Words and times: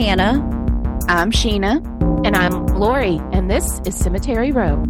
Hannah. 0.00 0.40
I'm 1.08 1.30
Sheena. 1.30 1.84
And 2.26 2.34
I'm 2.34 2.66
Lori, 2.68 3.20
and 3.32 3.50
this 3.50 3.80
is 3.84 3.94
Cemetery 3.94 4.50
Row. 4.50 4.82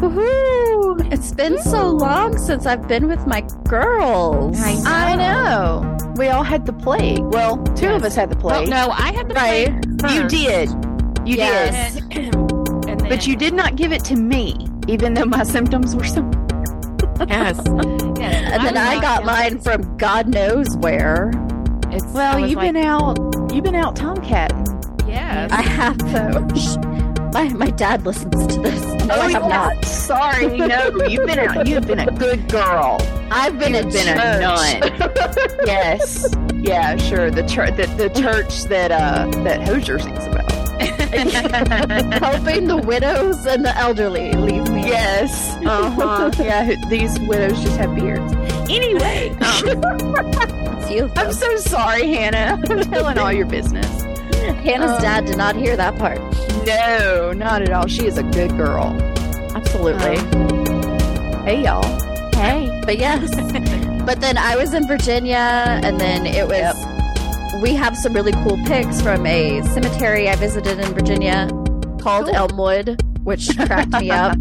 Woohoo! 0.00 1.12
It's 1.12 1.32
been 1.32 1.58
so 1.62 1.90
long 1.90 2.38
since 2.38 2.66
I've 2.66 2.86
been 2.86 3.08
with 3.08 3.26
my 3.26 3.42
girls. 3.68 4.58
I 4.60 4.74
know. 4.76 4.82
I 4.90 5.16
know. 5.16 5.96
We 6.16 6.28
all 6.28 6.42
had 6.44 6.66
the 6.66 6.72
plague. 6.72 7.20
Well, 7.20 7.56
two 7.74 7.86
Yes. 7.86 7.96
of 7.96 8.04
us 8.04 8.14
had 8.14 8.30
the 8.30 8.36
Well, 8.44 8.56
plague. 8.60 8.70
no, 8.70 8.90
I 8.90 9.12
had 9.12 9.28
the 9.28 9.34
Right. 9.34 9.98
plague 9.98 10.14
you 10.14 10.28
did. 10.28 10.70
You 11.26 11.36
Yes. 11.36 11.94
did. 11.94 12.04
And, 12.16 12.34
and 12.88 13.00
then, 13.00 13.08
But 13.08 13.26
you 13.26 13.36
did 13.36 13.54
not 13.54 13.76
give 13.76 13.92
it 13.92 14.04
to 14.04 14.16
me, 14.16 14.56
even 14.86 15.14
though 15.14 15.24
my 15.26 15.42
symptoms 15.42 15.94
were 15.96 16.04
so. 16.04 16.24
yes, 17.28 17.58
yes. 18.18 18.52
And 18.52 18.64
then 18.64 18.76
I 18.76 18.94
was 18.94 19.02
got 19.02 19.24
locked 19.24 19.26
mine 19.26 19.60
from 19.60 19.96
God 19.96 20.28
knows 20.28 20.76
where. 20.78 21.30
It's, 21.90 22.04
Well, 22.06 22.38
you've 22.40 22.56
like, 22.56 22.72
been 22.72 22.84
out. 22.84 23.18
You've 23.52 23.64
been 23.64 23.74
out 23.74 23.96
tomcat. 23.96 24.52
Yes. 25.06 25.50
I 25.52 25.62
have 25.62 25.98
though. 26.12 26.46
My 27.32 27.48
my 27.50 27.70
dad 27.70 28.04
listens 28.04 28.46
to 28.54 28.60
this. 28.60 28.82
No, 29.04 29.14
I 29.14 29.30
have 29.30 29.42
yeah. 29.42 29.48
not. 29.48 29.84
Sorry, 29.84 30.58
no. 30.58 31.04
You've 31.06 31.26
been 31.26 31.38
out. 31.38 31.66
You've 31.66 31.86
been 31.86 32.00
a 32.00 32.10
good 32.10 32.48
girl. 32.48 32.98
I've 33.30 33.58
been 33.58 33.74
a 33.74 33.82
You've 33.82 33.92
been 33.92 34.18
a 34.18 34.40
nun. 34.40 34.82
yes. 35.66 36.26
Yeah, 36.54 36.96
sure. 36.96 37.30
The 37.30 37.42
church. 37.44 37.76
The, 37.76 37.86
the 37.96 38.10
church 38.10 38.64
that 38.64 38.90
uh 38.90 39.30
that 39.44 39.62
Hozier 39.66 39.98
sings 39.98 40.26
about. 40.26 40.48
helping 42.22 42.66
the 42.68 42.76
widows 42.76 43.46
and 43.46 43.64
the 43.64 43.76
elderly. 43.76 44.30
Yes. 44.88 45.56
Uh 45.64 45.90
huh. 45.90 46.30
yeah. 46.38 46.74
These 46.88 47.18
widows 47.20 47.60
just 47.62 47.76
have 47.76 47.94
beards. 47.94 48.32
Anyway, 48.70 49.30
um. 49.40 51.12
I'm 51.16 51.32
so 51.32 51.56
sorry, 51.58 52.08
Hannah. 52.08 52.60
I'm 52.70 52.82
telling 52.84 53.18
all 53.18 53.32
your 53.32 53.46
business. 53.46 54.02
Hannah's 54.62 54.92
um, 54.92 55.02
dad 55.02 55.26
did 55.26 55.36
not 55.36 55.54
hear 55.54 55.76
that 55.76 55.98
part. 55.98 56.18
No, 56.66 57.32
not 57.32 57.62
at 57.62 57.70
all. 57.70 57.86
She 57.86 58.06
is 58.06 58.16
a 58.16 58.22
good 58.22 58.50
girl. 58.56 58.96
Absolutely. 59.54 60.16
Hey, 61.44 61.64
y'all. 61.64 61.82
hey. 62.32 62.80
But 62.84 62.98
yes. 62.98 63.30
but 64.06 64.20
then 64.20 64.38
I 64.38 64.56
was 64.56 64.72
in 64.72 64.86
Virginia, 64.86 65.36
and 65.82 66.00
then 66.00 66.26
it 66.26 66.48
was. 66.48 66.74
We 67.62 67.74
have 67.74 67.96
some 67.96 68.12
really 68.12 68.32
cool 68.32 68.56
pics 68.66 69.02
from 69.02 69.26
a 69.26 69.62
cemetery 69.74 70.28
I 70.28 70.36
visited 70.36 70.78
in 70.78 70.94
Virginia 70.94 71.48
called 72.00 72.26
Cool. 72.26 72.34
Elmwood, 72.34 73.02
which 73.24 73.56
cracked 73.56 73.90
me 73.92 74.10
up. 74.10 74.38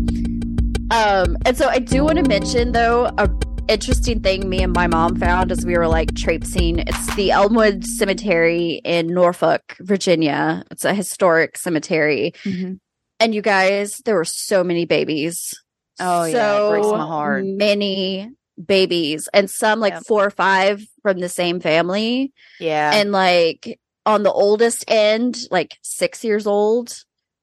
Um, 0.92 1.38
and 1.46 1.58
so 1.58 1.68
I 1.68 1.80
do 1.80 2.04
want 2.04 2.18
to 2.18 2.24
mention 2.24 2.72
though 2.72 3.12
a 3.18 3.30
interesting 3.68 4.22
thing 4.22 4.48
me 4.48 4.64
and 4.64 4.74
my 4.74 4.88
mom 4.88 5.18
found 5.18 5.52
as 5.52 5.66
we 5.66 5.78
were 5.78 5.88
like 5.88 6.16
traipsing. 6.16 6.80
It's 6.80 7.16
the 7.16 7.32
Elmwood 7.32 7.84
Cemetery 7.86 8.80
in 8.86 9.08
Norfolk, 9.08 9.76
Virginia. 9.82 10.64
It's 10.72 10.86
a 10.86 10.94
historic 10.94 11.58
cemetery, 11.58 12.34
and 12.46 13.36
you 13.36 13.42
guys, 13.42 13.98
there 14.06 14.16
were 14.16 14.24
so 14.26 14.64
many 14.64 14.86
babies. 14.86 15.54
Oh, 16.00 16.24
yeah, 16.26 16.68
it 16.68 16.70
breaks 16.70 16.88
my 16.88 17.06
heart. 17.06 17.44
Many 17.46 18.30
babies, 18.64 19.28
and 19.34 19.50
some 19.50 19.80
like 19.82 19.94
Yep. 19.94 20.04
four 20.08 20.26
or 20.26 20.30
five 20.32 20.82
from 21.02 21.20
the 21.20 21.28
same 21.30 21.60
family, 21.60 22.32
Yeah. 22.62 22.92
and 22.94 23.12
like 23.12 23.78
on 24.06 24.24
the 24.24 24.32
oldest 24.32 24.86
end, 24.88 25.38
like 25.52 25.76
six 25.82 26.24
years 26.24 26.48
old, 26.48 26.94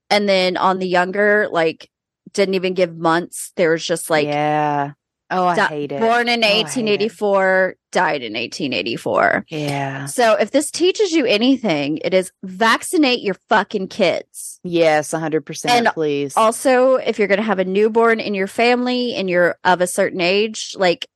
and 0.09 0.27
then 0.27 0.57
on 0.57 0.79
the 0.79 0.89
younger, 0.89 1.49
like 1.51 1.91
didn't 2.35 2.55
even 2.55 2.75
give 2.75 2.97
months. 2.97 3.53
There 3.57 3.71
was 3.71 3.85
just 3.85 4.11
like 4.11 4.27
yeah. 4.27 4.93
Oh, 5.31 5.47
I 5.47 5.57
di- 5.57 5.67
hate 5.67 5.93
it. 5.93 6.01
born 6.01 6.29
in 6.29 6.45
Oh, 6.45 6.47
I 6.47 6.51
hate 6.51 6.59
it. 6.59 6.65
1884, 6.65 7.77
died 7.93 8.23
in 8.23 8.35
1884. 8.35 9.47
Yeah. 9.49 10.05
So 10.05 10.35
if 10.35 10.51
this 10.51 10.71
teaches 10.71 11.13
you 11.13 11.25
anything, 11.25 11.99
it 12.05 12.13
is 12.13 12.31
vaccinate 12.45 13.21
your 13.21 13.35
fucking 13.49 13.89
kids. 13.89 14.61
Yes, 14.63 15.13
100%. 15.13 15.71
And 15.71 15.89
please. 15.89 16.37
Also, 16.37 16.97
if 16.97 17.19
you're 17.19 17.27
going 17.27 17.39
to 17.39 17.45
have 17.45 17.59
a 17.59 17.65
newborn 17.65 18.21
in 18.21 18.35
your 18.35 18.47
family 18.47 19.15
and 19.15 19.29
you're 19.31 19.57
of 19.65 19.81
a 19.81 19.87
certain 19.87 20.21
age, 20.21 20.75
like 20.79 21.09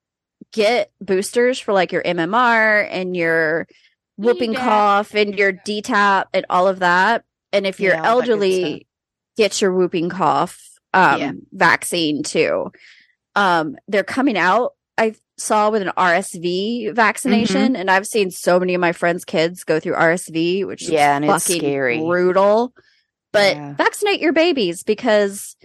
get 0.53 0.91
boosters 1.01 1.59
for 1.61 1.73
like 1.75 1.93
your 1.93 2.03
MMR 2.03 2.89
and 2.91 3.15
your 3.15 3.69
whooping 4.17 4.55
DTaP. 4.55 4.57
cough 4.57 5.15
and 5.15 5.39
your 5.39 5.53
DTaP 5.53 6.25
and 6.33 6.47
all 6.49 6.67
of 6.67 6.79
that. 6.79 7.25
And 7.53 7.67
if 7.67 7.79
you're 7.79 7.93
Yeah, 7.93 8.09
all 8.11 8.21
that 8.21 8.27
good 8.27 8.31
elderly, 8.33 8.87
get 9.37 9.61
your 9.61 9.73
whooping 9.75 10.09
cough 10.09 10.78
um, 10.95 11.21
Yeah. 11.21 11.33
vaccine 11.53 12.23
too. 12.23 12.73
Um, 13.35 13.77
they're 13.89 14.05
coming 14.05 14.37
out. 14.37 14.73
I 14.97 15.15
saw 15.37 15.71
with 15.71 15.83
an 15.83 15.93
RSV 15.97 16.93
vaccination, 16.95 17.77
and 17.77 17.91
I've 17.91 18.07
seen 18.07 18.31
so 18.33 18.59
many 18.59 18.75
of 18.75 18.81
my 18.81 18.93
friends' 18.93 19.25
kids 19.25 19.63
go 19.65 19.79
through 19.79 19.95
RSV, 19.95 20.65
which 20.65 20.83
is 20.83 20.91
Yeah, 20.91 21.15
and 21.17 21.25
it's 21.25 21.45
scary. 21.45 21.99
brutal. 21.99 22.73
But 23.33 23.57
Yeah. 23.57 23.75
vaccinate 23.75 24.21
your 24.21 24.33
babies 24.33 24.83
because 24.83 25.57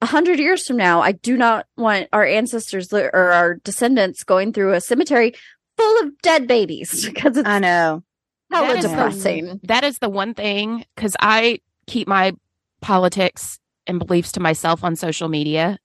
a 0.00 0.06
hundred 0.06 0.38
years 0.38 0.64
from 0.66 0.76
now, 0.76 1.00
I 1.00 1.10
do 1.12 1.36
not 1.36 1.66
want 1.76 2.06
our 2.12 2.24
ancestors 2.24 2.92
or 2.92 3.10
our 3.32 3.54
descendants 3.64 4.22
going 4.22 4.52
through 4.52 4.74
a 4.74 4.80
cemetery 4.80 5.34
full 5.76 6.00
of 6.02 6.12
dead 6.22 6.46
babies 6.46 7.04
because 7.08 7.36
it's 7.36 7.48
I 7.48 7.58
know. 7.58 8.04
hella 8.52 8.68
That 8.68 8.76
is 8.76 8.82
the- 8.84 8.88
depressing. 8.90 9.60
That 9.64 9.82
is 9.82 9.98
the 9.98 10.08
one 10.08 10.34
thing 10.34 10.84
because 10.94 11.16
I 11.18 11.58
keep 11.88 12.06
my 12.06 12.34
politics 12.80 13.58
and 13.88 13.98
beliefs 13.98 14.32
to 14.32 14.40
myself 14.40 14.84
on 14.84 14.94
social 14.96 15.28
media. 15.28 15.78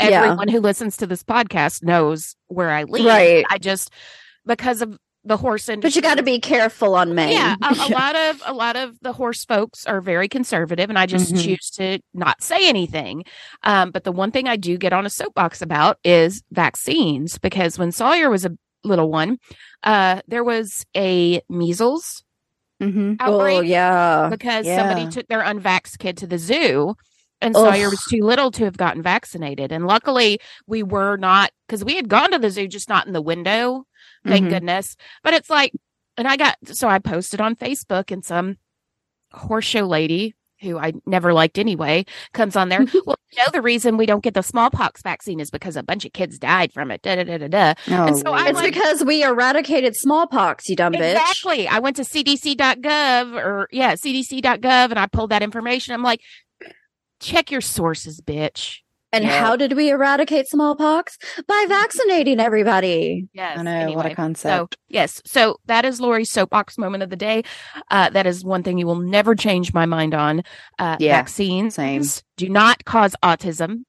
Yeah. 0.00 0.22
Everyone 0.22 0.48
who 0.48 0.60
listens 0.60 0.96
to 0.98 1.06
this 1.06 1.24
podcast 1.24 1.82
knows 1.82 2.36
where 2.46 2.70
I 2.70 2.84
lean. 2.84 3.04
Right. 3.06 3.44
I 3.50 3.58
just 3.58 3.90
because 4.46 4.80
of 4.80 4.96
the 5.24 5.36
horse 5.36 5.68
industry. 5.68 5.88
But 5.90 5.96
you 5.96 6.02
got 6.08 6.16
to 6.18 6.22
be 6.22 6.38
careful 6.38 6.94
on 6.94 7.14
Maine. 7.14 7.32
Yeah, 7.32 7.56
a, 7.60 7.74
a 7.74 7.88
lot 7.90 8.14
of 8.16 8.42
a 8.46 8.52
lot 8.54 8.76
of 8.76 8.98
the 9.02 9.12
horse 9.12 9.44
folks 9.44 9.84
are 9.86 10.00
very 10.00 10.28
conservative, 10.28 10.88
and 10.88 10.98
I 10.98 11.06
just 11.06 11.34
Mhm. 11.34 11.44
choose 11.44 11.70
to 11.72 11.98
not 12.14 12.42
say 12.42 12.68
anything. 12.68 13.24
Um, 13.64 13.90
but 13.90 14.04
the 14.04 14.12
one 14.12 14.30
thing 14.30 14.46
I 14.48 14.56
do 14.56 14.78
get 14.78 14.92
on 14.92 15.04
a 15.04 15.10
soapbox 15.10 15.60
about 15.60 15.98
is 16.04 16.42
vaccines, 16.52 17.36
because 17.38 17.76
when 17.78 17.90
Sawyer 17.92 18.30
was 18.30 18.46
a 18.46 18.52
little 18.84 19.10
one, 19.10 19.38
uh, 19.82 20.22
there 20.28 20.44
was 20.44 20.86
a 20.96 21.42
measles 21.50 22.22
Mm-hmm. 22.80 23.14
outbreak 23.18 23.58
Oh 23.58 23.60
yeah. 23.62 24.28
because 24.30 24.64
Yeah. 24.64 24.76
somebody 24.78 25.10
took 25.10 25.26
their 25.26 25.42
unvaxxed 25.42 25.98
kid 25.98 26.16
to 26.18 26.28
the 26.28 26.38
zoo. 26.38 26.94
And 27.40 27.54
Ugh. 27.56 27.62
Sawyer 27.72 27.88
was 27.90 28.04
too 28.10 28.22
little 28.22 28.50
to 28.52 28.64
have 28.64 28.76
gotten 28.76 29.02
vaccinated. 29.02 29.70
And 29.72 29.86
luckily, 29.86 30.40
we 30.66 30.82
were 30.82 31.16
not, 31.16 31.50
because 31.66 31.84
we 31.84 31.94
had 31.96 32.08
gone 32.08 32.32
to 32.32 32.38
the 32.38 32.50
zoo, 32.50 32.66
just 32.66 32.88
not 32.88 33.06
in 33.06 33.12
the 33.12 33.22
window 33.22 33.84
thank 34.26 34.46
Mhm. 34.46 34.50
goodness. 34.50 34.96
But 35.22 35.34
it's 35.34 35.48
like, 35.48 35.72
and 36.16 36.26
I 36.26 36.36
got 36.36 36.56
so 36.72 36.88
I 36.88 36.98
posted 36.98 37.40
on 37.40 37.54
Facebook, 37.54 38.10
and 38.10 38.24
some 38.24 38.56
horse 39.32 39.64
show 39.64 39.86
lady 39.86 40.34
who 40.60 40.76
I 40.76 40.92
never 41.06 41.32
liked 41.32 41.56
anyway 41.56 42.04
comes 42.32 42.56
on 42.56 42.68
there. 42.68 42.80
well, 43.06 43.16
you 43.30 43.38
know, 43.38 43.50
the 43.52 43.62
reason 43.62 43.96
we 43.96 44.06
don't 44.06 44.24
get 44.24 44.34
the 44.34 44.42
smallpox 44.42 45.02
vaccine 45.02 45.38
is 45.38 45.52
because 45.52 45.76
a 45.76 45.84
bunch 45.84 46.04
of 46.04 46.12
kids 46.12 46.36
died 46.40 46.72
from 46.72 46.90
it. 46.90 47.02
Da 47.02 47.14
da 47.14 47.22
da 47.22 47.38
da 47.38 47.46
da. 47.46 47.74
Oh, 47.90 48.06
And 48.08 48.16
so 48.18 48.32
I 48.32 48.48
It's 48.48 48.56
like- 48.58 48.74
because 48.74 49.04
we 49.04 49.22
eradicated 49.22 49.94
smallpox, 49.94 50.68
you 50.68 50.74
dumb 50.74 50.94
bitch. 50.94 51.12
Exactly. 51.12 51.68
I 51.68 51.78
went 51.78 51.94
to 51.96 52.02
cdc.gov 52.02 53.34
or 53.34 53.68
yeah, 53.70 53.94
cdc.gov, 53.94 54.90
and 54.90 54.98
I 54.98 55.06
pulled 55.06 55.30
that 55.30 55.44
information. 55.44 55.94
I'm 55.94 56.02
like, 56.02 56.20
check 57.20 57.50
your 57.50 57.60
sources, 57.60 58.20
bitch. 58.20 58.78
And 59.10 59.24
Yeah. 59.24 59.40
how 59.40 59.56
did 59.56 59.72
we 59.72 59.88
eradicate 59.88 60.48
smallpox? 60.48 61.16
By 61.46 61.64
vaccinating 61.66 62.40
everybody. 62.40 63.26
Yes. 63.32 63.58
I 63.58 63.62
know. 63.62 63.92
What 63.92 64.04
a 64.04 64.14
concept. 64.14 64.74
So 64.74 64.78
yes, 64.88 65.22
so 65.24 65.56
that 65.64 65.86
is 65.86 65.98
Lori's 65.98 66.30
soapbox 66.30 66.76
moment 66.76 67.02
of 67.02 67.08
the 67.08 67.16
day. 67.16 67.42
Uh, 67.90 68.10
that 68.10 68.26
is 68.26 68.44
one 68.44 68.62
thing 68.62 68.76
you 68.76 68.86
will 68.86 69.00
never 69.00 69.34
change 69.34 69.72
my 69.72 69.86
mind 69.86 70.12
on. 70.14 70.42
Uh, 70.78 70.96
Yeah, 71.00 71.16
vaccines 71.16 71.76
same. 71.76 72.02
do 72.36 72.50
not 72.50 72.84
cause 72.84 73.16
autism. 73.22 73.84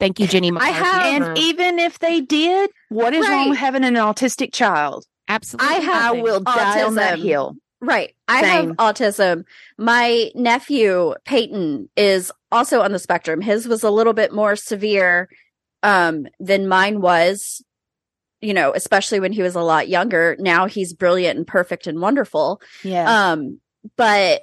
Thank 0.00 0.20
you, 0.20 0.26
Jenny. 0.26 0.50
McCarthy, 0.50 0.74
have- 0.74 1.06
and 1.14 1.24
for- 1.24 1.34
even 1.38 1.78
if 1.78 1.98
they 1.98 2.20
did, 2.20 2.70
what 2.90 3.14
is 3.14 3.26
wrong 3.26 3.48
with 3.48 3.58
having 3.58 3.84
an 3.84 3.94
autistic 3.94 4.52
child? 4.52 5.04
absolutely, 5.30 5.68
I 5.76 5.80
have- 5.80 5.94
I 5.96 6.06
nothing. 6.08 6.22
will 6.22 6.40
die 6.40 6.82
on 6.84 6.94
that 6.96 7.18
Autism. 7.18 7.22
hill. 7.22 7.56
Right. 7.80 8.14
I 8.26 8.42
Same. 8.42 8.68
have 8.68 8.76
autism. 8.76 9.44
My 9.76 10.30
nephew, 10.34 11.14
Peyton, 11.24 11.88
is 11.96 12.32
also 12.50 12.80
on 12.80 12.92
the 12.92 12.98
spectrum. 12.98 13.40
His 13.40 13.68
was 13.68 13.84
a 13.84 13.90
little 13.90 14.14
bit 14.14 14.32
more 14.32 14.56
severe 14.56 15.28
um, 15.82 16.26
than 16.40 16.66
mine 16.66 17.00
was, 17.00 17.62
you 18.40 18.52
know, 18.52 18.72
especially 18.74 19.20
when 19.20 19.32
he 19.32 19.42
was 19.42 19.54
a 19.54 19.60
lot 19.60 19.88
younger. 19.88 20.36
Now 20.40 20.66
he's 20.66 20.92
brilliant 20.92 21.38
and 21.38 21.46
perfect 21.46 21.86
and 21.86 22.00
wonderful. 22.00 22.60
Yeah. 22.82 23.30
Um, 23.30 23.60
but 23.96 24.42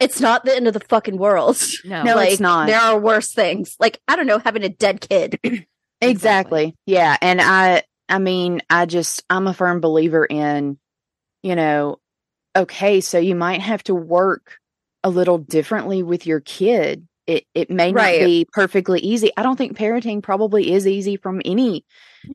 it's 0.00 0.20
not 0.20 0.44
the 0.44 0.56
end 0.56 0.68
of 0.68 0.74
the 0.74 0.80
fucking 0.80 1.18
world. 1.18 1.60
No, 1.84 2.02
No, 2.02 2.14
like, 2.16 2.30
it's 2.30 2.40
not. 2.40 2.66
There 2.66 2.80
are 2.80 2.98
worse 2.98 3.32
things. 3.32 3.76
Like, 3.78 4.00
I 4.08 4.16
don't 4.16 4.26
know, 4.26 4.38
having 4.38 4.64
a 4.64 4.68
dead 4.68 5.00
kid. 5.00 5.38
Exactly. 6.00 6.76
Yeah. 6.86 7.16
And 7.20 7.40
I, 7.40 7.82
I 8.08 8.20
mean, 8.20 8.62
I 8.70 8.86
just, 8.86 9.24
I'm 9.28 9.48
a 9.48 9.52
firm 9.52 9.80
believer 9.80 10.24
in, 10.24 10.78
you 11.42 11.56
know, 11.56 11.98
okay, 12.58 13.00
so 13.00 13.18
you 13.18 13.34
might 13.34 13.60
have 13.60 13.82
to 13.84 13.94
work 13.94 14.58
a 15.04 15.10
little 15.10 15.38
differently 15.38 16.02
with 16.02 16.26
your 16.26 16.40
kid. 16.40 17.06
It, 17.26 17.44
it 17.54 17.70
may 17.70 17.92
not 17.92 17.96
Right. 18.04 18.20
be 18.20 18.46
perfectly 18.52 19.00
easy. 19.00 19.30
I 19.36 19.42
don't 19.42 19.56
think 19.56 19.76
parenting 19.76 20.22
probably 20.22 20.72
is 20.72 20.86
easy 20.86 21.16
from 21.16 21.42
any 21.44 21.84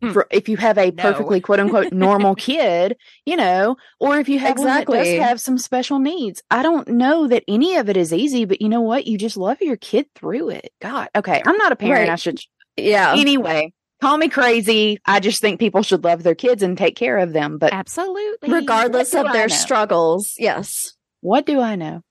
Hmm. 0.01 0.11
for 0.11 0.27
if 0.31 0.49
you 0.49 0.57
have 0.57 0.77
a 0.77 0.91
No. 0.91 1.01
perfectly 1.03 1.41
quote 1.41 1.59
unquote 1.59 1.91
normal 1.93 2.35
kid, 2.49 2.97
you 3.25 3.35
know, 3.35 3.75
or 3.99 4.19
if 4.19 4.29
you 4.29 4.39
have 4.39 4.57
one 4.57 4.67
that 4.67 4.81
Exactly. 4.81 4.97
does 4.97 5.27
have 5.27 5.41
some 5.41 5.57
special 5.57 5.99
needs. 5.99 6.41
I 6.49 6.63
don't 6.63 6.87
know 6.87 7.27
that 7.27 7.43
any 7.47 7.75
of 7.77 7.89
it 7.89 7.97
is 7.97 8.13
easy, 8.13 8.45
but 8.45 8.61
you 8.61 8.69
know 8.69 8.81
what? 8.81 9.05
You 9.07 9.17
just 9.17 9.37
love 9.37 9.61
your 9.61 9.77
kid 9.77 10.07
through 10.15 10.49
it. 10.49 10.71
God, 10.81 11.09
okay, 11.15 11.41
I'm 11.45 11.57
not 11.57 11.71
a 11.71 11.75
parent. 11.75 11.99
Right. 12.01 12.09
I 12.09 12.15
should 12.15 12.39
Yeah. 12.77 13.13
anyway. 13.17 13.73
Call 14.03 14.17
me 14.17 14.27
crazy. 14.27 14.99
I 15.05 15.21
just 15.21 15.39
think 15.39 15.61
people 15.61 15.81
should 15.81 16.03
love 16.03 16.23
their 16.23 16.35
kids 16.35 16.61
and 16.61 16.77
take 16.77 16.97
care 16.97 17.19
of 17.19 17.31
them. 17.31 17.57
But 17.57 17.71
Absolutely. 17.71 18.51
Regardless 18.51 19.13
of 19.13 19.27
I 19.27 19.31
their 19.31 19.47
know? 19.47 19.55
struggles. 19.55 20.33
Yes. 20.37 20.93
what 21.21 21.45
do 21.45 21.61
I 21.61 21.75
know? 21.77 22.01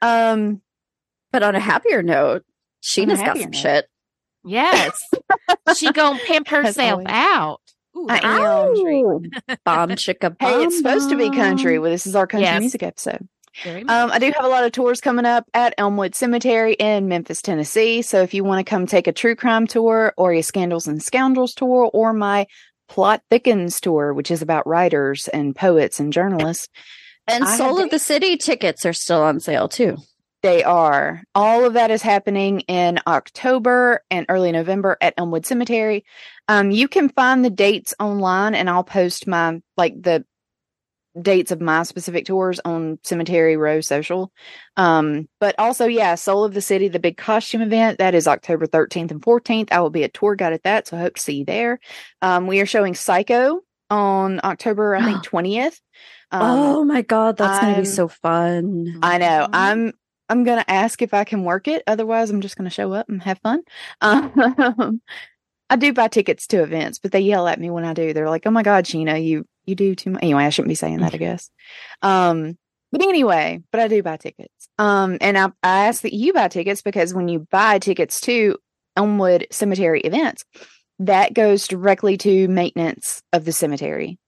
Um, 0.00 0.62
But 1.30 1.42
on 1.42 1.54
a 1.54 1.60
happier 1.60 2.02
note, 2.02 2.44
Sheena's 2.82 3.20
got 3.20 3.36
some 3.36 3.50
note. 3.50 3.54
shit. 3.56 3.86
Yes. 4.42 4.98
she 5.76 5.92
gonna 5.92 6.18
pimp 6.26 6.48
herself 6.54 7.02
out. 7.04 7.60
Ooh, 7.94 8.06
I 8.08 8.20
am. 8.22 8.72
a 8.72 8.82
treat. 8.82 9.04
Ow. 9.50 9.56
Bomb 9.66 9.90
chicka 9.90 10.34
hey, 10.40 10.50
bomb. 10.52 10.62
it's 10.62 10.78
supposed 10.78 11.10
to 11.10 11.16
be 11.16 11.28
country. 11.30 11.78
Well, 11.78 11.90
this 11.90 12.06
is 12.06 12.16
our 12.16 12.26
country 12.26 12.46
Yes. 12.46 12.60
music 12.60 12.82
episode. 12.82 13.28
Um, 13.64 14.10
I 14.12 14.18
do 14.18 14.32
have 14.32 14.44
a 14.44 14.48
lot 14.48 14.64
of 14.64 14.72
tours 14.72 15.00
coming 15.00 15.24
up 15.24 15.44
at 15.54 15.74
Elmwood 15.78 16.14
Cemetery 16.14 16.74
in 16.74 17.08
Memphis, 17.08 17.42
Tennessee. 17.42 18.02
So 18.02 18.22
if 18.22 18.34
you 18.34 18.44
want 18.44 18.64
to 18.64 18.68
come 18.68 18.86
take 18.86 19.06
a 19.06 19.12
true 19.12 19.34
crime 19.34 19.66
tour 19.66 20.12
or 20.16 20.32
a 20.32 20.42
Scandals 20.42 20.86
and 20.86 21.02
Scoundrels 21.02 21.54
tour 21.54 21.90
or 21.92 22.12
my 22.12 22.46
Plot 22.88 23.22
Thickens 23.30 23.80
tour, 23.80 24.14
which 24.14 24.30
is 24.30 24.42
about 24.42 24.66
writers 24.66 25.28
and 25.28 25.54
poets 25.54 26.00
and 26.00 26.12
journalists, 26.12 26.68
And 27.26 27.44
I 27.44 27.56
Soul 27.56 27.80
of 27.80 27.90
the 27.90 27.98
City 27.98 28.36
tickets 28.36 28.86
are 28.86 28.92
still 28.94 29.22
on 29.22 29.40
sale 29.40 29.68
too. 29.68 29.98
they 30.42 30.62
are. 30.64 31.22
All 31.34 31.64
of 31.64 31.74
that 31.74 31.90
is 31.90 32.00
happening 32.00 32.60
in 32.60 33.00
October 33.06 34.02
and 34.10 34.24
early 34.28 34.52
November 34.52 34.96
at 35.00 35.14
Elmwood 35.18 35.44
Cemetery. 35.44 36.04
Um, 36.46 36.70
you 36.70 36.88
can 36.88 37.08
find 37.10 37.44
the 37.44 37.50
dates 37.50 37.92
online 38.00 38.54
and 38.54 38.70
I'll 38.70 38.84
post 38.84 39.26
my, 39.26 39.60
like 39.76 40.00
the 40.00 40.24
dates 41.20 41.50
of 41.50 41.60
my 41.60 41.82
specific 41.82 42.26
tours 42.26 42.60
on 42.64 42.98
Cemetery 43.02 43.56
Row 43.56 43.80
Social. 43.80 44.32
Um, 44.76 45.28
but 45.40 45.54
also, 45.58 45.86
yeah, 45.86 46.14
Soul 46.14 46.44
of 46.44 46.54
the 46.54 46.60
City, 46.60 46.88
the 46.88 46.98
big 47.00 47.16
costume 47.16 47.62
event, 47.62 47.98
that 47.98 48.14
is 48.14 48.28
October 48.28 48.66
13th 48.66 49.10
and 49.10 49.22
14th. 49.22 49.68
I 49.72 49.80
will 49.80 49.90
be 49.90 50.04
a 50.04 50.08
tour 50.08 50.34
guide 50.36 50.52
at 50.52 50.62
that, 50.64 50.86
so 50.86 50.96
I 50.96 51.00
hope 51.00 51.14
to 51.14 51.22
see 51.22 51.38
you 51.38 51.44
there. 51.44 51.80
Um, 52.22 52.46
we 52.46 52.60
are 52.60 52.66
showing 52.66 52.94
Psycho 52.94 53.60
on 53.90 54.40
October, 54.44 54.94
I 54.94 55.02
think, 55.04 55.24
20th. 55.24 55.80
Um, 56.30 56.42
oh 56.42 56.84
my 56.84 57.02
god, 57.02 57.36
that's 57.38 57.58
gonna 57.60 57.78
be 57.78 57.86
so 57.86 58.06
fun. 58.06 58.98
I 59.02 59.16
know. 59.18 59.46
Mhm. 59.46 59.50
I'm 59.54 59.92
I'm 60.28 60.44
gonna 60.44 60.64
ask 60.68 61.00
if 61.00 61.14
I 61.14 61.24
can 61.24 61.42
work 61.42 61.68
it. 61.68 61.82
Otherwise, 61.86 62.28
I'm 62.28 62.42
just 62.42 62.54
gonna 62.56 62.68
show 62.68 62.92
up 62.92 63.08
and 63.08 63.22
have 63.22 63.38
fun. 63.38 63.62
Um, 64.02 65.00
I 65.70 65.76
do 65.76 65.92
buy 65.94 66.08
tickets 66.08 66.46
to 66.48 66.62
events, 66.62 66.98
but 66.98 67.12
they 67.12 67.20
yell 67.20 67.48
at 67.48 67.58
me 67.58 67.70
when 67.70 67.84
I 67.84 67.94
do. 67.94 68.12
They're 68.12 68.28
like, 68.28 68.46
"Oh 68.46 68.50
my 68.50 68.62
god, 68.62 68.84
Sheena, 68.84 69.24
you 69.24 69.46
you 69.68 69.74
do 69.74 69.94
too 69.94 70.10
much." 70.10 70.22
Anyway, 70.22 70.44
I 70.44 70.50
shouldn't 70.50 70.70
be 70.70 70.74
saying 70.74 70.98
that. 70.98 71.14
I 71.14 71.18
guess. 71.18 71.50
Um, 72.02 72.56
but 72.90 73.02
anyway, 73.02 73.62
but 73.70 73.80
I 73.80 73.88
do 73.88 74.02
buy 74.02 74.16
tickets. 74.16 74.68
Um, 74.78 75.18
and 75.20 75.36
I 75.36 75.46
I 75.62 75.86
ask 75.86 76.02
that 76.02 76.14
you 76.14 76.32
buy 76.32 76.48
tickets 76.48 76.82
because 76.82 77.14
when 77.14 77.28
you 77.28 77.46
buy 77.50 77.78
tickets 77.78 78.20
to 78.22 78.56
Elmwood 78.96 79.46
Cemetery 79.50 80.00
events, 80.00 80.44
that 81.00 81.34
goes 81.34 81.68
directly 81.68 82.16
to 82.18 82.48
maintenance 82.48 83.22
of 83.32 83.44
the 83.44 83.52
cemetery. 83.52 84.18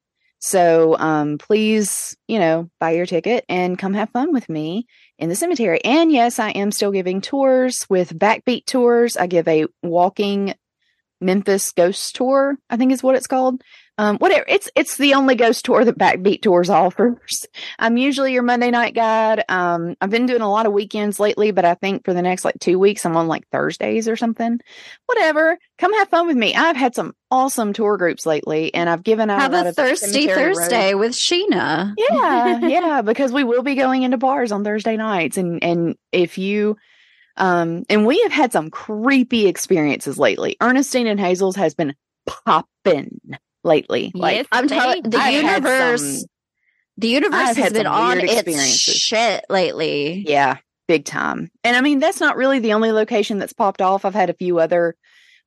So 0.41 0.97
um, 0.99 1.37
please, 1.37 2.17
you 2.27 2.39
know, 2.39 2.71
buy 2.81 2.93
your 2.93 3.05
ticket 3.05 3.45
and 3.49 3.79
come 3.79 3.93
have 3.93 4.11
fun 4.11 4.33
with 4.33 4.49
me 4.49 4.87
in 5.19 5.29
the 5.29 5.35
cemetery. 5.37 5.85
And 5.85 6.11
yes, 6.11 6.39
I 6.39 6.51
am 6.51 6.73
still 6.73 6.93
giving 6.93 7.21
tours 7.21 7.87
with 7.91 8.19
Backbeat 8.19 8.65
Tours. 8.65 9.19
I 9.19 9.27
give 9.27 9.47
a 9.49 9.67
walking 9.83 10.55
Memphis 11.21 11.73
ghost 11.73 12.17
tour, 12.17 12.57
I 12.71 12.79
think 12.79 12.93
is 12.93 13.03
what 13.03 13.17
it's 13.17 13.27
called. 13.27 13.61
Um, 14.01 14.17
whatever. 14.17 14.47
It's 14.49 14.71
it's 14.75 14.97
the 14.97 15.13
only 15.13 15.35
ghost 15.35 15.63
tour 15.67 15.85
that 15.85 15.99
Backbeat 15.99 16.41
Tours 16.41 16.71
offers. 16.71 17.47
I'm 17.79 17.99
usually 17.99 18.33
your 18.33 18.43
Monday 18.43 18.71
night 18.71 18.95
guide. 18.95 19.45
Um, 19.51 19.95
I've 20.01 20.09
been 20.09 20.25
doing 20.25 20.41
a 20.41 20.51
lot 20.51 20.65
of 20.65 20.73
weekends 20.73 21.21
lately, 21.21 21.51
but 21.51 21.67
I 21.67 21.75
think 21.75 22.07
for 22.07 22.15
the 22.15 22.23
next 22.23 22.43
like 22.47 22.59
two 22.61 22.79
weeks, 22.79 23.05
I'm 23.05 23.15
on 23.15 23.29
like 23.29 23.47
Thursdays 23.53 24.09
or 24.09 24.17
something. 24.17 24.59
Whatever. 25.05 25.59
Come 25.77 25.93
have 25.93 26.09
fun 26.09 26.27
with 26.27 26.37
me. 26.39 26.55
I've 26.55 26.77
had 26.77 26.95
some 26.95 27.13
awesome 27.31 27.75
tour 27.75 27.99
groups 27.99 28.25
lately, 28.25 28.73
and 28.73 28.89
I've 28.89 29.03
given 29.03 29.29
out 29.29 29.41
Have 29.41 29.53
a 29.67 29.69
a 29.69 29.73
thirsty 29.73 30.07
Cemetery 30.29 30.49
Row- 30.49 30.55
Thursday 30.55 30.95
with 30.95 31.13
Sheena. 31.13 31.93
yeah 31.99 32.59
yeah 32.67 33.03
because 33.03 33.33
we 33.33 33.45
will 33.45 33.63
be 33.63 33.75
going 33.75 34.03
into 34.03 34.17
bars 34.17 34.51
on 34.51 34.65
thursday 34.65 34.97
nights 34.97 35.37
and 35.37 35.63
and 35.63 35.97
if 36.11 36.39
you 36.39 36.77
um 37.37 37.85
and 37.91 38.07
we 38.07 38.23
have 38.23 38.33
had 38.33 38.51
some 38.53 38.71
creepy 38.71 39.47
experiences 39.47 40.19
lately 40.19 40.57
ernestine 40.63 41.07
and 41.07 41.21
hazel's 41.21 41.57
has 41.57 41.75
been 41.75 41.95
popping 42.27 43.21
lately 43.65 44.11
like 44.15 44.37
Yes, 44.37 44.47
I'm 44.53 44.69
telling 44.69 45.03
the 45.03 45.17
I've 45.19 45.35
universe. 45.35 46.21
some- 46.21 46.29
the 46.97 47.09
universe 47.09 47.57
has 47.57 47.73
been 47.73 47.87
on 47.87 48.19
its 48.21 48.79
shit 48.79 49.45
lately. 49.49 50.25
yeah 50.27 50.57
big 50.89 51.05
time 51.05 51.51
and 51.65 51.77
i 51.77 51.81
mean 51.81 51.99
that's 52.01 52.21
not 52.21 52.37
really 52.37 52.59
the 52.59 52.73
only 52.73 52.91
location 52.93 53.39
that's 53.39 53.53
popped 53.53 53.81
off 53.81 54.05
i've 54.05 54.13
had 54.15 54.29
a 54.29 54.35
few 54.35 54.59
other 54.59 54.97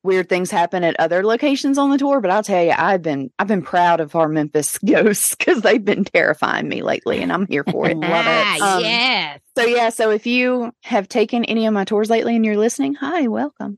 weird 0.02 0.28
things 0.30 0.50
happen 0.50 0.84
at 0.84 0.98
other 1.00 1.24
locations 1.24 1.78
on 1.78 1.90
the 1.92 1.98
tour 1.98 2.22
but 2.22 2.32
i'll 2.32 2.42
tell 2.44 2.64
you 2.64 2.74
i've 2.76 3.02
been 3.02 3.30
i've 3.40 3.48
been 3.48 3.62
proud 3.62 4.00
of 4.00 4.16
our 4.16 4.30
memphis 4.30 4.78
ghosts 4.86 5.36
because 5.36 5.62
they've 5.62 5.84
been 5.84 6.06
terrifying 6.06 6.68
me 6.68 6.82
lately 6.82 7.22
and 7.22 7.32
i'm 7.32 7.46
here 7.48 7.64
for 7.70 7.88
it 7.90 7.98
Love 7.98 8.26
it. 8.26 8.62
Ah, 8.62 8.78
Um, 8.78 8.84
yes. 8.84 9.40
So 9.58 9.66
yeah, 9.66 9.90
so 9.90 10.10
if 10.12 10.26
you 10.26 10.72
have 10.84 11.08
taken 11.08 11.46
any 11.46 11.66
of 11.68 11.74
my 11.74 11.84
tours 11.86 12.10
lately 12.10 12.36
and 12.36 12.44
you're 12.44 12.58
listening, 12.58 12.96
hi, 12.96 13.28
welcome. 13.28 13.78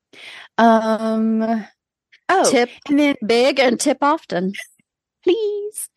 Um 0.57 1.65
oh, 2.29 2.49
Tip 2.49 2.69
and 2.87 2.99
then 2.99 3.15
big 3.25 3.59
and 3.59 3.79
tip 3.79 3.99
often. 4.01 4.53
please. 5.23 5.89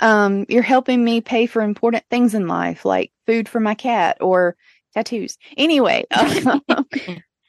Um 0.00 0.46
you're 0.48 0.62
helping 0.62 1.04
me 1.04 1.20
pay 1.20 1.46
for 1.46 1.62
important 1.62 2.04
things 2.10 2.34
in 2.34 2.46
life 2.46 2.84
like 2.84 3.12
food 3.26 3.48
for 3.48 3.60
my 3.60 3.74
cat 3.74 4.16
or 4.20 4.56
tattoos. 4.94 5.36
Anyway, 5.56 6.04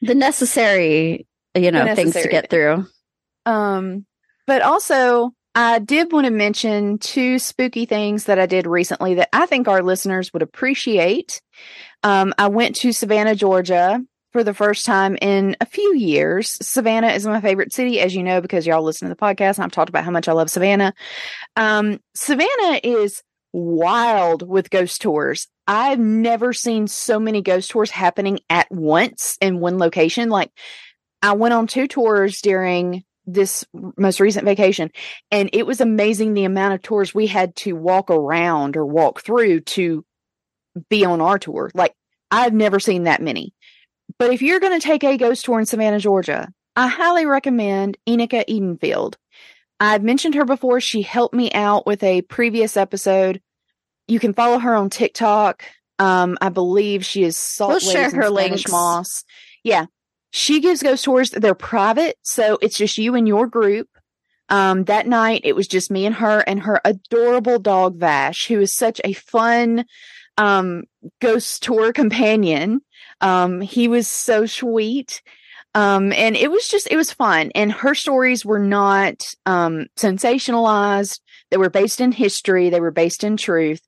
The 0.04 0.16
necessary, 0.16 1.28
you 1.54 1.72
know, 1.72 1.94
things 1.96 2.14
to 2.14 2.28
get 2.28 2.50
through. 2.50 2.88
Um, 3.46 4.06
but 4.48 4.64
also, 4.64 5.32
I 5.54 5.78
did 5.80 6.12
want 6.12 6.26
to 6.26 6.32
mention 6.32 6.98
two 6.98 7.38
spooky 7.38 7.86
things 7.86 8.26
that 8.26 8.40
I 8.40 8.48
did 8.48 8.66
recently 8.66 9.14
that 9.16 9.30
I 9.32 9.46
think 9.46 9.68
our 9.68 9.84
listeners 9.84 10.34
would 10.34 10.42
appreciate. 10.42 11.40
Um, 12.02 12.34
I 12.40 12.48
went 12.48 12.76
to 12.78 12.92
Savannah, 12.92 13.36
Georgia 13.36 14.02
for 14.32 14.44
the 14.44 14.54
first 14.54 14.86
time 14.86 15.18
in 15.22 15.56
a 15.62 15.66
few 15.66 15.96
years. 15.96 16.58
Savannah 16.66 17.10
is 17.10 17.26
my 17.26 17.42
favorite 17.42 17.74
city, 17.74 18.00
as 18.00 18.16
you 18.16 18.24
know, 18.24 18.42
because 18.42 18.66
y'all 18.66 18.84
listen 18.84 19.10
to 19.10 19.14
the 19.14 19.20
podcast 19.20 19.58
and 19.58 19.66
I've 19.66 19.72
talked 19.72 19.90
about 19.90 20.06
how 20.06 20.12
much 20.12 20.28
I 20.28 20.34
love 20.34 20.50
Savannah. 20.50 20.94
Um, 21.56 22.00
Savannah 22.16 22.80
is 22.84 23.24
wild 23.54 24.48
with 24.48 24.70
ghost 24.70 25.02
tours. 25.02 25.48
I've 25.68 26.00
never 26.00 26.54
seen 26.54 26.88
so 26.88 27.20
many 27.20 27.42
ghost 27.42 27.72
tours 27.72 27.92
happening 27.92 28.40
at 28.50 28.72
once 28.72 29.38
in 29.42 29.60
one 29.60 29.78
location. 29.78 30.30
Like, 30.30 30.52
I 31.22 31.34
went 31.34 31.54
on 31.54 31.68
two 31.68 31.88
tours 31.88 32.42
during 32.42 33.04
this 33.28 33.66
most 33.98 34.20
recent 34.20 34.46
vacation 34.46 34.90
and 35.30 35.50
it 35.54 35.66
was 35.66 35.80
amazing 35.80 36.34
the 36.34 36.46
amount 36.46 36.74
of 36.74 36.82
tours 36.82 37.14
we 37.14 37.28
had 37.28 37.56
to 37.56 37.74
walk 37.74 38.10
around 38.10 38.76
or 38.76 38.86
walk 38.86 39.22
through 39.22 39.60
to 39.62 40.04
be 40.90 41.06
on 41.06 41.22
our 41.22 41.38
tour. 41.38 41.70
Like 41.74 41.94
I've 42.32 42.54
never 42.54 42.80
seen 42.80 43.04
that 43.04 43.22
many. 43.22 43.54
But 44.22 44.32
if 44.32 44.44
you're 44.44 44.60
going 44.60 44.80
to 44.80 44.86
take 44.86 45.04
a 45.04 45.18
ghost 45.18 45.46
tour 45.46 45.60
in 45.60 45.66
Savannah, 45.66 45.98
Georgia, 45.98 46.54
I 46.76 46.86
highly 46.86 47.26
recommend 47.26 47.98
Enika 48.08 48.46
Edenfield. 48.48 49.16
I've 49.80 50.04
mentioned 50.04 50.36
her 50.36 50.46
before. 50.46 50.80
She 50.80 51.02
helped 51.02 51.34
me 51.34 51.52
out 51.54 51.88
with 51.88 52.04
a 52.04 52.22
previous 52.22 52.78
episode. 52.78 53.42
You 54.08 54.20
can 54.20 54.36
follow 54.36 54.60
her 54.60 54.76
on 54.76 54.92
TikTok. 54.92 55.64
Um, 55.98 56.38
I 56.40 56.50
believe 56.50 57.04
she 57.04 57.24
is 57.24 57.36
Salt 57.36 57.72
We'll 57.72 57.80
share 57.80 58.12
her 58.12 58.28
Spanish 58.28 58.30
links. 58.30 58.72
Moss. 58.72 59.24
Yeah, 59.64 59.88
she 60.30 60.60
gives 60.60 60.84
ghost 60.84 61.04
tours. 61.04 61.32
They're 61.32 61.56
private, 61.56 62.16
so 62.22 62.60
it's 62.62 62.78
just 62.78 63.00
you 63.00 63.16
and 63.16 63.28
your 63.28 63.48
group. 63.48 63.90
Um, 64.50 64.84
that 64.84 65.08
night 65.08 65.42
it 65.46 65.56
was 65.56 65.68
just 65.68 65.90
me 65.90 66.06
and 66.06 66.14
her 66.14 66.42
and 66.42 66.62
her 66.62 66.80
adorable 66.86 67.58
dog 67.58 67.96
Vash, 67.96 68.46
who 68.46 68.60
is 68.62 68.72
such 68.72 69.02
a 69.04 69.14
fun 69.14 69.86
um 70.38 70.84
ghost 71.20 71.64
tour 71.64 71.92
companion. 71.92 72.82
Um, 73.22 73.62
he 73.62 73.88
was 73.88 74.08
so 74.08 74.46
sweet. 74.46 75.22
Um, 75.74 76.12
and 76.12 76.36
it 76.36 76.52
was 76.52 76.68
just 76.68 76.88
it 76.92 76.98
was 76.98 77.14
fun. 77.14 77.52
And 77.56 77.72
her 77.72 77.96
stories 77.96 78.46
were 78.46 78.60
not 78.60 79.24
um 79.46 79.86
sensationalized. 79.98 81.20
They 81.50 81.58
were 81.58 81.70
based 81.70 82.02
in 82.02 82.12
history, 82.12 82.70
they 82.70 82.82
were 82.82 82.92
based 82.92 83.24
in 83.24 83.38
truth. 83.38 83.82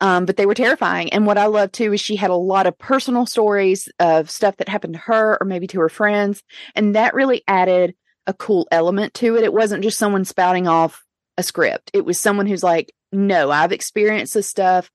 Um, 0.00 0.26
but 0.26 0.36
they 0.36 0.46
were 0.46 0.54
terrifying. 0.54 1.12
And 1.12 1.26
what 1.26 1.38
I 1.38 1.46
love 1.46 1.72
too 1.72 1.92
is 1.92 2.00
she 2.00 2.14
had 2.14 2.30
a 2.30 2.36
lot 2.36 2.68
of 2.68 2.78
personal 2.78 3.26
stories 3.26 3.88
of 3.98 4.30
stuff 4.30 4.56
that 4.58 4.68
happened 4.68 4.94
to 4.94 5.00
her 5.00 5.36
or 5.40 5.44
maybe 5.44 5.66
to 5.68 5.80
her 5.80 5.88
friends. 5.88 6.44
And 6.76 6.94
that 6.94 7.14
really 7.14 7.42
added 7.48 7.96
a 8.28 8.32
cool 8.32 8.68
element 8.70 9.14
to 9.14 9.36
it. 9.36 9.42
It 9.42 9.52
wasn't 9.52 9.82
just 9.82 9.98
someone 9.98 10.24
spouting 10.24 10.68
off 10.68 11.04
a 11.36 11.42
script. 11.42 11.90
It 11.94 12.04
was 12.04 12.18
someone 12.20 12.46
who's 12.46 12.62
like, 12.62 12.92
no, 13.10 13.50
I've 13.50 13.72
experienced 13.72 14.34
this 14.34 14.46
stuff 14.46 14.88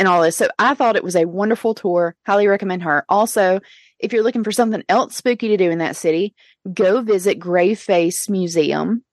and 0.00 0.08
all 0.08 0.22
this. 0.22 0.38
So 0.38 0.48
I 0.58 0.74
thought 0.74 0.96
it 0.96 1.04
was 1.04 1.14
a 1.14 1.26
wonderful 1.26 1.74
tour. 1.74 2.16
Highly 2.26 2.48
recommend 2.48 2.82
her. 2.84 3.04
Also, 3.08 3.60
if 3.98 4.14
you're 4.14 4.22
looking 4.22 4.42
for 4.42 4.50
something 4.50 4.82
else 4.88 5.14
spooky 5.14 5.48
to 5.48 5.58
do 5.58 5.70
in 5.70 5.78
that 5.78 5.94
city, 5.94 6.34
go 6.72 7.02
visit 7.02 7.38
Graveface 7.38 8.28
Museum. 8.30 9.04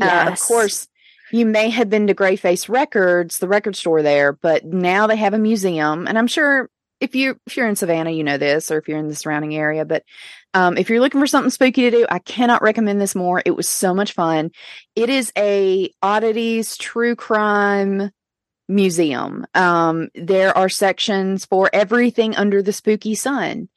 Uh, 0.00 0.28
of 0.30 0.38
course, 0.38 0.86
you 1.32 1.46
may 1.46 1.70
have 1.70 1.88
been 1.88 2.06
to 2.08 2.14
Graveface 2.14 2.68
Records, 2.68 3.38
the 3.38 3.48
record 3.48 3.74
store 3.74 4.02
there, 4.02 4.34
but 4.34 4.66
now 4.66 5.06
they 5.06 5.16
have 5.16 5.32
a 5.32 5.38
museum, 5.38 6.06
and 6.06 6.18
I'm 6.18 6.28
sure 6.28 6.70
if 7.00 7.14
you 7.14 7.40
if 7.46 7.56
you're 7.56 7.68
in 7.68 7.76
Savannah, 7.76 8.10
you 8.10 8.22
know 8.22 8.38
this, 8.38 8.70
or 8.70 8.76
if 8.76 8.86
you're 8.86 8.98
in 8.98 9.08
the 9.08 9.14
surrounding 9.14 9.56
area. 9.56 9.84
But 9.84 10.04
um, 10.52 10.76
if 10.76 10.90
you're 10.90 11.00
looking 11.00 11.20
for 11.20 11.26
something 11.26 11.50
spooky 11.50 11.82
to 11.82 11.90
do, 11.90 12.06
I 12.10 12.18
cannot 12.18 12.62
recommend 12.62 13.00
this 13.00 13.14
more. 13.14 13.42
It 13.44 13.56
was 13.56 13.68
so 13.68 13.94
much 13.94 14.12
fun. 14.12 14.50
It 14.94 15.08
is 15.08 15.32
a 15.38 15.90
oddities 16.02 16.76
true 16.76 17.16
crime 17.16 18.10
museum. 18.68 19.46
Um, 19.54 20.08
there 20.14 20.56
are 20.56 20.68
sections 20.68 21.44
for 21.46 21.70
everything 21.72 22.36
under 22.36 22.62
the 22.62 22.72
spooky 22.72 23.14
sun. 23.14 23.68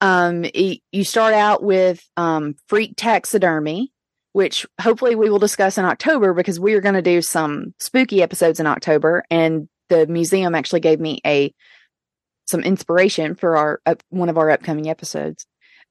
Um, 0.00 0.42
y- 0.54 0.80
you 0.92 1.04
start 1.04 1.34
out 1.34 1.62
with 1.62 2.06
um, 2.16 2.54
freak 2.66 2.94
taxidermy, 2.96 3.92
which 4.32 4.66
hopefully 4.80 5.14
we 5.14 5.30
will 5.30 5.38
discuss 5.38 5.78
in 5.78 5.84
October 5.84 6.32
because 6.34 6.60
we 6.60 6.74
are 6.74 6.80
going 6.80 6.94
to 6.94 7.02
do 7.02 7.20
some 7.20 7.74
spooky 7.78 8.22
episodes 8.22 8.60
in 8.60 8.66
October. 8.66 9.24
And 9.30 9.68
the 9.88 10.06
museum 10.06 10.54
actually 10.54 10.80
gave 10.80 11.00
me 11.00 11.20
a 11.26 11.52
some 12.46 12.60
inspiration 12.62 13.34
for 13.34 13.56
our 13.56 13.80
up, 13.84 14.02
one 14.08 14.28
of 14.28 14.38
our 14.38 14.50
upcoming 14.50 14.88
episodes. 14.88 15.46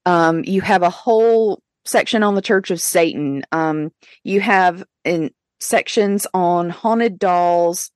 Um, 0.05 0.43
you 0.43 0.61
have 0.61 0.81
a 0.81 0.89
whole 0.89 1.61
section 1.85 2.23
on 2.23 2.35
the 2.35 2.41
Church 2.41 2.71
of 2.71 2.81
Satan. 2.81 3.43
Um, 3.51 3.91
you 4.23 4.41
have 4.41 4.83
in 5.03 5.31
sections 5.59 6.25
on 6.33 6.69
haunted 6.69 7.19
dolls. 7.19 7.91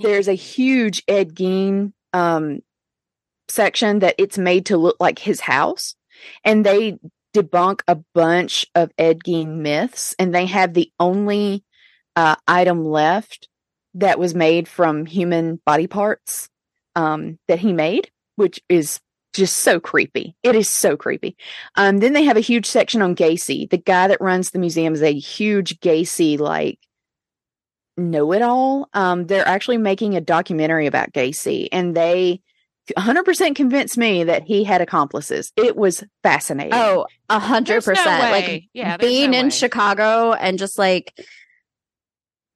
There's 0.00 0.28
a 0.28 0.34
huge 0.34 1.02
Ed 1.08 1.34
Gein 1.34 1.92
um, 2.12 2.60
section 3.48 4.00
that 4.00 4.14
it's 4.18 4.38
made 4.38 4.66
to 4.66 4.76
look 4.76 4.96
like 5.00 5.18
his 5.18 5.40
house, 5.40 5.94
and 6.44 6.64
they 6.64 6.98
debunk 7.34 7.80
a 7.88 7.96
bunch 8.14 8.66
of 8.74 8.90
Ed 8.96 9.20
Gein 9.24 9.58
myths, 9.58 10.14
and 10.18 10.34
they 10.34 10.46
have 10.46 10.74
the 10.74 10.92
only 11.00 11.64
uh, 12.16 12.36
item 12.46 12.84
left 12.84 13.48
that 13.94 14.18
was 14.18 14.34
made 14.34 14.68
from 14.68 15.06
human 15.06 15.60
body 15.66 15.86
parts 15.86 16.48
um, 16.94 17.38
that 17.48 17.58
he 17.58 17.72
made, 17.72 18.10
which 18.36 18.60
is 18.68 19.00
just 19.34 19.58
so 19.58 19.78
creepy. 19.78 20.36
It 20.42 20.54
is 20.54 20.68
so 20.68 20.96
creepy. 20.96 21.36
Um, 21.76 21.98
then 21.98 22.12
they 22.12 22.24
have 22.24 22.36
a 22.36 22.40
huge 22.40 22.66
section 22.66 23.02
on 23.02 23.14
Gacy. 23.14 23.68
The 23.68 23.78
guy 23.78 24.08
that 24.08 24.20
runs 24.20 24.50
the 24.50 24.58
museum 24.58 24.94
is 24.94 25.02
a 25.02 25.12
huge 25.12 25.80
Gacy 25.80 26.38
like 26.38 26.78
know 27.98 28.32
it 28.32 28.42
all. 28.42 28.88
Um, 28.94 29.26
they're 29.26 29.46
actually 29.46 29.78
making 29.78 30.16
a 30.16 30.20
documentary 30.20 30.86
about 30.86 31.12
Gacy, 31.12 31.68
and 31.72 31.94
they 31.96 32.40
100% 32.96 33.54
convinced 33.54 33.98
me 33.98 34.24
that 34.24 34.44
he 34.44 34.64
had 34.64 34.80
accomplices. 34.80 35.52
It 35.56 35.76
was 35.76 36.02
fascinating. 36.22 36.72
Oh, 36.74 37.06
a 37.28 37.38
hundred 37.38 37.74
There's 37.82 37.86
no 37.86 37.92
percent. 37.94 38.30
Like 38.32 38.64
Yeah, 38.72 38.96
being 38.96 39.32
no 39.32 39.38
in 39.40 39.46
way. 39.46 39.50
Chicago 39.50 40.32
and 40.32 40.58
just 40.58 40.78
like 40.78 41.12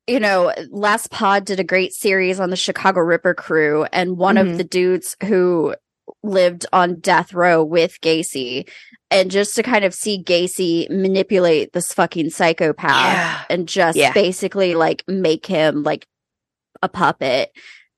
you 0.08 0.18
know, 0.18 0.52
last 0.70 1.11
pod 1.12 1.44
did 1.44 1.61
a 1.61 1.64
great 1.64 1.92
series 1.92 2.40
on 2.40 2.50
the 2.50 2.56
Chicago 2.56 3.00
Ripper 3.00 3.34
crew, 3.34 3.84
and 3.92 4.16
one 4.16 4.34
Mhm. 4.34 4.50
of 4.52 4.56
the 4.58 4.64
dudes 4.64 5.16
who 5.25 5.76
lived 6.25 6.66
on 6.72 6.96
death 6.99 7.32
row 7.32 7.62
with 7.62 8.00
Gacy, 8.00 8.68
and 9.12 9.31
just 9.31 9.54
to 9.57 9.62
kind 9.62 9.85
of 9.85 9.95
see 9.95 10.23
Gacy 10.23 10.88
manipulate 10.90 11.73
this 11.73 11.92
fucking 11.95 12.31
psychopath 12.31 12.90
Yeah. 13.14 13.40
and 13.50 13.69
just 13.69 13.97
Yeah. 13.97 14.12
basically 14.12 14.75
like 14.75 15.04
make 15.07 15.47
him 15.47 15.83
like 15.83 16.07
a 16.83 16.88
puppet. 16.88 17.52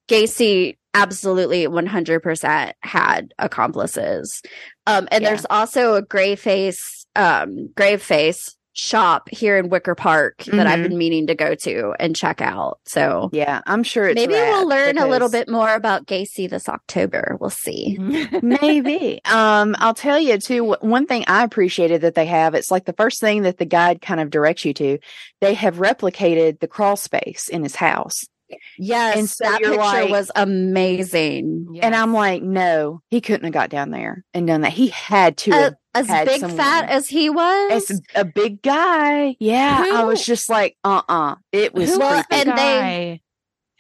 Gacy 0.09 0.76
absolutely 0.92 1.66
100% 1.66 2.73
had 2.83 3.33
accomplices. 3.38 4.42
Um, 4.87 5.09
and 5.11 5.23
Yeah. 5.23 5.30
there's 5.30 5.47
also 5.50 5.94
a 5.94 6.02
gray 6.02 6.37
face, 6.37 7.06
um, 7.16 7.68
grave 7.75 8.02
face 8.02 8.54
shop 8.74 9.28
here 9.30 9.56
in 9.56 9.68
Wicker 9.68 9.94
Park 9.94 10.44
that 10.44 10.66
I've 10.66 10.80
Mhm. 10.80 10.88
been 10.90 10.98
meaning 10.98 11.26
to 11.28 11.34
go 11.34 11.54
to 11.54 11.94
and 11.98 12.14
check 12.14 12.40
out. 12.42 12.80
So 12.84 13.30
Yeah, 13.32 13.60
I'm 13.66 13.82
sure 13.82 14.08
it's 14.08 14.16
maybe 14.16 14.34
we'll 14.34 14.68
learn 14.68 14.98
a 14.98 15.06
little 15.06 15.30
bit 15.30 15.48
more 15.48 15.72
about 15.74 16.06
Gacy 16.06 16.50
this 16.50 16.68
October. 16.68 17.36
We'll 17.40 17.50
see. 17.50 17.96
Maybe. 18.42 19.20
Um, 19.24 19.74
I'll 19.78 19.94
tell 19.94 20.18
you 20.18 20.38
too. 20.38 20.74
One 20.80 21.06
thing 21.06 21.24
I 21.28 21.44
appreciated 21.44 22.00
that 22.02 22.14
they 22.14 22.26
have. 22.26 22.54
It's 22.54 22.70
like 22.70 22.84
the 22.84 22.92
first 22.92 23.20
thing 23.20 23.42
that 23.42 23.58
the 23.58 23.64
guide 23.64 24.00
kind 24.02 24.20
of 24.20 24.30
directs 24.30 24.64
you 24.64 24.74
to. 24.74 24.98
They 25.40 25.54
have 25.54 25.76
replicated 25.76 26.60
the 26.60 26.66
crawl 26.68 26.96
space 26.96 27.48
in 27.48 27.62
his 27.62 27.76
house, 27.76 28.24
Yes, 28.78 29.16
And 29.16 29.28
so 29.30 29.44
that 29.44 29.61
picture 29.61 29.76
like- 29.76 30.11
was 30.11 30.30
amazing. 30.37 31.78
and 31.82 31.94
I'm 31.94 32.12
like, 32.12 32.42
no, 32.42 33.00
he 33.11 33.20
couldn't 33.20 33.44
have 33.44 33.52
got 33.52 33.70
down 33.70 33.90
there 33.90 34.25
and 34.34 34.46
done 34.46 34.62
that. 34.62 34.73
He 34.73 34.88
had 34.88 35.37
to. 35.38 35.52
Uh, 35.52 35.56
have 35.62 35.75
as 35.94 36.06
had 36.08 36.26
big 36.26 36.40
someone- 36.40 36.56
fat 36.58 36.88
as 36.90 37.08
he 37.08 37.30
was. 37.30 37.90
as 37.90 38.00
a 38.14 38.25
big 38.25 38.62
guy. 38.62 39.37
Yeah, 39.38 39.84
I 39.94 40.04
was 40.04 40.25
just 40.25 40.49
like, 40.49 40.76
uh, 40.84 41.02
uh 41.08 41.37
It 41.52 41.73
was 41.75 41.90
Who 41.92 41.99
was 42.00 42.25
the 42.30 42.34
And 42.37 42.49
they- 42.50 42.54
guy? 42.54 43.20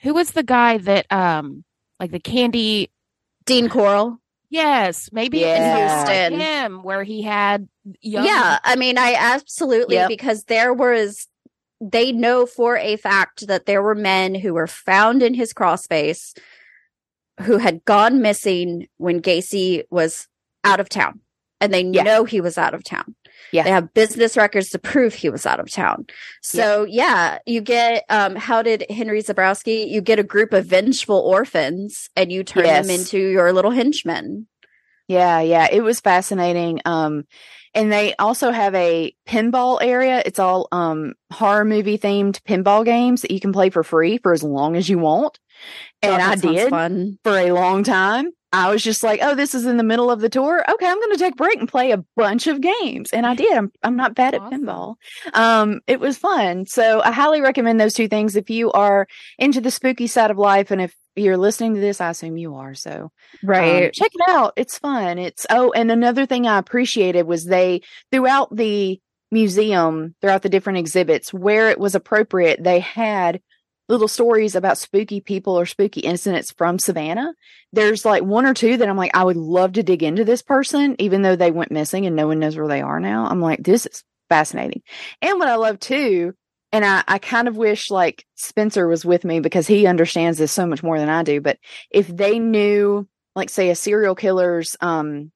Who 0.02 0.14
was 0.14 0.30
the 0.32 0.42
guy 0.42 0.78
that 0.78 1.10
um 1.10 1.64
like 1.98 2.10
the 2.10 2.20
candy? 2.20 2.90
Dean 3.46 3.68
Corll. 3.68 4.18
Yes, 4.48 5.10
maybe 5.12 5.42
it 5.42 5.48
was 5.48 5.58
Yeah. 5.58 6.04
like 6.06 6.08
Houston. 6.30 6.40
him 6.40 6.82
where 6.82 7.02
he 7.02 7.22
had 7.22 7.68
young. 8.00 8.24
Yeah, 8.24 8.58
I 8.64 8.76
mean, 8.76 8.96
I 8.96 9.14
absolutely 9.14 9.96
Yep. 9.96 10.08
because 10.08 10.44
there 10.44 10.72
was 10.72 11.26
they 11.90 12.12
know 12.12 12.46
for 12.46 12.76
a 12.76 12.96
fact 12.96 13.46
that 13.46 13.66
there 13.66 13.82
were 13.82 13.94
men 13.94 14.34
who 14.34 14.54
were 14.54 14.66
found 14.66 15.22
in 15.22 15.34
his 15.34 15.52
crawl 15.52 15.76
space 15.76 16.34
who 17.42 17.58
had 17.58 17.84
gone 17.84 18.22
missing 18.22 18.86
when 18.96 19.20
Gacy 19.20 19.82
was 19.90 20.28
out 20.62 20.80
of 20.80 20.88
town. 20.88 21.20
And 21.60 21.72
they 21.72 21.82
Yeah. 21.82 22.02
know 22.02 22.24
he 22.24 22.40
was 22.40 22.58
out 22.58 22.74
of 22.74 22.84
town. 22.84 23.14
Yeah. 23.52 23.62
They 23.62 23.70
have 23.70 23.94
business 23.94 24.36
records 24.36 24.70
to 24.70 24.78
prove 24.78 25.14
he 25.14 25.30
was 25.30 25.46
out 25.46 25.60
of 25.60 25.70
town. 25.70 26.06
So 26.42 26.84
yeah, 26.88 27.38
you 27.46 27.60
get 27.60 28.04
um 28.08 28.36
how 28.36 28.62
did 28.62 28.84
Henry 28.90 29.22
Zebrowski, 29.22 29.88
you 29.88 30.00
get 30.00 30.18
a 30.18 30.24
group 30.24 30.52
of 30.52 30.66
vengeful 30.66 31.18
orphans 31.18 32.10
and 32.16 32.30
you 32.32 32.44
turn 32.44 32.64
them 32.64 32.90
into 32.90 33.18
your 33.18 33.52
little 33.52 33.70
henchmen. 33.70 34.46
Yeah, 35.08 35.40
yeah, 35.40 35.68
it 35.70 35.82
was 35.82 36.00
fascinating. 36.00 36.80
Um, 36.84 37.24
and 37.74 37.90
they 37.92 38.14
also 38.18 38.50
have 38.50 38.74
a 38.74 39.14
pinball 39.28 39.78
area. 39.82 40.22
It's 40.24 40.38
all 40.38 40.68
um 40.72 41.14
horror 41.32 41.64
movie 41.64 41.98
themed 41.98 42.40
pinball 42.42 42.84
games 42.84 43.22
that 43.22 43.30
you 43.30 43.40
can 43.40 43.52
play 43.52 43.70
for 43.70 43.82
free 43.82 44.18
for 44.18 44.32
as 44.32 44.42
long 44.42 44.76
as 44.76 44.88
you 44.88 44.98
want. 44.98 45.38
And 46.02 46.20
Oh, 46.20 46.24
I 46.24 46.36
did 46.36 46.70
fun. 46.70 47.18
for 47.24 47.36
a 47.38 47.52
long 47.52 47.84
time. 47.84 48.30
I 48.52 48.70
was 48.70 48.84
just 48.84 49.02
like, 49.02 49.18
"Oh, 49.20 49.34
this 49.34 49.52
is 49.52 49.66
in 49.66 49.78
the 49.78 49.82
middle 49.82 50.12
of 50.12 50.20
the 50.20 50.28
tour. 50.28 50.64
Okay, 50.70 50.86
I'm 50.86 51.00
going 51.00 51.10
to 51.10 51.18
take 51.18 51.32
a 51.32 51.36
break 51.36 51.58
and 51.58 51.68
play 51.68 51.90
a 51.90 52.04
bunch 52.16 52.46
of 52.46 52.60
games." 52.60 53.10
And 53.12 53.26
I 53.26 53.34
did. 53.34 53.52
I'm 53.52 53.72
I'm 53.82 53.96
not 53.96 54.14
bad 54.14 54.34
at 54.34 54.42
pinball. 54.42 54.94
Um, 55.32 55.80
it 55.88 55.98
was 55.98 56.16
fun. 56.18 56.66
So 56.66 57.02
I 57.02 57.10
highly 57.10 57.40
recommend 57.40 57.80
those 57.80 57.94
two 57.94 58.06
things 58.06 58.36
if 58.36 58.50
you 58.50 58.70
are 58.70 59.08
into 59.40 59.60
the 59.60 59.72
spooky 59.72 60.06
side 60.06 60.30
of 60.30 60.38
life, 60.38 60.70
and 60.70 60.80
if 60.80 60.94
you're 61.16 61.36
listening 61.36 61.74
to 61.74 61.80
this, 61.80 62.00
I 62.00 62.10
assume 62.10 62.36
you 62.36 62.56
are. 62.56 62.74
So 62.74 63.10
um, 63.86 63.90
check 63.92 64.10
it 64.14 64.28
out. 64.28 64.52
It's 64.56 64.78
fun. 64.78 65.18
It's 65.18 65.46
oh, 65.50 65.72
and 65.72 65.90
another 65.90 66.26
thing 66.26 66.46
I 66.46 66.58
appreciated 66.58 67.26
was 67.26 67.44
they 67.44 67.82
throughout 68.10 68.54
the 68.54 69.00
museum, 69.30 70.14
throughout 70.20 70.42
the 70.42 70.48
different 70.48 70.78
exhibits, 70.78 71.32
where 71.32 71.70
it 71.70 71.78
was 71.78 71.94
appropriate, 71.94 72.62
they 72.62 72.80
had 72.80 73.40
little 73.88 74.08
stories 74.08 74.54
about 74.54 74.78
spooky 74.78 75.20
people 75.20 75.58
or 75.58 75.66
spooky 75.66 76.00
incidents 76.00 76.52
from 76.52 76.78
Savannah. 76.78 77.34
There's 77.72 78.04
like 78.04 78.22
one 78.22 78.46
or 78.46 78.54
two 78.54 78.76
that 78.78 78.88
I'm 78.88 78.96
like, 78.96 79.14
I 79.14 79.24
would 79.24 79.36
love 79.36 79.72
to 79.74 79.82
dig 79.82 80.02
into 80.02 80.24
this 80.24 80.42
person, 80.42 80.96
even 80.98 81.22
though 81.22 81.36
they 81.36 81.50
went 81.50 81.70
missing 81.70 82.06
and 82.06 82.16
no 82.16 82.26
one 82.26 82.38
knows 82.38 82.56
where 82.56 82.68
they 82.68 82.80
are 82.80 83.00
now. 83.00 83.26
I'm 83.26 83.40
like, 83.40 83.62
this 83.62 83.84
is 83.84 84.02
fascinating. 84.30 84.82
And 85.20 85.38
what 85.38 85.48
I 85.48 85.56
love 85.56 85.78
too, 85.80 86.34
and 86.74 86.84
I, 86.84 87.04
I 87.06 87.18
kind 87.18 87.48
of 87.48 87.56
wish 87.56 87.90
like 87.90 88.24
Spencer 88.34 88.86
was 88.86 89.04
with 89.04 89.24
me 89.24 89.40
because 89.40 89.66
he 89.66 89.86
understands 89.86 90.38
this 90.38 90.52
so 90.52 90.66
much 90.66 90.82
more 90.82 90.98
than 90.98 91.08
I 91.08 91.22
do. 91.22 91.40
But 91.40 91.58
if 91.90 92.08
they 92.08 92.38
knew, 92.38 93.06
like, 93.36 93.48
say, 93.48 93.70
a 93.70 93.74
serial 93.74 94.14
killer's 94.14 94.76
um 94.80 95.30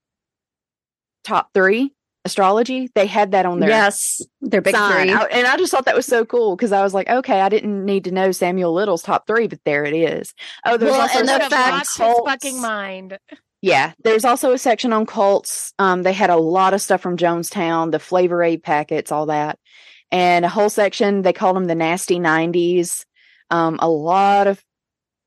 top 1.24 1.50
three 1.54 1.92
astrology, 2.24 2.90
they 2.94 3.06
had 3.06 3.32
that 3.32 3.46
on 3.46 3.60
their 3.60 3.70
yes, 3.70 4.20
they're 4.40 4.60
big 4.60 4.74
sign. 4.74 5.06
three. 5.08 5.12
I- 5.14 5.24
and 5.26 5.46
I 5.46 5.56
just 5.56 5.70
thought 5.72 5.84
that 5.86 5.96
was 5.96 6.06
so 6.06 6.24
cool 6.24 6.56
because 6.56 6.72
I 6.72 6.82
was 6.82 6.92
like, 6.92 7.08
okay, 7.08 7.40
I 7.40 7.48
didn't 7.48 7.84
need 7.84 8.04
to 8.04 8.10
know 8.10 8.32
Samuel 8.32 8.72
Little's 8.72 9.02
top 9.02 9.26
three, 9.26 9.46
but 9.46 9.60
there 9.64 9.84
it 9.84 9.94
is. 9.94 10.34
Oh, 10.66 10.76
there's 10.76 10.92
Well, 10.92 11.00
also 11.02 11.20
and 11.20 11.28
a 11.30 11.32
the 11.44 11.50
fact- 11.50 11.72
lost 11.72 11.96
his 11.98 12.06
cults. 12.06 12.30
fucking 12.30 12.60
mind. 12.60 13.18
Yeah, 13.62 13.92
there's 14.04 14.24
also 14.24 14.52
a 14.52 14.58
section 14.58 14.92
on 14.92 15.04
cults. 15.06 15.72
Um, 15.78 16.02
they 16.04 16.12
had 16.12 16.30
a 16.30 16.36
lot 16.36 16.74
of 16.74 16.80
stuff 16.82 17.00
from 17.00 17.16
Jonestown, 17.16 17.90
the 17.90 17.98
Flavor 17.98 18.42
Aid 18.42 18.62
packets, 18.62 19.10
all 19.10 19.26
that, 19.26 19.58
and 20.10 20.44
a 20.44 20.48
whole 20.48 20.70
section. 20.70 21.22
They 21.22 21.32
called 21.32 21.56
them 21.56 21.66
the 21.66 21.74
nasty 21.74 22.18
'90s. 22.18 23.04
Um, 23.50 23.78
a 23.80 23.88
lot 23.88 24.46
of. 24.46 24.62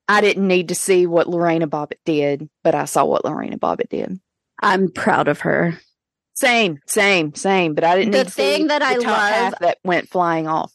I 0.07 0.19
didn't 0.21 0.47
need 0.47 0.69
to 0.69 0.75
see 0.75 1.07
what 1.07 1.29
Lorena 1.29 1.67
Bobbitt 1.67 1.99
did, 2.05 2.49
but 2.63 2.75
I 2.75 2.85
saw 2.85 3.05
what 3.05 3.23
Lorena 3.23 3.57
Bobbitt 3.57 3.89
did. 3.89 4.19
I'm 4.61 4.91
proud 4.91 5.27
of 5.29 5.41
her. 5.41 5.79
Same, 6.33 6.79
same, 6.87 7.33
same. 7.35 7.75
But 7.75 7.83
I 7.83 7.95
didn't 7.97 8.11
The 8.11 8.17
need 8.19 8.23
to 8.25 8.31
see 8.31 8.41
thing 8.57 8.67
that 8.67 8.79
the 8.79 8.85
I 8.85 8.93
top 8.95 9.03
love- 9.05 9.29
half 9.29 9.59
that 9.59 9.77
went 9.83 10.09
flying 10.09 10.47
off. 10.47 10.73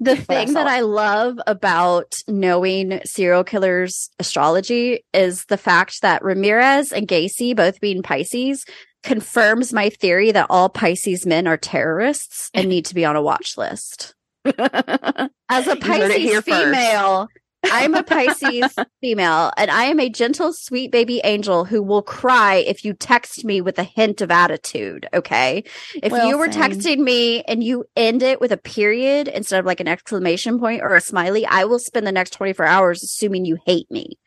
The 0.00 0.12
I 0.12 0.16
thing 0.16 0.54
that 0.54 0.66
saw. 0.66 0.72
I 0.74 0.80
love 0.80 1.38
about 1.46 2.14
knowing 2.26 3.00
serial 3.04 3.44
killers' 3.44 4.10
astrology 4.18 5.04
is 5.14 5.44
the 5.44 5.56
fact 5.56 6.02
that 6.02 6.24
Ramirez 6.24 6.92
and 6.92 7.06
Gacy, 7.06 7.54
both 7.54 7.80
being 7.80 8.02
Pisces, 8.02 8.64
confirms 9.02 9.72
my 9.72 9.88
theory 9.90 10.32
that 10.32 10.46
all 10.50 10.68
Pisces 10.68 11.26
men 11.26 11.46
are 11.46 11.56
terrorists 11.56 12.50
and 12.54 12.68
need 12.68 12.84
to 12.86 12.94
be 12.94 13.04
on 13.04 13.16
a 13.16 13.22
watch 13.22 13.56
list. 13.56 14.14
As 14.44 15.66
a 15.66 15.76
You 15.76 15.80
heard 15.80 16.10
it 16.10 16.20
here 16.20 16.42
Pisces 16.42 16.64
female, 16.64 17.28
I'm 17.64 17.94
a 17.94 18.02
Pisces 18.04 18.74
female, 19.00 19.52
and 19.56 19.70
I 19.70 19.84
am 19.84 20.00
a 20.00 20.08
gentle, 20.08 20.52
sweet 20.52 20.90
baby 20.90 21.20
angel 21.22 21.64
who 21.64 21.82
will 21.82 22.02
cry 22.02 22.56
if 22.56 22.84
you 22.84 22.92
text 22.92 23.44
me 23.44 23.60
with 23.60 23.78
a 23.78 23.84
hint 23.84 24.20
of 24.20 24.30
attitude. 24.30 25.06
Okay. 25.14 25.64
If 26.02 26.10
Well, 26.10 26.28
you 26.28 26.38
were 26.38 26.50
same. 26.50 26.62
texting 26.62 26.98
me 26.98 27.42
and 27.42 27.62
you 27.62 27.84
end 27.96 28.22
it 28.22 28.40
with 28.40 28.50
a 28.52 28.56
period 28.56 29.28
instead 29.28 29.60
of 29.60 29.66
like 29.66 29.80
an 29.80 29.88
exclamation 29.88 30.58
point 30.58 30.82
or 30.82 30.94
a 30.96 31.00
smiley, 31.00 31.46
I 31.46 31.64
will 31.64 31.78
spend 31.78 32.06
the 32.06 32.12
next 32.12 32.30
24 32.32 32.66
hours 32.66 33.02
assuming 33.02 33.44
you 33.44 33.58
hate 33.64 33.90
me. 33.90 34.18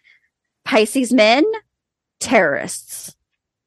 Pisces 0.64 1.12
men, 1.12 1.44
terrorists. 2.20 3.15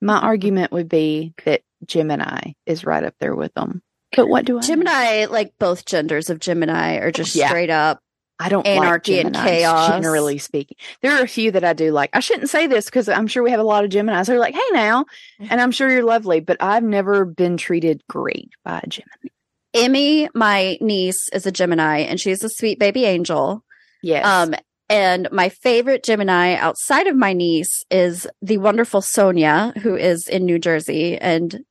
My 0.00 0.18
argument 0.18 0.72
would 0.72 0.88
be 0.88 1.34
that 1.44 1.62
Gemini 1.86 2.52
is 2.66 2.84
right 2.84 3.02
up 3.04 3.14
there 3.20 3.34
with 3.34 3.52
them. 3.54 3.82
But 4.16 4.28
what 4.28 4.44
do 4.44 4.54
I? 4.58 4.60
know? 4.60 4.66
Gemini, 4.66 5.26
like 5.26 5.52
both 5.58 5.84
genders 5.84 6.30
of 6.30 6.38
Gemini, 6.40 6.96
are 6.96 7.12
just 7.12 7.34
Yeah. 7.34 7.48
straight 7.48 7.70
up. 7.70 8.00
I 8.40 8.48
don't 8.48 8.64
Anarchy 8.66 9.16
like 9.16 9.26
and 9.26 9.34
chaos. 9.34 9.88
Generally 9.88 10.38
speaking, 10.38 10.76
there 11.02 11.12
are 11.18 11.22
a 11.24 11.28
few 11.28 11.50
that 11.50 11.64
I 11.64 11.72
do 11.72 11.90
like. 11.90 12.10
I 12.12 12.20
shouldn't 12.20 12.48
say 12.48 12.68
this 12.68 12.84
because 12.84 13.08
I'm 13.08 13.26
sure 13.26 13.42
we 13.42 13.50
have 13.50 13.58
a 13.58 13.64
lot 13.64 13.84
of 13.84 13.90
Geminis 13.90 14.28
who 14.28 14.34
are 14.34 14.38
like, 14.38 14.54
"Hey, 14.54 14.60
now," 14.72 15.06
and 15.40 15.60
I'm 15.60 15.72
sure 15.72 15.90
you're 15.90 16.04
lovely, 16.04 16.38
but 16.38 16.56
I've 16.60 16.84
never 16.84 17.24
been 17.24 17.56
treated 17.56 18.00
great 18.08 18.50
by 18.64 18.78
a 18.84 18.86
Gemini. 18.86 19.30
Emmy, 19.74 20.28
my 20.34 20.78
niece, 20.80 21.28
is 21.30 21.46
a 21.46 21.52
Gemini, 21.52 21.98
and 22.02 22.20
she's 22.20 22.44
a 22.44 22.48
sweet 22.48 22.78
baby 22.78 23.04
angel. 23.06 23.64
Yes. 24.02 24.24
Um, 24.24 24.54
and 24.88 25.28
my 25.30 25.48
favorite 25.48 26.02
Gemini 26.02 26.54
outside 26.54 27.06
of 27.06 27.16
my 27.16 27.32
niece 27.32 27.84
is 27.90 28.26
the 28.40 28.58
wonderful 28.58 29.02
Sonia, 29.02 29.72
who 29.82 29.94
is 29.94 30.28
in 30.28 30.46
New 30.46 30.58
Jersey, 30.58 31.18
and 31.18 31.64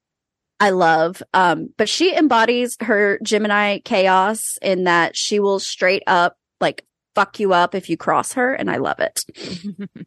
I 0.59 0.71
love. 0.71 1.23
Um, 1.33 1.73
but 1.77 1.89
she 1.89 2.15
embodies 2.15 2.77
her 2.81 3.19
Gemini 3.23 3.79
chaos 3.79 4.57
in 4.61 4.83
that 4.85 5.15
she 5.15 5.39
will 5.39 5.59
straight 5.59 6.03
up 6.07 6.37
like 6.59 6.85
fuck 7.15 7.39
you 7.39 7.53
up 7.53 7.73
if 7.73 7.89
you 7.89 7.97
cross 7.97 8.33
her, 8.33 8.53
and 8.53 8.69
I 8.69 8.77
love 8.77 8.99
it. 8.99 9.25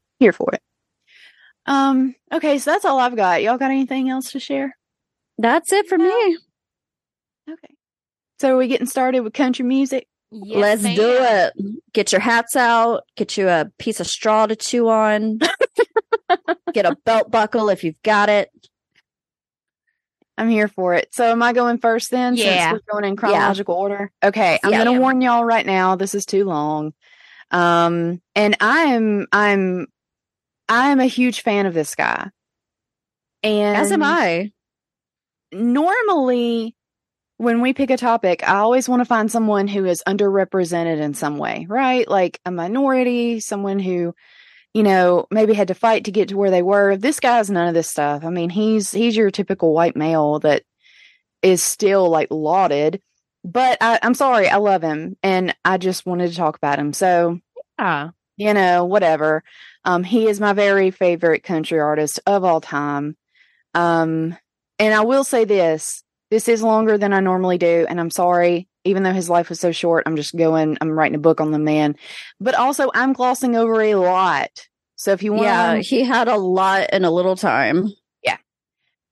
Here 0.20 0.32
for 0.32 0.50
it. 0.52 0.62
Um. 1.66 2.14
Okay, 2.32 2.58
so 2.58 2.70
that's 2.70 2.84
all 2.84 2.98
I've 2.98 3.16
got. 3.16 3.42
Y'all 3.42 3.58
got 3.58 3.70
anything 3.70 4.08
else 4.08 4.32
to 4.32 4.40
share? 4.40 4.76
That's 5.38 5.72
it 5.72 5.88
for 5.88 5.98
me. 5.98 6.38
Okay. 7.48 7.74
So 8.38 8.54
are 8.54 8.56
we 8.56 8.68
getting 8.68 8.86
started 8.86 9.20
with 9.20 9.32
country 9.32 9.64
music? 9.64 10.06
Yes, 10.32 10.56
Let's 10.60 10.82
ma'am. 10.82 10.96
do 10.96 11.18
it. 11.20 11.82
Get 11.92 12.12
your 12.12 12.20
hats 12.20 12.54
out. 12.56 13.02
Get 13.16 13.36
you 13.36 13.48
a 13.48 13.70
piece 13.78 13.98
of 14.00 14.06
straw 14.06 14.46
to 14.46 14.54
chew 14.56 14.88
on. 14.88 15.40
get 16.72 16.86
a 16.86 16.96
belt 17.04 17.30
buckle 17.30 17.68
if 17.68 17.82
you've 17.82 18.00
got 18.02 18.28
it. 18.28 18.48
I'm 20.38 20.48
here 20.48 20.68
for 20.68 20.94
it. 20.94 21.12
So 21.12 21.24
am 21.24 21.42
I 21.42 21.52
going 21.52 21.78
first 21.78 22.10
then? 22.10 22.34
Yeah. 22.36 22.70
Since 22.70 22.82
we're 22.88 22.92
going 23.00 23.04
in 23.10 23.16
chronological 23.16 23.74
order. 23.74 24.10
Okay. 24.22 24.58
I'm 24.62 24.70
Yeah. 24.70 24.84
gonna 24.84 24.98
warn 24.98 25.20
y'all 25.20 25.44
right 25.44 25.66
now, 25.66 25.96
this 25.96 26.14
is 26.14 26.24
too 26.24 26.44
long. 26.44 26.94
Um 27.50 28.22
and 28.34 28.56
I 28.60 28.84
am 28.94 29.26
I'm 29.32 29.88
I'm 30.68 31.00
a 31.00 31.06
huge 31.06 31.42
fan 31.42 31.66
of 31.66 31.74
this 31.74 31.94
guy. 31.94 32.30
And 33.42 33.76
As 33.76 33.90
am 33.92 34.02
I. 34.02 34.52
normally 35.52 36.74
when 37.40 37.62
we 37.62 37.72
pick 37.72 37.88
a 37.88 37.96
topic, 37.96 38.46
I 38.46 38.56
always 38.56 38.86
want 38.86 39.00
to 39.00 39.06
find 39.06 39.32
someone 39.32 39.66
who 39.66 39.86
is 39.86 40.02
underrepresented 40.06 41.00
in 41.00 41.14
some 41.14 41.38
way, 41.38 41.64
right? 41.70 42.06
Like 42.06 42.38
a 42.44 42.50
minority, 42.50 43.40
someone 43.40 43.78
who, 43.78 44.14
you 44.74 44.82
know, 44.82 45.26
maybe 45.30 45.54
had 45.54 45.68
to 45.68 45.74
fight 45.74 46.04
to 46.04 46.10
get 46.10 46.28
to 46.28 46.36
where 46.36 46.50
they 46.50 46.60
were. 46.60 46.98
This 46.98 47.18
guy's 47.18 47.48
none 47.48 47.66
of 47.66 47.72
this 47.72 47.88
stuff. 47.88 48.24
I 48.26 48.28
mean, 48.28 48.50
he's 48.50 48.92
he's 48.92 49.16
your 49.16 49.30
typical 49.30 49.72
white 49.72 49.96
male 49.96 50.40
that 50.40 50.64
is 51.40 51.62
still 51.62 52.10
like 52.10 52.28
lauded. 52.30 53.00
But 53.42 53.78
I, 53.80 53.98
I'm 54.02 54.12
sorry, 54.12 54.50
I 54.50 54.56
love 54.56 54.82
him 54.82 55.16
and 55.22 55.56
I 55.64 55.78
just 55.78 56.04
wanted 56.04 56.28
to 56.28 56.36
talk 56.36 56.58
about 56.58 56.78
him. 56.78 56.92
So 56.92 57.40
Ah, 57.78 58.12
you 58.36 58.52
know, 58.52 58.84
whatever. 58.84 59.42
Um, 59.86 60.04
he 60.04 60.28
is 60.28 60.40
my 60.40 60.52
very 60.52 60.90
favorite 60.90 61.42
country 61.42 61.80
artist 61.80 62.20
of 62.26 62.44
all 62.44 62.60
time. 62.60 63.16
Um, 63.72 64.36
and 64.78 64.92
I 64.92 65.00
will 65.00 65.24
say 65.24 65.46
this 65.46 66.04
this 66.30 66.48
is 66.48 66.62
longer 66.62 66.96
than 66.96 67.12
I 67.12 67.20
normally 67.20 67.58
do, 67.58 67.86
and 67.88 68.00
I'm 68.00 68.10
sorry, 68.10 68.68
even 68.84 69.02
though 69.02 69.12
his 69.12 69.28
life 69.28 69.48
was 69.48 69.60
so 69.60 69.72
short, 69.72 70.04
I'm 70.06 70.16
just 70.16 70.36
going, 70.36 70.78
I'm 70.80 70.90
writing 70.92 71.16
a 71.16 71.18
book 71.20 71.40
on 71.40 71.50
the 71.50 71.58
man. 71.58 71.96
But 72.40 72.54
also, 72.54 72.90
I'm 72.94 73.12
glossing 73.12 73.56
over 73.56 73.80
a 73.82 73.96
lot. 73.96 74.50
So 74.96 75.12
if 75.12 75.22
you 75.22 75.32
want 75.32 75.44
Yeah, 75.44 75.76
he 75.76 76.04
had 76.04 76.28
a 76.28 76.36
lot 76.36 76.90
in 76.92 77.04
a 77.04 77.10
little 77.10 77.36
time. 77.36 77.88
Yeah. 78.22 78.36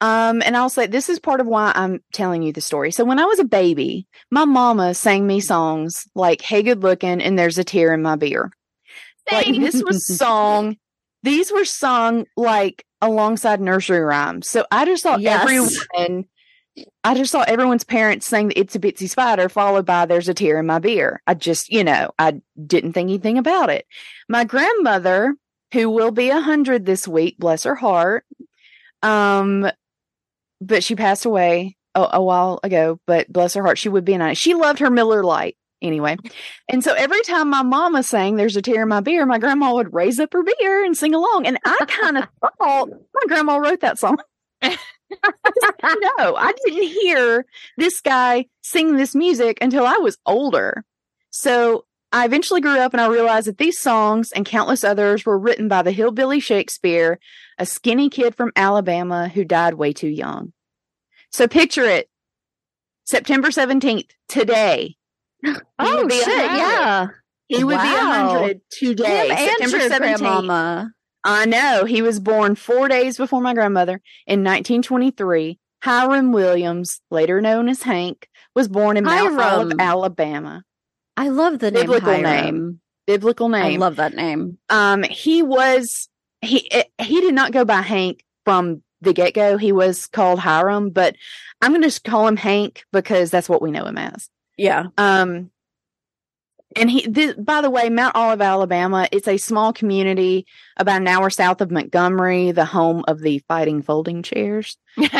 Um, 0.00 0.42
and 0.42 0.56
I'll 0.56 0.68
say 0.68 0.86
this 0.86 1.08
is 1.08 1.18
part 1.18 1.40
of 1.40 1.46
why 1.46 1.72
I'm 1.74 2.00
telling 2.12 2.42
you 2.42 2.52
the 2.52 2.60
story. 2.60 2.92
So 2.92 3.04
when 3.04 3.18
I 3.18 3.24
was 3.24 3.38
a 3.40 3.44
baby, 3.44 4.06
my 4.30 4.44
mama 4.44 4.94
sang 4.94 5.26
me 5.26 5.40
songs 5.40 6.06
like 6.14 6.40
"Hey, 6.40 6.62
good 6.62 6.82
looking" 6.82 7.20
and 7.20 7.38
"There's 7.38 7.58
a 7.58 7.64
tear 7.64 7.92
in 7.94 8.02
my 8.02 8.16
beer." 8.16 8.52
Like 9.32 9.46
this 9.48 9.82
was 9.82 10.06
song. 10.18 10.76
These 11.24 11.50
were 11.50 11.64
sung 11.64 12.26
like 12.36 12.84
alongside 13.00 13.60
nursery 13.60 14.00
rhymes. 14.00 14.48
So 14.48 14.66
I 14.70 14.84
just 14.84 15.02
thought 15.02 15.20
Yes. 15.20 15.42
everyone. 15.42 16.26
I 17.04 17.14
just 17.14 17.32
saw 17.32 17.42
everyone's 17.42 17.84
parents 17.84 18.26
sing 18.26 18.48
the 18.48 18.58
"It's 18.58 18.74
a 18.74 18.78
Bitsy 18.80 19.08
Spider" 19.08 19.48
followed 19.48 19.86
by 19.86 20.06
"There's 20.06 20.28
a 20.28 20.34
tear 20.34 20.58
in 20.58 20.66
my 20.66 20.78
beer." 20.78 21.22
I 21.26 21.34
just, 21.34 21.70
you 21.70 21.84
know, 21.84 22.10
I 22.18 22.40
didn't 22.66 22.92
think 22.92 23.08
anything 23.08 23.38
about 23.38 23.70
it. 23.70 23.86
My 24.28 24.44
grandmother, 24.44 25.34
who 25.72 25.90
will 25.90 26.10
be 26.10 26.30
a 26.30 26.40
hundred 26.40 26.86
this 26.86 27.06
week, 27.06 27.38
bless 27.38 27.64
her 27.64 27.74
heart, 27.74 28.24
um, 29.02 29.70
but 30.60 30.84
she 30.84 30.94
passed 30.94 31.24
away 31.24 31.76
a, 31.94 32.08
a 32.14 32.22
while 32.22 32.60
ago. 32.62 33.00
But 33.06 33.32
bless 33.32 33.54
her 33.54 33.62
heart, 33.62 33.78
she 33.78 33.88
would 33.88 34.04
be 34.04 34.14
a 34.14 34.34
She 34.34 34.54
loved 34.54 34.80
her 34.80 34.90
Miller 34.90 35.24
Lite 35.24 35.56
anyway, 35.80 36.16
and 36.68 36.82
so 36.82 36.94
every 36.94 37.22
time 37.22 37.50
my 37.50 37.62
mama 37.62 38.02
sang 38.02 38.36
"There's 38.36 38.56
a 38.56 38.62
tear 38.62 38.82
in 38.82 38.88
my 38.88 39.00
beer," 39.00 39.24
my 39.26 39.38
grandma 39.38 39.74
would 39.74 39.94
raise 39.94 40.20
up 40.20 40.32
her 40.32 40.42
beer 40.42 40.84
and 40.84 40.96
sing 40.96 41.14
along, 41.14 41.46
and 41.46 41.58
I 41.64 41.76
kind 41.86 42.18
of 42.18 42.24
thought 42.58 42.88
my 42.90 43.22
grandma 43.26 43.56
wrote 43.56 43.80
that 43.80 43.98
song. 43.98 44.18
no, 46.20 46.36
I 46.36 46.52
didn't 46.64 46.88
hear 46.88 47.46
this 47.76 48.00
guy 48.00 48.46
sing 48.62 48.96
this 48.96 49.14
music 49.14 49.58
until 49.60 49.86
I 49.86 49.96
was 49.98 50.18
older. 50.26 50.84
So 51.30 51.84
I 52.12 52.24
eventually 52.24 52.60
grew 52.60 52.78
up 52.78 52.92
and 52.94 53.00
I 53.00 53.08
realized 53.08 53.46
that 53.48 53.58
these 53.58 53.78
songs 53.78 54.32
and 54.32 54.46
countless 54.46 54.84
others 54.84 55.26
were 55.26 55.38
written 55.38 55.68
by 55.68 55.82
the 55.82 55.92
hillbilly 55.92 56.40
Shakespeare, 56.40 57.18
a 57.58 57.66
skinny 57.66 58.08
kid 58.08 58.34
from 58.34 58.52
Alabama 58.56 59.28
who 59.28 59.44
died 59.44 59.74
way 59.74 59.92
too 59.92 60.08
young. 60.08 60.52
So 61.30 61.46
picture 61.48 61.84
it. 61.84 62.08
September 63.04 63.48
17th, 63.48 64.10
today. 64.28 64.96
Oh 65.78 66.08
shit! 66.10 66.26
Yeah, 66.28 67.08
He 67.48 67.62
would 67.64 67.72
be 67.72 67.76
Wow. 67.76 68.32
100 68.34 68.60
today. 68.70 69.28
September 69.58 69.78
your 69.78 69.88
17th. 69.90 69.98
grandmama. 69.98 70.92
I 71.28 71.44
know. 71.44 71.84
He 71.84 72.00
was 72.00 72.20
born 72.20 72.54
four 72.54 72.88
days 72.88 73.18
before 73.18 73.42
my 73.42 73.52
grandmother 73.52 74.00
in 74.26 74.40
1923. 74.40 75.58
Hiram 75.84 76.32
Williams, 76.32 77.00
later 77.10 77.40
known 77.40 77.68
as 77.68 77.82
Hank, 77.82 78.28
was 78.54 78.66
born 78.66 78.96
in 78.96 79.04
Mount 79.04 79.38
Olive, 79.38 79.38
Hiram. 79.38 79.80
Alabama. 79.80 80.62
I 81.16 81.28
love 81.28 81.58
the 81.58 81.70
name 81.70 81.82
Biblical 81.82 82.14
Hiram. 82.14 82.22
name. 82.22 82.80
Biblical 83.06 83.48
name. 83.48 83.80
I 83.80 83.84
love 83.84 83.96
that 83.96 84.14
name. 84.14 84.58
um, 84.70 85.02
he 85.02 85.42
was 85.42 86.08
he 86.40 86.68
he 86.98 87.20
did 87.20 87.34
not 87.34 87.52
go 87.52 87.64
by 87.64 87.82
Hank 87.82 88.24
from 88.44 88.82
the 89.00 89.12
get 89.12 89.34
go. 89.34 89.56
He 89.58 89.72
was 89.72 90.06
called 90.06 90.38
Hiram, 90.38 90.90
but 90.90 91.14
I'm 91.60 91.72
going 91.72 91.88
to 91.88 92.00
call 92.00 92.26
him 92.26 92.36
Hank 92.36 92.84
because 92.92 93.30
that's 93.30 93.48
what 93.48 93.62
we 93.62 93.70
know 93.70 93.84
him 93.84 93.98
as. 93.98 94.28
Yeah. 94.56 94.86
Um, 94.96 95.50
and 96.78 96.90
he, 96.90 97.06
this, 97.06 97.34
by 97.34 97.60
the 97.60 97.70
way, 97.70 97.88
Mount 97.90 98.14
Olive, 98.16 98.40
Alabama, 98.40 99.06
it's 99.12 99.28
a 99.28 99.36
small 99.36 99.72
community 99.72 100.46
about 100.76 101.00
an 101.00 101.08
hour 101.08 101.30
south 101.30 101.60
of 101.60 101.70
Montgomery, 101.70 102.52
the 102.52 102.64
home 102.64 103.04
of 103.08 103.20
the 103.20 103.40
fighting 103.48 103.82
folding 103.82 104.22
chairs. 104.22 104.76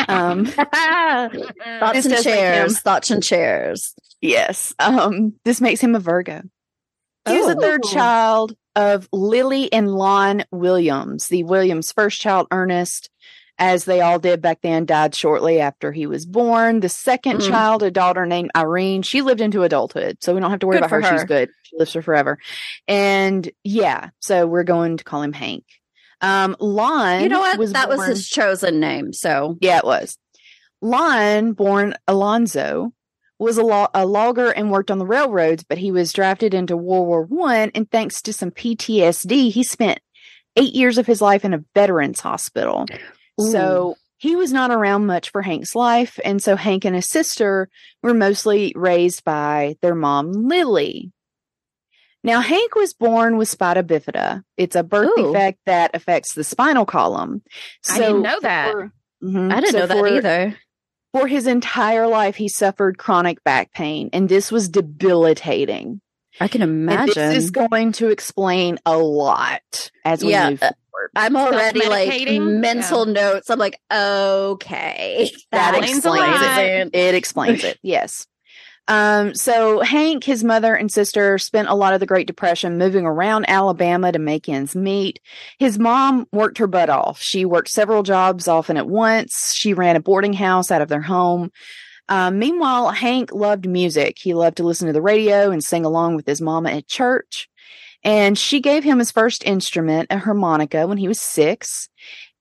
Um, 0.07 0.45
Thoughts 0.45 2.05
and 2.05 2.23
chairs. 2.23 2.79
Thoughts 2.79 3.11
and 3.11 3.23
chairs. 3.23 3.93
yes. 4.21 4.73
Um, 4.79 5.33
this 5.45 5.61
makes 5.61 5.81
him 5.81 5.95
a 5.95 5.99
Virgo. 5.99 6.41
He 7.27 7.37
was 7.39 7.53
the 7.53 7.61
third 7.61 7.81
Oh. 7.85 7.93
child 7.93 8.55
of 8.75 9.07
Lily 9.11 9.71
and 9.71 9.93
Lon 9.93 10.45
Williams. 10.51 11.27
The 11.27 11.43
Williams' 11.43 11.91
first 11.91 12.19
child, 12.21 12.47
Ernest, 12.51 13.09
as 13.59 13.85
they 13.85 14.01
all 14.01 14.17
did 14.17 14.41
back 14.41 14.59
then, 14.61 14.85
died 14.85 15.13
shortly 15.13 15.59
after 15.59 15.91
he 15.91 16.07
was 16.07 16.25
born. 16.25 16.79
The 16.79 16.89
second 16.89 17.39
Mm. 17.41 17.47
child, 17.49 17.83
a 17.83 17.91
daughter 17.91 18.25
named 18.25 18.51
Irene, 18.55 19.01
she 19.03 19.21
lived 19.21 19.41
into 19.41 19.63
adulthood, 19.63 20.17
so 20.21 20.33
we 20.33 20.39
don't 20.39 20.49
have 20.49 20.61
to 20.61 20.67
worry 20.67 20.77
Good 20.77 20.85
about 20.85 20.91
her. 20.95 21.01
for 21.03 21.17
She's 21.17 21.23
good. 21.25 21.49
She 21.63 21.77
lives 21.77 21.91
for 21.93 22.01
forever. 22.01 22.39
And 22.87 23.49
yeah, 23.63 24.09
so 24.21 24.47
we're 24.47 24.63
going 24.63 24.97
to 24.97 25.03
call 25.03 25.21
him 25.21 25.33
Hank. 25.33 25.65
Um, 26.21 26.55
Lon, 26.59 27.21
You 27.21 27.29
know 27.29 27.39
what? 27.41 27.59
Was 27.59 27.73
that 27.73 27.87
was 27.89 28.05
his 28.07 28.27
chosen 28.27 28.79
name. 28.79 29.13
So 29.13 29.57
yeah, 29.61 29.77
it 29.77 29.85
was. 29.85 30.17
Lon, 30.81 31.53
born 31.53 31.95
Alonzo, 32.07 32.93
was 33.37 33.57
a, 33.57 33.87
a 33.93 34.05
logger 34.05 34.49
and 34.51 34.71
worked 34.71 34.91
on 34.91 34.97
the 34.99 35.05
railroads, 35.05 35.63
but 35.63 35.77
he 35.77 35.91
was 35.91 36.11
drafted 36.13 36.53
into 36.53 36.75
World 36.75 37.07
War 37.07 37.23
One, 37.23 37.71
and 37.75 37.89
thanks 37.89 38.21
to 38.23 38.33
some 38.33 38.51
PTSD, 38.51 39.51
he 39.51 39.63
spent 39.63 39.99
eight 40.55 40.73
years 40.73 40.97
of 40.97 41.05
his 41.07 41.21
life 41.21 41.45
in 41.45 41.53
a 41.53 41.63
veterans 41.73 42.19
hospital. 42.19 42.85
So 43.39 43.95
he 44.17 44.35
was 44.35 44.51
not 44.51 44.71
around 44.71 45.05
much 45.05 45.29
for 45.31 45.41
Hank's 45.41 45.75
life, 45.75 46.19
and 46.25 46.41
so 46.43 46.55
Hank 46.55 46.85
and 46.85 46.95
his 46.95 47.09
sister 47.09 47.69
were 48.03 48.13
mostly 48.13 48.73
raised 48.75 49.23
by 49.23 49.75
their 49.81 49.95
mom, 49.95 50.31
Lily. 50.47 51.11
Now, 52.23 52.41
Hank 52.41 52.75
was 52.75 52.93
born 52.93 53.37
with 53.37 53.47
spina 53.47 53.81
bifida. 53.83 54.43
It's 54.57 54.75
a 54.75 54.83
birth 54.83 55.09
Ooh. 55.17 55.27
defect 55.31 55.59
that 55.65 55.91
affects 55.95 56.33
the 56.33 56.43
spinal 56.43 56.85
column. 56.85 57.41
I 57.89 57.97
didn't 57.99 58.21
know 58.23 58.39
that. 58.41 58.71
for- 58.73 58.91
Mhm. 59.23 59.51
I 59.53 59.59
didn't 59.61 59.71
So 59.73 59.79
know 59.79 59.87
that 59.87 59.97
for- 59.97 60.07
either. 60.07 60.57
For 61.13 61.27
his 61.27 61.47
entire 61.47 62.07
life, 62.07 62.35
he 62.35 62.47
suffered 62.47 62.97
chronic 62.99 63.43
back 63.43 63.71
pain, 63.73 64.09
and 64.13 64.29
this 64.29 64.51
was 64.51 64.69
debilitating. 64.69 66.01
I 66.39 66.47
can 66.47 66.61
And 66.61 66.71
imagine. 66.71 67.13
this 67.15 67.43
is 67.45 67.51
going 67.51 67.93
to 67.93 68.09
explain 68.09 68.77
a 68.85 68.97
lot 68.97 69.91
as 70.05 70.23
we 70.23 70.31
Yeah, 70.31 70.51
move 70.51 70.63
uh, 70.63 70.71
forward. 70.99 71.11
I'm 71.15 71.35
already 71.35 71.87
like 71.87 72.11
Self-medicating? 72.11 72.59
mental 72.59 73.05
notes. 73.05 73.49
I'm 73.49 73.59
like, 73.59 73.79
okay, 73.91 75.31
That 75.51 75.75
explains 75.75 76.05
a 76.05 76.09
explains 76.09 76.41
lot. 76.41 76.63
it. 76.63 76.89
It 76.95 77.15
explains 77.15 77.63
it. 77.63 77.79
Yes. 77.83 78.27
Um, 78.87 79.35
so 79.35 79.81
Hank, 79.81 80.23
his 80.23 80.43
mother 80.43 80.73
and 80.73 80.91
sister 80.91 81.37
spent 81.37 81.67
a 81.67 81.75
lot 81.75 81.93
of 81.93 81.99
the 81.99 82.07
Great 82.07 82.25
Depression 82.25 82.79
moving 82.79 83.05
around 83.05 83.45
Alabama 83.47 84.11
to 84.11 84.17
make 84.17 84.49
ends 84.49 84.75
meet. 84.75 85.19
His 85.59 85.77
mom 85.77 86.25
worked 86.31 86.57
her 86.57 86.65
butt 86.65 86.89
off. 86.89 87.21
She 87.21 87.45
worked 87.45 87.69
several 87.69 88.01
jobs 88.01 88.47
often 88.47 88.77
at 88.77 88.87
once. 88.87 89.53
She 89.53 89.75
ran 89.75 89.95
a 89.95 89.99
boarding 89.99 90.33
house 90.33 90.71
out 90.71 90.81
of 90.81 90.87
their 90.87 91.03
home. 91.03 91.51
Um, 92.07 92.39
meanwhile, 92.39 92.89
Hank 92.89 93.31
loved 93.31 93.69
music. 93.69 94.17
He 94.17 94.33
loved 94.33 94.57
to 94.57 94.63
listen 94.63 94.87
to 94.87 94.93
the 94.93 95.01
radio 95.03 95.51
and 95.51 95.63
sing 95.63 95.85
along 95.85 96.15
with 96.15 96.25
his 96.25 96.41
mama 96.41 96.71
at 96.71 96.87
church. 96.87 97.47
And 98.03 98.37
she 98.37 98.61
gave 98.61 98.83
him 98.83 98.99
his 98.99 99.11
first 99.11 99.43
instrument, 99.45 100.07
a 100.09 100.17
harmonica, 100.19 100.87
when 100.87 100.97
he 100.97 101.07
was 101.07 101.19
six. 101.19 101.89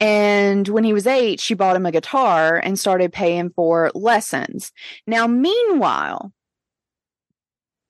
And 0.00 0.68
when 0.68 0.84
he 0.84 0.92
was 0.92 1.06
eight, 1.06 1.40
she 1.40 1.54
bought 1.54 1.74
him 1.74 1.86
a 1.86 1.90
guitar 1.92 2.56
and 2.56 2.78
started 2.78 3.12
paying 3.12 3.50
for 3.50 3.90
lessons. 3.94 4.70
Now, 5.06 5.26
meanwhile, 5.26 6.32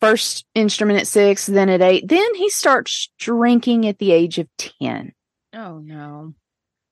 first 0.01 0.47
instrument 0.55 1.01
at 1.01 1.07
six, 1.07 1.47
then 1.47 1.69
at 1.69 1.83
eight, 1.83 2.09
then 2.09 2.35
he 2.37 2.49
starts 2.49 3.11
drinking 3.19 3.87
at 3.87 3.99
the 3.99 4.13
age 4.13 4.39
of 4.39 4.49
10. 4.81 5.13
Oh 5.55 5.79
no. 5.79 6.35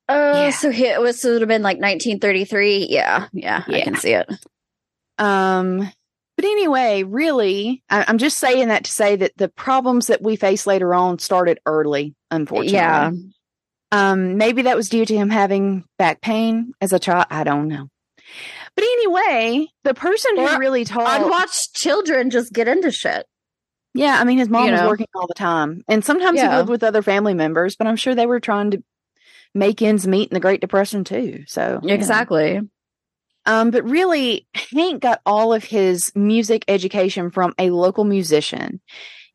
Oh, 0.09 0.43
Yeah. 0.43 0.49
so 0.51 0.69
it 0.69 1.01
was 1.01 1.19
so 1.21 1.29
it 1.29 1.33
would 1.33 1.41
have 1.41 1.49
been 1.49 1.63
like 1.63 1.77
1933. 1.79 2.87
Yeah, 2.89 3.27
yeah, 3.33 3.63
I 3.67 3.81
can 3.81 3.95
see 3.95 4.11
it. 4.13 4.29
Um, 5.17 5.91
but 6.37 6.45
anyway, 6.45 7.03
really, 7.03 7.83
I, 7.89 8.05
I'm 8.07 8.17
just 8.17 8.37
saying 8.37 8.69
that 8.69 8.85
to 8.85 8.91
say 8.91 9.17
that 9.17 9.33
the 9.35 9.49
problems 9.49 10.07
that 10.07 10.21
we 10.21 10.37
face 10.37 10.65
later 10.65 10.93
on 10.93 11.19
started 11.19 11.59
early, 11.65 12.15
unfortunately. 12.31 12.77
Yeah, 12.77 13.11
Um, 13.91 14.37
maybe 14.37 14.61
that 14.63 14.77
was 14.77 14.87
due 14.89 15.05
to 15.05 15.15
him 15.15 15.29
having 15.29 15.83
back 15.97 16.21
pain 16.21 16.73
as 16.79 16.93
a 16.93 16.99
child. 16.99 17.25
I 17.29 17.43
don't 17.43 17.67
know. 17.67 17.89
But 18.75 18.83
anyway, 18.83 19.67
the 19.83 19.93
person 19.93 20.37
who 20.37 20.57
really 20.57 20.85
taught 20.85 21.21
unwatched 21.21 21.73
children 21.73 22.29
just 22.29 22.53
get 22.53 22.67
into 22.67 22.91
shit. 22.91 23.25
Yeah, 23.93 24.17
I 24.19 24.23
mean, 24.25 24.37
his 24.37 24.49
mom 24.49 24.65
You 24.67 24.71
was 24.73 24.81
know? 24.81 24.87
working 24.87 25.07
all 25.15 25.25
the 25.25 25.33
time, 25.33 25.81
and 25.87 26.05
sometimes 26.05 26.39
he 26.39 26.47
lived 26.47 26.69
with 26.69 26.83
other 26.83 27.01
family 27.01 27.33
members. 27.33 27.75
But 27.75 27.87
I'm 27.87 27.95
sure 27.95 28.13
they 28.13 28.27
were 28.27 28.39
trying 28.39 28.71
to 28.71 28.83
make 29.55 29.81
ends 29.81 30.05
meet 30.07 30.29
in 30.29 30.35
the 30.35 30.39
Great 30.39 30.61
Depression 30.61 31.03
too. 31.03 31.45
So 31.47 31.79
Exactly. 31.83 32.59
know. 32.59 32.67
Um, 33.47 33.71
but 33.71 33.83
really, 33.85 34.45
Hank 34.53 35.01
got 35.01 35.21
all 35.25 35.53
of 35.53 35.63
his 35.63 36.11
music 36.15 36.65
education 36.67 37.31
from 37.31 37.55
a 37.57 37.69
local 37.69 38.03
musician. 38.03 38.81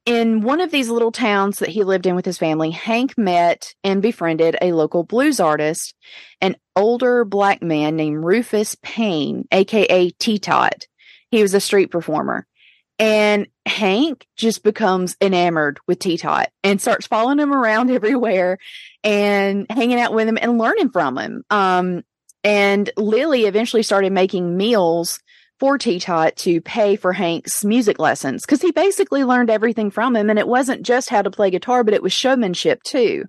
In 0.05 0.43
one 0.43 0.61
of 0.61 0.71
these 0.71 0.91
little 0.91 1.13
towns 1.13 1.61
that 1.61 1.71
he 1.71 1.83
lived 1.83 2.07
in 2.07 2.15
with 2.15 2.27
his 2.27 2.37
family, 2.37 2.71
Hank 2.71 3.17
met 3.17 3.73
and 3.83 4.03
befriended 4.03 4.57
a 4.61 4.73
local 4.73 5.03
blues 5.03 5.41
artist, 5.41 5.95
an 6.41 6.57
older 6.77 7.25
black 7.25 7.63
man 7.63 7.97
named 7.97 8.23
Rufus 8.23 8.77
Payne, 8.83 9.47
aka 9.51 10.11
Tee 10.11 10.39
Tot. 10.39 10.87
He 11.31 11.41
was 11.41 11.55
a 11.55 11.61
street 11.61 11.91
performer. 11.91 12.47
And 12.99 13.47
Hank 13.65 14.27
just 14.37 14.63
becomes 14.63 15.17
enamored 15.21 15.79
with 15.87 16.01
Tee 16.01 16.19
Tot 16.19 16.51
and 16.63 16.81
starts 16.81 17.07
following 17.07 17.39
him 17.39 17.53
around 17.53 17.91
everywhere 17.93 18.59
and 19.03 19.67
hanging 19.71 20.01
out 20.01 20.13
with 20.13 20.29
him 20.29 20.39
and 20.41 20.59
learning 20.59 20.91
from 20.91 21.17
him. 21.17 21.45
Um, 21.49 22.03
and 22.45 22.91
Lily 22.97 23.47
eventually 23.47 23.83
started 23.83 24.13
making 24.13 24.57
meals 24.57 25.21
for 25.61 25.79
Tee 25.79 26.01
Tot 26.01 26.35
to 26.39 26.61
pay 26.61 26.97
for 26.97 27.13
Hank's 27.13 27.65
music 27.65 28.01
lessons 28.01 28.43
because 28.43 28.61
he 28.61 28.73
basically 28.73 29.23
learned 29.23 29.49
everything 29.49 29.91
from 29.91 30.17
him. 30.17 30.29
And 30.29 30.39
it 30.39 30.49
wasn't 30.49 30.83
just 30.85 31.09
how 31.09 31.23
to 31.23 31.31
play 31.31 31.51
guitar, 31.51 31.85
but 31.85 31.95
it 31.95 32.03
was 32.03 32.13
showmanship 32.13 32.83
too. 32.83 33.27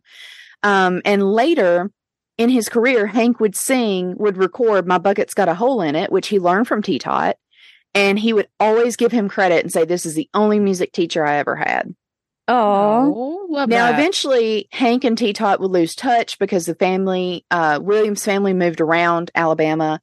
Um, 0.63 1.01
and 1.05 1.31
later 1.31 1.91
in 2.39 2.49
his 2.49 2.69
career, 2.69 3.05
Hank 3.05 3.39
would 3.39 3.55
sing, 3.55 4.15
would 4.17 4.37
record 4.37 4.87
My 4.87 4.97
Bucket's 4.97 5.35
Got 5.35 5.49
a 5.49 5.53
Hole 5.53 5.81
in 5.81 5.95
It, 5.95 6.11
which 6.11 6.29
he 6.29 6.39
learned 6.39 6.67
from 6.67 6.81
Tee 6.81 6.97
Tot. 6.97 7.37
And 7.93 8.17
he 8.17 8.33
would 8.33 8.47
always 8.59 8.95
give 8.95 9.11
him 9.11 9.29
credit 9.29 9.61
and 9.63 9.71
say, 9.71 9.85
This 9.85 10.05
is 10.05 10.15
the 10.15 10.29
only 10.33 10.59
music 10.59 10.91
teacher 10.91 11.23
I 11.23 11.35
ever 11.35 11.55
had. 11.55 11.93
Oh, 12.47 13.47
Now, 13.49 13.65
that. 13.67 13.93
eventually, 13.99 14.67
Hank 14.71 15.03
and 15.03 15.17
Tee 15.17 15.33
Tot 15.33 15.59
would 15.59 15.71
lose 15.71 15.95
touch 15.95 16.37
because 16.39 16.65
the 16.65 16.75
family, 16.75 17.45
uh, 17.51 17.79
Williams' 17.81 18.25
family 18.25 18.53
moved 18.53 18.81
around 18.81 19.31
Alabama. 19.35 20.01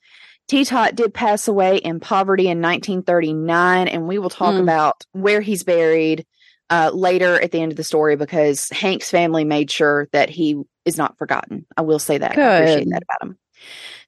Tee 0.48 0.64
Tot 0.64 0.94
did 0.94 1.12
pass 1.14 1.46
away 1.48 1.76
in 1.76 2.00
poverty 2.00 2.48
in 2.48 2.60
1939, 2.60 3.88
and 3.88 4.08
we 4.08 4.18
will 4.18 4.30
talk 4.30 4.54
Mm. 4.54 4.60
about 4.62 5.04
where 5.12 5.40
he's 5.40 5.62
buried 5.64 6.26
uh, 6.70 6.90
later 6.94 7.40
at 7.40 7.50
the 7.50 7.60
end 7.60 7.72
of 7.72 7.76
the 7.76 7.84
story 7.84 8.14
because 8.16 8.68
Hank's 8.70 9.10
family 9.10 9.44
made 9.44 9.70
sure 9.70 10.08
that 10.12 10.30
he 10.30 10.56
is 10.84 10.96
not 10.96 11.18
forgotten. 11.18 11.66
I 11.76 11.82
will 11.82 11.98
say 11.98 12.18
that. 12.18 12.38
I 12.38 12.58
appreciate 12.58 12.88
that 12.90 13.02
about 13.02 13.22
him. 13.30 13.38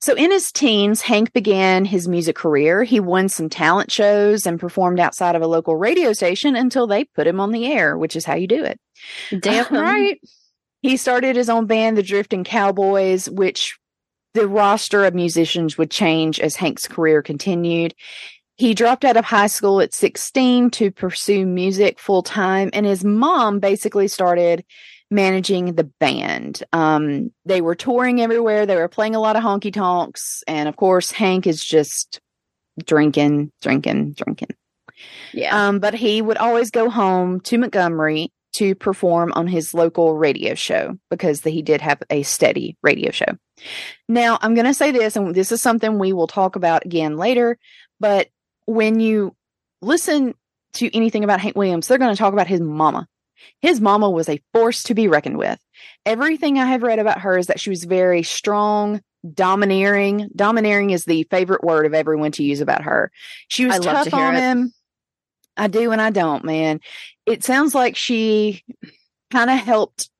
So, 0.02 0.14
in 0.14 0.32
his 0.32 0.50
teens, 0.50 1.00
Hank 1.00 1.32
began 1.32 1.84
his 1.84 2.08
music 2.08 2.34
career. 2.34 2.82
He 2.82 2.98
won 2.98 3.28
some 3.28 3.48
talent 3.48 3.92
shows 3.92 4.46
and 4.46 4.58
performed 4.58 4.98
outside 4.98 5.36
of 5.36 5.42
a 5.42 5.46
local 5.46 5.76
radio 5.76 6.12
station 6.12 6.56
until 6.56 6.88
they 6.88 7.04
put 7.04 7.28
him 7.28 7.38
on 7.38 7.52
the 7.52 7.66
air, 7.66 7.96
which 7.96 8.16
is 8.16 8.24
how 8.24 8.34
you 8.34 8.48
do 8.48 8.64
it. 8.64 8.80
damn 9.38 9.64
Um, 9.66 9.74
right. 9.80 10.20
He 10.80 10.96
started 10.96 11.36
his 11.36 11.48
own 11.48 11.66
band, 11.66 11.96
the 11.96 12.02
Drifting 12.02 12.42
Cowboys, 12.42 13.30
which 13.30 13.78
the 14.34 14.48
roster 14.48 15.04
of 15.04 15.14
musicians 15.14 15.78
would 15.78 15.92
change 15.92 16.40
as 16.40 16.56
Hank's 16.56 16.88
career 16.88 17.22
continued. 17.22 17.94
He 18.56 18.74
dropped 18.74 19.04
out 19.04 19.16
of 19.16 19.24
high 19.24 19.46
school 19.46 19.80
at 19.80 19.94
16 19.94 20.70
to 20.70 20.90
pursue 20.90 21.46
music 21.46 22.00
full 22.00 22.24
time, 22.24 22.70
and 22.72 22.84
his 22.84 23.04
mom 23.04 23.60
basically 23.60 24.08
started 24.08 24.64
managing 25.12 25.74
the 25.74 25.84
band. 25.84 26.62
Um, 26.72 27.30
they 27.44 27.60
were 27.60 27.74
touring 27.74 28.20
everywhere, 28.20 28.66
they 28.66 28.76
were 28.76 28.88
playing 28.88 29.14
a 29.14 29.20
lot 29.20 29.36
of 29.36 29.42
honky 29.42 29.72
tonks, 29.72 30.42
and 30.46 30.68
of 30.68 30.76
course, 30.76 31.12
Hank 31.12 31.46
is 31.46 31.64
just 31.64 32.20
drinking, 32.84 33.52
drinking, 33.60 34.12
drinking. 34.12 34.48
Yeah. 35.32 35.68
Um, 35.68 35.78
but 35.78 35.94
he 35.94 36.22
would 36.22 36.38
always 36.38 36.70
go 36.70 36.88
home 36.88 37.40
to 37.40 37.58
Montgomery 37.58 38.32
to 38.54 38.74
perform 38.74 39.32
on 39.34 39.46
his 39.46 39.72
local 39.72 40.14
radio 40.14 40.54
show 40.54 40.98
because 41.10 41.40
the, 41.40 41.50
he 41.50 41.62
did 41.62 41.80
have 41.80 42.02
a 42.10 42.22
steady 42.22 42.76
radio 42.82 43.10
show. 43.10 43.38
Now, 44.08 44.38
I'm 44.42 44.54
going 44.54 44.66
to 44.66 44.74
say 44.74 44.90
this, 44.90 45.16
and 45.16 45.34
this 45.34 45.52
is 45.52 45.62
something 45.62 45.98
we 45.98 46.12
will 46.12 46.26
talk 46.26 46.56
about 46.56 46.84
again 46.84 47.16
later, 47.16 47.58
but 47.98 48.28
when 48.66 49.00
you 49.00 49.34
listen 49.80 50.34
to 50.74 50.94
anything 50.96 51.24
about 51.24 51.40
Hank 51.40 51.56
Williams, 51.56 51.88
they're 51.88 51.98
going 51.98 52.14
to 52.14 52.18
talk 52.18 52.32
about 52.32 52.46
his 52.46 52.60
mama. 52.60 53.06
His 53.60 53.80
mama 53.80 54.10
was 54.10 54.28
a 54.28 54.40
force 54.52 54.82
to 54.84 54.94
be 54.94 55.08
reckoned 55.08 55.38
with. 55.38 55.58
Everything 56.04 56.58
I 56.58 56.66
have 56.66 56.82
read 56.82 56.98
about 56.98 57.20
her 57.20 57.38
is 57.38 57.46
that 57.46 57.60
she 57.60 57.70
was 57.70 57.84
very 57.84 58.22
strong, 58.22 59.00
domineering. 59.30 60.28
Domineering 60.34 60.90
is 60.90 61.04
the 61.04 61.24
favorite 61.24 61.64
word 61.64 61.86
of 61.86 61.94
everyone 61.94 62.32
to 62.32 62.44
use 62.44 62.60
about 62.60 62.82
her. 62.82 63.10
She 63.48 63.66
was 63.66 63.76
I 63.76 63.78
love 63.78 64.04
to 64.04 64.10
tough 64.10 64.20
on 64.20 64.36
it. 64.36 64.40
him. 64.40 64.72
I 65.56 65.68
do 65.68 65.92
and 65.92 66.00
I 66.00 66.10
don't, 66.10 66.44
man. 66.44 66.80
It 67.26 67.44
sounds 67.44 67.74
like 67.74 67.96
she 67.96 68.64
kind 69.30 69.50
of 69.50 69.58
helped. 69.58 70.10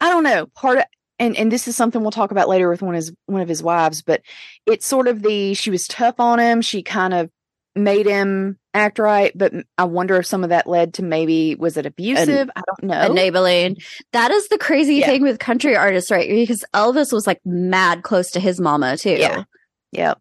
I 0.00 0.10
don't 0.10 0.24
know 0.24 0.46
part 0.46 0.78
of, 0.78 0.84
and 1.18 1.36
and 1.36 1.50
this 1.50 1.66
is 1.68 1.76
something 1.76 2.02
we'll 2.02 2.10
talk 2.10 2.30
about 2.30 2.48
later 2.48 2.68
with 2.68 2.82
one 2.82 2.94
of 2.94 2.98
his 2.98 3.12
one 3.26 3.40
of 3.40 3.48
his 3.48 3.62
wives, 3.62 4.02
but 4.02 4.22
it's 4.66 4.86
sort 4.86 5.08
of 5.08 5.22
the 5.22 5.54
she 5.54 5.70
was 5.70 5.86
tough 5.86 6.20
on 6.20 6.38
him. 6.38 6.60
She 6.60 6.82
kind 6.82 7.14
of 7.14 7.30
made 7.76 8.06
him 8.06 8.58
act 8.72 8.98
right, 8.98 9.32
but 9.36 9.52
I 9.78 9.84
wonder 9.84 10.16
if 10.16 10.26
some 10.26 10.42
of 10.44 10.50
that 10.50 10.66
led 10.66 10.94
to 10.94 11.02
maybe 11.02 11.54
was 11.54 11.76
it 11.76 11.86
abusive? 11.86 12.50
I 12.54 12.62
don't 12.66 12.84
know. 12.90 13.00
Enabling. 13.10 13.78
That 14.12 14.30
is 14.30 14.48
the 14.48 14.58
crazy 14.58 14.96
Yeah. 14.96 15.06
thing 15.06 15.22
with 15.22 15.38
country 15.38 15.76
artists, 15.76 16.10
right? 16.10 16.28
Because 16.28 16.64
Elvis 16.74 17.12
was 17.12 17.26
like 17.26 17.40
mad 17.44 18.02
close 18.02 18.30
to 18.32 18.40
his 18.40 18.60
mama 18.60 18.96
too. 18.96 19.16
Yeah. 19.16 19.44
Yep. 19.92 20.18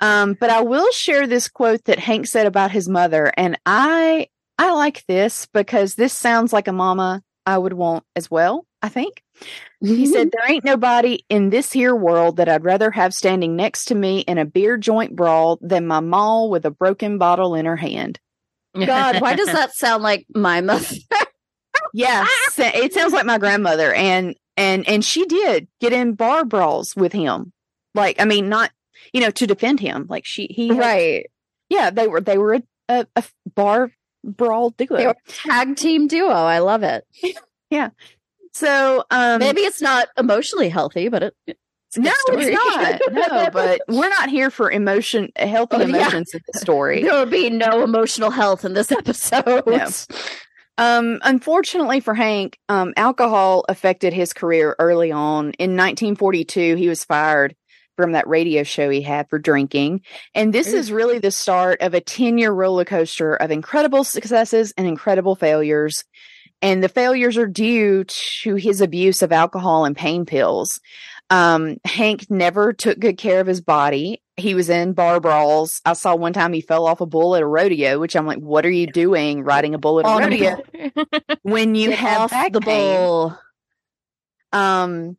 Um, 0.00 0.36
but 0.38 0.50
I 0.50 0.60
will 0.60 0.90
share 0.92 1.26
this 1.26 1.48
quote 1.48 1.84
that 1.84 1.98
Hank 1.98 2.26
said 2.26 2.46
about 2.46 2.70
his 2.70 2.88
mother, 2.88 3.32
and 3.36 3.58
I 3.64 4.28
I 4.58 4.72
like 4.72 5.04
this 5.06 5.46
because 5.52 5.94
this 5.94 6.12
sounds 6.12 6.52
like 6.52 6.68
a 6.68 6.72
mama 6.72 7.22
I 7.46 7.56
would 7.58 7.72
want 7.72 8.04
as 8.14 8.30
well. 8.30 8.66
I 8.82 8.88
think 8.88 9.22
he 9.80 10.06
said, 10.06 10.28
mm-hmm. 10.28 10.30
"There 10.32 10.50
ain't 10.50 10.64
nobody 10.64 11.20
in 11.28 11.50
this 11.50 11.72
here 11.72 11.94
world 11.94 12.36
that 12.38 12.48
I'd 12.48 12.64
rather 12.64 12.90
have 12.90 13.12
standing 13.12 13.56
next 13.56 13.86
to 13.86 13.94
me 13.94 14.20
in 14.20 14.38
a 14.38 14.44
beer 14.44 14.76
joint 14.76 15.14
brawl 15.14 15.58
than 15.60 15.86
my 15.86 16.00
ma 16.00 16.44
with 16.46 16.64
a 16.64 16.70
broken 16.70 17.18
bottle 17.18 17.54
in 17.54 17.66
her 17.66 17.76
hand." 17.76 18.18
God, 18.74 19.20
why 19.20 19.34
does 19.34 19.46
that 19.52 19.74
sound 19.74 20.02
like 20.02 20.26
my 20.34 20.60
mother? 20.60 20.86
yes, 21.92 22.28
it 22.58 22.92
sounds 22.92 23.12
like 23.12 23.26
my 23.26 23.38
grandmother, 23.38 23.92
and 23.92 24.34
and 24.56 24.88
and 24.88 25.04
she 25.04 25.26
did 25.26 25.68
get 25.80 25.92
in 25.92 26.14
bar 26.14 26.44
brawls 26.44 26.96
with 26.96 27.12
him 27.12 27.52
Like, 27.94 28.20
I 28.20 28.24
mean, 28.24 28.48
not 28.48 28.70
you 29.12 29.20
know 29.20 29.30
to 29.30 29.46
defend 29.46 29.80
him. 29.80 30.06
Like 30.08 30.24
she, 30.24 30.46
he, 30.46 30.68
had- 30.68 30.78
Right. 30.78 31.26
Yeah, 31.68 31.90
they 31.90 32.06
were 32.06 32.20
they 32.20 32.38
were 32.38 32.54
a, 32.54 32.62
a, 32.88 33.06
a 33.16 33.24
bar 33.54 33.90
brawl 34.24 34.70
duo. 34.70 34.96
They 34.96 35.06
were 35.06 35.16
a 35.28 35.32
tag 35.32 35.76
team 35.76 36.06
duo. 36.06 36.30
I 36.30 36.60
love 36.60 36.82
it. 36.82 37.04
so 38.56 39.04
um, 39.10 39.38
Maybe 39.38 39.60
it's 39.60 39.82
not 39.82 40.08
emotionally 40.18 40.68
healthy, 40.70 41.08
but 41.08 41.22
it, 41.22 41.34
it's 41.46 41.98
no, 41.98 42.10
story. 42.26 42.44
it's 42.46 43.10
not. 43.12 43.12
No, 43.12 43.50
but 43.52 43.82
we're 43.88 44.08
not 44.08 44.30
here 44.30 44.50
for 44.50 44.70
emotion, 44.70 45.30
healthy 45.36 45.76
Oh, 45.76 45.80
yeah. 45.80 45.96
emotions 45.96 46.30
in 46.32 46.40
the 46.52 46.58
story. 46.58 47.02
There 47.02 47.12
will 47.12 47.26
be 47.30 47.50
no 47.50 47.84
emotional 47.84 48.30
health 48.30 48.64
in 48.64 48.72
this 48.72 48.90
episode. 48.90 49.64
No. 49.66 49.88
Um, 50.78 51.20
unfortunately 51.22 52.00
for 52.00 52.14
Hank, 52.14 52.58
um, 52.68 52.92
alcohol 52.96 53.64
affected 53.68 54.12
his 54.12 54.32
career 54.32 54.74
early 54.78 55.10
on. 55.12 55.52
In 55.58 55.70
1942, 55.76 56.76
he 56.76 56.88
was 56.88 57.04
fired 57.04 57.54
from 57.96 58.12
that 58.12 58.28
radio 58.28 58.62
show 58.62 58.90
he 58.90 59.00
had 59.00 59.28
for 59.30 59.38
drinking. 59.38 60.02
And 60.34 60.52
this 60.52 60.72
Ooh. 60.72 60.76
is 60.76 60.92
really 60.92 61.18
the 61.18 61.30
start 61.30 61.80
of 61.80 61.94
a 61.94 62.00
10 62.00 62.36
year 62.36 62.52
roller 62.52 62.84
coaster 62.84 63.34
of 63.34 63.50
incredible 63.50 64.04
successes 64.04 64.74
and 64.76 64.86
incredible 64.86 65.34
failures. 65.34 66.04
And 66.62 66.82
the 66.82 66.88
failures 66.88 67.36
are 67.36 67.46
due 67.46 68.04
to 68.42 68.54
his 68.54 68.80
abuse 68.80 69.22
of 69.22 69.30
alcohol 69.32 69.84
and 69.84 69.96
pain 69.96 70.24
pills. 70.24 70.80
Um, 71.28 71.76
Hank 71.84 72.30
never 72.30 72.72
took 72.72 72.98
good 72.98 73.18
care 73.18 73.40
of 73.40 73.46
his 73.46 73.60
body. 73.60 74.22
He 74.36 74.54
was 74.54 74.70
in 74.70 74.92
bar 74.92 75.18
brawls. 75.20 75.80
I 75.84 75.92
saw 75.94 76.14
one 76.14 76.32
time 76.32 76.52
he 76.52 76.60
fell 76.60 76.86
off 76.86 77.00
a 77.00 77.06
bull 77.06 77.34
at 77.36 77.42
a 77.42 77.46
rodeo, 77.46 77.98
which 77.98 78.14
I'm 78.16 78.26
like, 78.26 78.38
what 78.38 78.64
are 78.64 78.70
you 78.70 78.86
doing 78.86 79.42
riding 79.42 79.74
a 79.74 79.78
bull 79.78 80.00
at 80.00 80.06
a 80.06 80.08
rodeo 80.08 80.62
when 81.42 81.74
you 81.74 81.90
Get 81.90 81.98
have 81.98 82.30
back 82.30 82.52
the 82.52 82.60
pain? 82.60 82.96
bowl. 83.00 83.34
Um, 84.52 85.16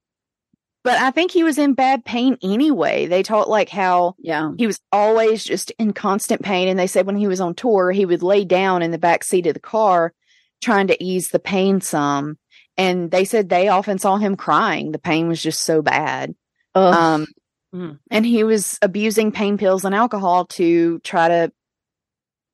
but 0.83 0.97
I 0.99 1.11
think 1.11 1.31
he 1.31 1.43
was 1.43 1.57
in 1.57 1.73
bad 1.73 2.05
pain 2.05 2.37
anyway. 2.41 3.07
They 3.07 3.21
taught 3.23 3.49
like 3.49 3.69
how 3.69 4.15
Yeah. 4.19 4.51
he 4.57 4.65
was 4.67 4.79
always 4.91 5.43
just 5.43 5.71
in 5.77 5.91
constant 5.93 6.41
pain. 6.41 6.67
And 6.69 6.79
they 6.79 6.87
said 6.87 7.05
when 7.05 7.17
he 7.17 7.27
was 7.27 7.41
on 7.41 7.55
tour, 7.55 7.91
he 7.91 8.05
would 8.05 8.23
lay 8.23 8.45
down 8.45 8.81
in 8.81 8.91
the 8.91 8.97
back 8.97 9.23
seat 9.23 9.47
of 9.47 9.53
the 9.53 9.59
car 9.59 10.13
trying 10.61 10.87
to 10.87 11.03
ease 11.03 11.29
the 11.29 11.39
pain 11.39 11.81
some. 11.81 12.37
And 12.77 13.09
they 13.11 13.25
said 13.25 13.49
they 13.49 13.67
often 13.69 13.97
saw 13.97 14.17
him 14.17 14.35
crying. 14.35 14.91
The 14.91 14.99
pain 14.99 15.27
was 15.27 15.41
just 15.41 15.61
so 15.61 15.81
bad. 15.81 16.35
Ugh. 16.75 16.93
Um, 16.93 17.27
Mm. 17.75 17.99
and 18.09 18.25
he 18.25 18.45
was 18.45 18.79
abusing 18.81 19.33
pain 19.33 19.57
pills 19.57 19.83
and 19.83 19.93
alcohol 19.93 20.45
to 20.45 20.99
try 20.99 21.27
to 21.27 21.51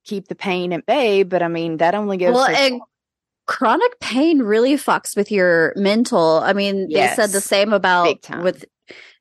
keep 0.06 0.28
the 0.28 0.34
pain 0.36 0.74
at 0.74 0.88
bay. 0.88 1.22
But 1.22 1.44
I 1.44 1.50
mean, 1.50 1.78
that 1.78 1.94
only 1.94 2.18
goes. 2.18 2.34
well, 2.34 2.48
and 2.48 2.82
chronic 3.46 4.00
pain 4.00 4.40
really 4.40 4.74
fucks 4.74 5.16
with 5.16 5.32
your 5.32 5.72
mental. 5.76 6.40
I 6.40 6.54
mean, 6.54 6.90
they 6.92 7.10
said 7.10 7.30
the 7.30 7.42
same 7.42 7.74
about 7.74 8.28
with 8.42 8.66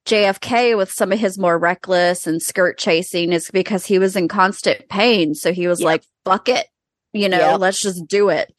JFK 0.07 0.77
with 0.79 0.91
some 0.91 1.13
of 1.13 1.19
his 1.19 1.39
more 1.39 1.59
reckless 1.59 2.27
and 2.27 2.41
skirt 2.43 2.79
chasing 2.79 3.33
is 3.33 3.51
because 3.51 3.85
he 3.85 3.99
was 3.99 4.17
in 4.17 4.29
constant 4.29 4.89
pain. 4.89 5.35
So 5.35 5.53
he 5.53 5.69
was 5.69 5.81
Yep. 5.81 5.87
like, 5.87 6.03
fuck 6.25 6.49
it. 6.49 6.67
You 7.13 7.29
know, 7.29 7.39
Yep. 7.39 7.61
let's 7.61 7.81
just 7.81 8.07
do 8.07 8.29
it. 8.31 8.53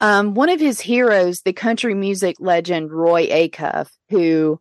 Um, 0.00 0.34
one 0.34 0.48
of 0.48 0.60
his 0.60 0.80
heroes, 0.80 1.42
the 1.42 1.52
country 1.52 1.94
music 1.94 2.36
legend 2.38 2.92
Roy 2.92 3.26
Acuff, 3.26 3.88
who 4.10 4.60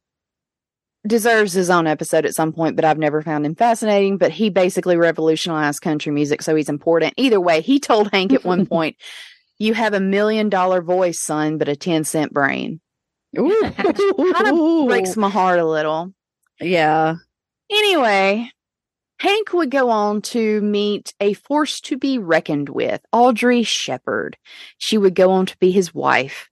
deserves 1.05 1.53
his 1.53 1.69
own 1.69 1.87
episode 1.87 2.25
at 2.25 2.33
some 2.35 2.51
point, 2.51 2.75
but 2.75 2.83
I've 2.83 2.97
never 2.97 3.21
found 3.21 3.45
him 3.45 3.55
fascinating. 3.55 4.17
But 4.17 4.31
he 4.31 4.49
basically 4.49 4.97
revolutionized 4.97 5.81
country 5.81 6.11
music, 6.11 6.41
so 6.41 6.55
he's 6.55 6.69
important. 6.69 7.13
Either 7.17 7.39
way, 7.39 7.61
he 7.61 7.79
told 7.79 8.09
Hank 8.11 8.33
at 8.33 8.43
one 8.43 8.65
point, 8.67 8.97
"You 9.59 9.73
have 9.75 9.93
a 9.93 9.99
million 9.99 10.49
dollar 10.49 10.81
voice, 10.81 11.19
son, 11.19 11.57
but 11.59 11.69
a 11.69 11.75
ten 11.75 12.03
cent 12.03 12.33
brain." 12.33 12.81
Kind 13.35 14.47
of 14.47 14.87
breaks 14.87 15.15
my 15.15 15.29
heart 15.29 15.59
a 15.59 15.65
little. 15.65 16.13
Yeah. 16.59 17.15
Anyway, 17.69 18.49
Hank 19.19 19.51
would 19.53 19.71
go 19.71 19.89
on 19.89 20.21
to 20.21 20.61
meet 20.61 21.13
a 21.19 21.33
force 21.33 21.79
to 21.81 21.97
be 21.97 22.19
reckoned 22.19 22.69
with, 22.69 23.01
Audrey 23.11 23.63
Sheppard. 23.63 24.37
She 24.77 24.97
would 24.97 25.15
go 25.15 25.31
on 25.31 25.47
to 25.47 25.57
be 25.57 25.71
his 25.71 25.93
wife. 25.93 26.49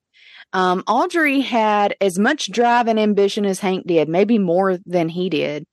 Um, 0.54 0.84
Audrey 0.88 1.42
had 1.42 1.96
as 2.02 2.18
much 2.18 2.52
drive 2.52 2.88
and 2.88 3.00
ambition 3.00 3.46
as 3.46 3.60
Hank 3.60 3.86
did, 3.86 4.10
maybe 4.10 4.40
more 4.40 4.78
than 4.86 5.10
he 5.10 5.30
did. 5.30 5.68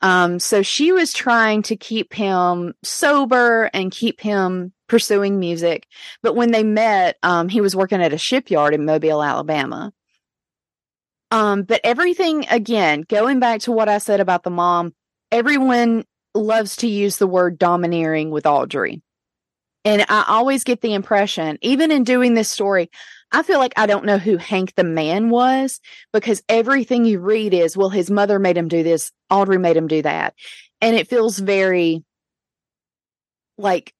Um, 0.00 0.38
so 0.38 0.62
she 0.62 0.92
was 0.92 1.12
trying 1.12 1.62
to 1.62 1.76
keep 1.76 2.14
him 2.14 2.74
sober 2.84 3.64
and 3.74 3.90
keep 3.90 4.20
him 4.20 4.72
pursuing 4.86 5.40
music. 5.40 5.86
But 6.22 6.36
when 6.36 6.52
they 6.52 6.62
met, 6.62 7.16
um, 7.22 7.48
he 7.48 7.60
was 7.60 7.74
working 7.74 8.00
at 8.00 8.12
a 8.12 8.18
shipyard 8.18 8.74
in 8.74 8.84
Mobile, 8.84 9.22
Alabama. 9.22 9.92
Um, 11.30 11.64
but 11.64 11.80
everything 11.84 12.46
again, 12.48 13.04
going 13.06 13.40
back 13.40 13.60
to 13.62 13.72
what 13.72 13.88
I 13.88 13.98
said 13.98 14.20
about 14.20 14.44
the 14.44 14.50
mom, 14.50 14.94
everyone 15.30 16.04
loves 16.38 16.76
to 16.76 16.88
use 16.88 17.18
the 17.18 17.26
word 17.26 17.58
domineering 17.58 18.30
with 18.30 18.46
Audrey. 18.46 19.02
And 19.84 20.04
I 20.08 20.24
always 20.28 20.64
get 20.64 20.80
the 20.80 20.94
impression, 20.94 21.58
even 21.62 21.90
in 21.90 22.04
doing 22.04 22.34
this 22.34 22.48
story, 22.48 22.90
I 23.30 23.42
feel 23.42 23.58
like 23.58 23.74
I 23.76 23.86
don't 23.86 24.04
know 24.04 24.18
who 24.18 24.36
Hank 24.36 24.74
the 24.74 24.84
man 24.84 25.30
was 25.30 25.80
because 26.12 26.42
everything 26.48 27.04
you 27.04 27.20
read 27.20 27.54
is, 27.54 27.76
well, 27.76 27.90
his 27.90 28.10
mother 28.10 28.38
made 28.38 28.56
him 28.56 28.68
do 28.68 28.82
this, 28.82 29.12
Audrey 29.30 29.58
made 29.58 29.76
him 29.76 29.86
do 29.86 30.02
that. 30.02 30.34
And 30.80 30.96
it 30.96 31.08
feels 31.08 31.38
very 31.38 32.04
like 33.56 33.92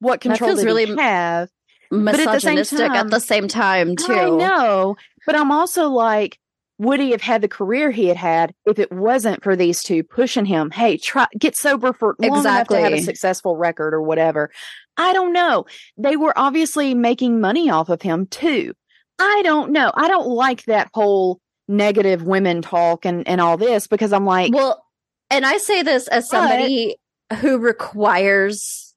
what 0.00 0.20
control 0.20 0.54
did 0.54 0.64
really 0.64 0.86
have? 0.96 1.48
at 1.90 2.32
the 2.32 2.40
same 2.40 2.56
Misogynistic 2.56 2.90
at 2.90 3.10
the 3.10 3.20
same 3.20 3.48
time, 3.48 3.96
too. 3.96 4.12
I 4.12 4.28
know, 4.28 4.96
but 5.26 5.34
I'm 5.34 5.50
also 5.50 5.88
like, 5.88 6.38
would 6.78 7.00
he 7.00 7.10
have 7.10 7.20
had 7.20 7.42
the 7.42 7.48
career 7.48 7.90
he 7.90 8.06
had 8.06 8.16
had 8.16 8.54
if 8.64 8.78
it 8.78 8.92
wasn't 8.92 9.42
for 9.42 9.56
these 9.56 9.82
two 9.82 10.02
pushing 10.02 10.44
him? 10.44 10.70
Hey, 10.70 10.96
try 10.96 11.26
get 11.38 11.56
sober 11.56 11.92
for 11.92 12.16
long 12.20 12.40
enough 12.40 12.68
to 12.68 12.80
have 12.80 12.92
a 12.92 13.02
successful 13.02 13.56
record 13.56 13.94
or 13.94 14.02
whatever. 14.02 14.50
I 14.96 15.12
don't 15.12 15.32
know. 15.32 15.66
They 15.96 16.16
were 16.16 16.32
obviously 16.36 16.94
making 16.94 17.40
money 17.40 17.68
off 17.68 17.88
of 17.88 18.02
him 18.02 18.26
too. 18.26 18.74
I 19.18 19.42
don't 19.44 19.72
know. 19.72 19.90
I 19.94 20.08
don't 20.08 20.28
like 20.28 20.64
that 20.64 20.90
whole 20.94 21.40
negative 21.66 22.22
women 22.22 22.62
talk 22.62 23.04
and 23.04 23.26
and 23.26 23.40
all 23.40 23.56
this 23.56 23.86
because 23.88 24.12
I'm 24.12 24.24
like, 24.24 24.54
Well, 24.54 24.84
and 25.30 25.44
I 25.44 25.58
say 25.58 25.82
this 25.82 26.06
as 26.08 26.28
somebody 26.28 26.96
who 27.40 27.58
requires 27.58 28.94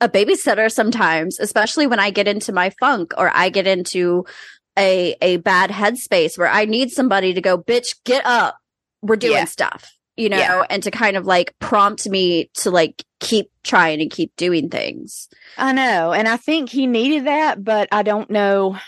a 0.00 0.08
babysitter 0.08 0.70
sometimes, 0.70 1.40
especially 1.40 1.86
when 1.86 1.98
I 1.98 2.10
get 2.10 2.28
into 2.28 2.52
my 2.52 2.70
funk 2.78 3.12
or 3.16 3.30
I 3.34 3.48
get 3.48 3.66
into 3.66 4.26
a 4.78 5.16
a 5.22 5.36
bad 5.38 5.70
headspace 5.70 6.36
where 6.38 6.48
I 6.48 6.64
need 6.64 6.90
somebody 6.90 7.34
to 7.34 7.40
go, 7.40 7.56
bitch, 7.58 7.96
get 8.04 8.24
up. 8.26 8.58
We're 9.02 9.16
doing 9.16 9.34
Yeah. 9.34 9.44
stuff. 9.46 9.92
You 10.16 10.30
know, 10.30 10.38
Yeah. 10.38 10.62
and 10.70 10.82
to 10.82 10.90
kind 10.90 11.16
of 11.16 11.26
like 11.26 11.54
prompt 11.58 12.08
me 12.08 12.50
to 12.54 12.70
like 12.70 13.04
keep 13.20 13.50
trying 13.62 14.00
and 14.00 14.10
keep 14.10 14.34
doing 14.36 14.70
things. 14.70 15.28
I 15.58 15.72
know. 15.72 16.12
And 16.12 16.26
I 16.26 16.38
think 16.38 16.70
he 16.70 16.86
needed 16.86 17.26
that, 17.26 17.62
but 17.62 17.88
I 17.92 18.02
don't 18.02 18.30
know. 18.30 18.78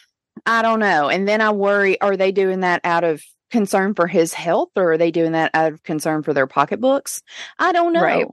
I 0.47 0.63
don't 0.63 0.81
know. 0.81 1.09
And 1.11 1.29
then 1.29 1.41
I 1.43 1.51
worry 1.51 2.01
are 2.01 2.17
they 2.17 2.33
doing 2.33 2.61
that 2.61 2.81
out 2.85 3.05
of 3.05 3.23
concern 3.51 3.95
for 3.95 4.07
his 4.07 4.33
health 4.33 4.71
or 4.77 4.93
are 4.93 4.99
they 4.99 5.11
doing 5.11 5.33
that 5.33 5.51
out 5.53 5.73
of 5.73 5.83
concern 5.83 6.23
for 6.23 6.33
their 6.33 6.47
pocketbooks? 6.47 7.21
I 7.59 7.73
don't 7.73 7.93
know. 7.93 8.03
Right. 8.03 8.27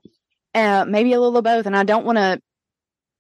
Uh, 0.54 0.86
maybe 0.86 1.12
a 1.12 1.20
little 1.20 1.38
of 1.38 1.44
both. 1.44 1.66
And 1.66 1.76
I 1.76 1.84
don't 1.84 2.06
want 2.06 2.18
to, 2.18 2.42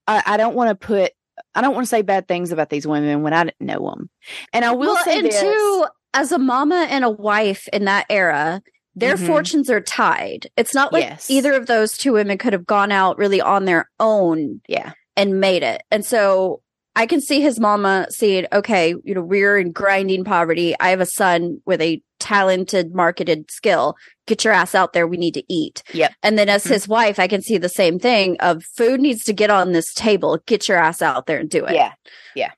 I, 0.07 0.23
I 0.25 0.37
don't 0.37 0.55
want 0.55 0.69
to 0.69 0.75
put, 0.87 1.11
I 1.55 1.61
don't 1.61 1.73
want 1.73 1.85
to 1.85 1.89
say 1.89 2.01
bad 2.01 2.27
things 2.27 2.51
about 2.51 2.69
these 2.69 2.85
women 2.85 3.21
when 3.23 3.33
I 3.33 3.45
didn't 3.45 3.61
know 3.61 3.89
them. 3.89 4.09
And 4.53 4.65
I 4.65 4.71
will 4.71 4.93
well, 4.93 5.03
say 5.03 5.19
and 5.19 5.27
this. 5.27 5.39
two, 5.39 5.85
as 6.13 6.31
a 6.31 6.37
mama 6.37 6.87
and 6.89 7.03
a 7.03 7.09
wife 7.09 7.67
in 7.73 7.85
that 7.85 8.05
era, 8.09 8.61
their 8.95 9.15
Mhm. 9.15 9.27
fortunes 9.27 9.69
are 9.69 9.81
tied. 9.81 10.47
It's 10.57 10.73
not 10.73 10.93
like 10.93 11.03
Yes. 11.03 11.29
either 11.29 11.53
of 11.53 11.65
those 11.67 11.97
two 11.97 12.13
women 12.13 12.37
could 12.37 12.53
have 12.53 12.65
gone 12.65 12.91
out 12.91 13.17
really 13.17 13.41
on 13.41 13.65
their 13.65 13.89
own 13.99 14.61
yeah. 14.67 14.91
and 15.17 15.39
made 15.39 15.63
it. 15.63 15.83
And 15.91 16.05
so 16.05 16.61
I 16.95 17.05
can 17.05 17.19
see 17.21 17.41
his 17.41 17.59
mama 17.59 18.07
saying, 18.09 18.47
okay, 18.53 18.95
you 19.03 19.13
know, 19.13 19.21
we're 19.21 19.57
in 19.57 19.71
grinding 19.71 20.23
poverty. 20.23 20.75
I 20.79 20.89
have 20.89 21.01
a 21.01 21.05
son 21.05 21.61
with 21.65 21.81
a 21.81 22.01
talented 22.19 22.95
marketed 22.95 23.51
skill. 23.51 23.95
Get 24.27 24.45
your 24.45 24.53
ass 24.53 24.73
out 24.73 24.93
there. 24.93 25.05
We 25.05 25.17
need 25.17 25.33
to 25.33 25.43
eat. 25.53 25.83
Yep. 25.93 26.13
And 26.23 26.37
then 26.39 26.47
as 26.47 26.63
Mhm. 26.63 26.69
his 26.69 26.87
wife, 26.87 27.19
I 27.19 27.27
can 27.27 27.41
see 27.41 27.57
the 27.57 27.67
same 27.69 27.99
thing 27.99 28.37
of 28.39 28.63
food 28.77 29.01
needs 29.01 29.23
to 29.25 29.33
get 29.33 29.49
on 29.49 29.73
this 29.73 29.93
table. 29.93 30.39
Get 30.45 30.69
your 30.69 30.77
ass 30.77 31.01
out 31.01 31.25
there 31.27 31.37
and 31.37 31.49
do 31.49 31.65
it. 31.65 31.73
Yeah. 31.75 31.91
Yeah. 32.35 32.51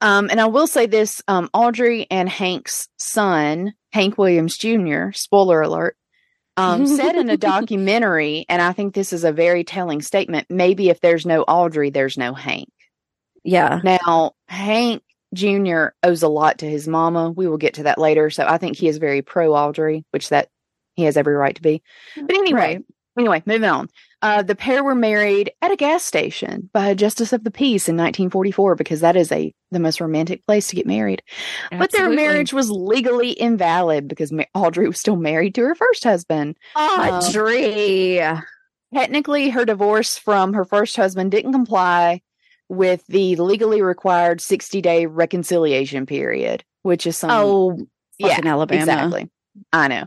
Um, 0.00 0.28
and 0.30 0.40
I 0.40 0.46
will 0.46 0.66
say 0.66 0.86
this, 0.86 1.22
um, 1.28 1.48
Audrey 1.54 2.06
and 2.10 2.28
Hank's 2.28 2.88
son, 2.98 3.72
Hank 3.92 4.18
Williams 4.18 4.56
Jr., 4.58 5.10
spoiler 5.12 5.62
alert, 5.62 5.96
um, 6.58 6.86
said 6.86 7.16
in 7.16 7.30
a 7.30 7.36
documentary, 7.36 8.44
and 8.48 8.60
I 8.60 8.72
think 8.72 8.94
this 8.94 9.12
is 9.12 9.24
a 9.24 9.32
very 9.32 9.64
telling 9.64 10.02
statement. 10.02 10.46
Maybe 10.50 10.88
if 10.90 11.00
there's 11.00 11.24
no 11.26 11.42
Audrey, 11.42 11.90
there's 11.90 12.16
no 12.18 12.34
Hank. 12.34 12.68
Yeah. 13.46 13.80
Now, 13.84 14.32
Hank 14.48 15.02
Jr. 15.34 15.86
owes 16.02 16.22
a 16.22 16.28
lot 16.28 16.58
to 16.58 16.66
his 16.68 16.86
mama. 16.88 17.30
We 17.30 17.46
will 17.46 17.58
get 17.58 17.74
to 17.74 17.84
that 17.84 17.98
later. 17.98 18.30
So 18.30 18.44
I 18.46 18.58
think 18.58 18.76
he 18.76 18.88
is 18.88 18.98
very 18.98 19.22
pro 19.22 19.54
Audrey, 19.54 20.04
which 20.10 20.28
that 20.30 20.48
he 20.94 21.04
has 21.04 21.16
every 21.16 21.34
right 21.34 21.54
to 21.54 21.62
be. 21.62 21.82
But 22.16 22.30
anyway, 22.34 22.52
Right. 22.60 22.84
anyway, 23.18 23.42
moving 23.46 23.68
on. 23.68 23.88
Uh, 24.22 24.42
the 24.42 24.54
pair 24.56 24.82
were 24.82 24.94
married 24.94 25.52
at 25.60 25.70
a 25.70 25.76
gas 25.76 26.02
station 26.02 26.70
by 26.72 26.88
a 26.88 26.94
justice 26.94 27.32
of 27.34 27.44
the 27.44 27.50
peace 27.50 27.86
in 27.88 27.96
1944 27.96 28.74
because 28.76 29.00
that 29.00 29.14
is 29.14 29.30
a 29.30 29.52
the 29.70 29.78
most 29.78 30.00
romantic 30.00 30.44
place 30.46 30.68
to 30.68 30.76
get 30.76 30.86
married. 30.86 31.22
But 31.70 31.92
their 31.92 32.08
marriage 32.08 32.52
was 32.52 32.70
legally 32.70 33.30
invalid 33.30 34.08
because 34.08 34.32
Ma- 34.32 34.44
Audrey 34.54 34.86
was 34.86 34.98
still 34.98 35.16
married 35.16 35.54
to 35.56 35.62
her 35.62 35.74
first 35.74 36.02
husband. 36.04 36.56
Audrey. 36.76 38.20
Technically, 38.94 39.50
her 39.50 39.64
divorce 39.64 40.16
from 40.16 40.54
her 40.54 40.64
first 40.64 40.96
husband 40.96 41.30
didn't 41.32 41.52
comply 41.52 42.22
with 42.68 43.06
the 43.06 43.36
legally 43.36 43.82
required 43.82 44.40
60 44.40 44.80
day 44.80 45.06
reconciliation 45.06 46.06
period, 46.06 46.64
which 46.82 47.06
is 47.06 47.16
some 47.16 47.30
oh, 47.30 47.78
yeah, 48.18 48.40
Alabama. 48.44 48.82
Exactly. 48.82 49.30
I 49.72 49.88
know. 49.88 50.04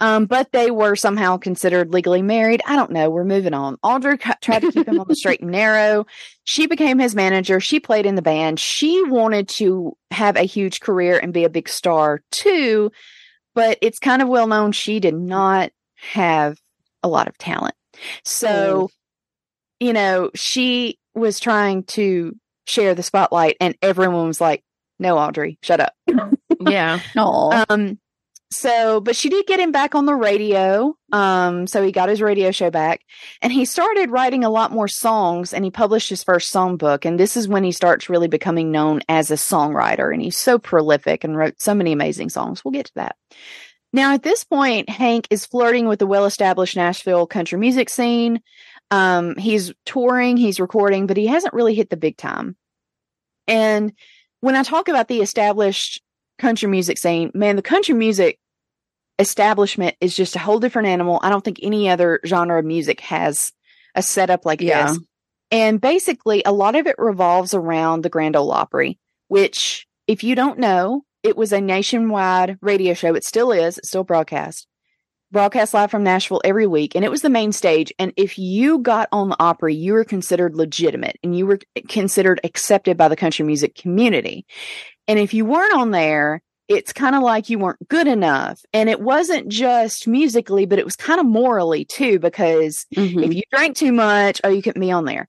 Um, 0.00 0.26
but 0.26 0.52
they 0.52 0.70
were 0.70 0.96
somehow 0.96 1.36
considered 1.36 1.92
legally 1.92 2.22
married. 2.22 2.62
I 2.66 2.76
don't 2.76 2.92
know. 2.92 3.10
We're 3.10 3.24
moving 3.24 3.54
on. 3.54 3.76
Audrey 3.82 4.18
c- 4.22 4.30
tried 4.40 4.60
to 4.60 4.72
keep 4.72 4.86
him 4.86 5.00
on 5.00 5.08
the 5.08 5.16
straight 5.16 5.40
and 5.40 5.50
narrow. 5.50 6.06
She 6.44 6.66
became 6.66 6.98
his 6.98 7.14
manager. 7.14 7.60
She 7.60 7.80
played 7.80 8.06
in 8.06 8.14
the 8.14 8.22
band. 8.22 8.60
She 8.60 9.02
wanted 9.02 9.48
to 9.50 9.96
have 10.10 10.36
a 10.36 10.42
huge 10.42 10.80
career 10.80 11.18
and 11.18 11.32
be 11.32 11.44
a 11.44 11.50
big 11.50 11.68
star 11.68 12.22
too. 12.30 12.92
But 13.54 13.78
it's 13.82 13.98
kind 13.98 14.22
of 14.22 14.28
well 14.28 14.46
known 14.46 14.72
she 14.72 15.00
did 15.00 15.14
not 15.14 15.72
have 15.96 16.58
a 17.02 17.08
lot 17.08 17.28
of 17.28 17.36
talent. 17.38 17.74
So, 18.24 18.88
you 19.78 19.92
know, 19.92 20.30
she 20.34 20.98
was 21.14 21.40
trying 21.40 21.84
to 21.84 22.36
share 22.66 22.94
the 22.94 23.02
spotlight 23.02 23.56
and 23.60 23.76
everyone 23.82 24.26
was 24.26 24.40
like, 24.40 24.62
no, 24.98 25.18
Audrey, 25.18 25.58
shut 25.62 25.80
up. 25.80 25.94
Yeah. 26.70 27.00
No. 27.16 27.64
Um, 27.68 27.98
so, 28.52 29.00
but 29.00 29.16
she 29.16 29.28
did 29.30 29.46
get 29.46 29.58
him 29.58 29.72
back 29.72 29.94
on 29.94 30.06
the 30.06 30.14
radio. 30.14 30.94
Um, 31.10 31.66
so 31.66 31.82
he 31.82 31.90
got 31.90 32.08
his 32.08 32.20
radio 32.20 32.50
show 32.50 32.70
back 32.70 33.00
and 33.40 33.52
he 33.52 33.64
started 33.64 34.10
writing 34.10 34.44
a 34.44 34.50
lot 34.50 34.70
more 34.70 34.88
songs 34.88 35.52
and 35.52 35.64
he 35.64 35.70
published 35.70 36.10
his 36.10 36.22
first 36.22 36.52
songbook. 36.52 37.04
And 37.04 37.18
this 37.18 37.36
is 37.36 37.48
when 37.48 37.64
he 37.64 37.72
starts 37.72 38.08
really 38.08 38.28
becoming 38.28 38.70
known 38.70 39.00
as 39.08 39.30
a 39.30 39.34
songwriter. 39.34 40.12
And 40.12 40.22
he's 40.22 40.36
so 40.36 40.58
prolific 40.58 41.24
and 41.24 41.36
wrote 41.36 41.60
so 41.60 41.74
many 41.74 41.92
amazing 41.92 42.28
songs. 42.28 42.64
We'll 42.64 42.72
get 42.72 42.86
to 42.86 42.94
that. 42.96 43.16
Now, 43.94 44.14
at 44.14 44.22
this 44.22 44.44
point, 44.44 44.88
Hank 44.88 45.26
is 45.30 45.44
flirting 45.44 45.86
with 45.86 45.98
the 45.98 46.06
well 46.06 46.24
established 46.24 46.76
Nashville 46.76 47.26
country 47.26 47.58
music 47.58 47.90
scene. 47.90 48.40
Um, 48.92 49.36
he's 49.36 49.72
touring, 49.86 50.36
he's 50.36 50.60
recording, 50.60 51.06
but 51.06 51.16
he 51.16 51.26
hasn't 51.26 51.54
really 51.54 51.74
hit 51.74 51.88
the 51.90 51.96
big 51.96 52.16
time. 52.16 52.56
And 53.48 53.92
when 54.40 54.54
I 54.54 54.62
talk 54.62 54.88
about 54.88 55.08
the 55.08 55.20
established 55.22 56.02
country 56.38 56.68
music 56.68 56.98
scene, 56.98 57.30
man, 57.34 57.56
the 57.56 57.62
country 57.62 57.94
music 57.94 58.38
establishment 59.18 59.96
is 60.00 60.14
just 60.14 60.36
a 60.36 60.40
whole 60.40 60.58
different 60.58 60.88
animal. 60.88 61.20
I 61.22 61.30
don't 61.30 61.44
think 61.44 61.60
any 61.62 61.88
other 61.88 62.20
genre 62.26 62.58
of 62.58 62.64
music 62.64 63.00
has 63.00 63.52
a 63.94 64.02
setup 64.02 64.44
like 64.44 64.60
Yeah. 64.60 64.88
this. 64.88 64.98
And 65.50 65.80
basically, 65.80 66.42
a 66.44 66.52
lot 66.52 66.76
of 66.76 66.86
it 66.86 66.96
revolves 66.98 67.54
around 67.54 68.02
the 68.02 68.08
Grand 68.08 68.36
Ole 68.36 68.52
Opry, 68.52 68.98
which, 69.28 69.86
if 70.06 70.24
you 70.24 70.34
don't 70.34 70.58
know, 70.58 71.04
it 71.22 71.36
was 71.36 71.52
a 71.52 71.60
nationwide 71.60 72.58
radio 72.60 72.94
show. 72.94 73.14
It 73.14 73.24
still 73.24 73.52
is, 73.52 73.78
it's 73.78 73.88
still 73.88 74.04
broadcast. 74.04 74.66
Broadcast 75.32 75.72
live 75.72 75.90
from 75.90 76.04
Nashville 76.04 76.42
every 76.44 76.66
week, 76.66 76.94
and 76.94 77.06
it 77.06 77.10
was 77.10 77.22
the 77.22 77.30
main 77.30 77.52
stage. 77.52 77.90
And 77.98 78.12
if 78.18 78.38
you 78.38 78.80
got 78.80 79.08
on 79.12 79.30
the 79.30 79.36
Opry, 79.42 79.74
you 79.74 79.94
were 79.94 80.04
considered 80.04 80.54
legitimate 80.54 81.18
and 81.22 81.34
you 81.36 81.46
were 81.46 81.58
considered 81.88 82.38
accepted 82.44 82.98
by 82.98 83.08
the 83.08 83.16
country 83.16 83.44
music 83.46 83.74
community. 83.74 84.44
And 85.08 85.18
if 85.18 85.32
you 85.32 85.46
weren't 85.46 85.74
on 85.74 85.90
there, 85.90 86.42
it's 86.68 86.92
kind 86.92 87.16
of 87.16 87.22
like 87.22 87.48
you 87.48 87.58
weren't 87.58 87.88
good 87.88 88.06
enough. 88.06 88.60
And 88.74 88.90
it 88.90 89.00
wasn't 89.00 89.48
just 89.48 90.06
musically, 90.06 90.66
but 90.66 90.78
it 90.78 90.84
was 90.84 90.96
kind 90.96 91.18
of 91.18 91.24
morally 91.24 91.86
too, 91.86 92.18
because 92.18 92.84
Mhm. 92.94 93.24
if 93.24 93.34
you 93.34 93.42
drank 93.50 93.74
too 93.74 93.92
much, 93.92 94.38
oh, 94.44 94.50
you 94.50 94.60
couldn't 94.62 94.80
be 94.80 94.92
on 94.92 95.06
there. 95.06 95.28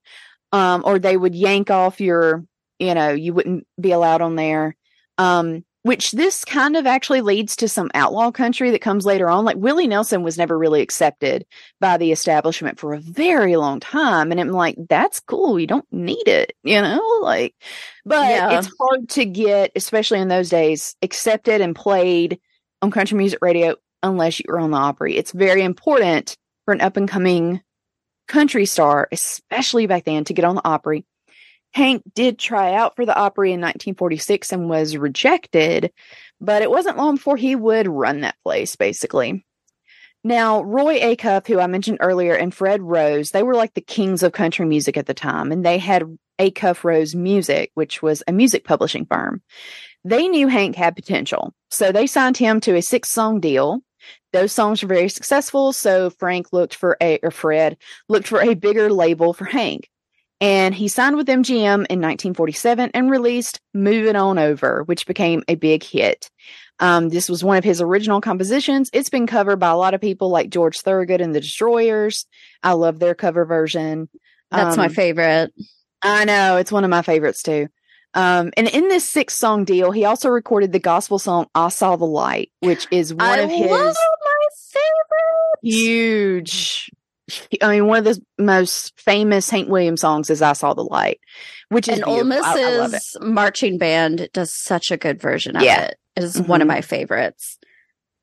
Um, 0.51 0.83
or 0.85 0.99
they 0.99 1.15
would 1.15 1.33
yank 1.33 1.71
off 1.71 2.01
your, 2.01 2.43
you 2.77 2.93
know, 2.93 3.11
you 3.11 3.33
wouldn't 3.33 3.65
be 3.79 3.91
allowed 3.91 4.21
on 4.21 4.35
there. 4.35 4.75
Um, 5.17 5.63
which 5.83 6.11
this 6.11 6.43
kind 6.45 6.75
of 6.75 6.85
actually 6.87 7.21
leads 7.21 7.55
to 7.57 7.67
some 7.67 7.91
outlaw 7.93 8.31
country 8.31 8.71
that 8.71 8.81
comes 8.81 9.05
later 9.05 9.29
on. 9.29 9.45
Like 9.45 9.57
Willie 9.57 9.87
Nelson 9.87 10.23
was 10.23 10.37
never 10.37 10.57
really 10.57 10.81
accepted 10.81 11.45
by 11.79 11.97
the 11.97 12.11
establishment 12.11 12.79
for 12.79 12.93
a 12.93 12.99
very 12.99 13.55
long 13.57 13.79
time. 13.79 14.31
And 14.31 14.39
I'm 14.39 14.49
like, 14.49 14.77
that's 14.89 15.19
cool. 15.19 15.59
You 15.59 15.67
don't 15.67 15.85
need 15.91 16.27
it, 16.27 16.53
you 16.63 16.81
know, 16.81 17.01
like, 17.21 17.53
but 18.05 18.29
Yeah. 18.29 18.57
it's 18.57 18.71
hard 18.79 19.09
to 19.09 19.25
get, 19.25 19.71
especially 19.75 20.19
in 20.19 20.29
those 20.29 20.49
days, 20.49 20.95
accepted 21.01 21.61
and 21.61 21.75
played 21.75 22.39
on 22.81 22.89
country 22.89 23.17
music 23.17 23.39
radio 23.41 23.75
unless 24.01 24.39
you 24.39 24.45
were 24.47 24.59
on 24.59 24.71
the 24.71 24.77
Opry. 24.77 25.15
It's 25.17 25.31
very 25.31 25.63
important 25.63 26.37
for 26.65 26.73
an 26.73 26.81
up 26.81 26.95
and 26.97 27.09
coming 27.09 27.61
country 28.29 28.65
star, 28.65 29.09
especially 29.11 29.85
back 29.87 30.05
then, 30.05 30.23
to 30.25 30.33
get 30.33 30.45
on 30.45 30.55
the 30.55 30.65
Opry. 30.67 31.05
Hank 31.73 32.03
did 32.13 32.37
try 32.37 32.73
out 32.73 32.95
for 32.95 33.05
the 33.05 33.15
Opry 33.15 33.49
in 33.49 33.59
1946 33.59 34.51
and 34.51 34.69
was 34.69 34.95
rejected, 34.95 35.91
but 36.39 36.61
it 36.61 36.69
wasn't 36.69 36.97
long 36.97 37.15
before 37.15 37.37
he 37.37 37.55
would 37.55 37.87
run 37.87 38.21
that 38.21 38.35
place, 38.43 38.75
basically. 38.75 39.45
Now, 40.23 40.61
Roy 40.61 40.99
Acuff, 40.99 41.47
who 41.47 41.59
I 41.59 41.67
mentioned 41.67 41.97
earlier, 41.99 42.33
and 42.33 42.53
Fred 42.53 42.81
Rose, 42.81 43.31
they 43.31 43.43
were 43.43 43.55
like 43.55 43.73
the 43.73 43.81
kings 43.81 44.23
of 44.23 44.31
country 44.31 44.65
music 44.65 44.95
at 44.97 45.07
the 45.07 45.13
time, 45.13 45.51
and 45.51 45.65
they 45.65 45.77
had 45.79 46.17
Acuff 46.39 46.83
Rose 46.83 47.15
Music, 47.15 47.71
which 47.73 48.01
was 48.01 48.23
a 48.27 48.31
music 48.31 48.63
publishing 48.63 49.05
firm. 49.05 49.41
They 50.05 50.27
knew 50.27 50.47
Hank 50.47 50.75
had 50.75 50.95
potential, 50.95 51.53
so 51.71 51.91
they 51.91 52.07
signed 52.07 52.37
him 52.37 52.61
to 52.61 52.75
a 52.75 52.81
six 52.81 53.09
song 53.09 53.39
deal. 53.39 53.81
Those 54.31 54.51
songs 54.51 54.81
were 54.81 54.89
very 54.89 55.09
successful, 55.09 55.73
so 55.73 56.09
Frank 56.09 56.53
looked 56.53 56.75
for 56.75 56.97
a, 57.01 57.19
or 57.23 57.31
Fred 57.31 57.77
looked 58.07 58.27
for 58.27 58.41
a 58.41 58.53
bigger 58.53 58.91
label 58.91 59.33
for 59.33 59.45
Hank. 59.45 59.89
And 60.43 60.75
he 60.75 60.89
signed 60.89 61.15
with 61.15 61.27
MGM 61.27 61.63
in 61.89 62.01
1947 62.01 62.91
and 62.93 63.09
released 63.09 63.61
Move 63.73 64.05
It 64.07 64.17
On 64.17 64.37
Over, 64.37 64.83
which 64.83 65.07
became 65.07 65.41
a 65.47 65.55
big 65.55 65.83
hit. 65.83 66.29
Um, 66.79 67.07
this 67.07 67.29
was 67.29 67.45
one 67.45 67.55
of 67.57 67.63
his 67.63 67.79
original 67.81 68.19
compositions. 68.19 68.89
It's 68.91 69.09
been 69.09 69.25
covered 69.25 69.55
by 69.57 69.69
a 69.69 69.77
lot 69.77 69.93
of 69.93 70.01
people 70.01 70.27
like 70.29 70.49
George 70.49 70.81
Thorogood 70.81 71.21
and 71.21 71.33
the 71.33 71.39
Destroyers. 71.39 72.25
I 72.61 72.73
love 72.73 72.99
their 72.99 73.15
cover 73.15 73.45
version. 73.45 74.09
That's 74.51 74.75
my 74.75 74.87
Um, 74.87 74.93
favorite. 74.93 75.53
I 76.01 76.25
know 76.25 76.57
it's 76.57 76.73
one 76.73 76.83
of 76.83 76.89
my 76.89 77.03
favorites 77.03 77.41
too. 77.41 77.67
Um, 78.13 78.51
and 78.57 78.67
in 78.67 78.89
this 78.89 79.07
six 79.07 79.35
song 79.35 79.63
deal, 79.63 79.91
he 79.91 80.03
also 80.03 80.27
recorded 80.27 80.73
the 80.73 80.79
gospel 80.79 81.19
song 81.19 81.47
"I 81.55 81.69
Saw 81.69 81.95
the 81.95 82.05
Light," 82.05 82.51
which 82.59 82.85
is 82.91 83.13
one 83.13 83.21
I 83.25 83.37
of 83.37 83.49
his 83.49 83.71
love 83.71 83.95
my 83.95 84.47
favorite. 84.73 85.59
huge. 85.61 86.91
I 87.61 87.69
mean, 87.69 87.87
one 87.87 87.99
of 87.99 88.03
the 88.05 88.21
most 88.37 88.99
famous 88.99 89.49
Hank 89.49 89.69
Williams 89.69 90.01
songs 90.01 90.29
is 90.29 90.41
"I 90.41 90.53
Saw 90.53 90.73
the 90.73 90.83
Light," 90.83 91.19
which 91.69 91.87
is 91.87 91.95
And 91.99 92.05
Ole 92.05 92.23
beautiful. 92.23 92.43
I- 92.45 92.49
I 92.61 92.77
love 92.77 92.89
it. 92.89 92.91
Miss's 92.93 93.17
marching 93.21 93.77
band 93.77 94.29
does 94.33 94.53
such 94.53 94.91
a 94.91 94.97
good 94.97 95.21
version 95.21 95.55
of 95.55 95.63
Yeah. 95.63 95.83
it. 95.85 95.97
It 96.15 96.23
is 96.23 96.41
one 96.41 96.61
of 96.61 96.65
Mhm. 96.65 96.69
my 96.69 96.81
favorites. 96.81 97.57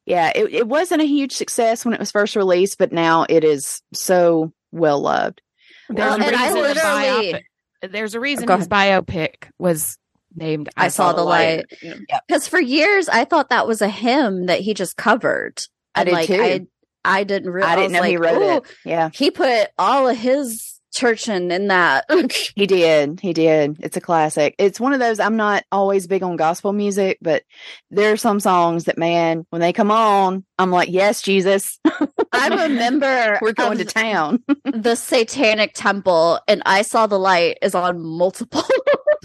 Yeah, 0.07 0.33
it, 0.35 0.53
it 0.53 0.69
wasn't 0.69 1.03
a 1.03 1.07
huge 1.07 1.33
success 1.33 1.85
when 1.85 1.95
it 1.95 2.01
was 2.01 2.11
first 2.11 2.37
released, 2.37 2.79
but 2.79 2.93
now 2.93 3.27
it 3.29 3.43
is 3.45 3.81
so 3.95 4.53
well 4.73 5.01
loved. 5.01 5.41
There's 5.89 5.99
Well, 5.99 6.15
a 6.17 6.31
reason 6.31 6.39
his 6.39 6.55
literally- 6.55 7.33
biopic- 7.33 7.91
there's 7.93 8.15
a 8.15 8.21
reason 8.21 8.47
Go 8.47 8.57
his 8.59 8.69
biopic 8.69 9.49
was 9.59 9.97
named 10.37 10.69
I 10.77 10.89
Saw 10.89 11.13
the 11.13 11.23
Light. 11.25 11.67
Yep. 11.83 11.99
Because 12.29 12.47
for 12.49 12.61
years 12.61 13.09
I 13.09 13.25
thought 13.25 13.51
that 13.51 13.67
was 13.67 13.83
a 13.83 13.89
hymn 13.89 14.47
that 14.47 14.61
he 14.61 14.75
just 14.75 14.97
covered. 14.97 15.63
I 15.95 16.01
And, 16.03 16.07
did 16.07 16.13
like 16.13 16.27
too. 16.27 16.43
I 16.43 16.61
I 17.05 17.25
didn't 17.25 17.51
realize 17.51 17.73
I 17.73 17.77
didn't 17.77 17.93
know 17.93 18.03
he 18.03 18.19
like, 18.19 18.33
wrote 18.33 18.43
it. 18.43 18.63
Yeah, 18.85 19.11
He 19.13 19.31
put 19.31 19.69
all 19.79 20.09
of 20.09 20.17
his 20.17 20.79
church 20.93 21.29
in, 21.29 21.51
in 21.51 21.69
that. 21.69 22.05
he 22.57 22.67
did. 22.67 23.21
He 23.21 23.33
did. 23.33 23.77
It's 23.81 23.97
a 23.97 24.01
classic. 24.01 24.55
It's 24.59 24.81
one 24.81 24.93
of 24.93 24.99
those. 24.99 25.21
I'm 25.21 25.37
not 25.37 25.65
always 25.71 26.07
big 26.07 26.23
on 26.23 26.37
gospel 26.37 26.73
music, 26.73 27.19
but 27.23 27.45
there 27.91 28.13
are 28.13 28.17
some 28.17 28.41
songs 28.41 28.85
that, 28.85 28.99
man, 28.99 29.47
when 29.51 29.61
they 29.61 29.73
come 29.73 29.91
on, 29.91 30.45
I'm 30.59 30.71
like, 30.71 30.89
yes, 30.91 31.23
Jesus, 31.23 31.79
I 32.33 32.49
remember 32.67 33.39
we're 33.43 33.53
going 33.53 33.79
to 33.79 33.85
town. 33.85 34.43
the 34.65 34.97
Satanic 34.97 35.73
Temple 35.75 36.41
and 36.49 36.63
I 36.67 36.83
Saw 36.83 37.07
the 37.07 37.19
Light 37.19 37.59
is 37.63 37.75
on 37.75 38.01
multiple 38.05 38.65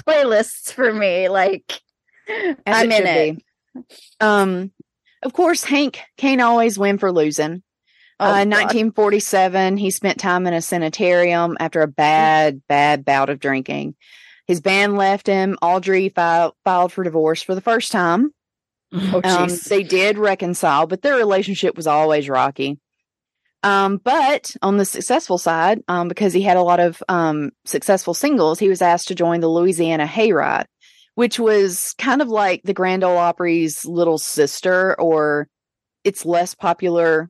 playlists 0.08 0.72
for 0.72 0.94
me. 0.94 1.30
Like 1.30 1.82
As 2.30 2.56
I'm 2.68 2.92
in 2.92 2.98
should 2.98 3.06
it. 3.08 3.38
be. 3.38 3.84
Um, 4.22 4.72
of 5.24 5.34
course, 5.34 5.64
Hank 5.64 6.00
can't 6.18 6.42
always 6.42 6.78
win 6.78 7.00
for 7.00 7.12
losing. 7.12 7.64
Oh, 8.20 8.26
uh, 8.26 8.42
in 8.42 8.50
1947, 8.50 9.78
he 9.78 9.92
spent 9.92 10.20
time 10.20 10.48
in 10.48 10.54
a 10.54 10.62
sanitarium 10.62 11.58
after 11.60 11.82
a 11.82 11.88
bad, 11.88 12.62
bad 12.68 13.04
bout 13.04 13.30
of 13.30 13.40
drinking. 13.40 13.96
His 14.48 14.62
band 14.62 14.96
left 14.96 15.28
him. 15.28 15.58
Audrey 15.62 16.10
filed, 16.10 16.54
filed 16.64 16.94
for 16.94 17.04
divorce 17.04 17.42
for 17.42 17.56
the 17.56 17.62
first 17.62 17.92
time. 17.92 18.32
Oh, 18.94 19.22
Um, 19.24 19.50
they 19.68 19.84
did 19.84 20.18
reconcile, 20.18 20.88
but 20.88 21.02
their 21.02 21.16
relationship 21.16 21.76
was 21.76 21.88
always 21.88 22.30
rocky. 22.30 22.80
Um, 23.64 23.98
but 23.98 24.56
on 24.62 24.78
the 24.78 24.86
successful 24.86 25.40
side, 25.40 25.82
um, 25.88 26.08
because 26.08 26.34
he 26.34 26.44
had 26.44 26.56
a 26.56 26.62
lot 26.62 26.80
of 26.80 27.02
um, 27.10 27.52
successful 27.66 28.14
singles, 28.14 28.60
he 28.60 28.70
was 28.70 28.82
asked 28.82 29.08
to 29.08 29.16
join 29.16 29.40
the 29.42 29.50
Louisiana 29.50 30.06
Hayride, 30.06 30.68
which 31.16 31.40
was 31.40 31.96
kind 31.98 32.22
of 32.22 32.28
like 32.30 32.62
the 32.64 32.76
Grand 32.76 33.04
Ole 33.04 33.18
Opry's 33.18 33.84
little 33.86 34.20
sister, 34.20 34.96
or 35.02 35.48
its 36.04 36.26
less 36.26 36.54
popular 36.54 37.30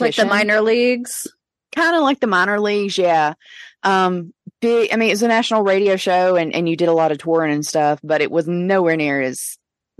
like 0.00 0.16
the 0.16 0.26
minor 0.26 0.60
leagues. 0.60 1.26
kind 1.74 1.96
of 1.96 2.02
like 2.02 2.20
the 2.20 2.26
minor 2.26 2.60
leagues, 2.60 2.98
yeah. 2.98 3.34
Um, 3.82 4.34
big. 4.60 4.92
I 4.92 4.96
mean, 4.96 5.10
it's 5.10 5.22
a 5.22 5.28
national 5.28 5.62
radio 5.62 5.96
show, 5.96 6.36
and 6.36 6.54
and 6.54 6.68
you 6.68 6.76
did 6.76 6.88
a 6.88 6.94
lot 6.94 7.12
of 7.12 7.18
touring 7.18 7.52
and 7.52 7.64
stuff, 7.64 8.00
but 8.02 8.20
it 8.20 8.30
was 8.30 8.46
nowhere 8.46 8.96
near 8.96 9.20
as 9.20 9.58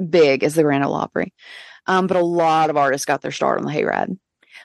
big 0.09 0.45
as 0.45 0.55
the 0.55 0.63
Grand 0.63 0.85
Ole 0.85 0.95
Opry. 0.95 1.33
Um, 1.87 2.07
but 2.07 2.17
a 2.17 2.25
lot 2.25 2.71
of 2.71 2.77
artists 2.77 3.07
got 3.07 3.23
their 3.23 3.33
start 3.33 3.59
on 3.59 3.65
the 3.65 3.73
Hayride. 3.73 4.17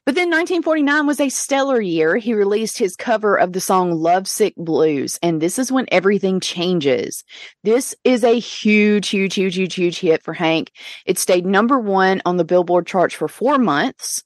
But 0.05 0.13
then 0.13 0.29
1949 0.29 1.07
was 1.07 1.19
a 1.19 1.29
stellar 1.29 1.81
year. 1.81 2.15
He 2.17 2.35
released 2.35 2.77
his 2.77 2.95
cover 2.95 3.37
of 3.37 3.53
the 3.53 3.61
song 3.61 3.91
Lovesick 3.91 4.53
Blues, 4.55 5.17
and 5.23 5.41
this 5.41 5.57
is 5.57 5.71
when 5.71 5.87
everything 5.91 6.39
changes. 6.39 7.23
This 7.63 7.95
is 8.03 8.23
a 8.23 8.37
huge, 8.37 9.09
huge, 9.09 9.33
huge, 9.33 9.55
huge, 9.55 9.75
huge 9.75 9.99
hit 9.99 10.21
for 10.21 10.33
Hank. 10.33 10.71
It 11.07 11.17
stayed 11.17 11.45
number 11.45 11.79
one 11.79 12.21
on 12.23 12.37
the 12.37 12.45
Billboard 12.45 12.85
charts 12.85 13.15
for 13.15 13.27
four 13.27 13.57
months. 13.57 14.23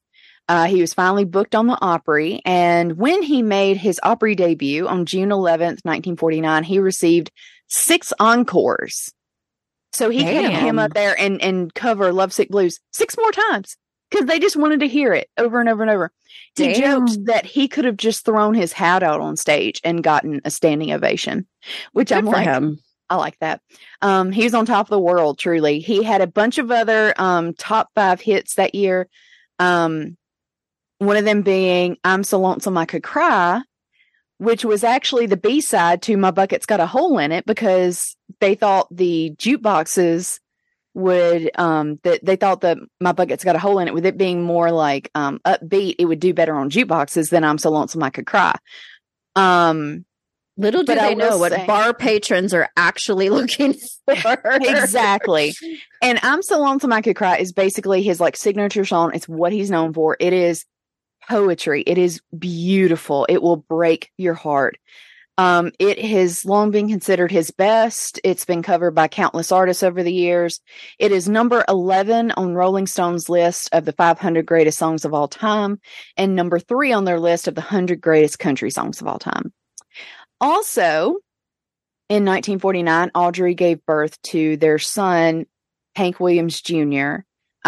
Uh, 0.49 0.65
he 0.65 0.81
was 0.81 0.95
finally 0.95 1.25
booked 1.25 1.53
on 1.53 1.67
the 1.67 1.77
Opry, 1.79 2.41
and 2.43 2.97
when 2.97 3.21
he 3.21 3.43
made 3.43 3.77
his 3.77 3.99
Opry 4.01 4.33
debut 4.33 4.87
on 4.87 5.05
June 5.05 5.29
11th, 5.29 5.85
1949, 5.85 6.63
he 6.63 6.79
received 6.79 7.31
six 7.67 8.11
encores. 8.19 9.13
So 9.93 10.09
he 10.09 10.23
could 10.23 10.33
Damn. 10.33 10.65
come 10.65 10.79
up 10.79 10.93
there 10.95 11.15
and, 11.19 11.39
and 11.41 11.73
cover 11.73 12.11
Lovesick 12.11 12.49
Blues 12.49 12.79
six 12.91 13.15
more 13.15 13.31
times 13.31 13.77
because 14.09 14.25
they 14.25 14.39
just 14.39 14.55
wanted 14.55 14.79
to 14.79 14.87
hear 14.87 15.13
it 15.13 15.29
over 15.37 15.59
and 15.59 15.69
over 15.69 15.83
and 15.83 15.91
over. 15.91 16.11
He 16.55 16.73
Damn. 16.73 17.05
joked 17.05 17.25
that 17.25 17.45
he 17.45 17.67
could 17.67 17.85
have 17.85 17.97
just 17.97 18.25
thrown 18.25 18.53
his 18.55 18.73
hat 18.73 19.03
out 19.03 19.21
on 19.21 19.37
stage 19.37 19.79
and 19.83 20.03
gotten 20.03 20.41
a 20.45 20.51
standing 20.51 20.91
ovation, 20.91 21.47
which 21.93 22.11
I'm 22.11 22.25
for 22.25 22.33
like, 22.33 22.47
him. 22.47 22.79
I 23.09 23.15
like 23.15 23.37
that. 23.39 23.61
Um, 24.01 24.31
he 24.31 24.43
was 24.43 24.53
on 24.53 24.65
top 24.65 24.87
of 24.87 24.91
the 24.91 24.99
world, 24.99 25.37
truly. 25.37 25.79
He 25.79 26.03
had 26.03 26.21
a 26.21 26.27
bunch 26.27 26.57
of 26.57 26.71
other 26.71 27.13
um, 27.17 27.53
top 27.53 27.89
five 27.95 28.21
hits 28.21 28.55
that 28.55 28.75
year. 28.75 29.07
Um, 29.57 30.17
one 30.99 31.17
of 31.17 31.25
them 31.25 31.41
being 31.41 31.97
I'm 32.03 32.23
So 32.23 32.39
Lonesome 32.39 32.77
I 32.77 32.85
Could 32.85 33.03
Cry, 33.03 33.61
which 34.37 34.63
was 34.63 34.83
actually 34.83 35.25
the 35.25 35.37
B 35.37 35.59
side 35.61 36.01
to 36.03 36.15
My 36.15 36.31
Bucket's 36.31 36.65
Got 36.65 36.79
a 36.79 36.85
Hole 36.85 37.17
in 37.17 37.31
It 37.31 37.45
because 37.45 38.15
they 38.39 38.55
thought 38.55 38.87
the 38.95 39.33
jukeboxes 39.37 40.39
would 40.95 41.49
um 41.57 41.99
that 42.03 42.23
they 42.25 42.35
thought 42.35 42.61
that 42.61 42.77
my 42.99 43.11
bucket's 43.11 43.43
got 43.43 43.55
a 43.55 43.59
hole 43.59 43.77
in 43.77 43.87
it 43.87 43.93
with 43.93 44.07
it 44.07 44.17
being 44.17 44.41
more 44.41 44.71
like 44.71 45.09
um 45.13 45.39
upbeat 45.45 45.95
it 45.99 46.05
would 46.05 46.19
do 46.19 46.33
better 46.33 46.55
on 46.55 46.69
jukeboxes 46.69 47.29
than 47.29 47.43
i'm 47.43 47.59
so 47.59 47.69
lonesome 47.69 48.01
i 48.01 48.09
could 48.09 48.25
cry 48.25 48.53
um 49.35 50.03
Little 50.59 50.83
do 50.83 50.93
they 50.93 51.15
know 51.15 51.37
what 51.37 51.53
say- 51.53 51.65
bar 51.65 51.93
patrons 51.93 52.53
are 52.53 52.67
actually 52.75 53.29
looking 53.29 53.73
for. 53.73 54.13
exactly. 54.61 55.53
And 56.01 56.19
I'm 56.21 56.41
so 56.41 56.59
lonesome 56.59 56.91
I 56.91 57.01
could 57.01 57.15
cry 57.15 57.37
is 57.37 57.53
basically 57.53 58.03
his 58.03 58.19
like 58.19 58.35
signature 58.35 58.83
song. 58.83 59.11
It's 59.13 59.25
what 59.25 59.53
he's 59.53 59.71
known 59.71 59.93
for. 59.93 60.17
It 60.19 60.33
is 60.33 60.65
poetry. 61.29 61.83
It 61.85 61.97
is 61.97 62.21
beautiful. 62.37 63.25
It 63.29 63.41
will 63.41 63.57
break 63.57 64.11
your 64.17 64.33
heart. 64.33 64.77
Um, 65.37 65.71
it 65.79 66.03
has 66.03 66.43
long 66.43 66.69
been 66.71 66.89
considered 66.89 67.31
his 67.31 67.49
best. 67.49 68.19
It's 68.25 68.43
been 68.43 68.61
covered 68.61 68.91
by 68.91 69.07
countless 69.07 69.53
artists 69.53 69.83
over 69.83 70.03
the 70.03 70.11
years. 70.11 70.59
It 70.97 71.13
is 71.13 71.29
number 71.29 71.63
11 71.69 72.31
on 72.31 72.55
Rolling 72.55 72.87
Stone's 72.87 73.29
list 73.29 73.69
of 73.71 73.85
the 73.85 73.93
500 73.93 74.45
greatest 74.45 74.77
songs 74.77 75.05
of 75.05 75.13
all 75.13 75.29
time 75.29 75.79
and 76.17 76.35
number 76.35 76.59
three 76.59 76.91
on 76.91 77.05
their 77.05 77.21
list 77.21 77.47
of 77.47 77.55
the 77.55 77.61
100 77.61 78.01
greatest 78.01 78.37
country 78.37 78.69
songs 78.69 78.99
of 78.99 79.07
all 79.07 79.17
time. 79.17 79.53
Also, 80.41 81.19
in 82.09 82.25
1949, 82.25 83.11
Audrey 83.15 83.53
gave 83.53 83.85
birth 83.85 84.21
to 84.23 84.57
their 84.57 84.77
son, 84.77 85.45
Hank 85.95 86.19
Williams 86.19 86.59
Jr. 86.59 87.19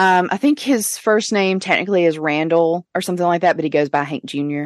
Um, 0.02 0.30
I 0.32 0.38
think 0.38 0.58
his 0.58 0.98
first 0.98 1.32
name 1.32 1.60
technically 1.60 2.06
is 2.06 2.18
Randall 2.18 2.88
or 2.96 3.02
something 3.02 3.24
like 3.24 3.42
that, 3.42 3.56
but 3.56 3.64
he 3.64 3.70
goes 3.70 3.88
by 3.88 4.02
Hank 4.02 4.26
Jr. 4.26 4.66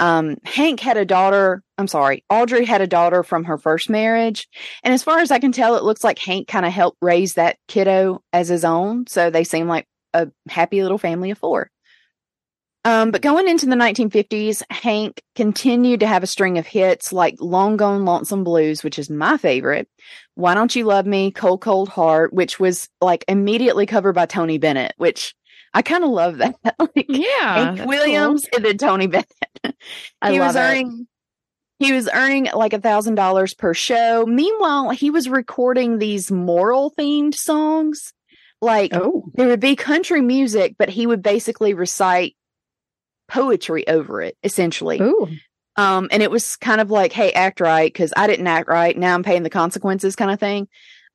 Um, 0.00 0.38
Hank 0.44 0.80
had 0.80 0.96
a 0.96 1.04
daughter. 1.04 1.62
I'm 1.76 1.86
sorry, 1.86 2.24
Audrey 2.30 2.64
had 2.64 2.80
a 2.80 2.86
daughter 2.86 3.22
from 3.22 3.44
her 3.44 3.58
first 3.58 3.90
marriage. 3.90 4.48
And 4.82 4.94
as 4.94 5.02
far 5.02 5.18
as 5.18 5.30
I 5.30 5.40
can 5.40 5.52
tell, 5.52 5.76
it 5.76 5.84
looks 5.84 6.02
like 6.02 6.18
Hank 6.18 6.48
kind 6.48 6.64
of 6.64 6.72
helped 6.72 6.96
raise 7.02 7.34
that 7.34 7.58
kiddo 7.68 8.22
as 8.32 8.48
his 8.48 8.64
own. 8.64 9.06
So 9.08 9.28
they 9.28 9.44
seem 9.44 9.68
like 9.68 9.86
a 10.14 10.28
happy 10.48 10.82
little 10.82 10.96
family 10.96 11.30
of 11.32 11.36
four. 11.38 11.70
Um, 12.84 13.12
but 13.12 13.22
going 13.22 13.46
into 13.46 13.66
the 13.66 13.76
1950s, 13.76 14.62
Hank 14.70 15.22
continued 15.36 16.00
to 16.00 16.06
have 16.06 16.24
a 16.24 16.26
string 16.26 16.58
of 16.58 16.66
hits 16.66 17.12
like 17.12 17.36
Long 17.38 17.76
Gone 17.76 18.04
Lonesome 18.04 18.42
Blues, 18.42 18.82
which 18.82 18.98
is 18.98 19.08
my 19.08 19.36
favorite. 19.36 19.88
Why 20.34 20.54
Don't 20.54 20.74
You 20.74 20.84
Love 20.86 21.06
Me? 21.06 21.30
Cold 21.30 21.60
Cold 21.60 21.88
Heart, 21.88 22.32
which 22.32 22.58
was 22.58 22.88
like 23.00 23.24
immediately 23.28 23.86
covered 23.86 24.14
by 24.14 24.26
Tony 24.26 24.58
Bennett, 24.58 24.94
which 24.96 25.32
I 25.72 25.82
kind 25.82 26.02
of 26.02 26.10
love 26.10 26.38
that. 26.38 26.56
like, 26.78 27.06
Yeah. 27.08 27.74
Hank 27.76 27.88
Williams 27.88 28.46
and 28.54 28.64
then 28.64 28.78
Tony 28.78 29.06
Bennett. 29.06 29.28
I 30.20 30.32
he 30.32 30.40
love 30.40 30.48
was 30.48 30.56
it. 30.56 30.60
earning 30.60 31.06
he 31.78 31.92
was 31.92 32.08
earning 32.12 32.48
like 32.54 32.72
a 32.74 32.80
thousand 32.80 33.14
dollars 33.16 33.54
per 33.54 33.74
show. 33.74 34.24
Meanwhile, 34.26 34.90
he 34.90 35.10
was 35.10 35.28
recording 35.28 35.98
these 35.98 36.30
moral 36.30 36.92
themed 36.98 37.34
songs. 37.34 38.12
Like 38.60 38.92
Oh, 38.94 39.24
there 39.34 39.48
would 39.48 39.60
be 39.60 39.74
country 39.76 40.20
music, 40.20 40.76
but 40.78 40.88
he 40.88 41.06
would 41.06 41.22
basically 41.22 41.74
recite 41.74 42.36
poetry 43.32 43.86
over 43.88 44.20
it, 44.22 44.36
essentially. 44.44 45.00
ooh, 45.00 45.28
Um, 45.76 46.08
and 46.12 46.22
it 46.22 46.30
was 46.30 46.56
kind 46.56 46.80
of 46.80 46.90
like, 46.90 47.12
hey, 47.12 47.32
act 47.32 47.60
right, 47.60 47.90
because 47.92 48.12
I 48.16 48.26
didn't 48.26 48.46
act 48.46 48.68
right. 48.68 48.96
Now 48.96 49.14
I'm 49.14 49.22
paying 49.22 49.42
the 49.42 49.50
consequences 49.50 50.14
kind 50.16 50.30
of 50.30 50.38
thing. 50.38 50.68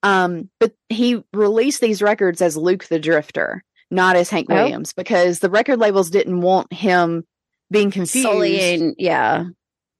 Um, 0.03 0.49
but 0.59 0.74
he 0.89 1.24
released 1.34 1.80
these 1.82 2.01
records 2.01 2.41
as 2.41 2.57
Luke 2.57 2.86
the 2.86 2.99
Drifter, 2.99 3.63
not 3.91 4.15
as 4.15 4.30
Hank 4.30 4.47
Oh. 4.49 4.55
Williams, 4.55 4.93
because 4.93 5.39
the 5.39 5.49
record 5.49 5.80
labels 5.80 6.09
didn't 6.09 6.41
want 6.41 6.72
him 6.74 7.24
being 7.72 7.91
confused. 7.91 8.95
Yeah, 8.97 9.45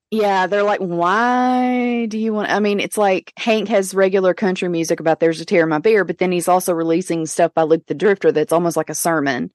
Yeah, 0.10 0.48
they're 0.48 0.64
like, 0.64 0.80
why 0.80 2.06
do 2.08 2.18
you 2.18 2.32
want? 2.34 2.50
I 2.50 2.60
mean, 2.60 2.80
it's 2.80 2.98
like 2.98 3.34
Hank 3.38 3.68
has 3.70 3.94
regular 3.94 4.34
country 4.34 4.70
music 4.70 5.00
about 5.02 5.20
"There's 5.20 5.42
a 5.42 5.46
Tear 5.46 5.64
in 5.64 5.70
My 5.70 5.80
Beer," 5.80 6.06
but 6.06 6.18
then 6.18 6.32
he's 6.32 6.48
also 6.48 6.74
releasing 6.74 7.26
stuff 7.26 7.54
by 7.54 7.64
Luke 7.64 7.86
the 7.88 7.94
Drifter 7.94 8.32
that's 8.32 8.54
almost 8.54 8.78
like 8.78 8.90
a 8.90 8.96
sermon. 8.96 9.52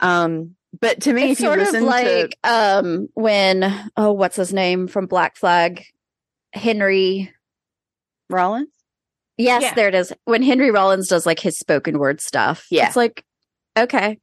Um, 0.00 0.56
but 0.80 1.00
to 1.02 1.12
me, 1.12 1.30
it's 1.30 1.40
if 1.40 1.44
you 1.44 1.46
sort 1.46 1.60
of 1.74 1.82
like 1.82 2.30
to 2.42 2.50
um 2.50 3.08
when 3.14 3.90
oh, 3.96 4.12
what's 4.12 4.36
his 4.36 4.52
name 4.52 4.86
from 4.88 5.06
Black 5.06 5.36
Flag, 5.36 5.84
Henry. 6.52 7.32
Rollins, 8.30 8.68
Yes, 9.38 9.62
Yeah. 9.62 9.74
there 9.74 9.88
it 9.88 9.94
is. 9.94 10.12
When 10.24 10.42
Henry 10.42 10.70
Rollins 10.70 11.08
does 11.08 11.24
like 11.24 11.40
his 11.40 11.58
spoken 11.58 11.98
word 11.98 12.20
stuff, 12.20 12.66
Yeah. 12.70 12.86
it's 12.88 12.96
like 12.96 13.24
okay, 13.78 14.18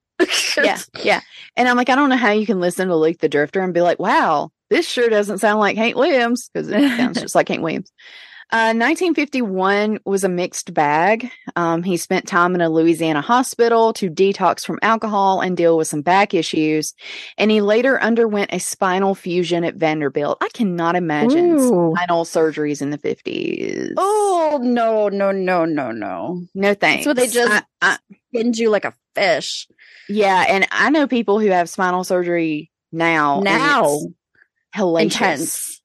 yeah, 0.57 0.79
yeah, 1.03 1.21
and 1.55 1.67
I'm 1.67 1.77
like, 1.77 1.89
I 1.89 1.95
don't 1.95 2.09
know 2.09 2.15
how 2.17 2.31
you 2.31 2.45
can 2.45 2.59
listen 2.59 2.87
to 2.89 2.95
Luke 2.95 3.17
the 3.19 3.29
Drifter 3.29 3.61
and 3.61 3.73
be 3.73 3.81
like, 3.81 3.97
wow, 3.99 4.51
this 4.69 4.87
sure 4.87 5.09
doesn't 5.09 5.39
sound 5.39 5.59
like 5.59 5.75
Hank 5.77 5.95
Williams 5.95 6.49
because 6.53 6.69
it 6.69 6.97
sounds 6.97 7.19
just 7.21 7.35
like 7.35 7.47
Hank 7.47 7.61
Williams. 7.63 7.91
Uh, 8.51 8.71
1951 8.77 9.99
was 10.05 10.23
a 10.23 10.29
mixed 10.29 10.73
bag. 10.73 11.29
Um, 11.55 11.81
he 11.83 11.97
spent 11.97 12.27
time 12.27 12.53
in 12.55 12.61
a 12.61 12.69
Louisiana 12.69 13.19
hospital 13.21 13.91
to 13.93 14.09
detox 14.09 14.63
from 14.65 14.77
alcohol 14.81 15.41
and 15.41 15.57
deal 15.57 15.77
with 15.77 15.87
some 15.87 16.01
back 16.01 16.33
issues. 16.33 16.93
And 17.37 17.49
he 17.49 17.59
later 17.61 17.99
underwent 18.01 18.53
a 18.53 18.59
spinal 18.59 19.15
fusion 19.15 19.63
at 19.63 19.75
Vanderbilt. 19.75 20.37
I 20.41 20.49
cannot 20.49 20.95
imagine 20.95 21.57
Ooh. 21.57 21.93
spinal 21.95 22.23
surgeries 22.23 22.81
in 22.81 22.91
the 22.91 22.97
50s. 22.99 23.93
Oh 23.97 24.59
no, 24.61 25.09
no, 25.09 25.31
no, 25.31 25.65
no, 25.65 25.91
no! 25.91 26.43
no 26.53 26.73
thanks. 26.75 27.05
what 27.05 27.15
they 27.15 27.27
just- 27.27 27.51
I- 27.51 27.63
I- 27.81 27.97
Spins 28.33 28.59
you 28.59 28.69
like 28.69 28.85
a 28.85 28.93
fish. 29.15 29.67
yeah. 30.07 30.45
And 30.47 30.67
I 30.71 30.91
know 30.91 31.07
people 31.07 31.39
who 31.39 31.47
have 31.49 31.67
spinal 31.69 32.03
surgery 32.03 32.71
now. 32.91 33.35
and 33.37 33.45
now, 33.45 33.85
it's 33.85 34.07
hellacious. 34.75 35.01
intense. 35.03 35.81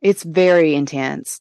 It's 0.00 0.22
very 0.22 0.74
intense. 0.74 1.40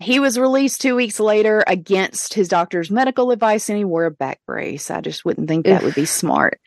He 0.00 0.20
was 0.20 0.38
released 0.38 0.80
two 0.80 0.94
weeks 0.94 1.18
later 1.18 1.64
against 1.66 2.32
his 2.34 2.46
doctor's 2.46 2.88
medical 2.88 3.32
advice 3.32 3.68
and 3.68 3.76
he 3.76 3.84
wore 3.84 4.04
a 4.04 4.12
back 4.12 4.38
brace. 4.46 4.92
I 4.92 5.00
just 5.00 5.24
wouldn't 5.24 5.48
think 5.48 5.66
that 5.66 5.82
would 5.82 5.96
be 5.96 6.04
smart. 6.04 6.60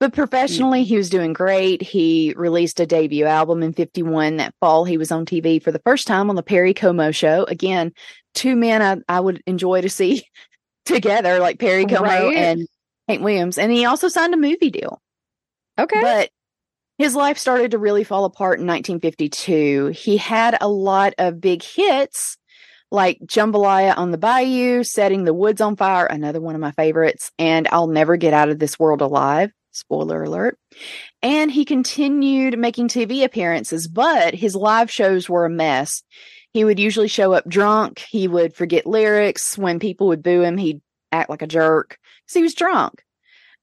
But 0.00 0.14
professionally, 0.14 0.84
he 0.84 0.96
was 0.96 1.10
doing 1.10 1.34
great. 1.34 1.82
He 1.82 2.32
released 2.34 2.80
a 2.80 2.86
debut 2.86 3.26
album 3.26 3.62
in 3.62 3.74
51 3.74 4.38
that 4.38 4.54
fall. 4.60 4.86
He 4.86 4.96
was 4.96 5.12
on 5.12 5.26
TV 5.26 5.62
for 5.62 5.70
the 5.70 5.80
first 5.80 6.06
time 6.06 6.30
on 6.30 6.36
the 6.36 6.42
Perry 6.42 6.72
Como 6.72 7.10
show. 7.10 7.44
Again, 7.44 7.92
two 8.34 8.56
men 8.56 8.80
I, 8.80 9.16
I 9.16 9.20
would 9.20 9.42
enjoy 9.46 9.82
to 9.82 9.90
see 9.90 10.24
together, 10.86 11.40
like 11.40 11.58
Perry 11.58 11.84
Como 11.84 12.04
Right. 12.04 12.34
and 12.36 12.66
Hank 13.06 13.20
Williams. 13.22 13.58
And 13.58 13.70
he 13.70 13.84
also 13.84 14.08
signed 14.08 14.32
a 14.32 14.38
movie 14.38 14.70
deal. 14.70 15.02
Okay, 15.78 16.00
But 16.00 16.30
his 16.96 17.14
life 17.14 17.36
started 17.36 17.72
to 17.72 17.78
really 17.78 18.02
fall 18.02 18.24
apart 18.24 18.60
in 18.60 18.66
1952. 18.66 19.88
He 19.88 20.16
had 20.16 20.56
a 20.60 20.68
lot 20.68 21.12
of 21.18 21.38
big 21.40 21.62
hits 21.62 22.38
like 22.90 23.18
Jambalaya 23.20 23.96
on 23.96 24.10
the 24.10 24.18
Bayou, 24.18 24.82
Setting 24.82 25.24
the 25.24 25.34
Woods 25.34 25.60
on 25.60 25.76
Fire, 25.76 26.06
another 26.06 26.40
one 26.40 26.54
of 26.54 26.60
my 26.60 26.72
favorites, 26.72 27.30
and 27.38 27.68
I'll 27.70 27.86
Never 27.86 28.16
Get 28.16 28.34
Out 28.34 28.48
of 28.48 28.58
This 28.58 28.78
World 28.78 29.00
Alive. 29.00 29.50
Spoiler 29.70 30.24
alert. 30.24 30.58
And 31.22 31.50
he 31.50 31.64
continued 31.64 32.58
making 32.58 32.88
TV 32.88 33.22
appearances, 33.22 33.86
but 33.86 34.34
his 34.34 34.56
live 34.56 34.90
shows 34.90 35.28
were 35.28 35.44
a 35.44 35.50
mess. 35.50 36.02
He 36.52 36.64
would 36.64 36.80
usually 36.80 37.08
show 37.08 37.32
up 37.32 37.48
drunk. 37.48 38.00
He 38.00 38.26
would 38.26 38.54
forget 38.54 38.86
lyrics. 38.86 39.56
When 39.58 39.78
people 39.78 40.08
would 40.08 40.22
boo 40.22 40.42
him, 40.42 40.56
he'd 40.56 40.80
act 41.12 41.30
like 41.30 41.42
a 41.42 41.46
jerk 41.46 41.98
because 42.24 42.34
he 42.34 42.42
was 42.42 42.54
drunk. 42.54 43.04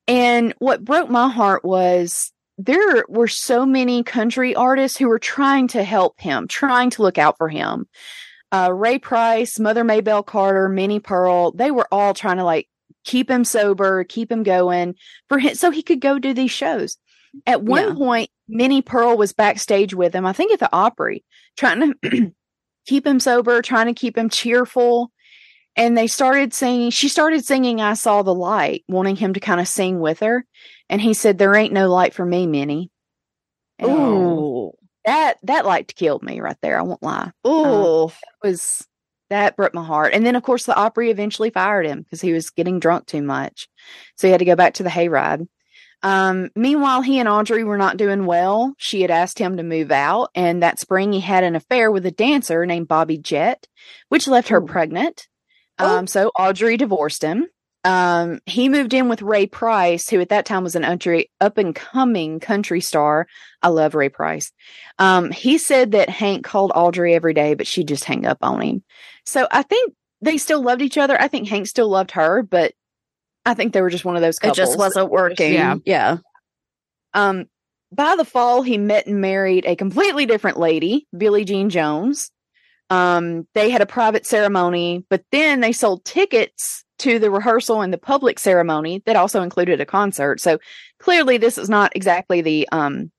And 0.07 0.53
what 0.59 0.86
broke 0.86 1.09
my 1.09 1.30
heart 1.30 1.65
was 1.65 2.32
there 2.57 3.03
were 3.09 3.28
so 3.28 3.65
many 3.65 4.03
country 4.03 4.55
artists 4.55 4.97
who 4.97 5.07
were 5.07 5.19
trying 5.19 5.67
to 5.69 5.84
help 5.84 6.19
him, 6.21 6.47
trying 6.47 6.91
to 6.91 7.01
look 7.01 7.17
out 7.17 7.38
for 7.38 7.49
him. 7.49 7.88
Uh, 8.56 8.72
Ray 8.72 8.99
Price, 8.99 9.60
Mother 9.60 9.84
Maybelle 9.84 10.24
Carter, 10.24 10.70
Minnie 10.70 11.01
Pearl, 11.01 11.51
they 11.51 11.72
were 11.72 11.88
all 11.91 12.14
trying 12.14 12.38
to 12.38 12.45
like 12.45 12.70
keep 13.03 13.30
him 13.30 13.43
sober, 13.43 14.06
keep 14.06 14.32
him 14.32 14.43
going 14.43 14.95
for 15.28 15.39
him 15.39 15.56
so 15.56 15.72
he 15.72 15.84
could 15.84 15.99
go 15.99 16.20
do 16.20 16.34
these 16.34 16.51
shows. 16.51 16.97
At 17.45 17.64
one 17.64 17.89
Yeah. 17.89 17.93
point, 17.95 18.30
Minnie 18.47 18.82
Pearl 18.82 19.18
was 19.18 19.34
backstage 19.34 19.93
with 19.93 20.14
him, 20.16 20.26
I 20.26 20.32
think 20.32 20.53
at 20.53 20.60
the 20.60 20.70
Opry, 20.72 21.26
trying 21.58 21.93
to 22.01 22.32
keep 22.88 23.06
him 23.06 23.20
sober, 23.20 23.62
trying 23.62 23.88
to 23.88 23.93
keep 23.93 24.18
him 24.18 24.30
cheerful. 24.30 25.12
And 25.76 25.97
they 25.97 26.08
started 26.08 26.53
singing, 26.53 26.91
she 26.91 27.10
started 27.10 27.43
singing 27.43 27.82
I 27.82 27.95
Saw 27.95 28.22
the 28.24 28.34
Light, 28.34 28.86
wanting 28.88 29.18
him 29.18 29.34
to 29.34 29.41
kind 29.41 29.60
of 29.60 29.68
sing 29.68 29.99
with 29.99 30.22
her. 30.22 30.45
And 30.89 31.01
he 31.01 31.14
said, 31.14 31.38
There 31.38 31.56
ain't 31.56 31.74
no 31.74 31.89
light 31.89 32.14
for 32.14 32.26
me, 32.26 32.47
Minnie. 32.47 32.89
And 33.80 33.89
Ooh. 33.89 34.72
That 35.06 35.38
that 35.43 35.66
light 35.66 35.95
killed 35.95 36.24
me 36.24 36.39
right 36.39 36.58
there. 36.62 36.80
I 36.80 36.84
won't 36.84 37.03
lie. 37.03 37.32
Ooh. 37.47 38.08
It 38.08 38.14
was 38.43 38.88
that 39.30 39.56
broke 39.56 39.74
my 39.74 39.84
heart. 39.84 40.14
And 40.14 40.26
then 40.26 40.36
of 40.36 40.43
course 40.43 40.66
the 40.66 40.76
Opry 40.76 41.12
eventually 41.12 41.49
fired 41.49 41.86
him 41.86 42.01
because 42.01 42.22
he 42.22 42.34
was 42.34 42.49
getting 42.49 42.80
drunk 42.80 43.06
too 43.06 43.22
much. 43.22 43.68
So 44.16 44.28
he 44.28 44.32
had 44.32 44.39
to 44.39 44.45
go 44.45 44.56
back 44.56 44.76
to 44.76 44.84
the 44.84 44.89
hayride. 44.89 45.47
Um, 46.03 46.49
meanwhile, 46.56 47.01
he 47.01 47.18
and 47.18 47.28
Audrey 47.28 47.64
were 47.64 47.80
not 47.80 47.97
doing 47.97 48.28
well. 48.28 48.76
She 48.78 49.01
had 49.01 49.10
asked 49.10 49.39
him 49.39 49.58
to 49.58 49.64
move 49.64 49.91
out, 49.91 50.30
and 50.36 50.62
that 50.62 50.80
spring 50.80 51.12
he 51.12 51.20
had 51.20 51.43
an 51.43 51.56
affair 51.56 51.91
with 51.91 52.06
a 52.06 52.12
dancer 52.12 52.64
named 52.68 52.88
Bobbie 52.88 53.18
Jett, 53.18 53.68
which 54.10 54.28
left 54.28 54.49
her 54.49 54.62
Ooh. 54.62 54.68
pregnant. 54.68 55.28
Oh. 55.80 55.97
Um, 55.97 56.08
so 56.08 56.30
Audrey 56.38 56.78
divorced 56.78 57.24
him. 57.24 57.47
Um, 57.86 58.39
he 58.47 58.67
moved 58.67 58.95
in 58.95 59.09
with 59.09 59.21
Ray 59.21 59.45
Price, 59.45 60.09
who 60.09 60.19
at 60.19 60.29
that 60.29 60.47
time 60.47 60.63
was 60.63 60.75
an 60.75 60.81
country, 60.81 61.29
up 61.39 61.59
and 61.59 61.73
coming 61.75 62.39
country 62.39 62.81
star. 62.81 63.27
I 63.61 63.67
love 63.67 63.93
Ray 63.93 64.09
Price. 64.09 64.51
Um, 64.97 65.29
he 65.29 65.59
said 65.59 65.91
that 65.91 66.09
Hank 66.09 66.43
called 66.43 66.71
Audrey 66.73 67.13
every 67.13 67.36
day, 67.36 67.53
but 67.53 67.67
she 67.67 67.83
just 67.83 68.03
hung 68.03 68.25
up 68.25 68.39
on 68.41 68.59
him. 68.59 68.83
So 69.23 69.47
I 69.51 69.61
think 69.61 69.93
they 70.19 70.39
still 70.39 70.63
loved 70.63 70.81
each 70.81 70.97
other. 70.97 71.15
I 71.21 71.27
think 71.27 71.47
Hank 71.47 71.67
still 71.67 71.88
loved 71.88 72.11
her, 72.11 72.41
but 72.41 72.73
I 73.45 73.53
think 73.53 73.71
they 73.71 73.81
were 73.81 73.91
just 73.91 74.03
one 74.03 74.15
of 74.15 74.23
those 74.23 74.39
couples. 74.39 74.57
It 74.57 74.61
just 74.61 74.79
wasn't 74.79 75.11
working. 75.11 75.53
Yeah. 75.53 75.75
Yeah. 75.86 76.17
Um, 77.13 77.45
by 77.91 78.15
the 78.15 78.25
fall, 78.25 78.63
he 78.63 78.79
met 78.79 79.05
and 79.05 79.21
married 79.21 79.65
a 79.67 79.75
completely 79.75 80.25
different 80.25 80.57
lady, 80.57 81.07
Billie 81.15 81.45
Jean 81.45 81.69
Jones. 81.69 82.31
Um, 82.89 83.47
they 83.53 83.69
had 83.69 83.81
a 83.81 83.86
private 83.86 84.25
ceremony, 84.25 85.05
but 85.07 85.23
then 85.31 85.59
they 85.59 85.71
sold 85.71 86.03
tickets 86.03 86.84
to 87.00 87.20
the 87.20 87.30
rehearsal 87.32 87.82
and 87.82 87.91
the 87.93 87.98
public 87.98 88.39
ceremony 88.39 89.02
that 89.06 89.16
also 89.16 89.41
included 89.41 89.82
a 89.82 89.86
concert. 89.86 90.39
So 90.39 90.60
clearly, 91.00 91.38
this 91.38 91.58
is 91.58 91.70
not 91.70 91.96
exactly 91.96 92.41
the 92.41 92.68
um. 92.72 93.12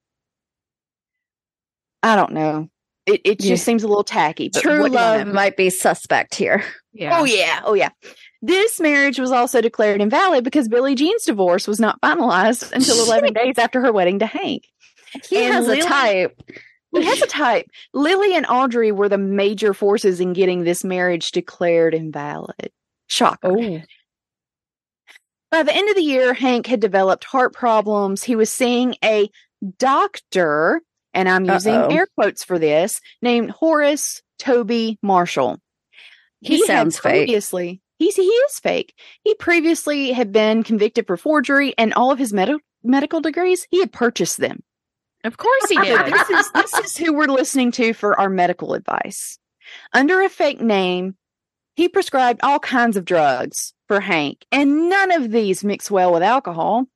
I 2.02 2.16
don't 2.16 2.32
know. 2.32 2.68
It 3.06 3.20
it 3.24 3.38
just 3.38 3.48
Yeah. 3.50 3.56
seems 3.56 3.82
a 3.82 3.88
little 3.88 4.04
tacky. 4.04 4.50
But 4.52 4.62
True 4.62 4.82
what 4.82 4.92
do 4.92 4.98
I 4.98 5.18
love 5.18 5.28
might 5.28 5.56
be 5.56 5.70
suspect 5.70 6.34
here. 6.34 6.64
Yeah. 6.92 7.18
Oh 7.20 7.24
yeah, 7.24 7.60
oh 7.64 7.74
yeah. 7.74 7.90
This 8.42 8.80
marriage 8.80 9.18
was 9.18 9.30
also 9.30 9.60
declared 9.60 10.00
invalid 10.00 10.44
because 10.44 10.66
Billie 10.68 10.94
Jean's 10.94 11.24
divorce 11.24 11.66
was 11.68 11.78
not 11.78 12.00
finalized 12.00 12.72
until 12.72 13.04
11 13.04 13.32
days 13.34 13.58
after 13.58 13.80
her 13.82 13.92
wedding 13.92 14.18
to 14.20 14.26
Hank. 14.26 14.64
He 15.28 15.36
And 15.44 15.52
has 15.54 15.66
Lily- 15.66 15.80
a 15.80 15.84
type. 15.84 16.42
He 16.92 17.04
has 17.04 17.20
a 17.20 17.26
type. 17.26 17.66
Lily 17.92 18.34
and 18.34 18.46
Audrey 18.48 18.92
were 18.92 19.08
the 19.10 19.18
major 19.18 19.74
forces 19.74 20.20
in 20.20 20.32
getting 20.32 20.64
this 20.64 20.84
marriage 20.84 21.32
declared 21.32 21.92
invalid. 21.92 22.70
Shocker. 23.08 23.52
Oh. 23.58 23.82
By 25.50 25.62
the 25.62 25.74
end 25.74 25.88
of 25.88 25.94
the 25.96 26.02
year, 26.02 26.34
Hank 26.34 26.66
had 26.66 26.80
developed 26.80 27.24
heart 27.24 27.52
problems. 27.52 28.22
He 28.24 28.36
was 28.36 28.52
seeing 28.52 28.96
a 29.04 29.30
doctor, 29.78 30.80
and 31.14 31.28
I'm 31.28 31.44
using 31.44 31.74
Uh-oh. 31.74 31.94
air 31.94 32.06
quotes 32.18 32.44
for 32.44 32.58
this, 32.58 33.00
named 33.22 33.50
Horace 33.50 34.22
Toby 34.38 34.98
Marshall. 35.02 35.58
He 36.40 36.58
had 36.60 36.66
sounds 36.66 36.98
fake. 36.98 37.26
previously, 37.26 37.80
He's, 37.98 38.16
he 38.16 38.22
is 38.22 38.58
fake. 38.58 38.94
He 39.24 39.34
previously 39.34 40.12
had 40.12 40.30
been 40.32 40.62
convicted 40.62 41.06
for 41.06 41.16
forgery, 41.16 41.74
and 41.78 41.94
all 41.94 42.10
of 42.10 42.18
his 42.18 42.32
med- 42.32 42.58
medical 42.84 43.20
degrees, 43.20 43.66
he 43.70 43.80
had 43.80 43.92
purchased 43.92 44.36
them. 44.38 44.62
Of 45.24 45.38
course 45.38 45.68
he 45.70 45.76
did. 45.78 46.12
this 46.12 46.30
is 46.30 46.52
this 46.52 46.74
is 46.74 46.96
who 46.96 47.14
we're 47.14 47.26
listening 47.26 47.72
to 47.72 47.94
for 47.94 48.18
our 48.20 48.28
medical 48.28 48.74
advice. 48.74 49.38
Under 49.92 50.20
a 50.22 50.28
fake 50.28 50.60
name, 50.60 51.16
he 51.76 51.88
prescribed 51.88 52.40
all 52.42 52.58
kinds 52.58 52.96
of 52.96 53.04
drugs 53.04 53.74
for 53.86 54.00
Hank, 54.00 54.44
and 54.50 54.88
none 54.88 55.12
of 55.12 55.30
these 55.30 55.62
mix 55.62 55.90
well 55.90 56.12
with 56.12 56.22
alcohol. 56.22 56.86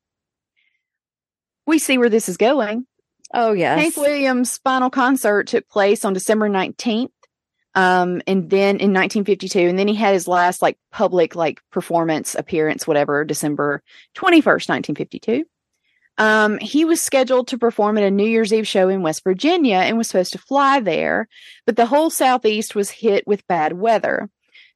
We 1.67 1.79
see 1.79 1.99
where 1.99 2.09
this 2.09 2.29
is 2.29 2.37
going. 2.37 2.87
Oh 3.33 3.53
yes. 3.53 3.79
Hank 3.79 3.97
Williams' 3.97 4.59
final 4.59 4.91
concert 4.91 5.47
took 5.47 5.69
place 5.69 6.05
on 6.05 6.15
December 6.15 6.49
19th. 6.49 7.11
Um, 7.77 8.21
and 8.27 8.51
then 8.51 8.79
in 8.79 8.93
1952, 8.93 9.61
and 9.61 9.79
then 9.79 9.87
he 9.87 9.95
had 9.95 10.15
his 10.15 10.27
last 10.27 10.61
like 10.61 10.77
public 10.91 11.37
like 11.37 11.61
performance 11.71 12.35
appearance, 12.35 12.87
whatever, 12.87 13.25
December 13.25 13.83
21st, 14.17 14.69
1952. 14.69 15.45
Um, 16.19 16.59
he 16.59 16.85
was 16.85 17.01
scheduled 17.01 17.49
to 17.49 17.59
perform 17.59 17.97
at 17.97 18.05
a 18.05 18.11
New 18.11 18.27
Year's 18.27 18.53
Eve 18.53 18.67
show 18.67 18.89
in 18.89 19.03
West 19.03 19.23
Virginia 19.23 19.77
and 19.77 19.97
was 19.97 20.09
supposed 20.09 20.33
to 20.33 20.39
fly 20.39 20.81
there, 20.81 21.29
but 21.67 21.77
the 21.77 21.87
whole 21.87 22.11
Southeast 22.11 22.75
was 22.75 22.91
hit 22.91 23.27
with 23.27 23.47
bad 23.47 23.75
weather. 23.75 24.29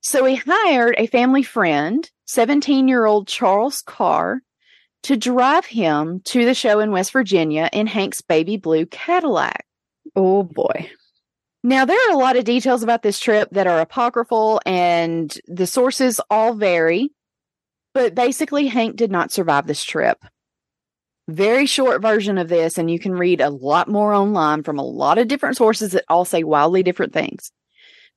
So 0.05 0.27
he 0.27 0.35
hired 0.35 0.97
a 0.99 1.07
family 1.07 1.43
friend, 1.43 2.09
17 2.27 2.89
year 2.89 3.07
old 3.07 3.27
Charles 3.27 3.81
Carr, 3.81 4.43
to 5.05 5.17
drive 5.17 5.65
him 5.65 6.21
to 6.27 6.45
the 6.45 6.55
show 6.55 6.81
in 6.81 6.91
West 6.91 7.11
Virginia 7.11 7.71
in 7.73 7.87
Hank's 7.87 8.21
baby 8.21 8.59
blue 8.59 8.85
Cadillac. 8.85 9.65
oh 10.15 10.43
boy. 10.43 10.91
Now, 11.63 11.87
there 11.87 11.97
are 11.97 12.13
a 12.13 12.19
lot 12.19 12.37
of 12.37 12.45
details 12.45 12.83
about 12.83 13.03
this 13.03 13.19
trip 13.19 13.49
that 13.53 13.67
are 13.67 13.81
apocryphal 13.81 14.61
and 14.67 15.35
the 15.47 15.67
sources 15.67 16.21
all 16.29 16.53
vary, 16.53 17.09
but 17.95 18.15
basically, 18.15 18.67
Hank 18.67 18.97
did 18.97 19.11
not 19.11 19.33
survive 19.33 19.67
this 19.67 19.83
trip. 19.83 20.23
Very 21.29 21.65
short 21.65 22.03
version 22.03 22.37
of 22.37 22.51
this, 22.51 22.77
and 22.77 22.91
you 22.91 22.99
can 22.99 23.13
read 23.13 23.41
a 23.41 23.49
lot 23.49 23.89
more 23.89 24.13
online 24.13 24.65
from 24.65 24.79
a 24.79 24.85
lot 24.85 25.17
of 25.17 25.29
different 25.29 25.57
sources 25.57 25.93
that 25.93 26.05
all 26.11 26.27
say 26.27 26.45
wildly 26.45 26.83
different 26.83 27.15
things. 27.15 27.51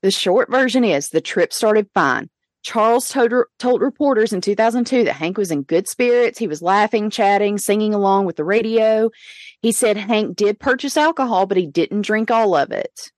The 0.01 0.11
short 0.11 0.49
version 0.49 0.83
is 0.83 1.09
the 1.09 1.21
trip 1.21 1.51
started 1.53 1.89
fine. 1.93 2.29
Charles 2.63 3.09
told, 3.09 3.33
told 3.59 3.81
reporters 3.81 4.33
in 4.33 4.41
2002 4.41 5.05
that 5.05 5.13
Hank 5.13 5.37
was 5.37 5.51
in 5.51 5.63
good 5.63 5.87
spirits. 5.87 6.37
He 6.37 6.47
was 6.47 6.61
laughing, 6.61 7.09
chatting, 7.09 7.57
singing 7.57 7.93
along 7.93 8.25
with 8.25 8.35
the 8.35 8.43
radio. 8.43 9.09
He 9.61 9.71
said 9.71 9.95
Hank 9.95 10.35
did 10.35 10.59
purchase 10.59 10.97
alcohol, 10.97 11.45
but 11.45 11.57
he 11.57 11.65
didn't 11.65 12.01
drink 12.01 12.29
all 12.29 12.55
of 12.55 12.71
it. 12.71 13.11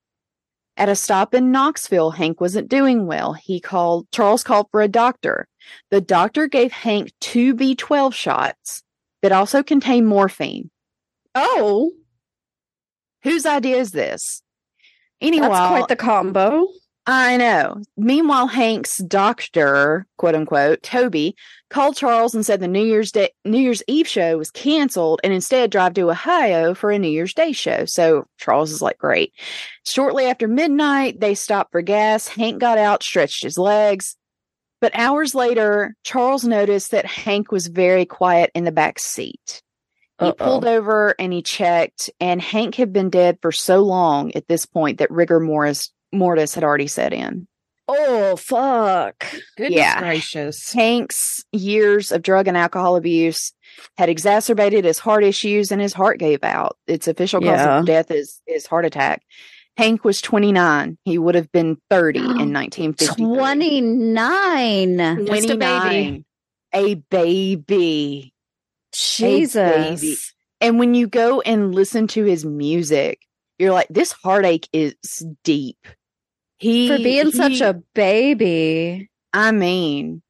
At 0.78 0.90
a 0.90 0.96
stop 0.96 1.34
in 1.34 1.52
Knoxville, 1.52 2.12
Hank 2.12 2.40
wasn't 2.40 2.70
doing 2.70 3.08
well. 3.08 3.34
He 3.34 3.60
called, 3.60 4.08
Charles 4.12 4.44
called 4.44 4.68
for 4.72 4.82
a 4.82 4.88
doctor. 4.88 5.48
The 5.90 6.00
doctor 6.00 6.48
gave 6.48 6.72
Hank 6.72 7.12
two 7.20 7.56
B12 7.56 8.14
shots 8.14 8.84
that 9.22 9.32
also 9.32 9.64
contained 9.64 10.08
morphine. 10.08 10.70
Oh, 11.36 11.92
Whose 13.24 13.46
idea 13.46 13.78
is 13.78 13.92
this? 13.92 14.42
Anyway, 15.22 15.48
that's 15.48 15.68
quite 15.68 15.88
the 15.88 15.96
combo. 15.96 16.68
I 17.06 17.38
know. 17.38 17.82
Meanwhile, 17.98 18.48
Hank's 18.48 18.98
doctor, 18.98 20.06
quote 20.18 20.36
unquote, 20.36 20.84
Toby, 20.84 21.36
called 21.72 21.96
Charles 21.96 22.36
and 22.36 22.46
said 22.46 22.60
the 22.60 22.68
New 22.68 22.86
Year's 22.86 23.12
Day 23.12 23.32
New 23.46 23.58
Year's 23.58 23.82
Eve 23.88 24.08
show 24.08 24.38
was 24.38 24.52
canceled 24.52 25.20
and 25.24 25.34
instead 25.34 25.72
drive 25.72 25.96
to 25.96 26.12
Ohio 26.12 26.76
for 26.76 26.92
a 26.92 27.00
New 27.00 27.10
Year's 27.10 27.34
Day 27.34 27.52
show. 27.52 27.86
So 27.86 28.28
Charles 28.38 28.72
is 28.72 28.82
like, 28.82 29.00
great. 29.00 29.34
Shortly 29.88 30.26
after 30.26 30.48
midnight, 30.48 31.20
they 31.20 31.34
stopped 31.34 31.72
for 31.72 31.82
gas. 31.82 32.28
Hank 32.28 32.60
got 32.60 32.78
out, 32.78 33.02
stretched 33.02 33.42
his 33.42 33.58
legs. 33.58 34.16
But 34.80 34.96
hours 34.96 35.34
later, 35.36 35.96
Charles 36.04 36.46
noticed 36.46 36.92
that 36.92 37.06
Hank 37.06 37.52
was 37.52 37.68
very 37.68 38.06
quiet 38.06 38.52
in 38.54 38.66
the 38.66 38.72
back 38.72 39.00
seat. 39.00 39.64
He 40.20 40.26
Uh-oh. 40.28 40.34
pulled 40.34 40.66
over 40.66 41.16
and 41.18 41.32
he 41.32 41.42
checked, 41.42 42.10
and 42.20 42.42
Hank 42.42 42.76
had 42.76 42.92
been 42.92 43.10
dead 43.10 43.38
for 43.42 43.52
so 43.52 43.80
long 43.82 44.34
at 44.36 44.48
this 44.48 44.66
point 44.66 45.00
that 45.00 45.12
rigor 45.12 45.40
mortis, 45.40 45.92
mortis 46.12 46.56
had 46.56 46.64
already 46.64 46.88
set 46.88 47.14
in. 47.14 47.48
Oh 47.88 48.36
fuck. 48.36 49.26
Goodness 49.58 49.78
Yeah. 49.78 50.00
gracious. 50.00 50.72
Hank's 50.74 51.44
years 51.52 52.12
of 52.12 52.22
drug 52.22 52.48
and 52.48 52.56
alcohol 52.56 52.96
abuse 52.98 53.52
had 53.98 54.10
exacerbated 54.10 54.86
his 54.86 55.00
heart 55.00 55.24
issues 55.24 55.72
and 55.72 55.82
his 55.82 55.94
heart 55.94 56.20
gave 56.20 56.44
out. 56.44 56.78
Its 56.86 57.08
official 57.08 57.40
cause 57.40 57.48
Yeah. 57.50 57.80
of 57.80 57.86
death 57.86 58.12
is, 58.12 58.42
is 58.46 58.68
heart 58.68 58.86
attack. 58.86 59.24
Hank 59.78 60.04
was 60.04 60.22
29. 60.22 60.98
He 61.06 61.18
would 61.18 61.34
have 61.36 61.52
been 61.52 61.78
30 61.90 62.20
in 62.20 62.26
1950. 62.54 63.24
29. 63.24 64.98
Just 65.26 65.50
a 65.50 65.58
baby. 65.58 65.58
29. 65.58 66.26
A 66.74 66.96
baby. 67.10 68.34
Jesus. 68.94 70.34
And 70.62 70.80
when 70.80 70.94
you 70.94 71.08
go 71.08 71.42
and 71.42 71.74
listen 71.74 72.08
to 72.08 72.24
his 72.26 72.46
music, 72.46 73.20
you're 73.58 73.72
like, 73.72 73.88
this 73.90 74.12
heartache 74.12 74.68
is 74.74 74.96
deep. 75.44 75.78
He 76.58 76.88
For 76.90 76.98
being 76.98 77.32
such 77.32 77.62
a 77.62 77.82
baby. 77.96 79.10
I 79.34 79.52
mean, 79.52 80.22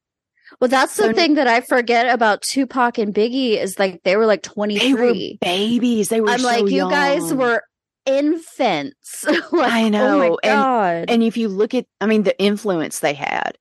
Well, 0.60 0.68
that's 0.68 0.96
the 0.98 1.04
So- 1.04 1.14
thing 1.14 1.36
that 1.36 1.48
I 1.48 1.62
forget 1.62 2.14
about 2.14 2.42
Tupac 2.42 2.98
and 2.98 3.14
Biggie 3.14 3.58
is 3.58 3.80
like 3.80 4.04
they 4.04 4.16
were 4.18 4.26
like 4.26 4.44
They 4.44 4.50
23. 4.50 4.94
were 4.94 5.38
babies. 5.42 6.10
They 6.10 6.22
were 6.22 6.30
I'm 6.30 6.40
so 6.40 6.46
like, 6.48 6.70
you 6.70 6.90
guys 6.90 7.34
were 7.34 7.64
infants. 8.06 9.24
like, 9.52 9.72
I 9.72 9.86
Oh 9.86 9.90
know, 9.90 10.38
my 10.44 10.50
and- 10.50 11.10
and 11.10 11.24
if 11.24 11.38
you 11.38 11.48
look 11.48 11.74
at 11.74 11.86
i 12.02 12.06
mean 12.06 12.24
the 12.24 12.38
influence 12.42 13.00
they 13.00 13.14
had 13.14 13.58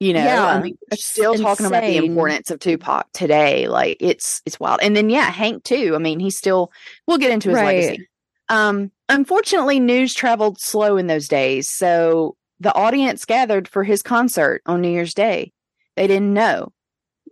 you 0.00 0.12
know 0.12 0.24
Yeah, 0.24 0.44
i 0.46 0.62
mean 0.62 0.76
still 0.92 1.34
talking 1.34 1.66
about 1.66 1.84
the 1.84 1.96
importance 1.96 2.50
of 2.50 2.58
tupac 2.60 3.06
today 3.12 3.68
like 3.68 3.96
it's 4.00 4.42
it's 4.44 4.60
wild. 4.60 4.80
And 4.82 4.94
then 4.96 5.08
yeah 5.10 5.30
hank 5.30 5.64
too 5.64 5.92
i 5.94 5.98
mean 5.98 6.20
he's 6.20 6.36
still 6.36 6.70
we'll 7.06 7.18
get 7.18 7.30
into 7.32 7.48
his 7.50 7.56
Right. 7.56 7.76
legacy 7.76 8.08
um 8.48 8.90
unfortunately 9.08 9.80
news 9.80 10.14
traveled 10.14 10.60
slow 10.60 10.96
in 10.96 11.06
those 11.06 11.28
days 11.28 11.70
so 11.70 12.36
the 12.60 12.74
audience 12.74 13.24
gathered 13.24 13.68
for 13.68 13.84
his 13.84 14.02
concert 14.02 14.62
on 14.66 14.80
new 14.80 14.88
year's 14.90 15.12
day. 15.12 15.52
They 15.94 16.06
didn't 16.06 16.32
know. 16.32 16.72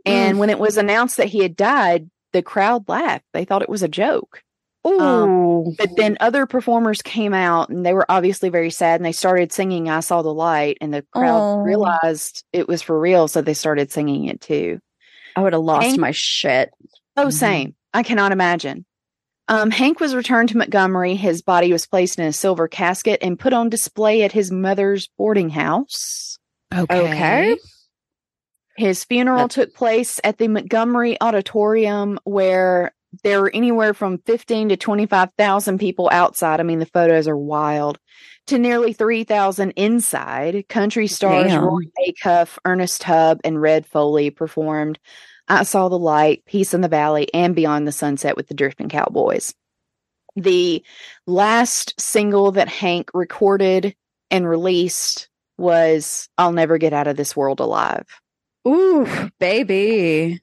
And 0.04 0.38
when 0.38 0.50
it 0.50 0.58
was 0.58 0.76
announced 0.76 1.16
that 1.16 1.28
he 1.28 1.38
had 1.40 1.56
died 1.56 2.10
the 2.32 2.42
crowd 2.42 2.88
laughed. 2.88 3.24
They 3.32 3.44
thought 3.46 3.62
it 3.62 3.68
was 3.70 3.82
a 3.82 3.88
joke 3.88 4.42
Ooh. 4.86 5.74
but 5.78 5.96
then 5.96 6.16
other 6.20 6.44
performers 6.46 7.00
came 7.02 7.32
out 7.32 7.70
and 7.70 7.84
they 7.86 7.94
were 7.94 8.04
obviously 8.10 8.50
very 8.50 8.70
sad 8.70 8.96
and 9.00 9.04
they 9.04 9.12
started 9.12 9.52
singing 9.52 9.88
I 9.88 10.00
Saw 10.00 10.20
the 10.22 10.32
Light 10.34 10.76
and 10.80 10.92
the 10.92 11.02
crowd 11.12 11.40
Oh. 11.40 11.58
realized 11.62 12.44
it 12.52 12.68
was 12.68 12.82
for 12.82 12.98
real. 12.98 13.26
So 13.28 13.40
they 13.40 13.54
started 13.54 13.90
singing 13.90 14.26
it 14.26 14.40
too. 14.40 14.80
I 15.36 15.42
would 15.42 15.52
have 15.54 15.62
lost 15.62 15.86
Hank- 15.86 15.98
my 16.00 16.10
shit. 16.12 16.70
Oh, 17.16 17.26
Mhm. 17.26 17.32
same. 17.32 17.74
I 17.92 18.02
cannot 18.02 18.32
imagine. 18.32 18.84
Um, 19.48 19.70
Hank 19.70 20.00
was 20.00 20.14
returned 20.14 20.48
to 20.50 20.56
Montgomery. 20.56 21.16
His 21.16 21.42
body 21.42 21.70
was 21.72 21.86
placed 21.86 22.18
in 22.18 22.24
a 22.24 22.32
silver 22.32 22.66
casket 22.68 23.18
and 23.22 23.38
put 23.38 23.52
on 23.52 23.68
display 23.68 24.22
at 24.22 24.32
his 24.32 24.50
mother's 24.50 25.08
boarding 25.18 25.50
house. 25.50 26.38
Okay. 26.74 27.56
His 28.76 29.04
funeral 29.04 29.46
That's- 29.48 29.54
took 29.54 29.74
place 29.74 30.18
at 30.24 30.38
the 30.38 30.48
Montgomery 30.48 31.16
Auditorium 31.20 32.18
where 32.24 32.93
there 33.22 33.40
were 33.40 33.50
anywhere 33.54 33.94
from 33.94 34.18
15 34.18 34.70
to 34.70 34.76
25,000 34.76 35.78
people 35.78 36.08
outside. 36.12 36.60
I 36.60 36.62
mean, 36.62 36.78
the 36.78 36.86
photos 36.86 37.28
are 37.28 37.36
wild. 37.36 37.98
To 38.48 38.58
nearly 38.58 38.92
3,000 38.92 39.70
inside. 39.70 40.68
Country 40.68 41.06
stars 41.06 41.50
Damn. 41.50 41.64
Roy 41.64 41.84
Acuff, 42.06 42.58
Ernest 42.66 43.00
Tubb, 43.00 43.40
and 43.42 43.60
Red 43.60 43.86
Foley 43.86 44.28
performed 44.28 44.98
I 45.48 45.62
Saw 45.62 45.88
the 45.88 45.98
Light, 45.98 46.44
Peace 46.44 46.74
in 46.74 46.82
the 46.82 46.88
Valley, 46.88 47.32
and 47.32 47.54
Beyond 47.54 47.86
the 47.86 47.92
Sunset 47.92 48.36
with 48.36 48.48
the 48.48 48.54
Drifting 48.54 48.90
Cowboys. 48.90 49.54
The 50.36 50.84
last 51.26 51.98
single 51.98 52.52
that 52.52 52.68
Hank 52.68 53.10
recorded 53.14 53.94
and 54.30 54.46
released 54.46 55.28
was 55.56 56.28
I'll 56.36 56.52
Never 56.52 56.76
Get 56.76 56.92
Out 56.92 57.06
of 57.06 57.16
This 57.16 57.34
World 57.34 57.60
Alive. 57.60 58.06
Ooh, 58.66 59.30
baby. 59.38 60.42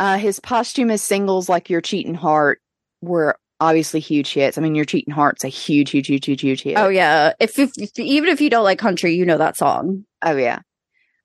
Uh, 0.00 0.16
his 0.16 0.40
posthumous 0.40 1.02
singles 1.02 1.50
like 1.50 1.68
Your 1.68 1.82
Cheating 1.82 2.14
Heart 2.14 2.62
were 3.02 3.38
obviously 3.60 4.00
huge 4.00 4.32
hits. 4.32 4.56
I 4.56 4.62
mean, 4.62 4.74
Your 4.74 4.86
Cheating 4.86 5.12
Heart's 5.12 5.44
a 5.44 5.48
huge, 5.48 5.90
huge, 5.90 6.06
huge, 6.06 6.24
huge, 6.24 6.40
huge 6.40 6.62
hit. 6.62 6.78
Oh 6.78 6.88
yeah. 6.88 7.34
If, 7.38 7.58
if, 7.58 7.72
if 7.76 7.98
even 7.98 8.30
if 8.30 8.40
you 8.40 8.48
don't 8.48 8.64
like 8.64 8.78
country, 8.78 9.14
you 9.14 9.26
know 9.26 9.36
that 9.36 9.58
song. 9.58 10.06
Oh, 10.22 10.36
yeah. 10.36 10.60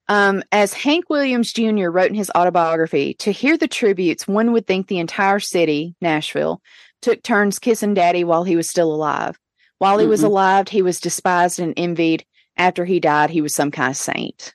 Um, 0.09 0.43
as 0.51 0.73
Hank 0.73 1.09
Williams 1.09 1.53
Jr. 1.53 1.88
wrote 1.88 2.09
in 2.09 2.15
his 2.15 2.30
autobiography, 2.36 3.13
to 3.15 3.32
hear 3.32 3.57
the 3.57 3.69
tributes, 3.69 4.28
one 4.28 4.51
would 4.51 4.67
think 4.67 4.88
the 4.88 4.99
entire 4.99 5.39
city, 5.39 5.95
Nashville, 6.01 6.61
took 7.01 7.23
turns 7.23 7.59
kissing 7.59 7.93
daddy 7.93 8.26
while 8.26 8.43
he 8.43 8.57
was 8.57 8.69
still 8.69 8.93
alive. 8.93 9.39
While 9.78 9.99
he 9.99 10.05
was 10.05 10.21
Mm-mm. 10.21 10.26
alive, 10.26 10.67
he 10.67 10.82
was 10.82 10.99
despised 10.99 11.59
and 11.59 11.73
envied. 11.78 12.26
After 12.57 12.84
he 12.84 12.99
died, 12.99 13.30
he 13.30 13.41
was 13.41 13.55
some 13.55 13.71
kind 13.71 13.91
of 13.91 13.97
saint. 13.97 14.53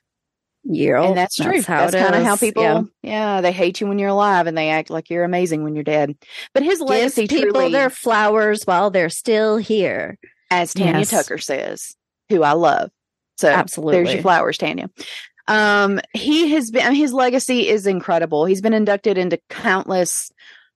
Yeah. 0.63 1.03
and 1.03 1.17
that's 1.17 1.35
true. 1.35 1.61
That's, 1.61 1.93
it 1.93 1.97
kind 1.99 2.15
of 2.15 2.23
how 2.23 2.35
people, 2.35 2.63
Yeah. 2.63 2.81
yeah. 3.01 3.41
they 3.41 3.51
hate 3.51 3.81
you 3.81 3.87
when 3.87 3.97
you're 3.99 4.09
alive 4.09 4.47
and 4.47 4.57
they 4.57 4.69
act 4.69 4.89
like 4.89 5.09
you're 5.09 5.23
amazing 5.23 5.63
when 5.63 5.73
you're 5.75 5.83
dead. 5.83 6.15
But 6.53 6.63
his 6.63 6.79
Give 6.79 6.87
legacy 6.89 7.27
people 7.27 7.51
truly, 7.53 7.71
their 7.71 7.89
flowers 7.89 8.63
while 8.65 8.91
they're 8.91 9.09
still 9.09 9.57
here. 9.57 10.17
as 10.51 10.73
Tanya 10.73 10.99
Yes. 10.99 11.09
Tucker 11.09 11.37
says, 11.37 11.95
who 12.29 12.43
I 12.43 12.53
love. 12.53 12.91
So 13.37 13.49
Absolutely. 13.49 13.95
there's 13.95 14.13
your 14.13 14.21
flowers, 14.21 14.57
Tanya. 14.57 14.89
Um, 15.47 15.99
he 16.13 16.51
has 16.51 16.69
been 16.69 16.93
his 16.93 17.11
legacy 17.11 17.67
is 17.67 17.87
incredible. 17.87 18.45
He's 18.45 18.61
been 18.61 18.73
inducted 18.73 19.17
into 19.17 19.39
countless 19.49 20.31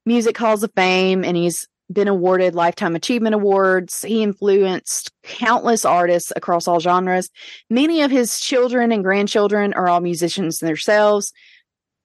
music 0.05 0.35
halls 0.37 0.63
of 0.63 0.71
fame, 0.75 1.23
and 1.23 1.37
he's 1.37 1.67
been 1.91 2.07
awarded 2.07 2.55
lifetime 2.55 2.95
achievement 2.95 3.35
awards. 3.35 4.01
He 4.01 4.23
influenced 4.23 5.11
countless 5.23 5.85
artists 5.85 6.31
across 6.35 6.67
all 6.67 6.79
genres. 6.79 7.29
Many 7.69 8.01
of 8.01 8.11
his 8.11 8.39
children 8.39 8.91
and 8.91 9.03
grandchildren 9.03 9.73
are 9.73 9.87
all 9.87 10.01
musicians 10.01 10.59
themselves. 10.59 11.31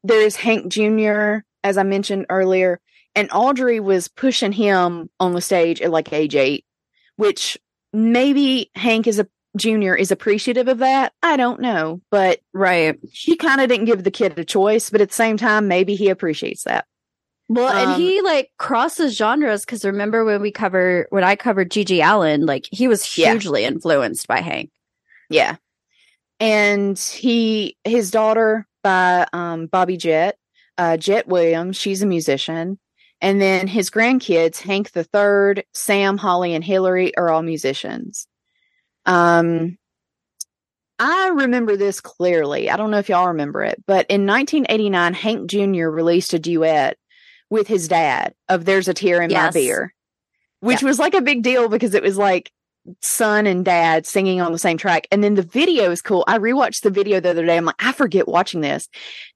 There 0.04 0.20
is 0.20 0.36
Hank 0.36 0.68
Jr., 0.72 1.38
as 1.64 1.76
I 1.78 1.82
mentioned 1.82 2.26
earlier, 2.30 2.80
and 3.14 3.28
Audrey 3.32 3.80
was 3.80 4.08
pushing 4.08 4.52
him 4.52 5.10
on 5.18 5.32
the 5.34 5.40
stage 5.40 5.80
at 5.82 5.90
like 5.90 6.12
age 6.12 6.36
eight, 6.36 6.64
which 7.16 7.58
maybe 7.92 8.70
Hank 8.74 9.06
is 9.06 9.18
a 9.18 9.26
junior 9.56 9.94
is 9.96 10.12
appreciative 10.12 10.68
of 10.68 10.78
that. 10.78 11.12
I 11.22 11.36
don't 11.36 11.60
know, 11.60 12.00
but 12.10 12.40
Right. 12.52 12.98
she 13.12 13.36
kind 13.36 13.60
of 13.60 13.68
didn't 13.68 13.86
give 13.86 14.04
the 14.04 14.10
kid 14.10 14.38
a 14.38 14.44
choice, 14.44 14.90
but 14.90 15.00
at 15.00 15.08
the 15.08 15.14
same 15.14 15.36
time, 15.36 15.66
maybe 15.68 15.96
he 15.96 16.08
appreciates 16.08 16.64
that. 16.64 16.86
Well, 17.50 17.68
and 17.72 17.90
Um, 17.92 18.00
he 18.00 18.22
like 18.22 18.52
crosses 18.58 19.16
genres 19.16 19.64
because 19.64 19.84
remember 19.84 20.24
when 20.24 20.40
we 20.40 20.52
cover 20.52 21.06
when 21.10 21.24
I 21.24 21.34
covered 21.34 21.70
GG 21.70 22.00
Allin, 22.00 22.46
like 22.46 22.66
he 22.70 22.86
was 22.86 23.18
Yeah. 23.18 23.32
hugely 23.32 23.64
influenced 23.64 24.28
by 24.28 24.40
Hank. 24.40 24.70
Yeah. 25.28 25.56
And 26.38 26.96
he 26.96 27.76
his 27.84 28.12
daughter 28.12 28.68
by 28.84 29.26
um 29.32 29.66
Bobbie 29.66 29.96
Jett, 29.96 30.38
uh 30.78 30.96
Jett 30.96 31.26
Williams, 31.26 31.76
she's 31.76 32.02
a 32.02 32.06
musician. 32.06 32.78
And 33.20 33.40
then 33.42 33.66
his 33.66 33.90
grandkids, 33.90 34.60
Hank 34.60 34.92
the 34.92 35.04
Third, 35.04 35.64
Sam, 35.74 36.18
Holly, 36.18 36.54
and 36.54 36.62
Hillary 36.64 37.16
are 37.16 37.30
all 37.30 37.42
musicians. 37.42 38.28
Um 39.06 39.76
I 41.00 41.28
remember 41.30 41.76
this 41.76 42.00
clearly. 42.00 42.70
I 42.70 42.76
don't 42.76 42.90
know 42.92 42.98
if 42.98 43.08
y'all 43.08 43.28
remember 43.28 43.64
it, 43.64 43.82
but 43.86 44.06
in 44.08 44.24
1989, 44.26 45.14
Hank 45.14 45.50
Jr. 45.50 45.88
released 45.88 46.32
a 46.34 46.38
duet 46.38 46.96
with 47.50 47.66
his 47.66 47.88
dad 47.88 48.34
of 48.48 48.64
There's 48.64 48.88
a 48.88 48.94
Tear 48.94 49.20
in 49.20 49.30
Yes. 49.30 49.54
My 49.54 49.60
Beer, 49.60 49.94
which 50.60 50.82
was 50.82 50.98
like 50.98 51.14
a 51.14 51.20
big 51.20 51.42
deal 51.42 51.68
because 51.68 51.94
it 51.94 52.02
was 52.02 52.16
like 52.16 52.52
son 53.02 53.46
and 53.46 53.64
dad 53.64 54.06
singing 54.06 54.40
on 54.40 54.52
the 54.52 54.58
same 54.58 54.78
track. 54.78 55.06
And 55.10 55.22
then 55.22 55.34
the 55.34 55.42
video 55.42 55.90
is 55.90 56.00
cool. 56.00 56.24
I 56.26 56.38
rewatched 56.38 56.82
the 56.82 56.90
video 56.90 57.20
the 57.20 57.30
other 57.30 57.44
day. 57.44 57.56
I'm 57.56 57.64
like, 57.64 57.76
I 57.78 57.92
forget 57.92 58.26
watching 58.26 58.60
this. 58.60 58.88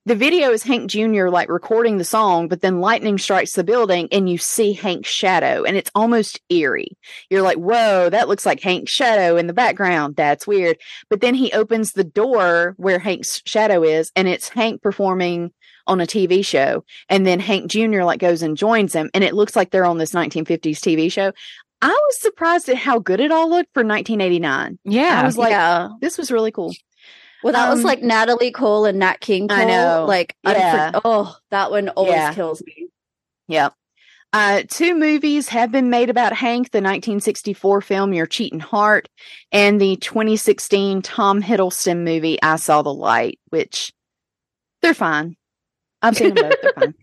The 0.07 0.15
video 0.15 0.51
is 0.51 0.63
Hank 0.63 0.91
Jr. 0.91 1.29
like 1.29 1.49
recording 1.49 1.99
the 1.99 2.05
song, 2.05 2.49
but 2.49 2.63
then 2.63 2.81
lightning 2.81 3.19
strikes 3.19 3.53
the 3.53 3.65
building 3.65 4.09
and 4.13 4.29
you 4.29 4.39
see 4.39 4.73
Hank's 4.73 5.09
shadow 5.09 5.65
and 5.65 5.77
it's 5.77 5.91
almost 5.95 6.41
eerie. 6.49 6.97
You're 7.31 7.43
like, 7.43 7.59
whoa, 7.59 8.09
that 8.11 8.29
looks 8.29 8.47
like 8.47 8.61
Hank's 8.61 8.93
shadow 8.93 9.37
in 9.37 9.47
the 9.47 9.53
background. 9.53 10.17
That's 10.17 10.47
weird. 10.47 10.79
But 11.11 11.21
then 11.21 11.35
he 11.35 11.53
opens 11.53 11.93
the 11.93 12.05
door 12.05 12.75
where 12.77 12.99
Hank's 12.99 13.43
shadow 13.45 13.83
is 13.83 14.11
and 14.17 14.27
it's 14.27 14.49
Hank 14.49 14.83
performing 14.83 15.53
on 15.87 16.01
a 16.01 16.07
TV 16.07 16.45
show. 16.45 16.85
And 17.09 17.27
then 17.27 17.41
Hank 17.41 17.71
Jr. 17.71 18.03
like 18.03 18.21
goes 18.21 18.43
and 18.43 18.57
joins 18.57 18.93
him 18.95 19.11
and 19.15 19.23
it 19.25 19.35
looks 19.35 19.55
like 19.57 19.71
they're 19.71 19.85
on 19.85 19.99
this 19.99 20.13
1950s 20.13 20.79
TV 20.79 21.11
show. 21.11 21.33
I 21.83 21.89
was 21.89 22.21
surprised 22.21 22.69
at 22.69 22.77
how 22.77 22.99
good 22.99 23.21
it 23.21 23.31
all 23.31 23.51
looked 23.51 23.73
for 23.75 23.85
1989. 23.85 24.79
Yeah. 24.85 25.21
I 25.21 25.25
was 25.27 25.37
like, 25.37 25.51
yeah. 25.51 25.91
this 26.01 26.17
was 26.17 26.31
really 26.31 26.51
cool. 26.51 26.75
Well, 27.43 27.53
that 27.53 27.69
was 27.69 27.81
um, 27.81 27.85
like 27.85 28.03
Natalie 28.03 28.53
Cole 28.53 28.87
and 28.87 28.99
Nat 28.99 29.21
King 29.21 29.49
Cole. 29.49 29.59
I 29.59 29.65
know. 29.65 30.07
Like, 30.09 30.35
Yeah. 30.45 30.93
unfor- 30.93 31.01
oh, 31.05 31.37
that 31.51 31.71
one 31.71 31.91
always 31.91 32.15
Yeah. 32.15 32.33
kills 32.33 32.63
me. 32.65 32.89
Yep. 33.49 33.75
Uh, 34.33 34.63
two 34.69 34.95
movies 34.97 35.49
have 35.51 35.71
been 35.71 35.91
made 35.91 36.11
about 36.11 36.33
Hank 36.33 36.71
the 36.71 36.79
1964 36.79 37.83
film 37.83 38.13
Your 38.15 38.27
Cheating 38.27 38.59
Heart 38.61 39.09
and 39.53 39.81
the 39.81 39.97
2016 39.97 41.03
Tom 41.03 41.43
Hiddleston 41.43 42.03
movie 42.03 42.43
I 42.43 42.57
Saw 42.57 42.83
the 42.83 42.93
Light, 42.93 43.39
which 43.51 43.93
they're 44.83 44.95
fine. 44.95 45.37
I've 46.05 46.17
seen 46.17 46.35
them 46.35 46.45
both. 46.51 46.61
They're 46.63 46.73
fine. 46.75 46.95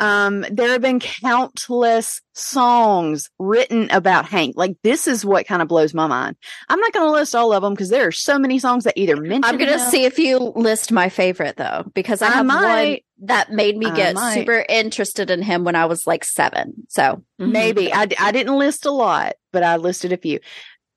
Um, 0.00 0.44
there 0.50 0.70
have 0.70 0.80
been 0.80 0.98
countless 0.98 2.20
songs 2.32 3.30
written 3.38 3.88
about 3.92 4.26
Hank. 4.26 4.54
Like 4.56 4.76
this 4.82 5.06
is 5.06 5.24
what 5.24 5.46
kind 5.46 5.62
of 5.62 5.68
blows 5.68 5.94
my 5.94 6.08
mind. 6.08 6.34
I'm 6.68 6.80
not 6.80 6.92
going 6.92 7.06
to 7.06 7.12
list 7.12 7.32
all 7.32 7.52
of 7.52 7.62
them 7.62 7.74
because 7.74 7.90
there 7.90 8.08
are 8.08 8.12
so 8.12 8.36
many 8.36 8.58
songs 8.58 8.84
that 8.84 8.94
either 8.96 9.16
mention. 9.16 9.44
I'm 9.44 9.56
gonna 9.56 9.78
see 9.78 10.04
if 10.04 10.18
you 10.18 10.38
list 10.38 10.90
my 10.90 11.08
favorite 11.08 11.56
though, 11.56 11.84
because 11.94 12.22
I 12.22 12.26
I 12.26 12.30
have 12.30 12.46
one 12.46 12.98
that 13.22 13.52
made 13.52 13.76
me 13.76 13.88
get 13.92 14.18
super 14.18 14.66
interested 14.68 15.30
in 15.30 15.42
him 15.42 15.62
when 15.62 15.76
I 15.76 15.86
was 15.86 16.08
like 16.08 16.24
seven. 16.24 16.86
So 16.88 17.22
Maybe 17.38 17.92
I, 17.94 18.08
I 18.18 18.32
didn't 18.32 18.58
list 18.58 18.86
a 18.86 18.90
lot, 18.90 19.34
but 19.52 19.62
I 19.62 19.76
listed 19.76 20.12
a 20.12 20.16
few. 20.16 20.40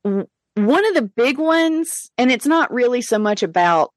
One 0.03 0.25
of 0.87 0.95
the 0.95 1.11
big 1.15 1.37
ones, 1.37 2.09
and 2.17 2.31
it's 2.31 2.47
not 2.47 2.73
really 2.73 3.01
so 3.01 3.19
much 3.19 3.43
about, 3.43 3.93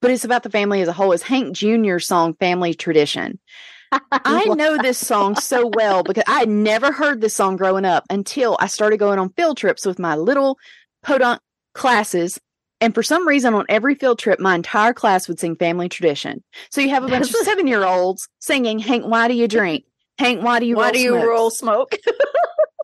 but 0.00 0.10
it's 0.10 0.24
about 0.24 0.42
the 0.42 0.50
family 0.50 0.80
as 0.82 0.88
a 0.88 0.92
whole, 0.92 1.12
It's 1.12 1.22
Hank 1.22 1.54
Jr.'s 1.54 2.06
song 2.06 2.34
Family 2.34 2.74
Tradition. 2.74 3.38
I 4.12 4.44
know 4.44 4.78
this 4.78 4.98
song 4.98 5.34
so 5.36 5.66
well 5.66 6.02
because 6.02 6.24
I 6.26 6.40
had 6.40 6.48
never 6.48 6.92
heard 6.92 7.20
this 7.20 7.34
song 7.34 7.56
growing 7.56 7.84
up 7.84 8.04
until 8.08 8.56
I 8.60 8.68
started 8.68 8.98
going 8.98 9.18
on 9.18 9.30
field 9.30 9.56
trips 9.56 9.84
with 9.84 9.98
my 9.98 10.14
little 10.16 10.58
podunk 11.02 11.40
classes. 11.74 12.38
And 12.80 12.94
for 12.94 13.02
some 13.02 13.26
reason, 13.26 13.52
on 13.52 13.66
every 13.68 13.96
field 13.96 14.18
trip, 14.18 14.38
my 14.40 14.54
entire 14.54 14.94
class 14.94 15.28
would 15.28 15.40
sing 15.40 15.56
Family 15.56 15.88
Tradition. 15.88 16.42
So 16.70 16.80
you 16.80 16.90
have 16.90 17.04
a 17.04 17.08
bunch 17.08 17.28
of 17.28 17.36
seven 17.42 17.66
year 17.66 17.84
olds 17.84 18.28
singing, 18.38 18.78
Hank, 18.78 19.04
why 19.04 19.28
do 19.28 19.34
you 19.34 19.48
drink? 19.48 19.84
Hank, 20.18 20.42
why 20.42 20.60
do 20.60 20.66
you 20.66 20.76
Why 20.76 20.84
roll 20.84 20.92
do 20.92 20.98
you 21.00 21.10
smokes?" 21.12 21.26
roll 21.28 21.50
smoke? 21.50 21.96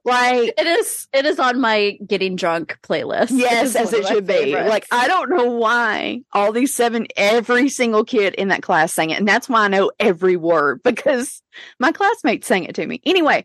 Like, 0.07 0.55
it 0.57 0.67
is. 0.67 1.09
It 1.13 1.27
is 1.27 1.39
on 1.41 1.61
my 1.61 1.99
getting 2.07 2.37
drunk 2.37 2.79
playlist. 2.83 3.31
yes, 3.33 3.75
as 3.75 3.93
it 3.93 4.07
should 4.07 4.27
be. 4.27 4.55
Like, 4.55 4.87
I 4.93 5.09
don't 5.09 5.31
know 5.31 5.51
why 5.51 6.23
all 6.33 6.53
these 6.53 6.73
seven, 6.73 7.07
every 7.17 7.69
single 7.69 8.05
kid 8.05 8.35
in 8.35 8.49
that 8.49 8.63
class 8.63 8.95
sang 8.95 9.11
it. 9.11 9.19
And 9.19 9.27
that's 9.27 9.49
why 9.49 9.65
I 9.65 9.69
know 9.69 9.91
every 9.99 10.37
word 10.37 10.83
because 10.85 11.43
my 11.81 11.93
classmates 11.93 12.47
sang 12.47 12.65
it 12.65 12.77
to 12.77 12.87
me. 12.87 13.01
Anyway, 13.05 13.45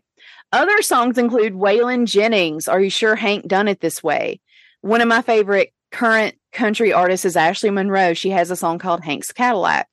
other 0.52 0.82
songs 0.82 1.18
include 1.18 1.54
Waylon 1.54 2.06
Jennings. 2.06 2.68
Are 2.68 2.80
you 2.80 2.90
sure 2.90 3.16
Hank 3.16 3.48
done 3.48 3.68
it 3.68 3.80
this 3.80 4.02
way? 4.02 4.40
One 4.82 5.00
of 5.00 5.08
my 5.08 5.22
favorite 5.22 5.72
current 5.90 6.36
country 6.52 6.92
artists 6.92 7.24
is 7.24 7.36
Ashley 7.36 7.70
Monroe. 7.70 8.14
She 8.14 8.30
has 8.30 8.50
a 8.50 8.56
song 8.56 8.78
called 8.78 9.02
Hank's 9.02 9.32
Cadillac. 9.32 9.88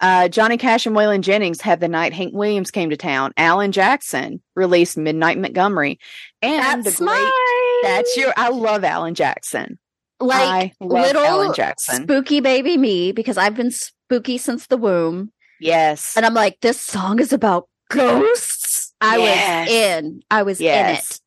Uh, 0.00 0.28
Johnny 0.28 0.56
Cash 0.56 0.86
and 0.86 0.96
Waylon 0.96 1.20
Jennings 1.20 1.60
had 1.60 1.80
the 1.80 1.88
night 1.88 2.12
Hank 2.14 2.32
Williams 2.34 2.70
came 2.70 2.88
to 2.90 2.96
town. 2.96 3.32
Alan 3.36 3.70
Jackson 3.72 4.40
released 4.56 4.96
Midnight 4.96 5.38
Montgomery. 5.38 5.98
And 6.40 6.84
that's 6.84 6.98
the 6.98 7.04
great, 7.04 7.14
my. 7.18 7.80
that's 7.82 8.16
your, 8.16 8.32
I 8.36 8.48
love 8.48 8.82
Alan 8.84 9.14
Jackson. 9.14 9.78
like 10.18 10.74
little 10.80 11.22
Alan 11.22 11.52
Jackson. 11.54 12.04
spooky 12.04 12.40
baby 12.40 12.76
me 12.78 13.12
because 13.12 13.36
I've 13.36 13.54
been 13.56 13.70
spooky 13.70 14.38
since 14.38 14.66
the 14.66 14.76
womb, 14.78 15.32
Yes. 15.60 16.16
and 16.16 16.24
I'm 16.24 16.34
like, 16.34 16.58
this 16.60 16.80
song 16.80 17.20
is 17.20 17.32
about 17.32 17.68
ghosts. 17.90 18.94
I 19.00 19.16
Yes. 19.18 19.68
was 19.68 19.74
in. 19.76 20.22
I 20.30 20.42
was 20.42 20.60
in 20.60 20.64
Yes. 20.66 21.10
it. 21.10 21.20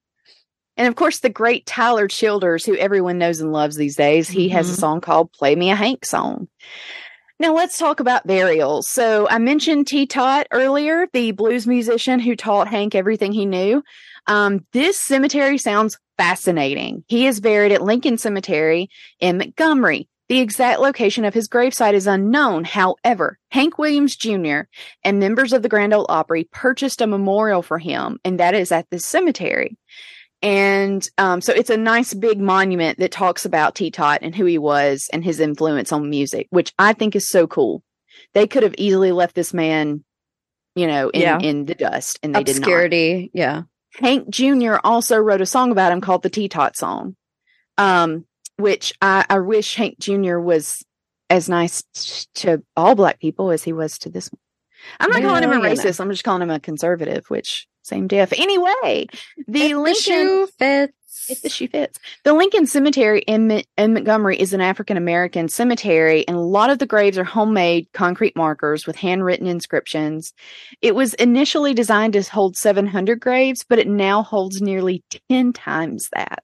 And 0.77 0.87
of 0.87 0.95
course, 0.95 1.19
the 1.19 1.29
great 1.29 1.65
Tyler 1.67 2.07
Childers, 2.07 2.65
who 2.65 2.75
everyone 2.75 3.19
knows 3.19 3.39
and 3.39 3.51
loves 3.51 3.75
these 3.75 3.95
days, 3.95 4.27
he 4.27 4.49
has 4.49 4.69
a 4.69 4.73
Mhm. 4.73 4.79
song 4.79 5.01
called 5.01 5.31
Play 5.31 5.55
Me 5.55 5.69
a 5.69 5.75
Hank 5.75 6.03
Song. 6.05 6.47
Now, 7.43 7.53
let's 7.53 7.77
talk 7.77 7.99
about 7.99 8.25
burials. 8.25 8.87
So, 8.87 9.27
I 9.27 9.37
mentioned 9.37 9.87
Tee 9.87 10.07
Tot 10.07 10.47
earlier, 10.51 11.09
the 11.11 11.31
blues 11.31 11.67
musician 11.67 12.21
who 12.21 12.37
taught 12.37 12.69
Hank 12.69 12.95
everything 12.95 13.33
he 13.33 13.45
knew. 13.45 13.83
Um, 14.27 14.65
this 14.71 14.97
cemetery 14.97 15.57
sounds 15.57 15.99
fascinating. 16.17 17.03
He 17.09 17.27
is 17.27 17.41
buried 17.41 17.73
at 17.73 17.81
Lincoln 17.81 18.17
Cemetery 18.17 18.89
in 19.19 19.39
Montgomery. 19.39 20.07
The 20.29 20.39
exact 20.39 20.79
location 20.79 21.25
of 21.25 21.33
his 21.33 21.49
gravesite 21.49 21.95
is 21.95 22.07
unknown. 22.07 22.63
However, 22.63 23.37
Hank 23.51 23.77
Williams 23.77 24.15
Jr. 24.15 24.61
and 25.03 25.19
members 25.19 25.51
of 25.51 25.63
the 25.63 25.69
Grand 25.69 25.93
Ole 25.93 26.05
Opry 26.07 26.45
purchased 26.45 27.01
a 27.01 27.07
memorial 27.07 27.61
for 27.61 27.77
him, 27.77 28.19
and 28.23 28.39
that 28.39 28.53
is 28.53 28.71
at 28.71 28.89
this 28.89 29.05
cemetery. 29.05 29.77
And 30.43 31.07
um, 31.17 31.39
so 31.41 31.53
it's 31.53 31.69
a 31.69 31.77
nice 31.77 32.13
big 32.13 32.39
monument 32.39 32.99
that 32.99 33.11
talks 33.11 33.45
about 33.45 33.75
Tee 33.75 33.89
Tot 33.91 34.19
and 34.21 34.35
who 34.35 34.43
he 34.45 34.57
was 34.57 35.09
and 35.13 35.23
his 35.23 35.39
influence 35.39 35.91
on 35.93 36.09
music, 36.09 36.47
which 36.49 36.73
I 36.77 36.91
think 36.93 37.15
is 37.15 37.27
so 37.27 37.47
cool. 37.47 37.81
They 38.33 38.45
could 38.45 38.63
have 38.63 38.75
easily 38.77 39.11
left 39.13 39.35
this 39.35 39.53
man, 39.53 40.03
you 40.75 40.85
know, 40.85 41.09
in, 41.09 41.21
Yeah. 41.21 41.39
in 41.39 41.65
the 41.65 41.75
dust, 41.75 42.19
and 42.21 42.35
they 42.35 42.43
did 42.43 42.57
not. 42.57 42.67
Obscurity. 42.67 43.31
Yeah. 43.33 43.63
Hank 43.95 44.29
Jr. 44.29 44.75
also 44.83 45.17
wrote 45.17 45.39
a 45.41 45.45
song 45.45 45.71
about 45.71 45.91
him 45.93 46.01
called 46.01 46.23
the 46.23 46.29
Tee 46.29 46.49
Tot 46.49 46.75
song, 46.75 47.15
um, 47.77 48.25
which 48.57 48.93
I, 49.01 49.25
I 49.29 49.39
wish 49.39 49.75
Hank 49.75 49.97
Jr. 49.99 50.39
was 50.39 50.83
as 51.29 51.47
nice 51.47 51.83
t- 51.93 52.25
to 52.41 52.63
all 52.75 52.95
black 52.95 53.19
people 53.19 53.49
as 53.51 53.63
he 53.63 53.71
was 53.71 53.97
to 53.99 54.09
this 54.09 54.29
one. 54.29 54.39
I'm 54.99 55.09
not 55.11 55.21
calling 55.21 55.43
him 55.43 55.51
a 55.51 55.59
Well, 55.59 55.69
you 55.69 55.75
know. 55.75 55.81
racist. 55.83 55.99
I'm 56.01 56.09
just 56.11 56.23
calling 56.25 56.41
him 56.41 56.49
a 56.49 56.59
conservative, 56.59 57.25
which 57.29 57.65
same 57.83 58.07
diff. 58.07 58.33
Anyway, 58.33 59.07
the 59.47 59.67
The 59.69 59.73
Lincoln 59.75 60.01
shoe 60.01 60.47
fits. 60.57 60.93
if 61.29 61.41
the 61.41 61.49
shoe 61.49 61.67
fits. 61.67 61.99
The 62.23 62.33
Lincoln 62.33 62.65
Cemetery 62.65 63.21
in, 63.21 63.63
in 63.77 63.93
Montgomery 63.93 64.39
is 64.39 64.53
an 64.53 64.61
African 64.61 64.97
American 64.97 65.47
cemetery, 65.49 66.27
and 66.27 66.35
a 66.35 66.41
lot 66.41 66.69
of 66.69 66.79
the 66.79 66.85
graves 66.85 67.17
are 67.17 67.23
homemade 67.23 67.87
concrete 67.93 68.35
markers 68.35 68.87
with 68.87 68.95
handwritten 68.95 69.47
inscriptions. 69.47 70.33
It 70.81 70.95
was 70.95 71.13
initially 71.15 71.73
designed 71.73 72.13
to 72.13 72.23
hold 72.23 72.55
700 72.57 73.19
graves, 73.19 73.63
but 73.67 73.79
it 73.79 73.87
now 73.87 74.23
holds 74.23 74.61
nearly 74.61 75.03
10 75.29 75.53
times 75.53 76.09
that. 76.13 76.43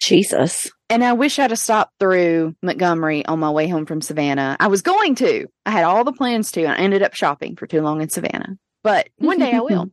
Jesus. 0.00 0.70
And 0.90 1.04
I 1.04 1.12
wish 1.12 1.38
I'd 1.38 1.50
have 1.50 1.58
stopped 1.58 1.92
through 2.00 2.54
Montgomery 2.62 3.24
on 3.24 3.38
my 3.38 3.50
way 3.50 3.68
home 3.68 3.86
from 3.86 4.00
Savannah. 4.02 4.56
I 4.58 4.66
was 4.66 4.82
going 4.82 5.14
to. 5.16 5.46
I 5.64 5.70
had 5.70 5.84
all 5.84 6.02
the 6.04 6.12
plans 6.12 6.50
to, 6.52 6.64
and 6.64 6.72
I 6.72 6.76
ended 6.78 7.02
up 7.02 7.14
shopping 7.14 7.54
for 7.56 7.66
too 7.68 7.82
long 7.82 8.02
in 8.02 8.08
Savannah. 8.08 8.56
But 8.82 9.08
one 9.18 9.38
day 9.38 9.52
I 9.52 9.60
will. 9.60 9.90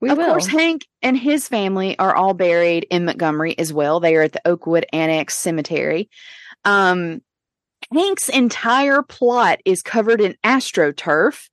We 0.00 0.08
of 0.10 0.18
will. 0.18 0.26
course, 0.26 0.46
Hank 0.46 0.86
and 1.02 1.16
his 1.16 1.46
family 1.46 1.98
are 1.98 2.14
all 2.14 2.32
buried 2.34 2.86
in 2.90 3.04
Montgomery 3.04 3.58
as 3.58 3.72
well. 3.72 4.00
They 4.00 4.16
are 4.16 4.22
at 4.22 4.32
the 4.32 4.40
Oakwood 4.46 4.86
Annex 4.92 5.34
Cemetery. 5.36 6.08
Um, 6.64 7.20
Hank's 7.92 8.28
entire 8.28 9.02
plot 9.02 9.60
is 9.64 9.82
covered 9.82 10.20
in 10.20 10.36
astroturf 10.44 11.48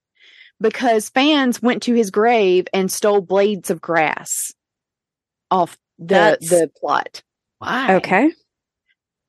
because 0.62 1.10
fans 1.10 1.62
went 1.62 1.84
to 1.84 1.93
his 1.93 2.10
grave 2.12 2.68
and 2.74 2.91
stole 2.91 3.22
blades 3.22 3.70
of 3.70 3.82
grass 3.82 4.54
off 5.52 5.78
the 6.00 6.06
That's- 6.06 6.50
the 6.50 6.72
plot. 6.80 7.22
Why? 7.60 7.95
Okay. 7.95 8.32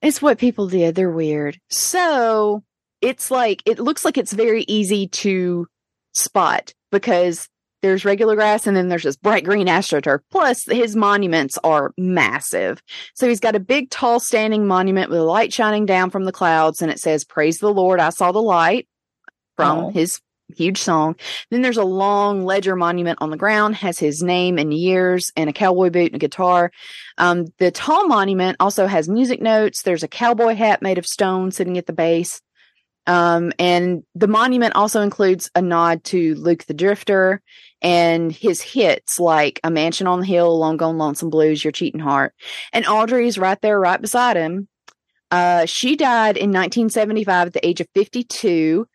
It's 0.02 0.22
what 0.22 0.38
people 0.38 0.68
did. 0.68 0.94
They're 0.94 1.10
weird. 1.10 1.58
So 1.70 2.62
it's 3.00 3.30
like, 3.30 3.62
it 3.66 3.78
looks 3.78 4.04
like 4.04 4.18
it's 4.18 4.32
very 4.32 4.64
easy 4.68 5.08
to 5.08 5.66
spot 6.14 6.72
because 6.92 7.48
there's 7.82 8.04
regular 8.04 8.34
grass 8.34 8.66
and 8.66 8.76
then 8.76 8.88
there's 8.88 9.04
this 9.04 9.16
bright 9.16 9.44
green 9.44 9.66
astroturf. 9.66 10.20
Plus, 10.30 10.64
his 10.64 10.96
monuments 10.96 11.58
are 11.64 11.92
massive. 11.96 12.82
So 13.14 13.28
he's 13.28 13.40
got 13.40 13.54
a 13.56 13.60
big, 13.60 13.90
tall, 13.90 14.20
standing 14.20 14.66
monument 14.66 15.10
with 15.10 15.20
a 15.20 15.24
light 15.24 15.52
shining 15.52 15.86
down 15.86 16.10
from 16.10 16.24
the 16.24 16.32
clouds 16.32 16.82
and 16.82 16.90
it 16.90 16.98
says, 16.98 17.24
Praise 17.24 17.58
the 17.58 17.72
Lord, 17.72 18.00
I 18.00 18.10
saw 18.10 18.32
the 18.32 18.42
light 18.42 18.88
from 19.56 19.78
Oh. 19.78 19.90
his 19.90 20.20
huge 20.56 20.78
song. 20.78 21.14
Then 21.50 21.60
there's 21.60 21.76
a 21.76 21.84
long 21.84 22.44
ledger 22.44 22.74
monument 22.74 23.18
on 23.20 23.28
the 23.30 23.36
ground, 23.36 23.76
has 23.76 23.98
his 23.98 24.22
name 24.22 24.56
and 24.58 24.72
years 24.72 25.30
and 25.36 25.50
a 25.50 25.52
cowboy 25.52 25.90
boot 25.90 26.06
and 26.06 26.14
a 26.16 26.18
guitar. 26.18 26.70
Um, 27.18 27.46
the 27.58 27.70
tall 27.70 28.06
monument 28.08 28.56
also 28.58 28.86
has 28.86 29.08
music 29.10 29.42
notes. 29.42 29.82
There's 29.82 30.02
a 30.02 30.08
cowboy 30.08 30.54
hat 30.54 30.80
made 30.80 30.96
of 30.96 31.06
stone 31.06 31.50
sitting 31.50 31.76
at 31.76 31.86
the 31.86 31.92
base. 31.92 32.40
Um, 33.08 33.52
and 33.58 34.02
the 34.14 34.28
monument 34.28 34.76
also 34.76 35.00
includes 35.00 35.50
a 35.54 35.62
nod 35.62 36.04
to 36.04 36.34
Luke 36.34 36.64
the 36.66 36.74
Drifter 36.74 37.40
and 37.80 38.30
his 38.30 38.60
hits 38.60 39.18
like 39.18 39.60
A 39.64 39.70
Mansion 39.70 40.06
on 40.06 40.20
the 40.20 40.26
Hill, 40.26 40.58
Long 40.58 40.76
Gone 40.76 40.98
Lonesome 40.98 41.30
Blues, 41.30 41.64
Your 41.64 41.72
Cheating 41.72 42.00
Heart. 42.00 42.34
And 42.72 42.86
Audrey's 42.86 43.38
right 43.38 43.60
there, 43.62 43.80
right 43.80 44.00
beside 44.00 44.36
him. 44.36 44.68
Uh, 45.30 45.64
she 45.66 45.96
died 45.96 46.36
in 46.36 46.50
1975 46.50 47.48
at 47.48 47.52
the 47.54 47.66
age 47.66 47.80
of 47.80 47.88
52. 47.94 48.86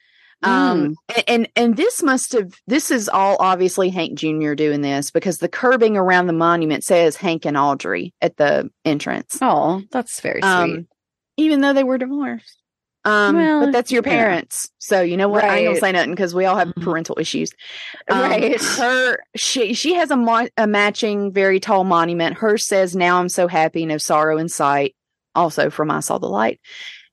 Um, 0.44 0.96
a- 1.10 1.30
and, 1.30 1.48
and 1.56 1.78
this 1.78 2.04
must 2.04 2.34
have, 2.34 2.54
this 2.68 2.92
is 2.92 3.08
all 3.08 3.38
obviously 3.40 3.90
Hank 3.90 4.18
Jr. 4.20 4.54
doing 4.54 4.82
this 4.82 5.10
because 5.10 5.38
the 5.38 5.48
curbing 5.48 5.96
around 5.96 6.28
the 6.28 6.34
monument 6.34 6.84
says 6.84 7.16
Hank 7.16 7.46
and 7.46 7.56
Audrey 7.58 8.14
at 8.22 8.36
the 8.38 8.70
entrance. 8.84 9.38
Oh, 9.42 9.82
that's 9.92 10.20
very 10.20 10.42
sweet. 10.42 10.50
Um, 10.50 10.88
even 11.38 11.62
though 11.62 11.74
they 11.74 11.84
were 11.84 11.98
divorced. 11.98 12.60
Um, 13.06 13.36
Well, 13.36 13.60
but 13.66 13.72
that's 13.74 13.92
your 13.92 14.04
yeah. 14.06 14.12
parents. 14.12 14.70
So 14.80 15.02
you 15.02 15.18
know 15.18 15.28
what? 15.28 15.44
I 15.44 15.58
ain't 15.58 15.68
gonna 15.68 15.80
say 15.80 15.92
nothing 15.92 16.12
because 16.12 16.34
we 16.34 16.46
all 16.46 16.56
have 16.56 16.70
Mhm. 16.70 16.84
parental 16.84 17.18
issues. 17.20 17.52
Um, 18.10 18.20
Right. 18.22 18.62
Her, 18.78 19.18
she, 19.36 19.74
she 19.74 19.94
has 19.96 20.10
a, 20.12 20.16
mo- 20.18 20.48
a 20.58 20.68
matching 20.68 21.32
very 21.34 21.60
tall 21.60 21.84
monument. 21.84 22.38
Hers 22.38 22.66
says, 22.66 22.96
now 22.96 23.20
I'm 23.20 23.30
so 23.30 23.48
happy, 23.48 23.86
no 23.86 23.98
sorrow 23.98 24.38
in 24.38 24.48
sight. 24.50 24.96
Also 25.36 25.70
from 25.70 25.92
I 25.92 26.00
saw 26.00 26.18
the 26.18 26.30
light. 26.30 26.60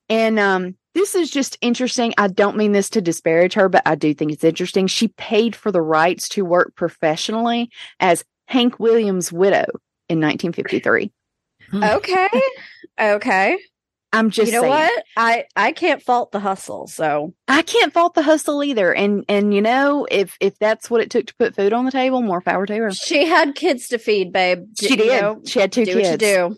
And, 0.08 0.38
um, 0.38 0.76
this 0.94 1.14
is 1.14 1.30
just 1.30 1.56
interesting. 1.60 2.12
I 2.18 2.26
don't 2.26 2.56
mean 2.56 2.72
this 2.72 2.90
to 2.90 3.00
disparage 3.00 3.54
her, 3.54 3.68
but 3.68 3.82
I 3.86 3.94
do 3.94 4.12
think 4.12 4.32
it's 4.32 4.42
interesting. 4.42 4.88
She 4.88 5.06
paid 5.08 5.54
for 5.54 5.70
the 5.70 5.80
rights 5.80 6.28
to 6.30 6.44
work 6.44 6.74
professionally 6.74 7.70
as 8.00 8.24
Hank 8.46 8.80
Williams' 8.80 9.32
widow 9.32 9.66
in 10.08 10.18
1953. 10.20 11.12
okay. 11.74 12.28
Okay. 13.00 13.56
I'm 14.12 14.30
just 14.30 14.50
you 14.50 14.56
know 14.56 14.62
saying. 14.62 14.72
what? 14.72 15.04
I 15.16 15.44
I 15.54 15.72
can't 15.72 16.02
fault 16.02 16.32
the 16.32 16.40
hustle. 16.40 16.86
So 16.88 17.32
I 17.46 17.62
can't 17.62 17.92
fault 17.92 18.14
the 18.14 18.22
hustle 18.22 18.64
either. 18.64 18.92
And 18.92 19.24
and 19.28 19.54
you 19.54 19.62
know, 19.62 20.06
if 20.10 20.36
if 20.40 20.58
that's 20.58 20.90
what 20.90 21.00
it 21.00 21.10
took 21.10 21.26
to 21.26 21.34
put 21.36 21.54
food 21.54 21.72
on 21.72 21.84
the 21.84 21.92
table, 21.92 22.20
more 22.20 22.40
power 22.40 22.66
to 22.66 22.74
her. 22.76 22.90
she 22.90 23.26
had 23.26 23.54
kids 23.54 23.86
to 23.88 23.98
feed, 23.98 24.32
babe. 24.32 24.64
She 24.80 24.90
You 24.90 24.96
did. 24.96 25.20
know, 25.22 25.40
she 25.46 25.60
had 25.60 25.70
two 25.72 25.84
do 25.84 25.94
kids. 25.94 26.08
what 26.08 26.12
you 26.12 26.18
do. 26.50 26.56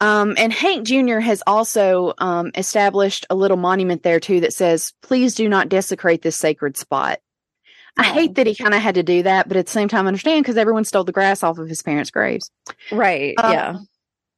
Um, 0.00 0.34
and 0.38 0.52
Hank 0.52 0.86
Jr. 0.86 1.18
has 1.20 1.42
also 1.46 2.14
um, 2.18 2.50
established 2.56 3.26
a 3.30 3.34
little 3.34 3.56
monument 3.56 4.02
there 4.02 4.18
too 4.20 4.40
that 4.40 4.52
says, 4.52 4.92
"Please 5.02 5.34
do 5.34 5.48
not 5.48 5.68
desecrate 5.68 6.22
this 6.22 6.36
sacred 6.36 6.76
spot." 6.76 7.20
I 7.96 8.10
Oh. 8.10 8.12
hate 8.12 8.34
that 8.34 8.46
he 8.48 8.56
kind 8.56 8.74
of 8.74 8.80
had 8.82 8.96
to 8.96 9.04
do 9.04 9.22
that, 9.22 9.46
but 9.48 9.56
at 9.56 9.66
the 9.66 9.72
same 9.72 9.86
time, 9.88 10.06
I 10.06 10.08
understand 10.08 10.42
because 10.44 10.56
everyone 10.56 10.84
stole 10.84 11.04
the 11.04 11.12
grass 11.12 11.42
off 11.44 11.58
of 11.58 11.68
his 11.68 11.80
parents' 11.80 12.10
graves. 12.10 12.50
Right. 12.90 13.34
Um, 13.38 13.52
yeah. 13.52 13.76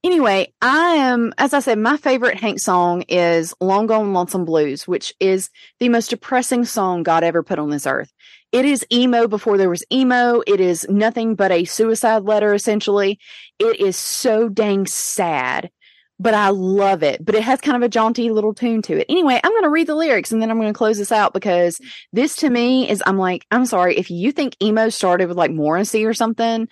Anyway, 0.06 0.52
I 0.62 0.94
am, 0.94 1.34
as 1.36 1.52
I 1.52 1.58
said, 1.58 1.80
my 1.80 1.96
favorite 1.96 2.38
Hank 2.38 2.60
song 2.60 3.02
is 3.08 3.52
Long 3.60 3.88
Gone 3.88 4.12
Lonesome 4.12 4.44
Blues, 4.44 4.86
which 4.86 5.12
is 5.18 5.50
the 5.80 5.88
most 5.88 6.10
depressing 6.10 6.64
song 6.64 7.02
God 7.02 7.24
ever 7.24 7.42
put 7.42 7.58
on 7.58 7.70
this 7.70 7.88
earth. 7.88 8.12
It 8.52 8.64
is 8.64 8.86
emo 8.92 9.26
before 9.26 9.58
there 9.58 9.68
was 9.68 9.84
emo. 9.92 10.42
It 10.46 10.60
is 10.60 10.86
nothing 10.88 11.34
but 11.34 11.50
a 11.50 11.64
suicide 11.64 12.22
letter, 12.22 12.54
essentially. 12.54 13.18
It 13.58 13.80
is 13.80 13.96
so 13.96 14.48
dang 14.48 14.86
sad. 14.86 15.70
but 16.18 16.34
I 16.34 16.48
love 16.50 17.02
it. 17.02 17.24
But 17.24 17.34
it 17.34 17.42
has 17.42 17.60
kind 17.60 17.76
of 17.76 17.82
a 17.82 17.88
jaunty 17.88 18.30
little 18.30 18.54
tune 18.54 18.82
to 18.82 18.98
it. 18.98 19.06
Anyway, 19.08 19.38
I'm 19.42 19.52
going 19.52 19.64
to 19.64 19.68
read 19.70 19.86
the 19.86 19.94
lyrics 19.94 20.32
and 20.32 20.40
then 20.40 20.50
I'm 20.50 20.58
going 20.58 20.72
to 20.72 20.76
close 20.76 20.98
this 20.98 21.12
out 21.12 21.34
because 21.34 21.80
this 22.12 22.36
to 22.36 22.50
me 22.50 22.88
is, 22.88 23.02
I'm 23.06 23.18
like, 23.18 23.46
I'm 23.50 23.66
sorry. 23.66 23.96
If 23.96 24.10
you 24.10 24.32
think 24.32 24.56
emo 24.62 24.88
started 24.88 25.28
with 25.28 25.36
like 25.36 25.50
Morrissey 25.50 26.04
or 26.04 26.14
something, 26.14 26.68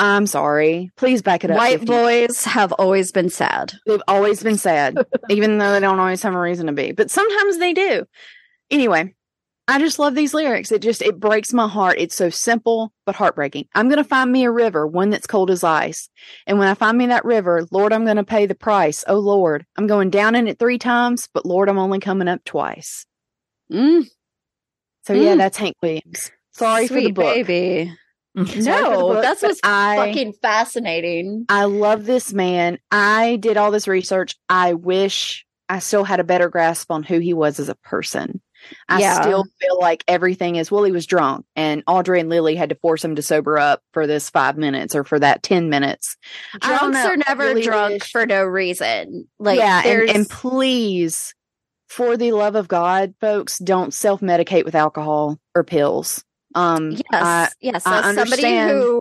I'm 0.00 0.26
sorry. 0.26 0.90
Please 0.96 1.20
back 1.22 1.44
it 1.44 1.50
up. 1.50 1.58
White 1.58 1.80
50. 1.80 1.86
boys 1.86 2.44
have 2.46 2.72
always 2.72 3.12
been 3.12 3.28
sad. 3.28 3.74
They've 3.86 4.02
always 4.08 4.42
been 4.42 4.56
sad, 4.56 4.96
even 5.28 5.58
though 5.58 5.72
they 5.72 5.80
don't 5.80 5.98
always 6.00 6.22
have 6.22 6.34
a 6.34 6.40
reason 6.40 6.66
to 6.68 6.72
be, 6.72 6.92
but 6.92 7.10
sometimes 7.10 7.58
they 7.58 7.74
do. 7.74 8.06
Anyway, 8.70 9.14
I 9.68 9.78
just 9.78 9.98
love 9.98 10.14
these 10.14 10.32
lyrics. 10.32 10.72
It 10.72 10.80
just, 10.80 11.02
it 11.02 11.20
breaks 11.20 11.52
my 11.52 11.68
heart. 11.68 11.96
It's 11.98 12.14
so 12.16 12.30
simple, 12.30 12.92
but 13.04 13.14
heartbreaking. 13.14 13.68
I'm 13.74 13.88
going 13.88 13.98
to 13.98 14.04
find 14.08 14.32
me 14.32 14.44
a 14.44 14.50
river, 14.50 14.86
one 14.86 15.10
that's 15.10 15.26
cold 15.26 15.50
as 15.50 15.62
ice. 15.62 16.08
And 16.46 16.58
when 16.58 16.66
I 16.68 16.74
find 16.74 16.96
me 16.96 17.06
that 17.08 17.24
river, 17.26 17.66
Lord, 17.70 17.92
I'm 17.92 18.04
going 18.04 18.16
to 18.16 18.24
pay 18.24 18.46
the 18.46 18.54
price. 18.54 19.04
Oh 19.06 19.18
Lord, 19.18 19.66
I'm 19.76 19.86
going 19.86 20.08
down 20.10 20.34
in 20.34 20.48
it 20.48 20.58
three 20.58 20.78
times, 20.78 21.28
but 21.34 21.44
Lord, 21.44 21.68
I'm 21.68 21.78
only 21.78 22.00
coming 22.00 22.26
up 22.26 22.42
twice. 22.44 23.04
Mm, 23.70 24.06
So 25.04 25.12
yeah, 25.12 25.34
Mm. 25.34 25.38
that's 25.38 25.58
Hank 25.58 25.76
Williams. 25.82 26.30
Sorry 26.52 26.88
for 26.88 26.94
the 26.94 27.12
book. 27.12 27.34
baby. 27.46 27.92
Mm-hmm. 28.36 28.60
Sorry 28.60 28.82
No, 28.82 29.00
book, 29.14 29.22
that's 29.22 29.42
what's 29.42 29.60
I, 29.64 29.96
fucking 29.96 30.34
fascinating. 30.40 31.46
I 31.48 31.64
love 31.64 32.06
this 32.06 32.32
man. 32.32 32.78
I 32.90 33.36
did 33.36 33.56
all 33.56 33.70
this 33.70 33.88
research. 33.88 34.36
I 34.48 34.74
wish 34.74 35.44
I 35.68 35.78
still 35.80 36.04
had 36.04 36.20
a 36.20 36.24
better 36.24 36.48
grasp 36.48 36.90
on 36.90 37.02
who 37.02 37.18
he 37.18 37.34
was 37.34 37.58
as 37.60 37.68
a 37.68 37.74
person. 37.76 38.40
I 38.88 39.00
Yeah. 39.00 39.20
still 39.22 39.44
feel 39.60 39.78
like 39.80 40.04
everything 40.06 40.56
is, 40.56 40.70
well, 40.70 40.84
he 40.84 40.92
was 40.92 41.06
drunk 41.06 41.46
and 41.56 41.82
Audrey 41.86 42.20
and 42.20 42.28
Lily 42.28 42.56
had 42.56 42.68
to 42.68 42.74
force 42.76 43.02
him 43.04 43.16
to 43.16 43.22
sober 43.22 43.58
up 43.58 43.82
for 43.92 44.06
this 44.06 44.28
five 44.30 44.56
minutes 44.58 44.94
or 44.94 45.02
for 45.02 45.18
that 45.18 45.42
10 45.42 45.70
minutes. 45.70 46.16
Drunks 46.60 46.98
are 46.98 47.16
never 47.16 47.44
really 47.44 47.62
drunk 47.62 47.94
wish- 48.02 48.12
for 48.12 48.26
no 48.26 48.44
reason. 48.44 49.28
Like, 49.38 49.58
yeah. 49.58 49.82
And, 49.84 50.10
and 50.10 50.28
please, 50.28 51.34
for 51.88 52.16
the 52.16 52.32
love 52.32 52.54
of 52.54 52.68
God, 52.68 53.14
folks, 53.20 53.58
don't 53.58 53.94
self 53.94 54.20
medicate 54.20 54.64
with 54.64 54.74
alcohol 54.74 55.38
or 55.54 55.64
pills. 55.64 56.22
Um, 56.54 56.90
yes, 56.92 57.02
I- 57.12 57.48
yes. 57.60 57.86
I 57.86 58.10
As 58.10 58.14
somebody 58.16 58.58
who 58.58 59.00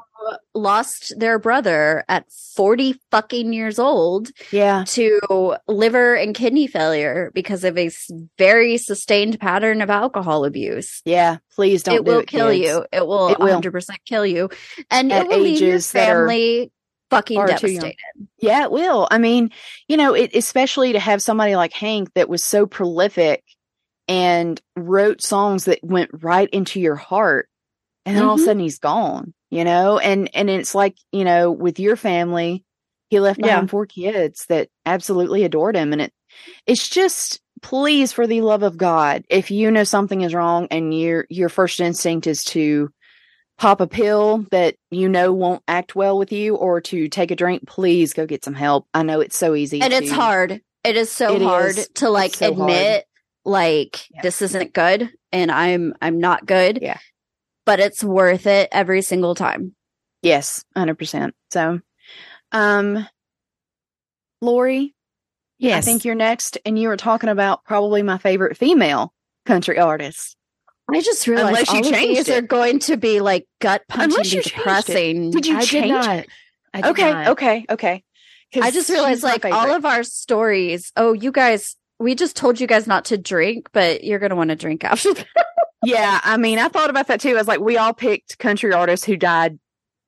lost 0.54 1.18
their 1.18 1.40
brother 1.40 2.04
at 2.08 2.30
40 2.56 2.96
fucking 3.12 3.54
years 3.54 3.80
old 3.80 4.30
yeah. 4.52 4.84
to 4.90 5.56
liver 5.68 6.16
and 6.16 6.36
kidney 6.36 6.68
failure 6.68 7.32
because 7.34 7.64
of 7.64 7.78
a 7.78 7.90
very 8.38 8.78
sustained 8.78 9.40
pattern 9.40 9.82
of 9.82 9.90
alcohol 9.90 10.46
abuse. 10.46 11.02
Yeah. 11.06 11.38
Please 11.56 11.84
don't 11.84 11.96
do 11.96 12.02
it 12.02 12.06
do 12.06 12.12
will 12.12 12.20
it, 12.20 12.28
kill 12.28 12.52
kids. 12.52 12.66
you. 12.68 12.86
It 12.92 13.08
will 13.08 13.30
It 13.30 13.40
will. 13.40 13.62
100% 13.62 13.90
kill 14.06 14.26
you. 14.26 14.50
And 14.92 15.12
At 15.12 15.26
it 15.26 15.30
will 15.30 15.40
leave 15.40 15.60
your 15.60 15.70
ages 15.72 15.92
that 15.94 16.10
are 16.10 16.28
family 16.28 16.72
fucking 17.10 17.38
far 17.38 17.48
too 17.48 17.68
young. 17.72 17.82
devastated. 17.82 18.28
Yeah, 18.40 18.64
it 18.66 18.72
will. 18.72 19.08
I 19.10 19.18
mean, 19.18 19.50
you 19.88 19.98
know, 19.98 20.14
it 20.14 20.36
especially 20.36 20.94
to 20.94 21.00
have 21.00 21.22
somebody 21.24 21.56
like 21.56 21.74
Hank 21.74 22.14
that 22.14 22.30
was 22.30 22.44
so 22.44 22.66
prolific 22.68 23.44
and 24.10 24.60
wrote 24.76 25.22
songs 25.22 25.66
that 25.66 25.80
went 25.84 26.10
right 26.14 26.50
into 26.50 26.82
your 26.82 26.96
heart. 26.96 27.48
And 28.06 28.18
then 28.18 28.24
all 28.26 28.34
of 28.34 28.40
a 28.40 28.44
Mhm. 28.44 28.46
sudden 28.46 28.62
he's 28.64 28.80
gone, 28.80 29.34
you 29.52 29.64
know? 29.64 30.00
And 30.00 30.30
and 30.34 30.50
it's 30.50 30.74
like, 30.76 30.98
you 31.12 31.24
know, 31.24 31.52
with 31.52 31.80
your 31.80 31.96
family, 31.96 32.66
he 33.10 33.20
left 33.20 33.40
behind 33.40 33.68
Yeah. 33.68 33.72
four 33.72 33.86
kids 33.86 34.46
that 34.50 34.70
absolutely 34.86 35.44
adored 35.44 35.76
him. 35.78 35.94
And 35.94 36.02
it 36.02 36.14
it's 36.66 36.88
just 36.90 37.40
please 37.62 38.12
for 38.12 38.26
the 38.26 38.42
love 38.42 38.64
of 38.64 38.78
God, 38.78 39.26
if 39.30 39.52
you 39.52 39.70
know 39.70 39.84
something 39.84 40.22
is 40.22 40.34
wrong 40.34 40.68
and 40.72 40.94
your 40.98 41.26
your 41.30 41.50
first 41.50 41.80
instinct 41.80 42.26
is 42.28 42.44
to 42.46 42.90
pop 43.58 43.82
a 43.82 43.88
pill 43.88 44.46
that 44.52 44.76
you 44.90 45.10
know 45.10 45.34
won't 45.34 45.62
act 45.68 45.94
well 45.96 46.18
with 46.18 46.32
you 46.32 46.56
or 46.56 46.82
to 46.82 47.10
take 47.10 47.30
a 47.30 47.36
drink, 47.36 47.68
please 47.68 48.14
go 48.14 48.26
get 48.26 48.44
some 48.46 48.54
help. 48.56 48.88
I 48.94 49.04
know 49.04 49.20
it's 49.20 49.38
so 49.38 49.54
easy. 49.54 49.82
And 49.82 49.94
it's 49.94 50.12
hard. 50.12 50.62
It 50.84 50.96
is 50.96 51.12
so 51.12 51.36
It 51.36 51.42
hard 51.42 51.78
is. 51.78 51.90
to 51.96 52.10
like 52.10 52.36
so 52.36 52.52
admit 52.54 53.06
like 53.46 54.06
Yeah. 54.12 54.22
this 54.22 54.42
isn't 54.42 54.74
good 54.74 55.10
and 55.32 55.52
I'm 55.52 55.94
I'm 56.02 56.20
not 56.20 56.46
good. 56.46 56.80
Yeah. 56.82 57.00
But 57.66 57.80
it's 57.80 58.04
worth 58.04 58.48
it 58.48 58.70
every 58.72 59.02
single 59.02 59.36
time. 59.36 59.76
Yes, 60.22 60.66
hundred 60.76 60.96
percent. 60.98 61.36
So, 61.52 61.80
um, 62.52 63.08
Lori, 64.42 64.96
Yes. 65.58 65.84
I 65.84 65.86
think 65.86 66.06
you're 66.06 66.16
next, 66.16 66.58
and 66.66 66.80
you 66.80 66.88
were 66.88 66.96
talking 66.98 67.30
about 67.30 67.66
probably 67.66 68.02
my 68.02 68.18
favorite 68.18 68.56
female 68.58 69.14
country 69.46 69.78
artist. 69.78 70.38
I 70.90 71.02
just 71.02 71.28
realized 71.28 71.50
Unless 71.50 71.68
you 71.74 71.80
all 71.80 71.86
of 71.86 71.92
changed 71.94 72.20
these 72.22 72.30
it. 72.30 72.38
are 72.44 72.48
going 72.48 72.80
to 72.80 72.98
be 72.98 73.20
like 73.20 73.46
gut 73.60 73.84
Unless 73.92 74.16
punching 74.16 74.32
you 74.32 74.38
and 74.38 74.46
changed 74.46 74.48
it. 74.48 74.56
depressing. 74.58 75.32
Did 75.32 75.46
you 75.46 75.58
I 75.58 75.60
did 75.60 75.70
change? 75.70 75.90
not. 75.92 76.26
I 76.74 76.82
did 76.82 76.86
Okay, 76.92 77.12
not. 77.14 77.28
okay, 77.30 77.66
okay. 77.70 78.04
'Cause 78.54 78.64
I 78.64 78.72
just 78.72 78.90
realized 78.90 79.22
like 79.22 79.46
all 79.46 79.72
of 79.76 79.86
our 79.86 80.04
stories. 80.04 80.92
Oh, 80.96 81.14
you 81.14 81.32
guys, 81.32 81.76
we 82.00 82.16
just 82.16 82.36
told 82.36 82.60
you 82.60 82.68
guys 82.68 82.88
not 82.88 83.06
to 83.06 83.18
drink, 83.18 83.70
but 83.74 84.04
you're 84.04 84.20
gonna 84.20 84.36
want 84.36 84.50
to 84.50 84.56
drink 84.56 84.84
after 84.84 85.14
that. 85.14 85.28
yeah. 85.84 86.20
I 86.24 86.38
mean, 86.38 86.60
I 86.60 86.68
thought 86.70 86.90
about 86.90 87.08
that 87.08 87.20
too. 87.22 87.32
I 87.32 87.34
was 87.34 87.48
like, 87.48 87.60
we 87.60 87.78
all 87.78 87.94
picked 87.94 88.38
country 88.40 88.74
artists 88.74 89.06
who 89.06 89.18
died 89.18 89.60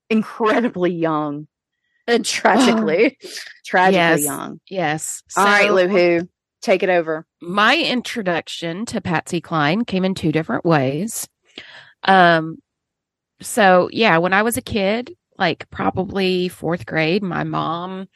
incredibly 0.09 0.91
young, 0.91 1.47
and 2.07 2.25
tragically. 2.25 3.17
tragically 3.65 3.95
Yes. 3.97 4.23
young. 4.25 4.59
Yes. 4.69 5.23
all 5.37 5.45
right, 5.45 5.67
So, 5.67 5.73
Luhu, 5.75 6.27
take 6.61 6.83
it 6.83 6.89
over. 6.89 7.25
my 7.41 7.77
introduction 7.77 8.85
to 8.87 8.99
Patsy 9.01 9.39
Cline 9.41 9.85
came 9.85 10.03
in 10.03 10.13
two 10.15 10.31
different 10.31 10.65
ways. 10.65 11.27
Um, 12.03 12.57
so 13.41 13.89
yeah, 13.91 14.17
when 14.17 14.33
I 14.33 14.41
was 14.43 14.57
a 14.57 14.61
kid, 14.61 15.15
like 15.37 15.69
probably 15.69 16.47
fourth 16.49 16.85
grade, 16.85 17.23
my 17.23 17.43
mom 17.43 18.07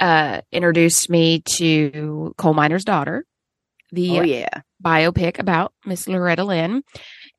uh 0.00 0.40
introduced 0.50 1.10
me 1.10 1.42
to 1.56 2.34
Coal 2.38 2.54
Miner's 2.54 2.84
Daughter, 2.84 3.24
the 3.92 4.18
Oh 4.18 4.22
yeah, 4.22 4.48
biopic 4.82 5.38
about 5.38 5.72
Miss 5.84 6.08
Loretta 6.08 6.44
Lynn. 6.44 6.82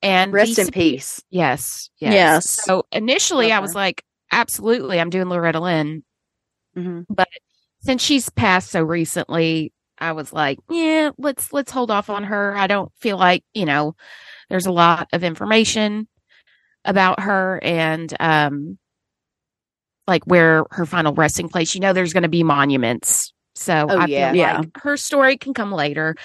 And 0.01 0.33
rest 0.33 0.59
in 0.59 0.67
peace. 0.67 1.21
Yes, 1.29 1.89
yes. 1.99 2.13
Yes. 2.13 2.49
So 2.49 2.85
initially 2.91 3.49
Love 3.49 3.57
I 3.57 3.59
was 3.59 3.75
like, 3.75 4.03
absolutely, 4.31 4.99
I'm 4.99 5.09
doing 5.09 5.29
Loretta 5.29 5.59
Lynn. 5.59 6.03
hmm 6.75 7.01
But 7.09 7.27
since 7.81 8.01
she's 8.01 8.29
passed 8.29 8.69
so 8.71 8.81
recently, 8.83 9.73
I 9.97 10.13
was 10.13 10.33
like, 10.33 10.59
yeah, 10.69 11.11
let's 11.17 11.53
let's 11.53 11.71
hold 11.71 11.91
off 11.91 12.09
on 12.09 12.23
her. 12.25 12.55
I 12.55 12.67
don't 12.67 12.91
feel 12.99 13.17
like, 13.17 13.43
you 13.53 13.65
know, 13.65 13.95
there's 14.49 14.65
a 14.65 14.71
lot 14.71 15.07
of 15.13 15.23
information 15.23 16.07
about 16.83 17.19
her 17.21 17.59
and 17.61 18.11
um 18.19 18.77
like 20.07 20.23
where 20.25 20.65
her 20.71 20.85
final 20.85 21.13
resting 21.13 21.49
place. 21.49 21.73
You 21.75 21.81
know 21.81 21.93
there's 21.93 22.13
going 22.13 22.23
to 22.23 22.29
be 22.29 22.43
monuments. 22.43 23.33
So 23.55 23.87
Oh, 23.89 23.97
I 23.97 24.05
yeah. 24.05 24.31
feel 24.31 24.39
Yeah. 24.39 24.57
like 24.59 24.69
her 24.81 24.97
story 24.97 25.37
can 25.37 25.53
come 25.53 25.71
later. 25.71 26.15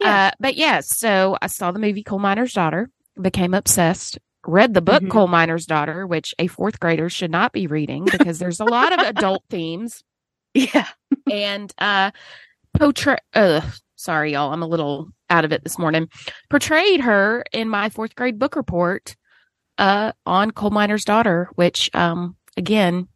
Yeah. 0.00 0.28
Uh 0.28 0.30
but 0.40 0.56
yes, 0.56 0.88
so 0.96 1.36
I 1.40 1.46
saw 1.46 1.70
the 1.70 1.78
movie 1.78 2.02
Coal 2.02 2.18
Miner's 2.18 2.52
Daughter, 2.54 2.90
became 3.20 3.54
obsessed, 3.54 4.18
read 4.46 4.74
the 4.74 4.80
book 4.82 5.02
Mhm. 5.02 5.10
Coal 5.10 5.28
Miner's 5.28 5.66
Daughter, 5.66 6.06
which 6.06 6.34
a 6.38 6.46
fourth 6.48 6.80
grader 6.80 7.08
should 7.08 7.30
not 7.30 7.52
be 7.52 7.66
reading 7.66 8.04
because 8.10 8.38
there's 8.38 8.58
a 8.60 8.64
lot 8.64 8.92
of 8.92 8.98
adult 9.06 9.44
themes 9.50 10.02
Yeah, 10.54 10.88
and 11.30 11.72
uh 11.78 12.10
portray 12.76 13.18
uh 13.34 13.60
sorry 13.96 14.32
y'all 14.32 14.52
i'm 14.52 14.62
a 14.62 14.66
little 14.66 15.08
out 15.30 15.44
of 15.44 15.52
it 15.52 15.62
this 15.62 15.78
morning 15.78 16.08
portrayed 16.50 17.00
her 17.02 17.44
in 17.52 17.68
my 17.68 17.88
fourth 17.90 18.14
grade 18.14 18.38
book 18.38 18.56
report 18.56 19.14
uh 19.78 20.12
on 20.26 20.50
coal 20.50 20.70
miner's 20.70 21.04
daughter 21.04 21.48
which 21.54 21.90
um 21.94 22.34
again 22.56 23.08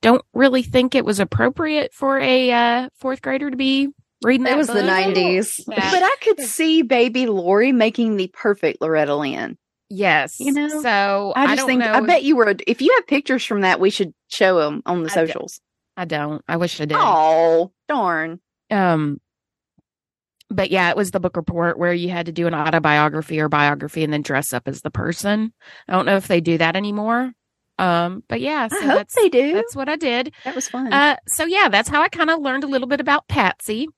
don't 0.00 0.24
really 0.32 0.62
think 0.62 0.94
it 0.94 1.04
was 1.04 1.18
appropriate 1.20 1.92
for 1.92 2.18
a 2.18 2.50
uh 2.52 2.88
fourth 2.94 3.20
grader 3.22 3.50
to 3.50 3.56
be 3.56 3.88
reading 4.22 4.44
that 4.44 4.52
it 4.52 4.56
was 4.56 4.68
the 4.68 4.82
nineties. 4.82 5.58
Yeah. 5.68 5.90
but 5.90 6.02
I 6.02 6.16
could 6.22 6.40
see 6.40 6.82
baby 6.82 7.26
Lori 7.26 7.72
making 7.72 8.16
the 8.16 8.28
perfect 8.32 8.80
Loretta 8.80 9.14
Lynn. 9.16 9.56
yes 9.90 10.38
You 10.40 10.52
know, 10.52 10.68
so 10.82 11.32
I 11.36 11.46
just 11.46 11.58
don't 11.58 11.66
think 11.66 11.80
know 11.80 11.92
I 11.92 12.00
bet 12.00 12.22
you 12.22 12.36
were. 12.36 12.54
If 12.66 12.80
you 12.82 12.92
have 12.96 13.06
pictures 13.06 13.44
from 13.44 13.62
that, 13.62 13.80
we 13.80 13.90
should 13.90 14.12
show 14.28 14.58
them 14.58 14.82
on 14.86 15.02
the 15.02 15.10
I 15.10 15.14
don't. 15.14 15.26
socials. 15.28 15.60
i 15.96 16.04
don't 16.04 16.42
i 16.48 16.56
wish 16.56 16.80
i 16.80 16.84
did 16.84 16.96
Oh 16.98 17.72
darn! 17.88 18.40
um 18.70 19.20
but 20.50 20.70
yeah 20.70 20.90
it 20.90 20.96
was 20.96 21.10
the 21.10 21.20
book 21.20 21.36
report 21.36 21.78
where 21.78 21.92
you 21.92 22.08
had 22.10 22.26
to 22.26 22.32
do 22.32 22.46
an 22.46 22.54
autobiography 22.54 23.40
or 23.40 23.48
biography 23.48 24.04
and 24.04 24.12
then 24.12 24.22
dress 24.22 24.52
up 24.52 24.66
as 24.68 24.80
the 24.82 24.90
person 24.90 25.52
i 25.88 25.92
don't 25.92 26.06
know 26.06 26.16
if 26.16 26.28
they 26.28 26.40
do 26.40 26.56
that 26.58 26.76
anymore 26.76 27.32
um 27.78 28.22
but 28.28 28.40
yeah 28.40 28.68
so 28.68 28.76
I 28.78 28.82
hope 28.84 28.96
that's 28.96 29.14
they 29.14 29.28
do. 29.28 29.54
that's 29.54 29.76
what 29.76 29.88
i 29.88 29.96
did 29.96 30.32
that 30.44 30.54
was 30.54 30.68
fun. 30.68 30.92
uh 30.92 31.16
so 31.26 31.44
yeah 31.44 31.68
that's 31.68 31.88
how 31.88 32.02
i 32.02 32.08
kind 32.08 32.30
of 32.30 32.40
learned 32.40 32.64
a 32.64 32.68
little 32.68 32.88
bit 32.88 33.00
about 33.00 33.28
patsy 33.28 33.88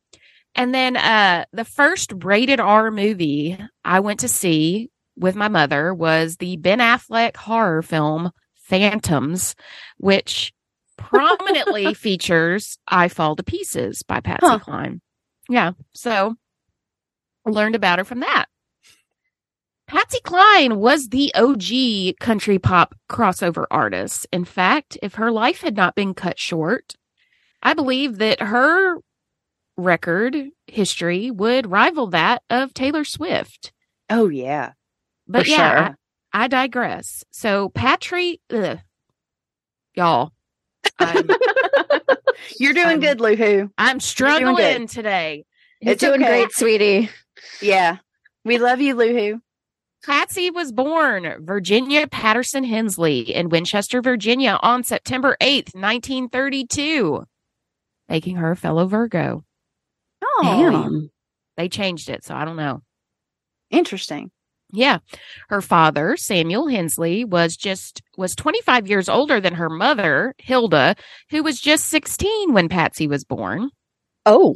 and 0.55 0.75
then 0.75 0.97
uh 0.97 1.45
the 1.53 1.65
first 1.65 2.13
rated 2.25 2.61
r 2.61 2.91
movie 2.91 3.59
i 3.85 4.01
went 4.01 4.21
to 4.21 4.29
see 4.29 4.91
with 5.17 5.35
my 5.35 5.49
mother 5.49 5.95
was 5.95 6.37
the 6.37 6.57
ben 6.57 6.79
affleck 6.81 7.37
horror 7.37 7.83
film 7.83 8.31
phantoms 8.55 9.55
which 9.99 10.53
prominently 10.97 11.95
features 12.07 12.77
I 12.87 13.09
Fall 13.09 13.35
to 13.37 13.43
Pieces 13.43 14.03
by 14.03 14.21
Patsy 14.21 14.47
Huh. 14.47 14.59
Cline. 14.59 15.01
Yeah. 15.49 15.73
So 15.95 16.35
learned 17.47 17.75
about 17.75 17.99
her 17.99 18.05
from 18.05 18.21
that. 18.21 18.47
Patsy 19.91 20.21
Cline 20.23 20.77
was 20.79 21.09
the 21.09 21.35
OG 21.35 22.19
country 22.21 22.61
pop 22.61 22.95
crossover 23.11 23.65
artist. 23.73 24.25
In 24.31 24.45
fact, 24.45 24.97
if 25.03 25.15
her 25.17 25.33
life 25.33 25.63
had 25.63 25.77
not 25.77 25.97
been 25.97 26.15
cut 26.15 26.39
short, 26.39 26.95
I 27.61 27.75
believe 27.75 28.19
that 28.19 28.41
her 28.41 28.99
record 29.77 30.37
history 30.69 31.33
would 31.33 31.69
rival 31.69 32.07
that 32.09 32.43
of 32.49 32.73
Taylor 32.73 33.03
Swift. 33.03 33.73
Oh 34.09 34.29
yeah. 34.29 34.73
But 35.27 35.47
For 35.47 35.51
yeah, 35.51 35.57
sure. 35.57 35.97
I, 36.33 36.45
I 36.45 36.47
digress. 36.47 37.25
So 37.33 37.71
Patry, 37.71 38.39
ugh, 38.49 38.79
y'all, 39.97 40.31
I'm, 41.01 41.29
You're 42.61 42.75
doing 42.75 42.87
I'm- 42.87 43.01
good, 43.01 43.19
Luhu. 43.19 43.71
I'm 43.77 43.99
struggling 43.99 44.87
today. 44.87 45.47
You're 45.81 45.95
It's 45.95 46.01
doing 46.01 46.23
okay. 46.23 46.43
great, 46.43 46.53
sweetie. 46.53 47.11
Yeah. 47.61 47.97
We 48.45 48.59
love 48.59 48.81
you, 48.81 48.95
Luhu. 48.95 49.41
Patsy 50.05 50.51
was 50.51 50.73
born 50.73 51.37
Virginia 51.41 52.07
Patterson 52.07 52.65
Hensley 52.65 53.21
in 53.35 53.51
Winchester, 53.51 54.01
Virginia 54.01 54.59
on 54.63 54.83
September 54.83 55.37
8th, 55.41 55.75
1932, 55.75 57.25
making 58.09 58.37
her 58.37 58.53
a 58.53 58.57
fellow 58.57 58.87
Virgo. 58.87 59.45
Oh, 60.23 60.41
Damn. 60.43 61.11
They 61.57 61.69
changed 61.69 62.09
it, 62.09 62.25
so 62.25 62.35
I 62.35 62.45
don't 62.45 62.57
know. 62.57 62.83
interesting. 63.71 64.31
Yeah. 64.73 64.99
Her 65.49 65.61
father, 65.61 66.17
Samuel 66.17 66.69
Hensley, 66.69 67.25
was 67.25 67.57
just 67.57 68.03
was 68.17 68.35
25 68.37 68.87
years 68.87 69.09
older 69.09 69.41
than 69.41 69.55
her 69.55 69.69
mother, 69.69 70.33
Hilda, 70.39 70.95
who 71.31 71.43
was 71.43 71.61
just 71.61 71.87
16 71.87 72.53
when 72.53 72.69
Patsy 72.69 73.09
was 73.09 73.25
born. 73.25 73.71
Oh, 74.25 74.55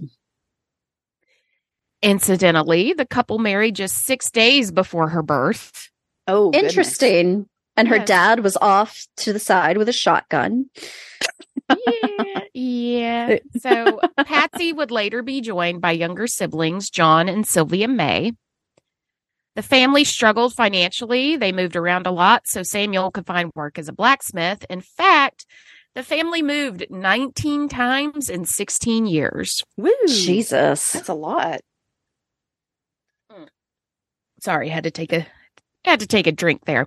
Incidentally, 2.04 2.92
the 2.92 3.06
couple 3.06 3.38
married 3.38 3.74
just 3.76 4.04
6 4.04 4.30
days 4.30 4.70
before 4.70 5.08
her 5.08 5.22
birth. 5.22 5.90
Oh, 6.26 6.50
goodness. 6.50 6.72
interesting. 6.72 7.46
And 7.76 7.88
her 7.88 7.96
Yes. 7.96 8.06
dad 8.08 8.40
was 8.40 8.56
off 8.60 9.06
to 9.18 9.32
the 9.32 9.40
side 9.40 9.76
with 9.78 9.88
a 9.88 9.92
shotgun. 9.92 10.66
yeah, 11.68 12.40
yeah. 12.54 13.36
So 13.58 14.00
Patsy 14.24 14.72
would 14.72 14.90
later 14.90 15.22
be 15.22 15.40
joined 15.40 15.80
by 15.80 15.90
younger 15.92 16.26
siblings, 16.26 16.90
John 16.90 17.28
and 17.28 17.46
Sylvia 17.46 17.88
May. 17.88 18.32
The 19.56 19.62
family 19.62 20.04
struggled 20.04 20.52
financially. 20.54 21.36
They 21.36 21.52
moved 21.52 21.76
around 21.76 22.06
a 22.06 22.10
lot, 22.10 22.42
so 22.46 22.62
Samuel 22.62 23.10
could 23.10 23.26
find 23.26 23.50
work 23.54 23.78
as 23.78 23.88
a 23.88 23.92
blacksmith. 23.92 24.64
In 24.68 24.80
fact, 24.80 25.46
the 25.94 26.02
family 26.02 26.42
moved 26.42 26.86
19 26.90 27.68
times 27.68 28.28
in 28.28 28.44
16 28.44 29.06
years. 29.06 29.62
Woo. 29.76 29.92
Jesus. 30.08 30.92
That's 30.92 31.08
a 31.08 31.14
lot. 31.14 31.60
Sorry, 34.44 34.68
had 34.68 34.84
to 34.84 34.90
take 34.90 35.12
a 35.12 35.26
had 35.86 36.00
to 36.00 36.06
take 36.06 36.26
a 36.26 36.32
drink 36.32 36.66
there. 36.66 36.86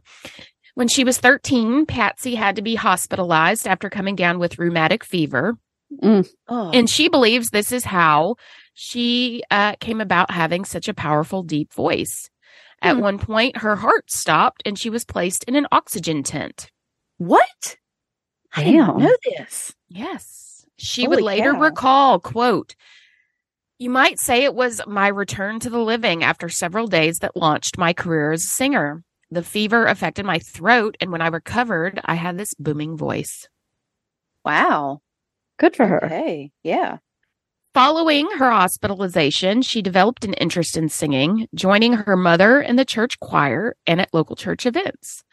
When 0.76 0.88
she 0.88 1.04
was 1.04 1.18
13, 1.18 1.88
Patsy 1.88 2.36
had 2.36 2.56
to 2.58 2.62
be 2.62 2.76
hospitalized 2.76 3.66
after 3.68 3.90
coming 3.90 4.16
down 4.16 4.38
with 4.38 4.60
rheumatic 4.60 5.04
fever. 5.04 5.58
Oh. 6.04 6.24
And 6.72 6.88
she 6.88 7.10
believes 7.10 7.50
this 7.50 7.72
is 7.72 7.84
how 7.86 8.36
she 8.76 9.42
uh, 9.50 9.74
came 9.80 10.02
about 10.02 10.30
having 10.30 10.66
such 10.66 10.88
a 10.88 10.94
powerful, 10.94 11.42
deep 11.42 11.74
voice. 11.74 12.30
At 12.84 12.98
Hmm. 12.98 13.02
one 13.02 13.18
point, 13.18 13.58
her 13.58 13.76
heart 13.78 14.12
stopped 14.12 14.62
and 14.66 14.78
she 14.78 14.92
was 14.92 15.04
placed 15.04 15.44
in 15.46 15.56
an 15.56 15.66
oxygen 15.72 16.22
tent. 16.22 16.70
what? 17.18 17.78
I 18.56 18.64
did 18.66 18.76
not 18.78 19.00
know 19.00 19.16
this. 19.38 19.74
Yes. 19.90 20.66
She 20.78 21.08
would 21.08 21.22
later 21.22 21.54
cow. 21.54 21.60
recall, 21.60 22.20
quote, 22.20 22.76
you 23.80 23.90
might 23.90 24.20
say 24.20 24.44
it 24.44 24.56
was 24.56 24.82
my 24.88 25.08
return 25.08 25.60
to 25.60 25.70
the 25.70 25.80
living 25.80 26.24
after 26.24 26.50
several 26.50 26.88
days 26.88 27.20
that 27.20 27.36
launched 27.36 27.78
my 27.78 27.94
career 27.94 28.32
as 28.32 28.44
a 28.44 28.48
singer. 28.48 29.04
The 29.30 29.44
fever 29.44 29.86
affected 29.86 30.26
my 30.26 30.40
throat, 30.40 30.96
and 31.00 31.12
when 31.12 31.22
I 31.22 31.28
recovered, 31.28 32.00
I 32.06 32.16
had 32.16 32.38
this 32.38 32.54
booming 32.56 32.98
voice. 32.98 33.48
Wow. 34.44 35.02
Good 35.60 35.76
for 35.76 35.86
her. 35.86 36.06
Okay. 36.06 36.52
Yeah. 36.64 36.98
Following 37.74 38.28
her 38.40 38.50
hospitalization, 38.50 39.62
she 39.62 39.84
developed 39.84 40.26
an 40.26 40.34
interest 40.34 40.78
in 40.78 40.90
singing, 40.90 41.48
joining 41.54 41.94
her 41.94 42.18
mother 42.18 42.60
in 42.60 42.76
the 42.76 42.86
church 42.86 43.20
choir 43.20 43.76
and 43.86 44.02
at 44.02 44.14
local 44.14 44.36
church 44.36 44.66
events. 44.66 45.24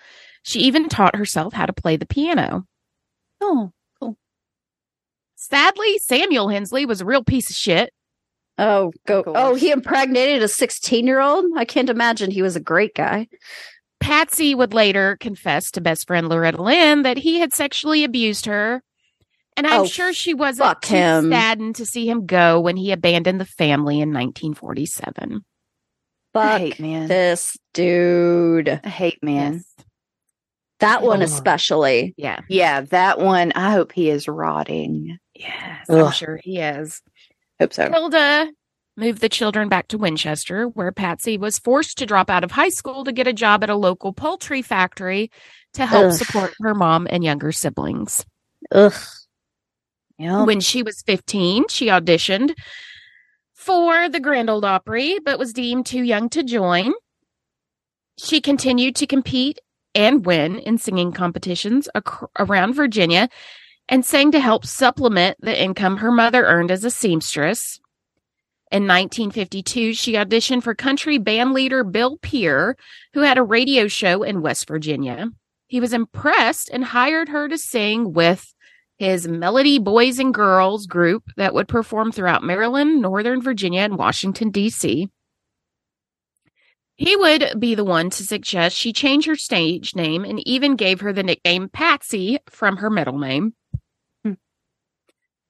She 0.43 0.59
even 0.61 0.91
taught 0.91 1.17
herself 1.17 1.55
how 1.55 1.65
to 1.65 1.73
play 1.73 1.97
the 1.97 2.05
piano. 2.05 2.67
Oh. 3.41 3.73
Cool. 3.99 4.19
Sadly, 5.37 5.97
Samuel 5.99 6.51
Hensley 6.51 6.85
was 6.85 7.01
a 7.01 7.07
real 7.07 7.25
piece 7.25 7.49
of 7.49 7.57
shit. 7.57 7.94
Oh, 8.59 8.93
go. 9.07 9.21
Of 9.21 9.33
Oh, 9.37 9.55
he 9.55 9.71
impregnated 9.71 10.43
a 10.43 10.49
16 10.49 11.07
year 11.07 11.21
old? 11.21 11.45
I 11.57 11.65
can't 11.65 11.91
imagine 11.91 12.31
he 12.31 12.43
was 12.43 12.57
a 12.57 12.61
great 12.61 12.95
guy. 12.95 13.29
Patsy 14.01 14.55
would 14.55 14.75
later 14.75 15.17
confess 15.19 15.71
to 15.73 15.81
best 15.81 16.07
friend 16.07 16.29
Loretta 16.29 16.63
Lynn 16.63 17.03
that 17.03 17.17
he 17.17 17.41
had 17.41 17.53
sexually 17.55 18.05
abused 18.05 18.47
her. 18.47 18.83
And 19.57 19.67
I'm 19.67 19.83
Oh, 19.83 19.87
sure 19.87 20.13
she 20.13 20.35
wasn't 20.35 20.83
too 20.83 20.95
him. 20.95 21.31
saddened 21.31 21.77
to 21.77 21.87
see 21.87 22.09
him 22.09 22.27
go 22.27 22.61
when 22.61 22.77
he 22.77 22.91
abandoned 22.93 23.41
the 23.41 23.45
family 23.45 23.95
in 24.01 24.13
1947. 24.13 25.45
I 26.37 26.49
Fuck 26.49 26.61
hate 26.61 26.81
man. 26.81 27.07
this 27.09 27.57
dude. 27.73 28.69
I 28.69 28.89
hate 28.89 29.23
man. 29.23 29.53
Yes. 29.55 29.87
That 30.81 31.03
one 31.03 31.21
Oh. 31.21 31.25
especially. 31.25 32.15
Yeah. 32.17 32.41
Yeah, 32.49 32.81
that 32.83 33.21
one. 33.21 33.53
I 33.53 33.71
hope 33.71 33.93
he 33.93 34.11
is 34.11 34.27
rotting. 34.29 35.19
Yes. 35.35 35.89
I'm 35.89 36.11
sure 36.13 36.41
he 36.43 36.59
is. 36.59 37.01
Hope 37.65 37.73
so. 37.73 37.91
Hilda 37.91 38.53
moved 38.97 39.21
the 39.23 39.29
children 39.29 39.69
back 39.71 39.89
to 39.89 39.99
Winchester, 39.99 40.69
where 40.69 40.93
Patsy 40.93 41.39
was 41.39 41.59
forced 41.59 41.99
to 41.99 42.07
drop 42.07 42.29
out 42.29 42.45
of 42.45 42.51
high 42.51 42.69
school 42.69 43.05
to 43.05 43.12
get 43.12 43.27
a 43.27 43.33
job 43.33 43.65
at 43.65 43.71
a 43.71 43.75
local 43.75 44.12
poultry 44.12 44.61
factory 44.61 45.31
to 45.73 45.87
help 45.87 46.12
Ugh. 46.12 46.12
support 46.12 46.55
her 46.61 46.75
mom 46.75 47.07
and 47.09 47.25
younger 47.25 47.53
siblings. 47.53 48.27
Ugh. 48.71 48.93
Yeah. 50.19 50.45
When 50.45 50.61
she 50.61 50.83
was 50.83 51.03
15, 51.03 51.69
she 51.69 51.87
auditioned 51.87 52.55
for 53.55 54.09
the 54.11 54.21
Grand 54.21 54.51
Ole 54.51 54.65
Opry, 54.65 55.19
but 55.25 55.39
was 55.39 55.53
deemed 55.55 55.87
too 55.87 56.03
young 56.03 56.29
to 56.29 56.43
join. 56.45 56.93
She 58.19 58.41
continued 58.41 58.95
to 58.97 59.07
compete 59.07 59.59
and 59.95 60.27
win 60.27 60.59
in 60.59 60.77
singing 60.77 61.12
competitions 61.12 61.89
ac- 61.97 62.27
around 62.39 62.75
Virginia 62.75 63.29
and 63.89 64.05
sang 64.05 64.32
to 64.32 64.41
help 64.41 64.64
supplement 64.66 65.37
the 65.41 65.62
income 65.62 65.99
her 65.99 66.11
mother 66.11 66.45
earned 66.45 66.70
as 66.70 66.85
a 66.85 66.91
seamstress. 66.91 67.80
In 68.70 68.85
1952, 68.85 69.93
she 69.93 70.14
auditioned 70.14 70.62
for 70.62 70.74
country 70.74 71.18
band 71.18 71.53
leader 71.53 71.85
Bill 71.85 72.16
Peer, 72.18 72.76
who 73.12 73.20
had 73.20 73.39
a 73.39 73.43
radio 73.43 73.87
show 73.87 74.22
in 74.22 74.43
West 74.43 74.66
Virginia. 74.66 75.28
He 75.66 75.80
was 75.80 75.93
impressed 75.93 76.70
and 76.70 76.85
hired 76.85 77.28
her 77.28 77.49
to 77.49 77.59
sing 77.59 78.12
with 78.12 78.55
his 78.97 79.28
Melody 79.28 79.78
Boys 79.78 80.18
and 80.18 80.32
Girls 80.32 80.87
group 80.87 81.24
that 81.37 81.55
would 81.55 81.68
perform 81.68 82.12
throughout 82.12 82.45
Maryland, 82.45 83.01
Northern 83.03 83.43
Virginia, 83.43 83.82
and 83.82 83.99
Washington, 83.99 84.51
D.C. 84.51 85.09
He 86.97 87.16
would 87.16 87.55
be 87.59 87.74
the 87.74 87.85
one 87.85 88.11
to 88.11 88.22
suggest 88.22 88.76
she 88.76 88.93
change 88.93 89.26
her 89.26 89.35
stage 89.35 89.97
name 89.97 90.24
and 90.24 90.47
even 90.47 90.76
gave 90.76 91.01
her 91.01 91.12
the 91.12 91.24
nickname 91.24 91.68
Patsy 91.68 92.39
from 92.49 92.76
her 92.76 92.89
middle 92.89 93.18
name. 93.18 93.55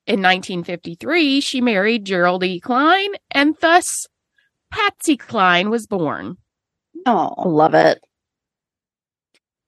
In 0.06 0.20
1953, 0.20 1.40
she 1.40 1.60
married 1.60 2.04
Gerald 2.04 2.44
E. 2.44 2.60
Cline, 2.60 3.12
and 3.30 3.56
thus 3.60 4.06
Patsy 4.70 5.16
Cline 5.16 5.70
was 5.70 5.86
born. 5.86 6.36
Oh. 7.06 7.34
Love 7.48 7.74
it. 7.74 8.04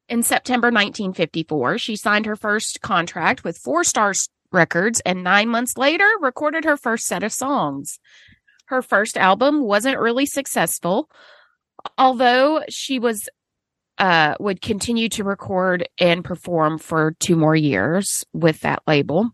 In 0.09 0.23
September 0.23 0.69
1954, 0.69 1.79
she 1.79 1.97
signed 1.97 2.27
her 2.27 2.37
first 2.37 2.81
contract 2.81 3.45
with 3.45 3.59
Four 3.59 3.83
Stars 3.83 4.29
Records 4.53 5.01
and 5.05 5.25
nine 5.25 5.49
months 5.49 5.77
later 5.77 6.09
recorded 6.21 6.65
her 6.65 6.77
first 6.77 7.07
set 7.07 7.23
of 7.23 7.33
songs. 7.33 7.99
Her 8.67 8.83
first 8.83 9.17
album 9.17 9.63
wasn't 9.63 9.99
really 9.99 10.27
successful, 10.27 11.11
although 11.99 12.63
she 12.69 12.99
was 12.99 13.29
uh 13.99 14.35
would 14.39 14.61
continue 14.61 15.09
to 15.09 15.25
record 15.25 15.89
and 15.99 16.25
perform 16.25 16.79
for 16.79 17.15
two 17.19 17.37
more 17.37 17.57
years 17.57 18.25
with 18.33 18.61
that 18.61 18.83
label. 18.87 19.31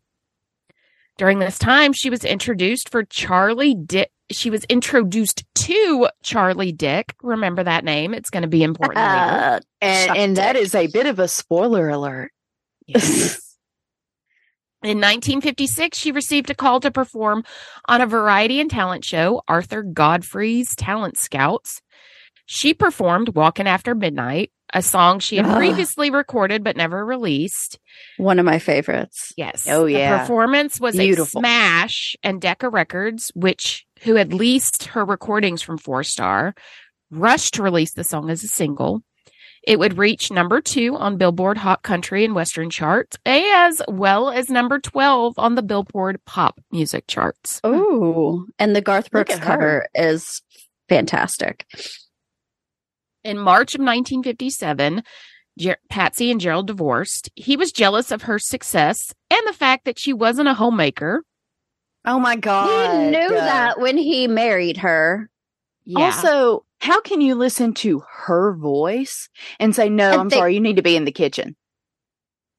During 1.23 1.39
this 1.39 1.57
time, 1.57 1.93
she 1.93 2.11
was 2.11 2.25
introduced 2.25 2.89
for 2.89 3.05
Charlie 3.05 3.77
Dick. 3.77 4.11
She 4.33 4.51
was 4.51 4.65
introduced 4.65 5.45
to 5.55 6.09
Charlie 6.25 6.73
Dick. 6.73 7.15
Remember 7.23 7.63
that 7.63 7.85
name. 7.85 8.13
It's 8.13 8.29
going 8.29 8.43
to 8.43 8.49
be 8.49 8.65
important. 8.65 8.99
Uh, 8.99 9.61
And 9.81 10.17
and 10.17 10.37
that 10.37 10.57
is 10.57 10.75
a 10.75 10.89
bit 10.89 11.07
of 11.07 11.21
a 11.21 11.29
spoiler 11.29 11.89
alert. 11.89 12.33
Yes. 12.89 13.55
In 14.83 14.99
1956, 14.99 15.97
she 15.97 16.11
received 16.11 16.51
a 16.51 16.57
call 16.57 16.81
to 16.81 16.91
perform 16.91 17.45
on 17.87 18.01
a 18.01 18.07
variety 18.09 18.59
and 18.59 18.69
talent 18.69 19.05
show, 19.05 19.43
Arthur 19.47 19.85
Godfrey's 19.85 20.75
Talent 20.75 21.17
Scouts. 21.19 21.83
She 22.55 22.75
performed 22.75 23.31
Walking 23.35 23.67
After 23.67 23.95
Midnight, 23.95 24.53
a 24.75 24.83
song 24.83 25.21
she 25.21 25.37
had 25.39 25.47
Ah. 25.47 25.57
previously 25.57 26.11
recorded 26.11 26.63
but 26.63 26.77
never 26.77 27.03
released. 27.03 27.79
one 28.19 28.39
of 28.39 28.45
my 28.45 28.59
favorites. 28.59 29.33
Yes. 29.39 29.67
Oh, 29.67 29.87
The 29.87 29.93
yeah. 29.93 30.19
performance 30.19 30.79
was 30.79 30.95
Beautiful. 30.95 31.41
a 31.41 31.43
smash, 31.43 32.15
and 32.23 32.43
Decca 32.43 32.69
Records, 32.69 33.33
which 33.35 33.87
who 34.03 34.17
had 34.17 34.35
leased 34.35 34.85
her 34.89 35.03
recordings 35.03 35.63
from 35.63 35.79
Four 35.79 36.03
Star, 36.05 36.55
rushed 37.11 37.55
to 37.55 37.63
release 37.63 37.95
the 37.95 38.05
song 38.05 38.29
as 38.29 38.45
a 38.45 38.49
single. 38.49 39.03
It 39.67 39.79
would 39.79 39.97
reach 39.97 40.31
number 40.31 40.61
two 40.61 40.95
on 40.97 41.17
Billboard 41.17 41.57
Hot 41.57 41.83
Country 41.83 42.23
and 42.27 42.35
Western 42.35 42.69
charts, 42.69 43.17
as 43.25 43.81
well 43.89 44.29
as 44.29 44.51
number 44.51 44.79
12 44.79 45.39
on 45.39 45.55
the 45.55 45.63
Billboard 45.63 46.21
Pop 46.27 46.61
Music 46.71 47.07
charts. 47.07 47.63
Oh, 47.65 48.45
and 48.59 48.77
the 48.77 48.83
Garth 48.83 49.11
Brooks 49.11 49.39
her. 49.39 49.41
cover 49.43 49.87
is 49.95 50.43
fantastic. 50.91 51.65
In 53.25 53.39
March 53.39 53.75
of 53.75 53.81
1957, 53.81 55.03
Ger- 55.59 55.77
Patsy 55.89 56.31
and 56.31 56.41
Gerald 56.41 56.67
divorced. 56.67 57.31
He 57.37 57.57
was 57.57 57.73
jealous 57.73 58.11
of 58.11 58.23
her 58.23 58.39
success 58.39 59.13
and 59.31 59.47
the 59.47 59.53
fact 59.53 59.85
that 59.85 59.99
she 59.99 60.13
wasn't 60.13 60.49
a 60.49 60.55
homemaker. 60.55 61.23
Oh 62.05 62.19
my 62.19 62.35
god. 62.37 63.05
he 63.05 63.11
knew 63.11 63.27
Uh, 63.37 63.45
that 63.45 63.79
when 63.81 63.97
he 63.97 64.27
married 64.27 64.79
her. 64.79 65.31
Yeah. 65.85 66.01
Also, 66.07 66.65
how 66.81 67.01
can 67.01 67.21
you 67.21 67.35
listen 67.37 67.75
to 67.75 68.03
her 68.25 68.55
voice 68.55 69.29
and 69.61 69.75
say, 69.75 69.89
no, 69.89 70.11
And 70.11 70.21
I'm 70.23 70.29
they- 70.29 70.37
sorry, 70.37 70.55
you 70.55 70.61
need 70.61 70.77
to 70.77 70.83
be 70.83 70.97
in 70.97 71.05
the 71.05 71.13
kitchen? 71.13 71.55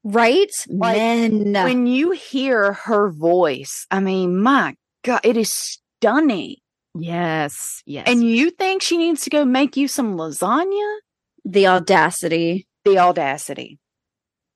Right? 0.06 0.52
Like, 0.68 0.98
Men. 0.98 1.54
When 1.54 1.88
you 1.88 2.12
hear 2.12 2.74
her 2.74 3.10
voice, 3.10 3.88
I 3.90 4.02
mean, 4.02 4.38
my 4.42 4.76
God, 5.04 5.22
it 5.24 5.38
is 5.38 5.52
stunning. 5.52 6.56
Yes. 6.96 7.82
Yes. 7.86 8.06
And 8.08 8.24
you 8.24 8.50
think 8.52 8.82
she 8.82 8.98
needs 8.98 9.22
to 9.24 9.30
go 9.30 9.46
make 9.46 9.78
you 9.78 9.88
some 9.88 10.16
lasagna? 10.18 10.98
the 11.46 11.68
audacity. 11.68 12.68
The 12.86 13.00
audacity. 13.00 13.78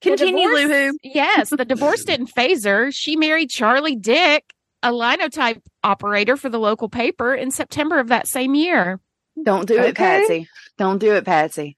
Continue, 0.01 0.47
divorce- 0.47 0.61
Luhu. 0.71 0.91
Yes, 1.03 1.49
the 1.49 1.65
divorce 1.65 2.03
didn't 2.05 2.27
phase 2.27 2.63
her. 2.65 2.91
She 2.93 3.15
married 3.17 3.49
Charlie 3.49 3.95
Dick, 3.97 4.45
a 4.83 4.93
linotype 4.93 5.61
operator 5.83 6.37
for 6.37 6.47
the 6.49 6.59
local 6.59 6.87
paper, 6.87 7.33
in 7.35 7.51
September 7.51 7.99
of 7.99 8.07
that 8.09 8.27
same 8.27 8.55
year. 8.55 8.99
Don't 9.43 9.67
do 9.67 9.77
Okay. 9.79 9.89
it, 9.89 9.95
Patsy. 9.95 10.47
Don't 10.77 10.99
do 10.99 11.13
it, 11.15 11.25
Patsy. 11.25 11.75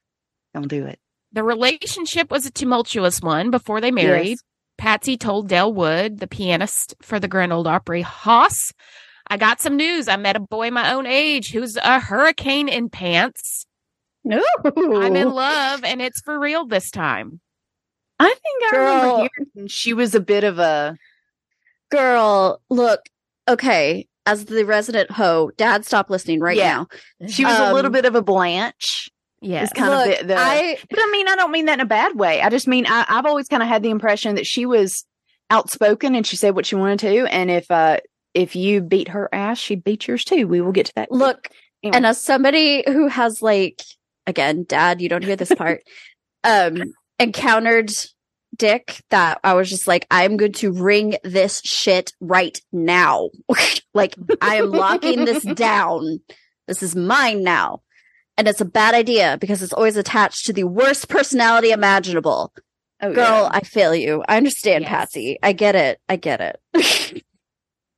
Don't 0.54 0.68
do 0.68 0.86
it. 0.86 0.98
The 1.32 1.42
relationship 1.42 2.30
was 2.30 2.46
a 2.46 2.50
tumultuous 2.52 3.20
one 3.20 3.50
before 3.50 3.80
they 3.80 3.90
married. 3.90 4.28
Yes. 4.28 4.42
Patsy 4.78 5.16
told 5.16 5.48
Del 5.48 5.72
Wood, 5.72 6.20
the 6.20 6.26
pianist 6.28 6.94
for 7.02 7.18
the 7.18 7.28
Grand 7.28 7.52
Ole 7.52 7.66
Opry, 7.66 8.02
Hoss, 8.02 8.72
I 9.30 9.36
got 9.36 9.60
some 9.60 9.76
news. 9.76 10.08
I 10.08 10.16
met 10.16 10.36
a 10.36 10.40
boy 10.40 10.70
my 10.70 10.92
own 10.92 11.06
age 11.06 11.52
who's 11.52 11.76
a 11.76 12.00
hurricane 12.00 12.68
in 12.68 12.88
pants. 12.90 13.64
No. 14.24 14.42
I'm 14.76 15.16
in 15.16 15.30
love, 15.30 15.82
and 15.84 16.02
it's 16.02 16.20
for 16.20 16.38
real 16.38 16.66
this 16.66 16.90
time. 16.90 17.40
I 18.18 18.26
think 18.28 18.74
I 18.74 18.76
remember 18.76 19.28
hearing 19.46 19.68
she 19.68 19.94
was 19.94 20.14
a 20.14 20.20
bit 20.20 20.44
of 20.44 20.58
a 20.58 20.96
Girl, 21.90 22.60
look. 22.70 23.00
Okay, 23.48 24.06
as 24.26 24.44
the 24.44 24.64
resident 24.64 25.10
hoe, 25.10 25.50
dad, 25.56 25.84
stop 25.84 26.10
listening 26.10 26.40
right 26.40 26.56
Yeah. 26.56 26.84
now. 27.20 27.26
she 27.28 27.44
was 27.44 27.58
a 27.58 27.72
little 27.72 27.86
Um, 27.86 27.92
bit 27.92 28.04
of 28.04 28.14
a 28.14 28.22
Blanche. 28.22 29.10
Yeah, 29.40 29.62
It's 29.62 29.72
kind 29.72 29.90
Look, 29.90 30.20
of 30.20 30.28
the, 30.28 30.34
the 30.34 30.38
I 30.38 30.76
But 30.90 30.98
I 31.00 31.08
mean, 31.10 31.26
I 31.26 31.34
don't 31.34 31.50
mean 31.50 31.64
that 31.64 31.74
in 31.74 31.80
a 31.80 31.86
bad 31.86 32.14
way. 32.18 32.42
I 32.42 32.50
just 32.50 32.68
mean 32.68 32.84
I, 32.86 33.06
I've 33.08 33.24
always 33.26 33.48
kind 33.48 33.62
of 33.62 33.68
had 33.70 33.82
the 33.82 33.88
impression 33.90 34.34
that 34.34 34.46
she 34.46 34.66
was 34.66 35.06
outspoken 35.48 36.14
and 36.14 36.26
she 36.26 36.36
said 36.36 36.54
what 36.54 36.66
she 36.66 36.76
wanted 36.76 36.98
to. 37.00 37.24
And 37.32 37.50
if 37.50 37.68
uh 37.70 38.00
if 38.34 38.54
you 38.56 38.80
beat 38.80 39.08
her 39.08 39.28
ass, 39.32 39.58
she'd 39.58 39.84
beat 39.84 40.06
yours 40.08 40.24
too. 40.24 40.46
We 40.46 40.60
will 40.60 40.72
get 40.72 40.86
to 40.86 40.92
that. 40.96 41.10
look, 41.12 41.48
Anyway. 41.82 41.96
and 41.96 42.06
as 42.06 42.20
somebody 42.20 42.84
who 42.86 43.06
has 43.08 43.40
like 43.42 43.80
again, 44.26 44.64
dad, 44.68 45.00
you 45.00 45.08
don't 45.08 45.24
hear 45.24 45.36
this 45.36 45.52
part, 45.54 45.82
um, 46.44 46.76
encountered 47.18 47.90
Dick 48.56 49.00
that 49.10 49.40
I 49.44 49.54
was 49.54 49.70
just 49.70 49.86
like, 49.86 50.06
I'm 50.10 50.36
going 50.36 50.52
to 50.54 50.72
ring 50.72 51.16
this 51.24 51.60
shit 51.64 52.12
right 52.20 52.60
now. 52.72 53.30
like 53.94 54.14
I 54.40 54.56
am 54.56 54.70
locking 54.70 55.24
this 55.24 55.42
down. 55.54 56.20
This 56.68 56.82
is 56.82 56.94
mine 56.94 57.42
now. 57.42 57.82
And 58.36 58.46
it's 58.48 58.60
a 58.60 58.64
bad 58.66 58.94
idea 58.94 59.36
because 59.40 59.62
it's 59.62 59.72
always 59.72 59.96
attached 59.96 60.46
to 60.46 60.52
the 60.52 60.64
worst 60.64 61.08
personality 61.08 61.70
imaginable. 61.72 62.52
oh, 63.02 63.12
Girl, 63.12 63.48
I 63.52 63.60
feel 63.60 63.94
you. 63.94 64.22
I 64.28 64.36
understand, 64.36 64.82
Yes. 64.82 64.90
Patsy. 64.90 65.38
I 65.42 65.52
get 65.52 65.74
it. 65.74 65.98
I 66.08 66.16
get 66.16 66.40
it. 66.40 67.22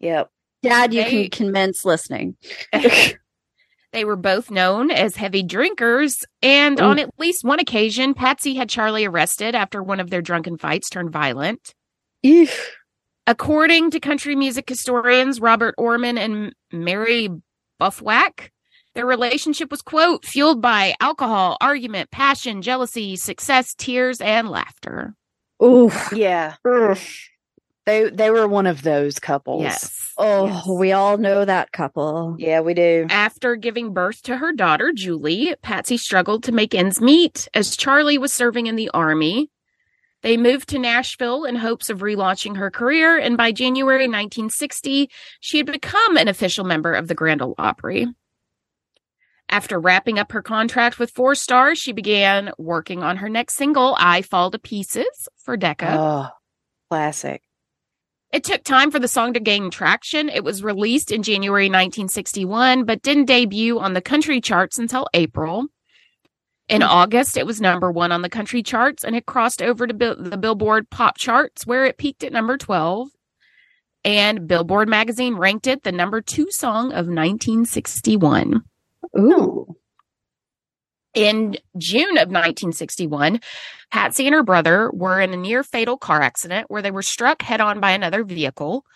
Yeah. 0.03 0.19
Yep. 0.19 0.31
Dad, 0.63 0.95
you 0.95 1.03
They- 1.03 1.11
can 1.29 1.31
convince 1.31 1.85
listening. 1.85 2.37
They 3.93 4.07
were 4.07 4.17
both 4.17 4.51
known 4.51 4.91
as 4.91 5.17
heavy 5.17 5.43
drinkers, 5.43 6.25
and 6.41 6.81
Ooh. 6.81 6.85
on 6.85 6.99
at 6.99 7.11
least 7.19 7.45
one 7.45 7.61
occasion, 7.61 8.15
Patsy 8.15 8.55
had 8.55 8.71
Charlie 8.71 9.05
arrested 9.05 9.55
after 9.55 9.83
one 9.83 10.01
of 10.01 10.09
their 10.09 10.23
drunken 10.23 10.57
fights 10.57 10.89
turned 10.89 11.11
violent. 11.13 11.75
According 13.27 13.91
to 13.91 14.01
country 14.01 14.35
music 14.35 14.67
historians 14.67 15.41
Robert 15.43 15.75
Oermann 15.79 16.19
and 16.19 16.55
Mary 16.73 17.29
Bufwack, 17.79 18.51
their 18.95 19.05
relationship 19.05 19.71
was, 19.71 19.83
quote, 19.83 20.25
fueled 20.25 20.63
by 20.63 20.95
alcohol, 20.99 21.59
argument, 21.61 22.11
passion, 22.11 22.63
jealousy, 22.63 23.17
success, 23.17 23.75
tears, 23.75 24.23
and 24.23 24.49
laughter. 24.49 25.15
Ooh. 25.63 25.91
Yeah. 26.15 26.55
They 27.85 28.11
they 28.11 28.31
were 28.31 28.47
one 28.47 28.67
of 28.67 28.83
those 28.83 29.19
couples. 29.19 29.63
Yes. 29.63 30.13
Oh, 30.19 30.47
Yes. 30.47 30.67
we 30.69 30.93
all 30.93 31.17
know 31.19 31.45
that 31.45 31.73
couple. 31.73 32.37
Yeah, 32.39 32.61
we 32.61 32.75
do. 32.75 33.07
After 33.11 33.57
giving 33.57 33.93
birth 33.93 34.23
to 34.23 34.37
her 34.37 34.53
daughter, 34.53 34.93
Julie, 34.95 35.55
Patsy 35.63 35.97
struggled 35.97 36.45
to 36.45 36.53
make 36.53 36.75
ends 36.75 37.01
meet 37.01 37.49
as 37.55 37.77
Charlie 37.77 38.19
was 38.19 38.33
serving 38.33 38.67
in 38.67 38.77
the 38.77 38.91
army. 38.91 39.51
They 40.23 40.37
moved 40.37 40.69
to 40.69 40.79
Nashville 40.79 41.45
in 41.45 41.57
hopes 41.57 41.91
of 41.91 41.99
relaunching 42.01 42.57
her 42.57 42.71
career, 42.71 43.19
and 43.19 43.37
by 43.37 43.51
January 43.51 44.05
1960, 44.07 45.11
she 45.41 45.57
had 45.57 45.67
become 45.67 46.17
an 46.17 46.29
official 46.29 46.65
member 46.65 46.93
of 46.93 47.09
the 47.09 47.15
Grand 47.17 47.43
Ole 47.43 47.57
Opry. 47.59 48.07
After 49.49 49.81
wrapping 49.81 50.21
up 50.21 50.31
her 50.31 50.41
contract 50.43 51.01
with 51.01 51.11
Four 51.11 51.35
Stars, 51.35 51.79
she 51.79 51.91
began 51.93 52.53
working 52.57 53.03
on 53.03 53.17
her 53.17 53.29
next 53.29 53.55
single, 53.55 53.97
I 53.99 54.23
Fall 54.23 54.53
to 54.53 54.59
Pieces, 54.61 55.29
for 55.43 55.57
Decca. 55.57 55.97
Oh, 55.99 56.29
classic. 56.89 57.43
It 58.33 58.45
took 58.45 58.65
time 58.65 58.91
for 58.91 58.99
the 58.99 59.09
song 59.09 59.35
to 59.35 59.41
gain 59.41 59.71
traction. 59.71 60.31
It 60.31 60.43
was 60.43 60.65
released 60.65 61.13
in 61.13 61.23
January 61.23 61.67
1961, 61.67 62.85
but 62.85 63.03
didn't 63.03 63.27
debut 63.27 63.79
on 63.79 63.93
the 63.93 64.01
country 64.01 64.41
charts 64.41 64.79
until 64.79 65.07
April. 65.13 65.67
In 66.69 66.81
hmm. 66.81 66.89
August, 66.89 67.37
it 67.37 67.45
was 67.45 67.61
number 67.61 67.93
one 67.93 68.11
on 68.11 68.23
the 68.23 68.31
country 68.31 68.63
charts 68.63 69.05
and 69.05 69.15
it 69.15 69.27
crossed 69.27 69.61
over 69.61 69.87
to 69.87 69.93
Bill- 69.93 70.17
the 70.19 70.39
Billboard 70.39 70.89
pop 70.89 71.19
charts, 71.19 71.67
where 71.67 71.85
it 71.85 71.99
peaked 71.99 72.25
at 72.25 72.33
number 72.33 72.57
12. 72.57 73.11
And 74.05 74.49
Billboard 74.49 74.89
magazine 74.89 75.37
ranked 75.37 75.67
it 75.67 75.83
the 75.83 75.93
number 75.93 76.23
two 76.23 76.51
song 76.51 76.87
of 76.87 77.07
1961. 77.07 78.63
Ooh. 79.19 79.77
In 81.15 81.57
June 81.77 82.17
of 82.17 82.29
1961, 82.29 83.41
Patsy 83.91 84.27
and 84.27 84.35
her 84.35 84.43
brother 84.43 84.91
were 84.93 85.21
in 85.21 85.35
a 85.35 85.37
near 85.37 85.63
fatal 85.63 85.99
car 85.99 86.23
accident 86.23 86.71
where 86.71 86.81
they 86.81 86.91
were 86.91 87.03
struck 87.03 87.43
head 87.43 87.61
on 87.61 87.81
by 87.81 87.91
another 87.91 88.25
vehicle. 88.25 88.87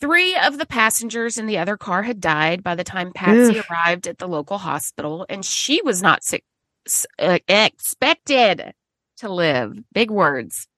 Three 0.00 0.36
of 0.36 0.58
the 0.58 0.66
passengers 0.66 1.38
in 1.38 1.46
the 1.46 1.58
other 1.58 1.76
car 1.76 2.02
had 2.02 2.20
died 2.20 2.62
by 2.62 2.74
the 2.74 2.84
time 2.84 3.12
Patsy 3.12 3.60
arrived 3.70 4.06
at 4.06 4.18
the 4.18 4.28
local 4.28 4.58
hospital, 4.58 5.26
and 5.28 5.44
she 5.44 5.80
was 5.82 6.02
not 6.02 6.22
sick, 6.22 6.44
uh, 7.18 7.38
expected 7.48 8.74
to 9.18 9.28
live. 9.32 9.78
Big 9.92 10.10
words. 10.10 10.68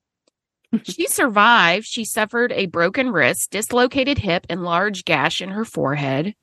She 0.82 1.06
survived. 1.06 1.86
She 1.86 2.04
suffered 2.04 2.52
a 2.52 2.66
broken 2.66 3.10
wrist, 3.10 3.50
dislocated 3.50 4.18
hip, 4.18 4.46
and 4.48 4.62
large 4.62 5.04
gash 5.04 5.40
in 5.40 5.50
her 5.50 5.64
forehead. 5.64 6.34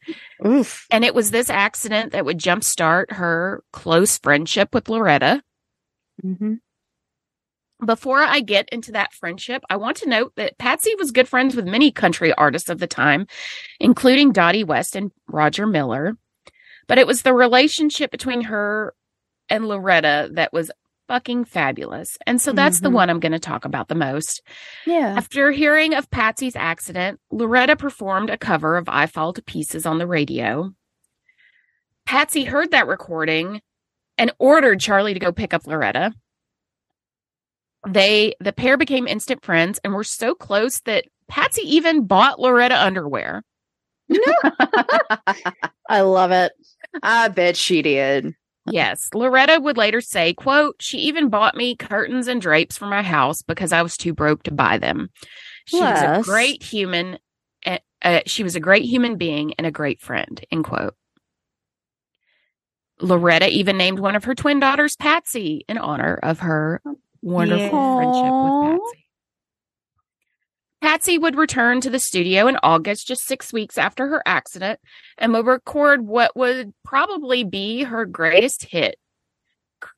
Oof. 0.46 0.88
And 0.90 1.06
it 1.06 1.14
was 1.14 1.32
this 1.32 1.50
accident 1.50 2.12
that 2.12 2.26
would 2.26 2.40
jumpstart 2.40 3.12
her 3.14 3.64
close 3.72 4.18
friendship 4.18 4.74
with 4.74 4.90
Loretta. 4.90 5.44
hmm 6.22 6.56
Before 7.86 8.22
I 8.22 8.40
get 8.40 8.68
into 8.70 8.94
that 8.94 9.14
friendship, 9.14 9.64
I 9.70 9.78
want 9.78 9.98
to 9.98 10.10
note 10.10 10.34
that 10.38 10.58
Patsy 10.58 10.96
was 10.96 11.12
good 11.12 11.28
friends 11.28 11.56
with 11.56 11.66
many 11.66 11.92
country 11.92 12.34
artists 12.34 12.70
of 12.70 12.80
the 12.80 12.88
time, 12.88 13.28
including 13.80 14.32
Dottie 14.32 14.64
West 14.64 14.96
and 14.96 15.12
Roger 15.28 15.68
Miller. 15.68 16.18
But 16.88 16.98
it 16.98 17.08
was 17.08 17.22
the 17.22 17.34
relationship 17.34 18.12
between 18.12 18.42
her 18.42 18.94
and 19.50 19.68
Loretta 19.68 20.30
that 20.34 20.54
was 20.54 20.72
fucking 21.08 21.46
fabulous. 21.46 22.18
And 22.26 22.42
so 22.42 22.52
that's 22.52 22.80
the 22.82 22.90
Mhm. 22.90 22.94
one 22.94 23.10
I'm 23.10 23.20
going 23.20 23.32
to 23.32 23.40
talk 23.40 23.66
about 23.66 23.88
the 23.88 23.96
most. 23.96 24.42
Yeah. 24.86 25.14
After 25.18 25.52
hearing 25.52 25.94
of 25.94 26.10
Patsy's 26.10 26.56
accident, 26.56 27.20
Loretta 27.32 27.76
performed 27.76 28.30
a 28.30 28.38
cover 28.38 28.78
of 28.78 28.90
I 28.90 29.06
Fall 29.06 29.34
to 29.34 29.42
Pieces 29.42 29.86
on 29.86 29.98
the 30.00 30.08
radio. 30.08 30.72
Patsy 32.06 32.44
heard 32.46 32.72
that 32.72 32.88
recording 32.88 33.62
and 34.18 34.32
ordered 34.40 34.80
Charlie 34.80 35.14
to 35.14 35.20
go 35.20 35.32
pick 35.32 35.54
up 35.54 35.66
Loretta. 35.68 36.14
They 37.88 38.34
the 38.40 38.54
pair 38.54 38.78
became 38.78 39.08
instant 39.08 39.44
friends 39.46 39.80
and 39.84 39.94
were 39.94 40.04
so 40.04 40.34
close 40.34 40.80
that 40.82 41.06
Patsy 41.28 41.62
even 41.76 42.06
bought 42.08 42.40
Loretta 42.40 42.80
underwear. 42.82 43.44
No. 44.10 44.20
I 45.90 46.02
love 46.02 46.32
it. 46.32 46.52
I 47.04 47.28
bet 47.28 47.58
she 47.58 47.82
did. 47.82 48.34
Yes, 48.72 49.10
Loretta 49.14 49.60
would 49.62 49.78
later 49.78 50.02
say, 50.02 50.34
quote, 50.34 50.76
she 50.80 50.98
even 51.00 51.30
bought 51.30 51.56
me 51.56 51.76
curtains 51.76 52.28
and 52.28 52.42
drapes 52.42 52.78
for 52.78 52.88
my 52.88 53.04
house 53.04 53.42
because 53.42 53.72
I 53.72 53.82
was 53.82 53.96
too 53.96 54.14
broke 54.14 54.44
to 54.44 54.52
buy 54.52 54.78
them. 54.78 55.10
She 55.66 55.82
was 55.82 56.02
a 56.02 56.22
great 56.24 56.64
human. 56.64 57.20
Uh, 58.02 58.20
she 58.26 58.44
was 58.44 58.56
a 58.56 58.60
great 58.60 58.86
human 58.86 59.18
being 59.18 59.54
and 59.56 59.66
a 59.66 59.72
great 59.72 60.02
friend, 60.02 60.44
end 60.52 60.64
quote. 60.66 60.96
Loretta 63.02 63.50
even 63.50 63.78
named 63.78 64.00
one 64.00 64.16
of 64.16 64.24
her 64.24 64.36
twin 64.36 64.60
daughters 64.60 64.96
Patsy 64.96 65.66
in 65.68 65.78
honor 65.78 66.20
of 66.22 66.40
her 66.40 66.82
wonderful 67.22 67.80
Yeah. 67.80 67.96
friendship 67.96 68.34
with 68.42 68.54
Patsy. 68.62 69.05
Patsy 70.86 71.18
would 71.18 71.36
return 71.36 71.82
to 71.82 71.90
the 71.90 71.98
studio 71.98 72.46
in 72.46 72.60
August, 72.62 73.08
just 73.08 73.26
six 73.26 73.52
weeks 73.52 73.76
after 73.76 74.06
her 74.08 74.22
accident, 74.24 74.80
and 75.18 75.34
would 75.34 75.48
record 75.48 76.06
what 76.06 76.36
would 76.36 76.76
probably 76.84 77.44
be 77.44 77.82
her 77.82 78.06
greatest 78.06 78.66
hit, 78.66 78.96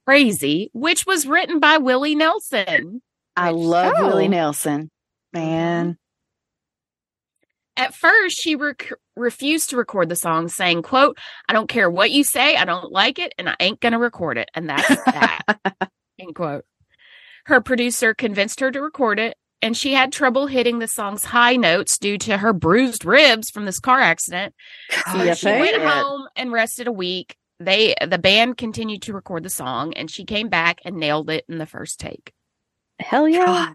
Crazy, 0.05 0.69
which 0.72 1.05
was 1.05 1.27
written 1.27 1.59
by 1.59 1.76
Willie 1.76 2.15
Nelson. 2.15 3.01
I 3.35 3.49
love 3.49 3.95
Oh. 3.97 4.07
Willie 4.07 4.30
Nelson. 4.30 4.89
Man. 5.34 5.97
Mm-hmm. 7.77 7.84
At 7.84 7.93
first, 7.93 8.39
she 8.39 8.55
rec- 8.55 8.93
refused 9.18 9.72
to 9.72 9.77
record 9.77 10.07
the 10.07 10.15
song, 10.15 10.47
saying, 10.47 10.84
quote, 10.84 11.18
I 11.49 11.53
don't 11.53 11.68
care 11.68 11.89
what 11.89 12.11
you 12.11 12.23
say, 12.23 12.55
I 12.55 12.64
don't 12.64 12.93
like 12.93 13.19
it, 13.19 13.34
and 13.38 13.49
I 13.49 13.57
ain't 13.59 13.81
gonna 13.81 13.99
record 13.99 14.38
it. 14.38 14.49
And 14.53 14.69
that's 14.69 14.88
that. 14.88 15.41
end 16.18 16.34
quote. 16.34 16.64
Her 17.45 17.59
producer 17.59 18.14
convinced 18.14 18.61
her 18.61 18.72
to 18.72 18.81
record 18.81 19.19
it, 19.19 19.35
and 19.61 19.75
she 19.75 19.93
had 19.93 20.11
trouble 20.11 20.47
hitting 20.47 20.79
the 20.79 20.88
song's 20.88 21.23
high 21.25 21.55
notes 21.55 21.97
due 21.97 22.17
to 22.19 22.38
her 22.38 22.53
bruised 22.53 23.05
ribs 23.05 23.49
from 23.49 23.65
this 23.65 23.79
car 23.79 23.99
accident. 23.99 24.53
So 25.11 25.23
Yeah, 25.23 25.34
she 25.34 25.47
went 25.47 25.75
it. 25.75 25.81
home 25.81 26.27
and 26.35 26.51
rested 26.51 26.88
a 26.88 26.91
week. 26.91 27.35
They 27.59 27.95
the 28.05 28.19
band 28.19 28.57
continued 28.57 29.01
to 29.03 29.13
record 29.13 29.43
the 29.43 29.49
song, 29.49 29.93
and 29.95 30.11
she 30.11 30.25
came 30.25 30.47
back 30.49 30.79
and 30.85 30.97
nailed 30.97 31.29
it 31.29 31.43
in 31.49 31.57
the 31.57 31.65
first 31.65 31.99
take. 31.99 32.31
Hell 32.99 33.27
yeah. 33.27 33.45
God. 33.45 33.73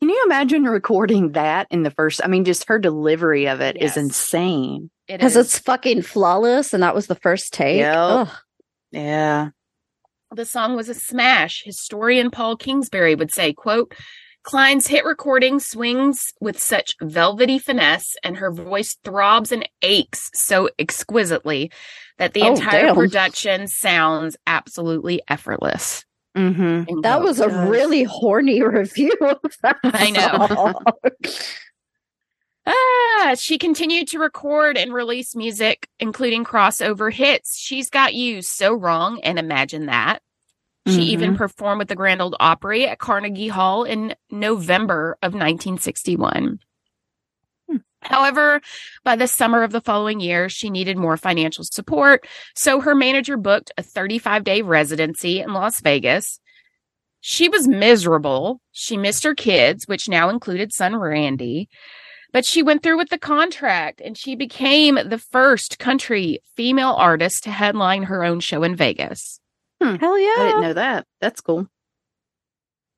Can 0.00 0.08
you 0.08 0.22
imagine 0.26 0.64
recording 0.64 1.32
that 1.32 1.68
in 1.70 1.82
the 1.84 1.90
first? 1.90 2.20
I 2.24 2.26
mean, 2.26 2.44
just 2.44 2.66
her 2.68 2.78
delivery 2.78 3.46
of 3.48 3.60
it 3.60 3.76
is 3.76 3.82
Yes. 3.82 3.96
insane. 3.98 4.90
Because 5.06 5.36
is. 5.36 5.46
it's 5.46 5.58
fucking 5.58 6.02
flawless, 6.02 6.72
and 6.74 6.82
that 6.82 6.94
was 6.94 7.06
the 7.06 7.14
first 7.14 7.52
take. 7.52 7.78
Yep. 7.80 8.28
Yeah. 8.92 9.48
the 10.34 10.44
song 10.46 10.74
was 10.74 10.88
a 10.88 10.94
smash. 10.94 11.62
Historian 11.64 12.30
Paul 12.30 12.56
Kingsbury 12.56 13.14
would 13.14 13.30
say, 13.32 13.52
quote, 13.52 13.94
Cline's 14.42 14.88
hit 14.88 15.04
recording 15.04 15.60
swings 15.60 16.32
with 16.40 16.58
such 16.60 16.96
velvety 17.00 17.58
finesse 17.58 18.16
and 18.24 18.36
her 18.36 18.50
voice 18.52 18.96
throbs 19.04 19.52
and 19.52 19.68
aches 19.82 20.30
so 20.34 20.68
exquisitely 20.78 21.70
that 22.18 22.32
the 22.34 22.42
Oh, 22.42 22.48
entire 22.54 22.86
damn. 22.86 22.94
production 22.96 23.68
sounds 23.68 24.36
absolutely 24.46 25.22
effortless. 25.28 26.04
Mm-hmm. 26.36 27.02
That 27.02 27.20
was 27.22 27.38
a 27.40 27.48
Gosh. 27.48 27.68
really 27.68 28.02
horny 28.04 28.62
review 28.66 29.12
of 29.20 29.38
that. 29.62 29.76
I 29.84 30.10
know. 30.10 30.74
Ah, 32.64 33.34
she 33.36 33.58
continued 33.58 34.06
to 34.08 34.20
record 34.20 34.78
and 34.78 34.94
release 34.94 35.34
music, 35.34 35.88
including 35.98 36.44
crossover 36.44 37.12
hits. 37.12 37.58
She's 37.58 37.90
got 37.90 38.14
you 38.14 38.40
so 38.40 38.72
wrong, 38.72 39.18
and 39.24 39.36
imagine 39.36 39.86
that. 39.86 40.20
She 40.86 41.02
even 41.02 41.36
performed 41.36 41.78
with 41.78 41.88
the 41.88 41.94
Grand 41.94 42.20
Ole 42.20 42.36
Opry 42.40 42.88
at 42.88 42.98
Carnegie 42.98 43.48
Hall 43.48 43.84
in 43.84 44.16
November 44.30 45.16
of 45.22 45.32
1961. 45.32 46.58
Hmm. 47.70 47.76
However, 48.00 48.60
by 49.04 49.14
the 49.14 49.28
summer 49.28 49.62
of 49.62 49.70
the 49.70 49.80
following 49.80 50.18
year, 50.18 50.48
she 50.48 50.70
needed 50.70 50.96
more 50.96 51.16
financial 51.16 51.62
support, 51.62 52.26
so 52.56 52.80
her 52.80 52.96
manager 52.96 53.36
booked 53.36 53.70
a 53.78 53.82
35 53.82 54.42
day 54.42 54.62
residency 54.62 55.40
in 55.40 55.52
Las 55.52 55.80
Vegas. 55.80 56.40
She 57.20 57.48
was 57.48 57.68
miserable. 57.68 58.60
She 58.72 58.96
missed 58.96 59.22
her 59.22 59.36
kids, 59.36 59.86
which 59.86 60.08
now 60.08 60.28
included 60.28 60.72
son 60.72 60.96
Randy. 60.96 61.68
But 62.32 62.44
she 62.44 62.62
went 62.62 62.82
through 62.82 62.96
with 62.96 63.10
the 63.10 63.18
contract 63.18 64.00
and 64.04 64.18
she 64.18 64.34
became 64.34 64.98
the 65.06 65.18
first 65.18 65.78
country 65.78 66.40
female 66.56 66.94
artist 66.94 67.44
to 67.44 67.50
headline 67.50 68.04
her 68.04 68.24
own 68.24 68.40
show 68.40 68.64
in 68.64 68.74
Vegas. 68.74 69.38
Hmm. 69.82 69.96
Hell 69.96 70.18
yeah. 70.18 70.34
I 70.38 70.44
didn't 70.46 70.62
know 70.62 70.72
that. 70.74 71.06
That's 71.20 71.40
cool. 71.40 71.66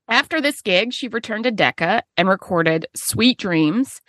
After 0.07 0.39
this 0.39 0.61
gig, 0.61 0.93
she 0.93 1.07
returned 1.07 1.45
to 1.45 1.51
Decca 1.51 2.03
and 2.15 2.29
recorded 2.29 2.85
Sweet 2.95 3.39
Dreams, 3.39 4.01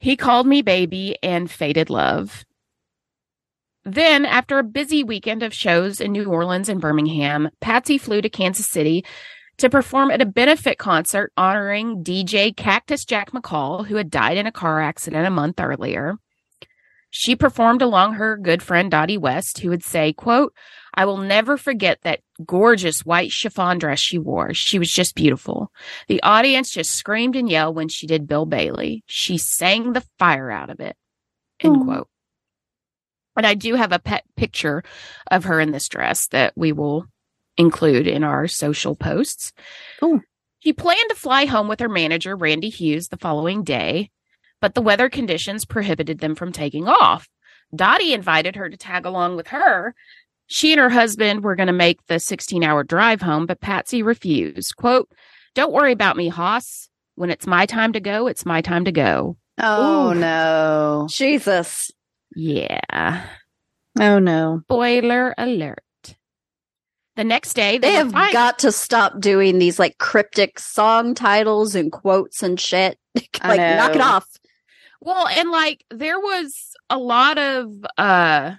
He 0.00 0.16
Called 0.16 0.48
Me 0.48 0.62
Baby, 0.62 1.16
and 1.22 1.48
Faded 1.48 1.90
Love. 1.90 2.44
Then, 3.84 4.26
after 4.26 4.58
a 4.58 4.64
busy 4.64 5.04
weekend 5.04 5.44
of 5.44 5.54
shows 5.54 6.00
in 6.00 6.10
New 6.10 6.24
Orleans 6.24 6.68
and 6.68 6.80
Birmingham, 6.80 7.50
Patsy 7.60 7.98
flew 7.98 8.20
to 8.20 8.28
Kansas 8.28 8.66
City 8.66 9.04
to 9.58 9.70
perform 9.70 10.10
at 10.10 10.20
a 10.20 10.26
benefit 10.26 10.76
concert 10.76 11.32
honoring 11.36 12.02
DJ 12.02 12.54
Cactus 12.54 13.04
Jack 13.04 13.30
McCall, 13.30 13.86
who 13.86 13.94
had 13.94 14.10
died 14.10 14.38
in 14.38 14.46
a 14.46 14.52
car 14.52 14.80
accident 14.80 15.24
a 15.24 15.30
month 15.30 15.60
earlier. 15.60 16.16
She 17.18 17.34
performed 17.34 17.80
along 17.80 18.12
her 18.14 18.36
good 18.36 18.62
friend 18.62 18.90
Dottie 18.90 19.16
West, 19.16 19.60
who 19.60 19.70
would 19.70 19.82
say, 19.82 20.12
quote, 20.12 20.52
I 20.92 21.06
will 21.06 21.16
never 21.16 21.56
forget 21.56 21.98
that 22.02 22.20
gorgeous 22.44 23.06
white 23.06 23.32
chiffon 23.32 23.78
dress 23.78 23.98
she 23.98 24.18
wore. 24.18 24.52
She 24.52 24.78
was 24.78 24.92
just 24.92 25.14
beautiful. 25.14 25.72
The 26.08 26.22
audience 26.22 26.70
just 26.70 26.90
screamed 26.90 27.34
and 27.34 27.48
yelled 27.48 27.74
when 27.74 27.88
she 27.88 28.06
did 28.06 28.28
Bill 28.28 28.44
Bailey. 28.44 29.02
She 29.06 29.38
sang 29.38 29.94
the 29.94 30.04
fire 30.18 30.50
out 30.50 30.68
of 30.68 30.78
it. 30.78 30.94
End 31.60 31.78
Aw. 31.78 31.84
quote. 31.84 32.08
And 33.34 33.46
I 33.46 33.54
do 33.54 33.76
have 33.76 33.92
a 33.92 33.98
pet 33.98 34.24
picture 34.36 34.82
of 35.30 35.44
her 35.44 35.58
in 35.58 35.70
this 35.70 35.88
dress 35.88 36.26
that 36.28 36.52
we 36.54 36.72
will 36.72 37.06
include 37.56 38.06
in 38.06 38.24
our 38.24 38.46
social 38.46 38.94
posts. 38.94 39.54
Cool. 40.00 40.20
She 40.58 40.74
planned 40.74 41.08
to 41.08 41.16
fly 41.16 41.46
home 41.46 41.66
with 41.66 41.80
her 41.80 41.88
manager, 41.88 42.36
Randy 42.36 42.68
Hughes, 42.68 43.08
the 43.08 43.16
following 43.16 43.64
day, 43.64 44.10
but 44.60 44.74
the 44.74 44.82
weather 44.82 45.08
conditions 45.08 45.64
prohibited 45.64 46.18
them 46.20 46.34
from 46.34 46.52
taking 46.52 46.88
off. 46.88 47.28
Dottie 47.74 48.12
invited 48.14 48.56
her 48.56 48.68
to 48.68 48.76
tag 48.76 49.06
along 49.06 49.36
with 49.36 49.48
her. 49.48 49.94
She 50.46 50.72
and 50.72 50.80
her 50.80 50.90
husband 50.90 51.42
were 51.42 51.56
going 51.56 51.66
to 51.66 51.72
make 51.72 52.04
the 52.06 52.20
16 52.20 52.62
hour 52.62 52.84
drive 52.84 53.20
home, 53.20 53.46
but 53.46 53.60
Patsy 53.60 54.02
refused. 54.02 54.76
Quote, 54.76 55.10
Don't 55.54 55.72
worry 55.72 55.92
about 55.92 56.16
me, 56.16 56.28
Hoss. 56.28 56.88
When 57.16 57.30
it's 57.30 57.46
my 57.46 57.66
time 57.66 57.92
to 57.94 58.00
go, 58.00 58.26
it's 58.26 58.46
my 58.46 58.60
time 58.60 58.84
to 58.84 58.92
go. 58.92 59.36
Oh 59.58 60.10
Ooh. 60.10 60.14
no. 60.14 61.06
Jesus. 61.10 61.90
Yeah. 62.34 63.24
Oh 63.98 64.18
no. 64.18 64.60
Spoiler 64.64 65.34
alert. 65.38 65.80
The 67.16 67.24
next 67.24 67.54
day, 67.54 67.78
They 67.78 67.88
they, 67.88 67.94
have 67.94 68.12
fin- 68.12 68.32
got 68.32 68.58
to 68.60 68.70
stop 68.70 69.18
doing 69.20 69.58
these 69.58 69.78
like 69.78 69.96
cryptic 69.96 70.58
song 70.58 71.14
titles 71.14 71.74
and 71.74 71.90
quotes 71.90 72.42
and 72.42 72.60
shit. 72.60 72.98
Like, 73.42 73.58
knock 73.58 73.94
it 73.94 74.00
off. 74.02 74.26
Well, 75.00 75.26
and 75.28 75.50
like 75.50 75.84
there 75.90 76.18
was 76.18 76.72
a 76.90 76.98
lot 76.98 77.38
of 77.38 77.72
uh 77.98 78.52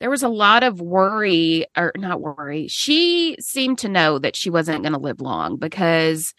there 0.00 0.10
was 0.10 0.22
a 0.22 0.28
lot 0.28 0.62
of 0.62 0.80
worry 0.80 1.66
or 1.76 1.92
not 1.96 2.20
worry. 2.20 2.68
She 2.68 3.36
seemed 3.40 3.78
to 3.80 3.88
know 3.88 4.18
that 4.18 4.34
she 4.36 4.48
wasn't 4.48 4.82
going 4.82 4.94
to 4.94 4.98
live 4.98 5.20
long 5.20 5.56
because 5.56 6.32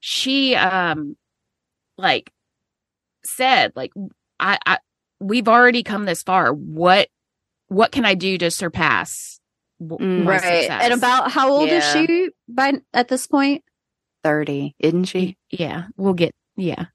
she 0.00 0.54
um 0.56 1.16
like 1.98 2.30
said 3.24 3.72
like 3.76 3.92
I 4.40 4.58
I 4.66 4.78
we've 5.20 5.48
already 5.48 5.82
come 5.82 6.04
this 6.04 6.22
far. 6.22 6.52
What 6.52 7.08
what 7.68 7.92
can 7.92 8.04
I 8.04 8.14
do 8.14 8.38
to 8.38 8.50
surpass 8.50 9.40
w- 9.80 9.98
Mm. 9.98 10.24
my 10.24 10.36
Right. 10.38 10.42
success? 10.60 10.82
And 10.84 10.94
about 10.94 11.30
how 11.30 11.50
old 11.50 11.68
is 11.70 11.84
she 11.84 12.30
by 12.48 12.74
at 12.92 13.08
this 13.08 13.26
point? 13.26 13.64
30, 14.22 14.74
isn't 14.78 15.04
she? 15.04 15.36
yeah, 15.50 15.86
we'll 15.96 16.14
get 16.14 16.34
yeah. 16.56 16.86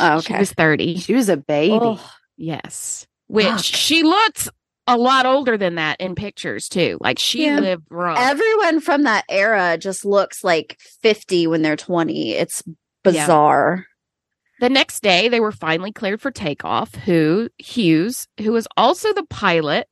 Oh, 0.00 0.18
okay. 0.18 0.34
She 0.34 0.38
was 0.38 0.52
30. 0.52 0.96
She 0.98 1.14
was 1.14 1.28
a 1.28 1.36
baby. 1.36 1.78
Oh, 1.80 2.12
Yes. 2.36 3.06
Which 3.28 3.46
Fuck. 3.46 3.64
she 3.64 4.02
looks 4.02 4.48
a 4.86 4.96
lot 4.96 5.26
older 5.26 5.56
than 5.56 5.76
that 5.76 6.00
in 6.00 6.14
pictures 6.14 6.68
too. 6.68 6.98
Like 7.00 7.18
she 7.18 7.46
Yeah. 7.46 7.58
lived 7.60 7.86
rough. 7.90 8.18
everyone 8.20 8.80
from 8.80 9.02
that 9.04 9.24
era 9.28 9.76
just 9.78 10.04
looks 10.04 10.44
like 10.44 10.76
50 11.02 11.46
when 11.46 11.62
they're 11.62 11.76
20. 11.76 12.32
It's 12.34 12.62
bizarre. 13.02 13.86
the 14.60 14.68
next 14.70 15.02
day 15.02 15.28
they 15.28 15.40
were 15.40 15.52
finally 15.52 15.92
cleared 15.92 16.20
for 16.22 16.30
takeoff. 16.30 16.94
Who 16.94 17.48
Hughes, 17.58 18.26
who 18.40 18.52
was 18.52 18.66
also 18.76 19.12
the 19.12 19.24
pilot, 19.26 19.86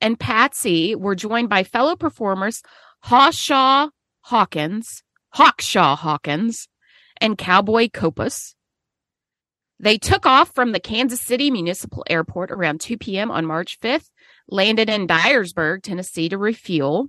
and 0.00 0.18
Patsy 0.20 0.94
were 0.94 1.14
joined 1.14 1.48
by 1.48 1.62
fellow 1.64 1.94
performers 1.96 2.62
Hawshaw 3.06 3.88
Hawkins, 4.22 5.02
Hawkshaw 5.36 5.96
Hawkins, 5.96 6.68
and 7.20 7.38
Cowboy 7.38 7.88
Copas. 7.92 8.54
They 9.82 9.98
took 9.98 10.26
off 10.26 10.54
from 10.54 10.70
the 10.70 10.80
Kansas 10.80 11.20
City 11.20 11.50
Municipal 11.50 12.04
Airport 12.08 12.52
around 12.52 12.80
2 12.80 12.96
p.m. 12.98 13.32
on 13.32 13.44
March 13.44 13.80
5th, 13.80 14.08
landed 14.48 14.88
in 14.88 15.08
Dyersburg, 15.08 15.82
Tennessee 15.82 16.28
to 16.28 16.38
refuel. 16.38 17.08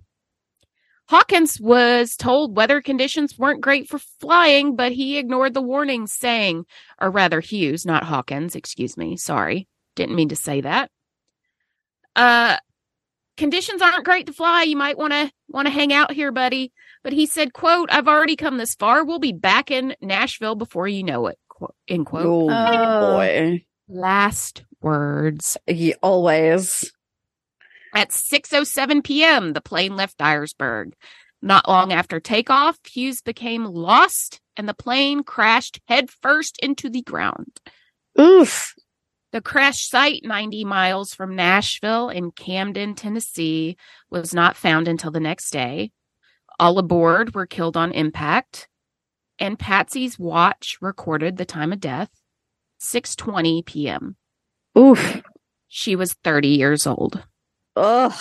Hawkins 1.07 1.59
was 1.61 2.15
told 2.15 2.57
weather 2.57 2.81
conditions 2.81 3.37
weren't 3.37 3.61
great 3.61 3.87
for 3.87 3.99
flying, 3.99 4.75
but 4.75 4.91
he 4.91 5.19
ignored 5.19 5.53
the 5.53 5.61
warnings, 5.61 6.13
saying, 6.13 6.65
or 6.99 7.11
rather, 7.11 7.41
Hughes, 7.41 7.85
not 7.85 8.05
Hawkins, 8.05 8.55
excuse 8.55 8.97
me, 8.97 9.17
sorry, 9.17 9.67
didn't 9.95 10.15
mean 10.15 10.29
to 10.29 10.35
say 10.35 10.61
that. 10.61 10.89
Uh, 12.15 12.57
conditions 13.37 13.81
aren't 13.81 14.05
great 14.05 14.27
to 14.27 14.33
fly. 14.33 14.63
You 14.63 14.77
might 14.77 14.97
want 14.97 15.13
to 15.13 15.31
want 15.47 15.67
to 15.67 15.73
hang 15.73 15.93
out 15.93 16.11
here, 16.11 16.31
buddy. 16.31 16.71
But 17.03 17.13
he 17.13 17.25
said, 17.25 17.53
"quote 17.53 17.89
I've 17.91 18.07
already 18.07 18.35
come 18.35 18.57
this 18.57 18.75
far. 18.75 19.03
We'll 19.03 19.19
be 19.19 19.33
back 19.33 19.71
in 19.71 19.95
Nashville 20.01 20.55
before 20.55 20.87
you 20.87 21.03
know 21.03 21.27
it." 21.27 21.37
Quote, 21.63 21.75
end 21.87 22.05
quote. 22.05 22.25
Oh, 22.25 22.49
Oh. 22.51 23.15
boy. 23.15 23.65
Last 23.87 24.63
words. 24.81 25.57
Ye- 25.67 25.93
always. 26.03 26.91
At 27.95 28.09
6:07 28.11 29.01
p.m., 29.03 29.53
the 29.53 29.61
plane 29.61 29.95
left 29.95 30.17
Dyersburg. 30.17 30.93
Not 31.41 31.67
long 31.67 31.93
after 31.93 32.19
takeoff, 32.19 32.77
Hughes 32.85 33.21
became 33.21 33.65
lost 33.65 34.41
and 34.57 34.67
the 34.67 34.73
plane 34.73 35.23
crashed 35.23 35.79
headfirst 35.87 36.57
into 36.59 36.89
the 36.89 37.01
ground. 37.01 37.59
Oof. 38.19 38.73
The 39.31 39.41
crash 39.41 39.87
site, 39.87 40.21
90 40.23 40.63
miles 40.65 41.13
from 41.13 41.35
Nashville 41.35 42.09
in 42.09 42.31
Camden, 42.31 42.93
Tennessee, 42.95 43.77
was 44.09 44.33
not 44.33 44.55
found 44.57 44.87
until 44.87 45.11
the 45.11 45.19
next 45.19 45.49
day. 45.51 45.91
All 46.59 46.77
aboard 46.77 47.33
were 47.33 47.47
killed 47.47 47.75
on 47.75 47.91
impact, 47.93 48.67
and 49.39 49.57
Patsy's 49.59 50.17
watch 50.19 50.77
recorded 50.81 51.37
the 51.37 51.45
time 51.45 51.73
of 51.73 51.79
death, 51.79 52.09
6:20 52.81 53.65
p.m. 53.65 54.15
Oof. 54.77 55.21
She 55.67 55.95
was 55.95 56.13
30 56.23 56.49
years 56.49 56.85
old. 56.87 57.23
Ugh. 57.75 58.13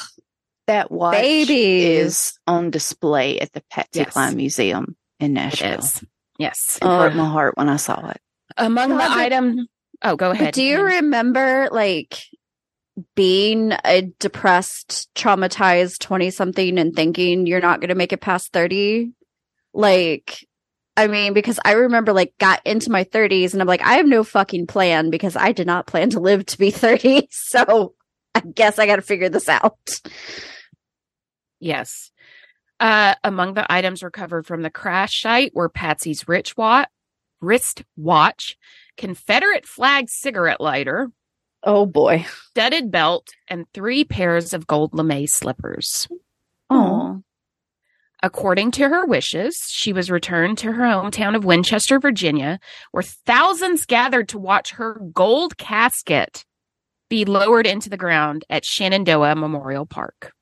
That 0.67 0.91
watch 0.91 1.15
Babies. 1.17 1.85
is 2.07 2.39
on 2.47 2.71
display 2.71 3.41
at 3.41 3.53
the 3.53 3.63
Patsy 3.71 4.01
Yes. 4.01 4.13
Cline 4.13 4.37
Museum 4.37 4.97
in 5.21 5.33
Nashville. 5.35 5.81
is. 5.81 6.05
Yes. 6.39 6.77
It 6.77 6.85
broke 6.85 7.11
Ugh. 7.13 7.17
my 7.17 7.29
heart 7.29 7.57
when 7.57 7.69
I 7.69 7.77
saw 7.77 8.09
it. 8.09 8.21
Among 8.57 8.91
the 8.91 8.97
God, 8.97 9.09
but- 9.09 9.19
item 9.19 9.67
Oh, 10.05 10.17
go 10.17 10.31
ahead. 10.33 10.55
Do 10.55 10.63
you 10.65 10.83
remember 10.83 11.69
like 11.71 12.19
being 13.15 13.73
a 13.85 14.03
depressed, 14.19 15.09
traumatized 15.15 15.99
20 16.01 16.31
something 16.31 16.79
and 16.79 16.95
thinking 16.95 17.47
you're 17.47 17.61
not 17.61 17.81
going 17.81 17.89
to 17.91 17.95
make 17.95 18.13
it 18.13 18.21
past 18.21 18.53
30? 18.53 19.13
Like, 19.73 20.47
I 20.97 21.07
mean, 21.07 21.33
because 21.33 21.59
I 21.65 21.73
remember 21.73 22.13
like 22.13 22.35
got 22.39 22.61
into 22.67 22.91
my 22.91 23.05
30s 23.05 23.53
and 23.53 23.63
I'm 23.63 23.69
like, 23.69 23.83
I 23.83 23.95
have 23.95 24.07
no 24.07 24.25
fucking 24.25 24.67
plan 24.67 25.09
because 25.11 25.37
I 25.37 25.53
did 25.53 25.67
not 25.67 25.87
plan 25.87 26.11
to 26.11 26.21
live 26.21 26.45
to 26.47 26.59
be 26.59 26.71
30. 26.73 27.29
So 27.31 27.95
I 28.35 28.41
guess 28.41 28.79
I 28.79 28.87
got 28.87 28.97
to 28.97 29.03
figure 29.03 29.29
this 29.29 29.49
out. 29.49 29.79
Yes. 31.61 32.11
Uh, 32.81 33.15
among 33.23 33.55
the 33.55 33.71
items 33.73 34.03
recovered 34.03 34.47
from 34.47 34.63
the 34.63 34.71
crash 34.71 35.21
site 35.23 35.55
were 35.55 35.69
Patsy's 35.69 36.27
rich 36.29 36.57
watch, 36.57 36.89
wrist 37.41 37.85
watch, 37.97 38.57
Confederate 38.97 39.67
flag 39.67 40.07
cigarette 40.11 40.61
lighter, 40.61 41.11
Oh 41.63 41.87
boy. 41.87 42.27
studded 42.51 42.91
belt, 42.91 43.29
and 43.47 43.67
three 43.73 44.03
pairs 44.05 44.53
of 44.53 44.67
gold 44.67 44.93
lame 44.95 45.27
slippers. 45.29 46.09
Oh. 46.69 47.23
According 48.25 48.71
to 48.73 48.89
her 48.89 49.05
wishes, 49.05 49.59
she 49.69 49.93
was 49.93 50.11
returned 50.11 50.59
to 50.59 50.71
her 50.73 50.85
hometown 50.85 51.35
of 51.35 51.45
Winchester, 51.45 51.99
Virginia, 51.99 52.61
where 52.93 53.03
thousands 53.03 53.85
gathered 53.85 54.29
to 54.29 54.39
watch 54.39 54.73
her 54.73 55.01
gold 55.13 55.57
casket 55.59 56.45
be 57.11 57.25
lowered 57.25 57.67
into 57.67 57.91
the 57.91 57.97
ground 57.97 58.45
at 58.49 58.65
Shenandoah 58.65 59.35
Memorial 59.35 59.87
Park. 59.87 60.33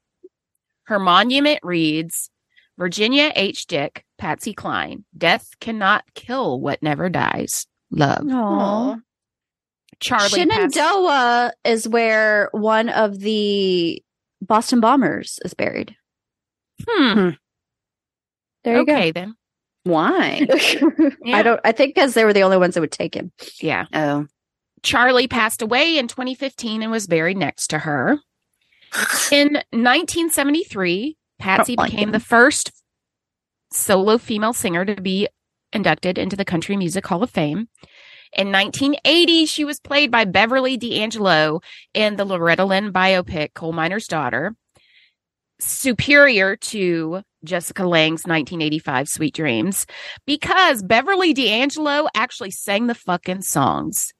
Her 0.84 0.98
monument 0.98 1.60
reads 1.62 2.30
Virginia 2.78 3.32
H. 3.34 3.66
Dick, 3.66 4.04
Patsy 4.18 4.52
Cline, 4.52 5.04
death 5.16 5.48
cannot 5.60 6.04
kill 6.14 6.60
what 6.60 6.82
never 6.82 7.08
dies. 7.08 7.66
Love. 7.90 8.26
Aw. 8.30 8.96
Charlie 10.00 10.22
passed- 10.22 10.34
Shenandoah 10.34 11.52
is 11.64 11.88
where 11.88 12.50
one 12.52 12.88
of 12.90 13.18
the 13.20 14.02
Boston 14.42 14.80
Bombers 14.80 15.38
is 15.44 15.54
buried. 15.54 15.96
Hmm. 16.88 17.30
There 18.64 18.76
you 18.76 18.82
okay, 18.82 19.10
then. 19.10 19.34
Why? 19.84 20.46
Yeah. 21.22 21.36
I 21.36 21.42
don't. 21.42 21.60
I 21.64 21.72
think 21.72 21.94
because 21.94 22.14
they 22.14 22.24
were 22.24 22.32
the 22.32 22.42
only 22.42 22.56
ones 22.56 22.74
that 22.74 22.80
would 22.80 22.92
take 22.92 23.14
him. 23.14 23.30
Yeah. 23.60 23.86
Oh. 23.92 24.26
Charlie 24.82 25.28
passed 25.28 25.60
away 25.60 25.98
in 25.98 26.08
2015 26.08 26.82
and 26.82 26.90
was 26.90 27.06
buried 27.06 27.36
next 27.36 27.68
to 27.68 27.78
her. 27.78 28.18
In 29.30 29.54
1973, 29.72 31.16
Patsy 31.38 31.76
like 31.76 31.90
became 31.90 32.08
him. 32.08 32.12
the 32.12 32.20
first 32.20 32.72
solo 33.72 34.18
female 34.18 34.52
singer 34.52 34.84
to 34.84 35.00
be 35.00 35.28
inducted 35.72 36.18
into 36.18 36.36
the 36.36 36.44
Country 36.44 36.76
Music 36.76 37.06
Hall 37.06 37.22
of 37.22 37.30
Fame. 37.30 37.68
In 38.32 38.50
1980, 38.50 39.46
she 39.46 39.64
was 39.64 39.80
played 39.80 40.10
by 40.10 40.24
Beverly 40.24 40.76
D'Angelo 40.76 41.60
in 41.94 42.16
the 42.16 42.24
Loretta 42.24 42.64
Lynn 42.64 42.92
biopic 42.92 43.54
Coal 43.54 43.72
Miner's 43.72 44.06
Daughter, 44.06 44.54
superior 45.60 46.56
to 46.56 47.22
Jessica 47.44 47.84
Lange's 47.86 48.24
1985 48.24 49.08
Sweet 49.08 49.34
Dreams, 49.34 49.86
because 50.26 50.82
Beverly 50.82 51.32
D'Angelo 51.32 52.06
actually 52.14 52.50
sang 52.50 52.86
the 52.86 52.94
fucking 52.94 53.42
songs. 53.42 54.12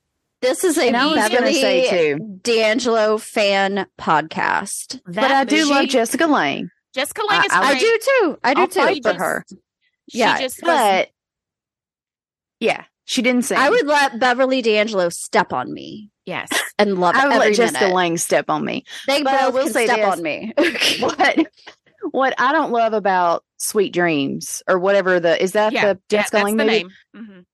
This 0.43 0.65
is 0.65 0.79
a 0.79 0.89
I 0.91 1.05
was 1.05 1.15
gonna 1.17 1.29
Beverly 1.29 1.55
say, 1.61 2.15
too. 2.15 2.39
D'Angelo 2.43 3.19
fan 3.19 3.87
podcast. 4.01 5.01
But 5.05 5.31
I 5.31 5.45
do 5.45 5.59
she- 5.59 5.71
love 5.71 5.87
Jessica 5.89 6.27
Lange. 6.27 6.71
Jessica 6.95 7.23
Lange 7.29 7.45
is 7.45 7.53
I- 7.53 7.61
I 7.63 7.69
I 7.73 7.79
do 7.79 7.99
too. 8.03 8.39
I 8.43 8.55
do 8.55 8.61
I'll 8.63 8.69
too. 8.69 8.81
fight 8.81 9.03
for 9.03 9.11
just- 9.13 9.19
her. 9.21 9.45
She 10.11 10.19
Yeah, 10.19 10.41
just 10.41 10.63
was, 10.63 10.67
But 10.67 11.09
yeah, 12.59 12.85
she 13.05 13.23
didn't 13.23 13.43
sing. 13.43 13.59
I 13.59 13.71
would 13.71 13.87
let 13.87 14.19
Beverly 14.19 14.63
D'Angelo 14.63 15.09
step 15.09 15.53
on 15.53 15.73
me 15.73 16.11
yes. 16.27 16.49
and 16.79 16.99
love 16.99 17.15
I 17.17 17.25
it 17.25 17.29
would 17.29 17.33
every 17.37 17.47
let 17.49 17.57
Jessica 17.57 17.81
minute. 17.85 17.95
Lange 17.95 18.17
step 18.19 18.51
on 18.51 18.65
me. 18.65 18.85
They 19.07 19.23
but 19.23 19.35
I 19.35 19.43
both 19.47 19.55
will 19.55 19.65
can 19.65 19.73
say 19.73 19.87
step 19.87 19.97
this. 19.99 20.07
on 20.07 20.23
me. 20.23 20.53
what 21.01 21.47
what 22.11 22.35
I 22.39 22.53
don't 22.53 22.73
love 22.73 22.93
about 22.93 23.45
Sweet 23.59 23.93
Dreams 23.93 24.63
or 24.69 24.79
whatever 24.79 25.21
the 25.21 25.43
is 25.43 25.53
that 25.53 25.73
Yeah, 25.73 25.95
the 25.95 26.01
Jessica 26.09 26.39
yeah, 26.49 26.55
movie? 26.55 26.87
Mhm. 27.17 27.45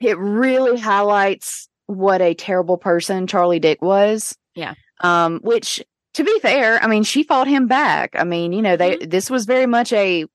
It 0.00 0.18
really 0.18 0.78
highlights 0.80 1.68
what 1.86 2.20
a 2.22 2.34
terrible 2.34 2.76
person 2.78 3.26
Charlie 3.26 3.60
Dick 3.60 3.82
was. 3.82 4.36
Yeah. 4.54 4.74
Um, 5.00 5.40
which 5.42 5.82
to 6.14 6.24
be 6.24 6.38
fair, 6.40 6.82
I 6.82 6.86
mean, 6.88 7.04
she 7.04 7.22
fought 7.22 7.48
him 7.48 7.66
back. 7.68 8.14
I 8.18 8.24
mean, 8.24 8.52
you 8.52 8.62
know, 8.62 8.76
they 8.76 8.96
Mm-hmm. 8.96 9.08
this 9.08 9.30
was 9.30 9.44
very 9.46 9.66
much 9.66 9.92
a 9.92 10.26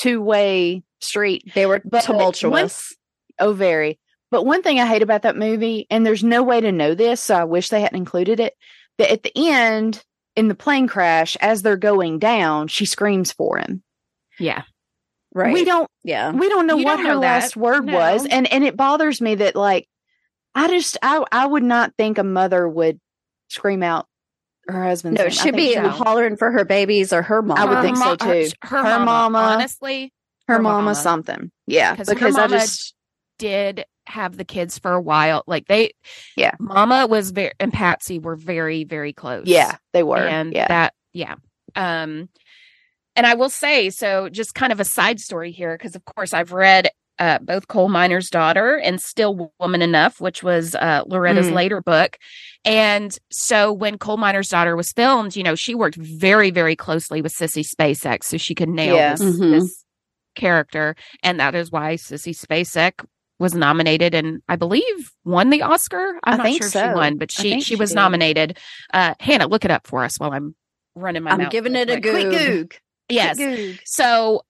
two 0.00 0.20
way 0.20 0.82
street. 1.00 1.52
they 1.54 1.66
were 1.66 1.80
But 1.84 2.04
tumultuous. 2.04 2.94
Oh, 3.38 3.52
very. 3.52 3.98
But 4.30 4.46
one 4.46 4.62
thing 4.62 4.80
I 4.80 4.86
hate 4.86 5.02
about 5.02 5.22
that 5.22 5.36
movie, 5.36 5.86
and 5.90 6.06
there's 6.06 6.24
no 6.24 6.42
way 6.42 6.60
to 6.60 6.72
know 6.72 6.94
this, 6.94 7.20
so 7.22 7.34
I 7.34 7.44
wish 7.44 7.68
they 7.68 7.82
hadn't 7.82 7.98
included 7.98 8.40
it, 8.40 8.54
that 8.98 9.10
at 9.12 9.22
the 9.22 9.32
end, 9.36 10.02
in 10.36 10.48
the 10.48 10.54
plane 10.54 10.86
crash, 10.88 11.36
as 11.40 11.62
they're 11.62 11.76
going 11.76 12.18
down, 12.18 12.68
she 12.68 12.86
screams 12.86 13.32
for 13.32 13.58
him. 13.58 13.82
Yeah. 14.38 14.62
right. 15.34 15.52
We 15.52 15.64
don't 15.64 15.88
yeah. 16.04 16.30
we 16.32 16.48
don't 16.48 16.66
know 16.66 16.76
You 16.76 16.84
what 16.84 16.96
don't 16.96 17.06
her 17.06 17.12
know 17.14 17.20
that. 17.20 17.42
last 17.42 17.56
word 17.56 17.84
No. 17.86 17.94
was. 17.96 18.26
And 18.26 18.50
and 18.52 18.64
it 18.64 18.76
bothers 18.76 19.20
me 19.20 19.34
that 19.36 19.54
like 19.56 19.86
I 20.54 20.68
just 20.68 20.96
I 21.02 21.24
I 21.32 21.46
would 21.46 21.62
not 21.62 21.92
think 21.98 22.18
a 22.18 22.24
mother 22.24 22.68
would 22.68 22.98
scream 23.48 23.82
out 23.82 24.06
her 24.68 24.84
husband's 24.84 25.18
No, 25.18 25.24
name. 25.24 25.32
it 25.32 25.38
I 25.40 25.42
should 25.42 25.56
be 25.56 25.72
she- 25.72 25.78
hollering 25.78 26.36
for 26.36 26.50
her 26.50 26.64
babies 26.64 27.12
or 27.12 27.22
her 27.22 27.42
mom. 27.42 27.58
I 27.58 27.64
would 27.64 27.76
Her 27.78 27.82
think 27.82 27.96
so, 27.96 28.04
mo- 28.04 28.10
her- 28.10 28.16
too. 28.44 28.50
Uh, 28.62 28.66
her, 28.68 28.76
Her 28.78 28.82
mama, 29.00 29.04
mama- 29.04 29.38
honestly, 29.38 30.12
her, 30.48 30.54
her 30.54 30.62
mama, 30.62 30.76
mama. 30.82 30.94
something. 30.94 31.50
Yeah. 31.66 31.94
'Cause 31.96 32.08
her 32.08 32.14
Because 32.14 32.36
I 32.36 32.46
just 32.48 32.94
did 33.38 33.84
have 34.12 34.36
the 34.36 34.44
kids 34.44 34.78
for 34.78 34.92
a 34.92 35.00
while. 35.00 35.42
Like 35.46 35.66
they, 35.68 35.92
Yeah. 36.36 36.52
Mama 36.60 37.06
was 37.06 37.30
very, 37.30 37.52
and 37.58 37.72
Patsy 37.72 38.18
were 38.18 38.36
very, 38.36 38.84
very 38.84 39.12
close. 39.12 39.46
yeah, 39.46 39.76
they 39.92 40.02
were. 40.02 40.18
and 40.18 40.52
yeah. 40.54 40.68
that 40.68 40.94
yeah 41.14 41.34
um 41.76 42.28
and 43.16 43.26
i 43.26 43.34
will 43.34 43.50
say 43.50 43.90
so 43.90 44.28
just 44.30 44.54
kind 44.54 44.72
of 44.72 44.80
a 44.80 44.84
side 44.84 45.20
story 45.20 45.50
here 45.52 45.76
because 45.76 45.94
of 45.94 46.02
course 46.06 46.32
i've 46.32 46.52
read 46.52 46.88
uh, 47.18 47.38
both 47.40 47.68
coal 47.68 47.88
miner's 47.90 48.30
daughter 48.30 48.76
and 48.78 48.98
still 49.00 49.52
woman 49.60 49.82
enough 49.82 50.20
which 50.20 50.42
was 50.42 50.74
uh, 50.74 51.02
loretta's 51.06 51.48
Mm. 51.48 51.54
later 51.54 51.80
book 51.82 52.16
and 52.64 53.16
so 53.30 53.70
when 53.72 53.98
coal 53.98 54.16
miner's 54.16 54.48
daughter 54.48 54.74
was 54.76 54.92
filmed 54.92 55.36
you 55.36 55.42
know 55.42 55.54
she 55.54 55.74
worked 55.74 55.96
very 55.96 56.50
very 56.50 56.76
closely 56.76 57.20
with 57.20 57.34
sissy 57.34 57.62
spacek 57.66 58.24
so 58.24 58.36
she 58.38 58.54
could 58.54 58.68
nail 58.70 58.96
this, 58.96 59.20
Mhm. 59.22 59.50
this 59.60 59.84
character 60.34 60.96
and 61.22 61.38
that 61.40 61.54
is 61.54 61.70
why 61.70 61.94
sissy 61.96 62.34
spacek 62.34 63.04
was 63.42 63.54
nominated 63.54 64.14
and 64.14 64.40
I 64.48 64.56
believe 64.56 65.12
won 65.24 65.50
the 65.50 65.62
Oscar. 65.62 66.18
I'm 66.24 66.34
I 66.34 66.36
not 66.36 66.46
think 66.46 66.58
sure 66.58 66.66
if 66.68 66.72
so. 66.72 66.88
she 66.88 66.94
won, 66.94 67.18
but 67.18 67.30
she 67.30 67.60
she 67.60 67.76
was 67.76 67.94
nominated. 67.94 68.58
Uh, 68.94 69.14
Hannah, 69.20 69.48
look 69.48 69.66
it 69.66 69.70
up 69.70 69.86
for 69.86 70.04
us 70.04 70.18
while 70.18 70.32
I'm 70.32 70.54
running 70.94 71.24
my 71.24 71.32
I'm 71.32 71.48
giving 71.50 71.74
it 71.74 71.90
a 71.90 72.00
quick. 72.00 72.12
Quick 72.12 72.30
Goog. 72.30 72.38
goog. 72.38 72.74
Yes. 73.10 73.36
Quick 73.36 73.56
goog. 73.56 73.80
So, 73.84 74.42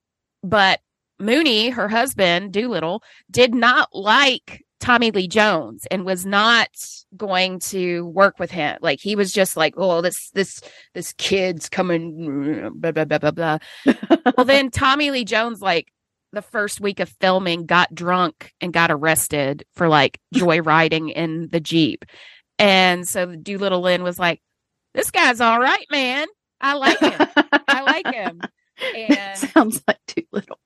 but 0.45 0.81
Mooney, 1.19 1.71
her 1.71 1.89
husband, 1.89 2.53
Doolittle, 2.53 3.03
did 3.31 3.55
not 3.55 3.89
like 3.95 4.65
Tommy 4.81 5.11
Lee 5.11 5.29
Jones 5.29 5.87
and 5.91 6.05
was 6.05 6.27
not 6.27 6.69
going 7.17 7.61
to 7.61 8.07
work 8.07 8.39
with 8.39 8.51
him. 8.51 8.77
Like 8.83 9.01
he 9.01 9.17
was 9.17 9.33
just 9.33 9.57
like, 9.57 9.75
oh, 9.77 10.03
this 10.03 10.31
this 10.31 10.61
this 10.95 11.13
kid's 11.15 11.69
coming, 11.69 12.71
blah 12.75 12.93
blah 12.93 13.05
blah 13.05 13.19
blah 13.19 13.31
blah. 13.31 13.59
well, 14.37 14.45
then 14.45 14.71
Tommy 14.71 15.11
Lee 15.11 15.25
Jones, 15.25 15.61
like 15.61 15.93
the 16.33 16.43
first 16.43 16.81
week 16.81 17.01
of 17.01 17.09
filming, 17.21 17.67
got 17.67 17.95
drunk 17.95 18.53
and 18.61 18.73
got 18.73 18.91
arrested 18.91 19.65
for 19.75 19.89
like 19.89 20.19
joyriding 20.35 21.13
in 21.13 21.49
the 21.51 21.61
jeep, 21.61 22.05
and 22.59 23.07
so 23.09 23.35
Doolittle 23.37 23.81
Lynn 23.83 24.03
was 24.03 24.19
like, 24.19 24.41
"This 24.95 25.11
guy's 25.11 25.41
all 25.41 25.61
right, 25.61 25.87
man. 25.91 26.27
I 26.61 26.75
like 26.75 26.99
him. 26.99 27.29
I 27.69 27.83
like 27.83 28.15
him." 28.15 28.41
And 28.97 29.39
Sounds 29.39 29.81
like 29.87 29.99
too 30.09 30.25
little. 30.33 30.59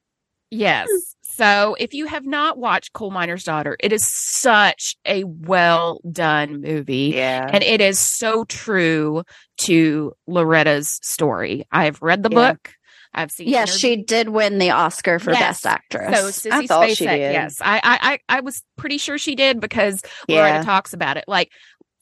Yes. 0.51 0.89
So 1.23 1.77
if 1.79 1.93
you 1.93 2.07
have 2.07 2.25
not 2.25 2.57
watched 2.57 2.95
Coal 2.95 3.11
Miner's 3.11 3.45
Daughter, 3.45 3.77
it 3.79 3.93
is 3.93 4.07
such 4.07 4.97
a 5.05 5.25
well 5.25 6.01
done 6.11 6.63
movie. 6.63 7.13
Yeah. 7.15 7.47
And 7.53 7.63
it 7.63 7.83
is 7.83 7.99
so 7.99 8.45
true 8.45 9.23
to 9.63 10.15
Loretta's 10.27 10.99
story. 11.03 11.67
I've 11.71 12.01
read 12.01 12.23
the 12.23 12.31
Yeah. 12.31 12.53
book. 12.53 12.73
I've 13.17 13.31
seen. 13.33 13.49
Yes, 13.49 13.71
interviews. 13.71 13.81
she 13.81 13.97
did 14.05 14.29
win 14.29 14.59
the 14.59 14.71
Oscar 14.71 15.19
for 15.19 15.33
Yes. 15.33 15.41
Best 15.63 15.67
Actress. 15.67 16.41
So 16.43 16.51
Sissy 16.51 16.67
Spacek, 16.69 16.97
she 16.97 17.07
did. 17.07 17.19
yes, 17.33 17.61
I, 17.61 17.77
I, 17.83 17.99
I, 18.13 18.19
I 18.37 18.41
was 18.41 18.63
pretty 18.77 18.99
sure 18.99 19.19
she 19.19 19.35
did 19.35 19.59
because 19.61 20.03
yeah. 20.29 20.43
Loretta 20.43 20.65
talks 20.65 20.93
about 20.93 21.17
it. 21.17 21.25
Like, 21.27 21.51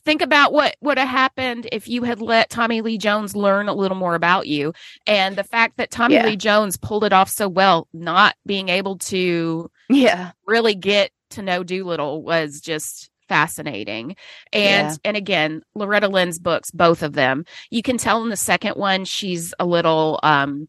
think 0.05 0.21
about 0.21 0.53
what 0.53 0.77
would 0.83 0.99
have 0.99 1.09
happened 1.09 1.67
if 1.73 1.89
you 1.89 2.03
had 2.03 2.21
let 2.21 2.51
Tommy 2.51 2.83
Lee 2.83 2.99
Jones 2.99 3.35
learn 3.35 3.69
a 3.69 3.75
little 3.75 3.97
more 3.97 4.15
about 4.15 4.47
you, 4.47 4.75
and 5.07 5.37
the 5.37 5.45
fact 5.45 5.79
that 5.79 5.91
Tommy 5.91 6.15
Yeah. 6.17 6.27
Lee 6.27 6.37
Jones 6.37 6.77
pulled 6.77 7.05
it 7.05 7.13
off 7.15 7.31
so 7.31 7.49
well, 7.49 7.89
not 7.95 8.35
being 8.45 8.69
able 8.69 8.99
to 8.99 9.71
Yeah. 9.89 10.33
really 10.47 10.75
get 10.75 11.11
to 11.31 11.43
know 11.43 11.63
Doolittle 11.65 12.23
was 12.23 12.61
just 12.61 13.09
fascinating. 13.29 14.17
And 14.53 14.91
Yeah. 14.91 14.97
and 15.05 15.17
again, 15.17 15.63
Loretta 15.75 16.09
Lynn's 16.09 16.39
books, 16.39 16.71
both 16.71 17.03
of 17.03 17.15
them, 17.15 17.45
you 17.71 17.83
can 17.83 17.97
tell 17.99 18.23
in 18.23 18.29
the 18.29 18.37
second 18.37 18.77
one 18.77 19.05
she's 19.05 19.55
a 19.59 19.65
little 19.67 20.21
um 20.23 20.69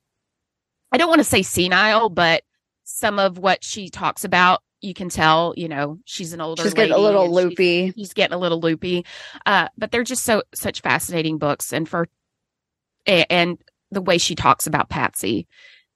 I 0.91 0.97
don't 0.97 1.09
want 1.09 1.19
to 1.19 1.23
say 1.25 1.41
senile, 1.41 2.09
but 2.09 2.43
some 2.83 3.19
of 3.19 3.37
what 3.37 3.63
she 3.63 3.89
talks 3.89 4.23
about, 4.23 4.61
you 4.81 4.93
can 4.93 5.09
tell, 5.09 5.53
you 5.57 5.67
know, 5.67 5.97
she's 6.05 6.33
an 6.33 6.41
older 6.41 6.61
She's 6.63 6.73
getting 6.73 6.93
a 6.93 6.97
little 6.97 7.31
loopy. 7.31 7.55
she's- 7.55 7.85
loopy. 7.89 7.93
He's 7.95 8.13
getting 8.13 8.35
a 8.35 8.39
little 8.39 8.59
loopy. 8.59 9.05
Uh, 9.45 9.67
but 9.77 9.91
they're 9.91 10.03
just 10.03 10.23
so 10.23 10.43
such 10.53 10.81
fascinating 10.81 11.37
books, 11.37 11.73
and 11.73 11.87
for 11.89 12.07
and 13.07 13.57
the 13.91 14.01
way 14.01 14.17
she 14.17 14.35
talks 14.35 14.67
about 14.67 14.89
Patsy 14.89 15.47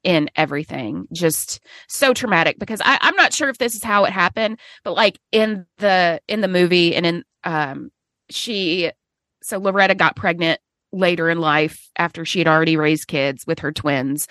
in 0.04 0.30
everything, 0.36 1.08
just 1.14 1.60
so 1.88 2.14
traumatic. 2.14 2.58
Because 2.60 2.82
I, 2.84 2.98
I'm 3.02 3.16
not 3.16 3.34
sure 3.34 3.50
if 3.50 3.58
this 3.58 3.76
is 3.76 3.84
how 3.84 4.06
it 4.06 4.12
happened, 4.14 4.60
but 4.84 4.94
like 4.94 5.20
in 5.32 5.66
the 5.78 6.22
in 6.28 6.42
the 6.42 6.48
movie 6.48 6.96
and 6.96 7.06
in 7.06 7.24
um, 7.44 7.92
she 8.30 8.92
so 9.44 9.58
Loretta 9.60 9.96
got 9.96 10.16
pregnant 10.16 10.60
later 10.92 11.30
in 11.30 11.40
life 11.40 11.88
after 11.98 12.26
she 12.26 12.40
had 12.40 12.48
already 12.48 12.76
raised 12.78 13.08
kids 13.08 13.46
with 13.46 13.60
her 13.60 13.72
twins 13.72 14.28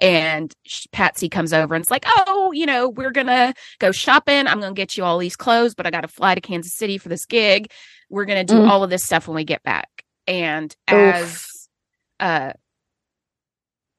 and 0.00 0.52
Patsy 0.90 1.28
comes 1.28 1.52
over 1.52 1.74
and 1.74 1.82
it's 1.82 1.90
like, 1.90 2.04
"Oh, 2.06 2.50
you 2.52 2.66
know, 2.66 2.88
we're 2.88 3.12
going 3.12 3.28
to 3.28 3.54
go 3.78 3.92
shopping. 3.92 4.46
I'm 4.46 4.60
going 4.60 4.74
to 4.74 4.78
get 4.78 4.96
you 4.96 5.04
all 5.04 5.18
these 5.18 5.36
clothes, 5.36 5.74
but 5.74 5.86
I 5.86 5.90
got 5.90 6.00
to 6.00 6.08
fly 6.08 6.34
to 6.34 6.40
Kansas 6.40 6.74
City 6.74 6.98
for 6.98 7.08
this 7.08 7.24
gig. 7.24 7.70
We're 8.10 8.24
going 8.24 8.44
to 8.44 8.54
do 8.54 8.60
Mm. 8.60 8.68
all 8.68 8.82
of 8.82 8.90
this 8.90 9.04
stuff 9.04 9.28
when 9.28 9.36
we 9.36 9.44
get 9.44 9.62
back." 9.62 9.88
And 10.26 10.74
as 10.88 11.68
uh 12.20 12.52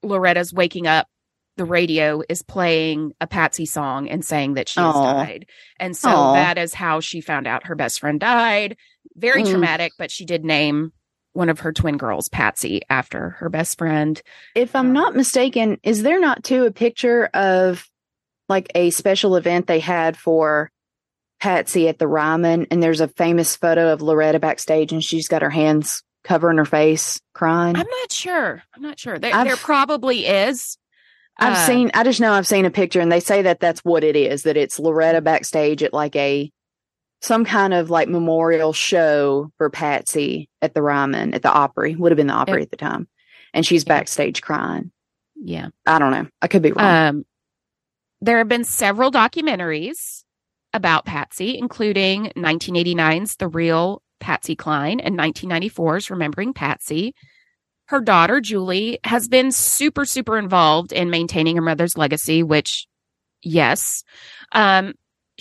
Loretta's 0.03 0.53
waking 0.53 0.87
up, 0.87 1.07
the 1.55 1.65
radio 1.65 2.21
is 2.27 2.41
playing 2.41 3.13
a 3.21 3.27
Patsy 3.27 3.65
song 3.65 4.09
and 4.09 4.25
saying 4.25 4.55
that 4.55 4.67
she 4.67 4.81
has 4.81 4.95
died. 5.01 5.45
And 5.79 5.95
so 5.95 6.09
Aw. 6.09 6.33
that 6.33 6.57
is 6.57 6.73
how 6.73 6.99
she 6.99 7.21
found 7.21 7.47
out 7.47 7.67
her 7.67 7.75
best 7.75 7.99
friend 7.99 8.19
died. 8.19 8.75
Very 9.15 9.43
Mm. 9.43 9.51
traumatic, 9.51 9.93
but 9.97 10.11
she 10.11 10.25
did 10.25 10.43
name 10.43 10.91
one 11.33 11.49
of 11.49 11.59
her 11.61 11.73
twin 11.73 11.97
girls 11.97 12.29
Patsy 12.29 12.81
after 12.89 13.31
her 13.39 13.49
best 13.49 13.77
friend. 13.77 14.21
If 14.55 14.75
I'm 14.75 14.93
not 14.93 15.15
mistaken, 15.15 15.77
is 15.83 16.03
there 16.03 16.19
not 16.19 16.43
too 16.43 16.65
a 16.65 16.71
picture 16.71 17.25
of 17.33 17.85
like 18.49 18.71
a 18.75 18.89
special 18.91 19.35
event 19.35 19.67
they 19.67 19.79
had 19.79 20.15
for 20.15 20.71
Patsy 21.41 21.87
at 21.87 21.99
the 21.99 22.07
Ryman? 22.07 22.67
And 22.71 22.81
there's 22.81 23.01
a 23.01 23.07
famous 23.07 23.55
photo 23.55 23.91
of 23.91 24.01
Loretta 24.01 24.39
backstage 24.39 24.91
and 24.91 25.03
she's 25.03 25.27
got 25.27 25.41
her 25.41 25.49
hands 25.49 26.03
covering 26.23 26.57
her 26.57 26.65
face 26.65 27.19
crying. 27.33 27.75
I'm 27.75 27.87
not 27.87 28.11
sure. 28.11 28.63
I'm 28.75 28.81
not 28.81 28.99
sure. 28.99 29.19
There, 29.19 29.43
there 29.43 29.57
probably 29.57 30.25
is. 30.25 30.77
I've 31.37 31.53
Uh, 31.53 31.65
seen, 31.67 31.91
I 31.95 32.03
just 32.03 32.21
know 32.21 32.31
I've 32.31 32.47
seen 32.47 32.65
a 32.65 32.71
picture 32.71 33.01
and 33.01 33.11
they 33.11 33.19
say 33.19 33.41
that 33.41 33.59
that's 33.59 33.81
what 33.81 34.03
it 34.03 34.15
is, 34.15 34.43
that 34.43 34.55
it's 34.55 34.79
Loretta 34.79 35.19
backstage 35.19 35.81
at 35.83 35.91
like 35.93 36.15
a, 36.15 36.51
some 37.23 37.45
kind 37.45 37.73
of 37.73 37.89
like 37.89 38.09
memorial 38.09 38.73
show 38.73 39.49
for 39.57 39.69
Patsy 39.69 40.49
at 40.61 40.73
the 40.73 40.81
Ryman, 40.81 41.33
at 41.33 41.41
the 41.41 41.51
Opry, 41.51 41.95
would 41.95 42.11
have 42.11 42.17
been 42.17 42.27
the 42.27 42.33
Opry 42.33 42.61
at 42.61 42.69
the 42.69 42.77
time. 42.77 43.07
And 43.53 43.65
she's 43.65 43.85
backstage 43.85 44.41
crying. 44.41 44.91
Yeah. 45.35 45.69
I 45.85 45.99
don't 45.99 46.11
know. 46.11 46.27
I 46.41 46.47
could 46.49 46.61
be 46.61 46.73
wrong. 46.73 46.85
Um, 46.85 47.25
there 48.19 48.39
have 48.39 48.49
been 48.49 48.65
several 48.65 49.09
documentaries 49.09 50.23
about 50.73 51.05
Patsy, 51.05 51.57
including 51.57 52.25
1989's 52.35 53.37
The 53.37 53.47
Real 53.47 54.01
Patsy 54.19 54.57
Cline 54.57 54.99
and 54.99 55.17
1994's 55.17 56.09
Remembering 56.09 56.53
Patsy. 56.53 57.15
Her 57.85 58.01
daughter, 58.01 58.41
Julie, 58.41 58.99
has 59.05 59.29
been 59.29 59.53
super, 59.53 60.03
super 60.03 60.37
involved 60.37 60.91
in 60.91 61.09
maintaining 61.09 61.55
her 61.55 61.61
mother's 61.61 61.97
legacy, 61.97 62.43
which, 62.43 62.85
yes. 63.41 64.03
Um, 64.51 64.93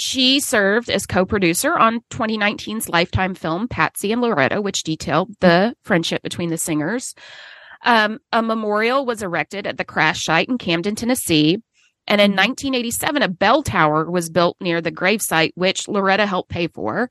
she 0.02 0.40
served 0.40 0.90
as 0.90 1.06
co 1.06 1.24
producer 1.24 1.78
on 1.78 2.00
2019's 2.10 2.88
Lifetime 2.88 3.36
film 3.36 3.68
Patsy 3.68 4.10
and 4.10 4.20
Loretta, 4.20 4.60
which 4.60 4.82
detailed 4.82 5.30
the 5.38 5.76
friendship 5.84 6.22
between 6.22 6.50
the 6.50 6.58
singers. 6.58 7.14
Um, 7.84 8.18
a 8.32 8.42
memorial 8.42 9.06
was 9.06 9.22
erected 9.22 9.64
at 9.64 9.78
the 9.78 9.84
crash 9.84 10.24
site 10.24 10.48
in 10.48 10.58
Camden, 10.58 10.96
Tennessee. 10.96 11.62
And 12.08 12.20
in 12.20 12.32
1987, 12.32 13.22
a 13.22 13.28
bell 13.28 13.62
tower 13.62 14.10
was 14.10 14.28
built 14.28 14.56
near 14.60 14.80
the 14.80 14.90
gravesite, 14.90 15.52
which 15.54 15.86
Loretta 15.86 16.26
helped 16.26 16.50
pay 16.50 16.66
for. 16.66 17.08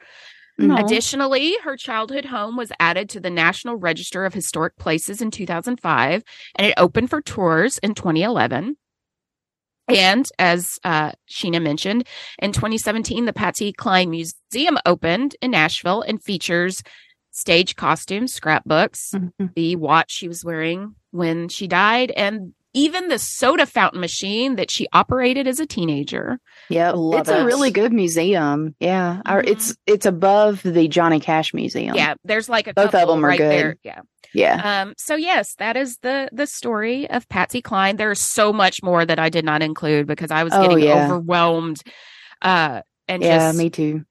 Aw. 0.59 0.83
Additionally, 0.83 1.55
her 1.63 1.77
childhood 1.77 2.25
home 2.25 2.57
was 2.57 2.73
added 2.77 3.09
to 3.11 3.21
the 3.21 3.29
National 3.29 3.77
Register 3.77 4.25
of 4.25 4.33
Historic 4.33 4.75
Places 4.75 5.21
in 5.21 5.31
2005, 5.31 6.23
and 6.55 6.67
it 6.67 6.73
opened 6.75 7.09
for 7.09 7.21
tours 7.21 7.77
in 7.77 7.95
2011. 7.95 8.75
And 9.97 10.27
as 10.39 10.79
uh, 10.83 11.11
Sheena 11.29 11.61
mentioned, 11.61 12.07
in 12.39 12.51
2017, 12.51 13.25
the 13.25 13.33
Patsy 13.33 13.71
Cline 13.73 14.09
Museum 14.09 14.77
opened 14.85 15.35
in 15.41 15.51
Nashville 15.51 16.01
and 16.01 16.21
features 16.21 16.81
stage 17.31 17.75
costumes, 17.75 18.33
scrapbooks, 18.33 19.11
Mhm. 19.15 19.53
the 19.55 19.75
watch 19.77 20.11
she 20.11 20.27
was 20.27 20.43
wearing 20.43 20.95
when 21.11 21.47
she 21.47 21.67
died, 21.67 22.11
and 22.11 22.53
even 22.73 23.07
the 23.09 23.19
soda 23.19 23.65
fountain 23.65 23.99
machine 23.99 24.55
that 24.55 24.71
she 24.71 24.87
operated 24.93 25.45
as 25.47 25.59
a 25.59 25.65
teenager. 25.65 26.39
Yeah, 26.69 26.91
Love 26.91 27.21
it's 27.21 27.29
a 27.29 27.45
really 27.45 27.69
good 27.71 27.91
museum. 27.91 28.75
Yeah, 28.79 29.21
Our- 29.25 29.43
Mhm. 29.43 29.47
it's 29.49 29.75
it's 29.85 30.05
above 30.05 30.61
the 30.63 30.87
Johnny 30.87 31.19
Cash 31.19 31.53
Museum. 31.53 31.95
Yeah, 31.95 32.13
there's 32.23 32.47
like 32.49 32.67
a 32.67 32.73
Both 32.73 32.95
of 32.95 33.07
them 33.09 33.25
are 33.25 33.29
right 33.29 33.37
good. 33.37 33.51
there. 33.51 33.75
Yeah. 33.83 33.99
Yeah. 34.33 34.61
Um, 34.63 34.93
so 34.97 35.15
yes, 35.15 35.55
that 35.55 35.77
is 35.77 35.97
the 35.99 36.29
the 36.31 36.47
story 36.47 37.09
of 37.09 37.27
Patsy 37.29 37.61
Cline. 37.61 37.97
There's 37.97 38.19
so 38.21 38.53
much 38.53 38.83
more 38.83 39.05
that 39.05 39.19
I 39.19 39.29
did 39.29 39.45
not 39.45 39.61
include 39.63 40.07
because 40.07 40.31
I 40.31 40.43
was 40.43 40.51
Oh, 40.51 40.57
getting 40.57 40.77
yeah. 40.77 40.91
overwhelmed. 40.91 41.81
Uh, 42.41 42.81
and 43.07 43.23
yeah, 43.23 43.51
just 43.51 43.53
me 43.53 43.69
too. 43.69 44.05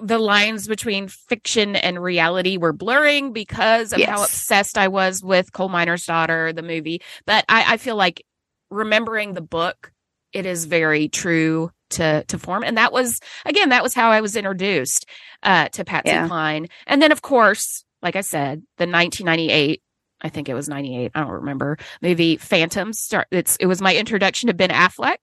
the 0.00 0.18
lines 0.18 0.66
between 0.68 1.08
fiction 1.08 1.76
and 1.76 2.02
reality 2.02 2.56
were 2.56 2.72
blurring 2.72 3.32
because 3.32 3.92
of 3.92 4.04
how 4.04 4.22
obsessed 4.24 4.78
I 4.78 4.88
was 4.88 5.22
with 5.22 5.52
Coal 5.52 5.68
Miner's 5.68 6.06
Daughter, 6.06 6.52
the 6.52 6.62
movie. 6.62 7.02
But 7.26 7.44
I, 7.48 7.74
I 7.74 7.76
feel 7.76 7.96
like 7.96 8.24
remembering 8.70 9.34
the 9.34 9.40
book, 9.42 9.92
it 10.32 10.46
is 10.46 10.64
very 10.66 11.08
true 11.08 11.70
to 11.90 12.24
to 12.28 12.38
form. 12.38 12.62
And 12.62 12.76
that 12.78 12.92
was 12.92 13.18
again, 13.44 13.70
that 13.70 13.82
was 13.82 13.94
how 13.94 14.10
I 14.10 14.20
was 14.20 14.36
introduced 14.36 15.06
uh 15.42 15.68
to 15.70 15.84
Patsy 15.84 16.10
Yeah. 16.10 16.26
Cline. 16.26 16.68
And 16.86 17.02
then 17.02 17.10
of 17.12 17.20
course, 17.20 17.84
like 18.02 18.16
I 18.16 18.22
said, 18.22 18.62
the 18.78 18.86
1998 18.86 19.82
I 20.22 20.28
think 20.28 20.50
it 20.50 20.54
was 20.54 20.68
98. 20.68 21.12
I 21.14 21.20
don't 21.20 21.30
remember. 21.30 21.78
Movie 22.02 22.36
Phantoms. 22.36 23.00
Start, 23.00 23.26
it's 23.30 23.56
it 23.56 23.64
was 23.66 23.80
my 23.80 23.96
introduction 23.96 24.48
to 24.48 24.54
Ben 24.54 24.68
Affleck. 24.68 25.16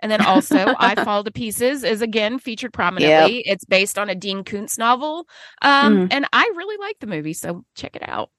And 0.00 0.10
then 0.10 0.20
also 0.22 0.56
I 0.78 0.96
Fall 1.04 1.22
to 1.22 1.30
Pieces 1.30 1.84
is 1.84 2.02
again 2.02 2.38
featured 2.40 2.72
prominently. 2.72 3.42
It's 3.46 3.64
based 3.64 3.96
on 3.98 4.10
a 4.10 4.14
Dean 4.16 4.42
Koontz 4.42 4.76
novel. 4.76 5.28
Um 5.62 6.08
Mm. 6.08 6.08
and 6.10 6.26
I 6.32 6.50
really 6.56 6.78
like 6.78 6.98
the 6.98 7.06
movie, 7.06 7.32
so 7.32 7.64
check 7.76 7.94
it 7.94 8.02
out. 8.08 8.30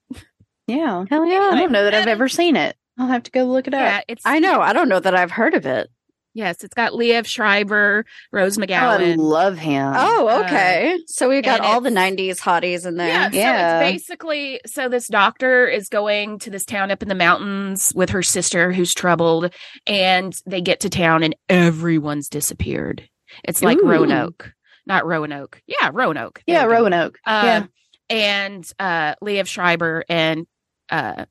Yeah, 0.68 1.06
Hell 1.10 1.26
yeah. 1.26 1.50
I 1.54 1.56
don't 1.60 1.72
know 1.72 1.84
that 1.86 1.94
I've 1.94 2.08
ever 2.08 2.28
seen 2.30 2.56
it. 2.56 2.76
I'll 2.98 3.08
have 3.08 3.24
to 3.24 3.32
go 3.32 3.44
look 3.46 3.68
it 3.68 3.74
up. 3.74 3.80
Yeah, 3.82 4.02
it's 4.08 4.22
I 4.26 4.40
know. 4.40 4.60
I 4.62 4.74
don't 4.74 4.90
know 4.90 5.00
that 5.00 5.16
I've 5.16 5.32
heard 5.32 5.54
of 5.54 5.66
it. 5.66 5.90
Yes, 6.34 6.64
it's 6.64 6.74
got 6.74 6.94
Liev 6.94 7.26
Schreiber, 7.26 8.06
Rose 8.32 8.58
Oh, 8.58 8.62
I 8.62 8.66
McGowan. 8.66 9.18
love 9.18 9.58
him. 9.58 9.94
Oh, 9.96 10.44
okay. 10.46 10.98
so 11.08 11.28
we 11.28 11.42
got 11.42 11.60
all 11.60 11.82
the 11.82 11.90
90s 11.90 12.40
hotties 12.40 12.86
in 12.86 12.96
there. 12.96 13.08
Yeah, 13.10 13.30
Yeah. 13.34 13.80
so 13.82 13.86
it's 13.86 13.94
basically 13.94 14.62
so 14.66 14.88
this 14.88 15.08
doctor 15.08 15.68
is 15.68 15.90
going 15.90 16.40
to 16.40 16.50
this 16.50 16.64
town 16.64 16.90
up 16.90 17.02
in 17.04 17.10
the 17.10 17.16
mountains 17.16 17.92
with 17.96 18.12
her 18.12 18.24
sister 18.24 18.72
who's 18.72 18.94
troubled, 18.94 19.54
and 19.86 20.34
they 20.46 20.62
get 20.62 20.80
to 20.82 20.90
town 20.90 21.24
and 21.24 21.36
everyone's 21.50 22.30
disappeared. 22.30 23.10
It's 23.44 23.62
like 23.62 23.78
Ooh. 23.80 23.88
Roanoke, 23.88 24.54
not 24.86 25.06
Roanoke. 25.06 25.62
Yeah, 25.68 25.90
Roanoke. 25.94 26.42
yeah, 26.48 26.60
There 26.62 26.70
we. 26.70 26.76
Roanoke. 26.76 27.18
Um, 27.26 27.46
yeah, 27.46 27.64
and 28.10 28.72
uh, 28.80 29.16
Liev 29.24 29.48
Schreiber 29.48 30.04
and 30.08 30.48
uh, 30.90 31.26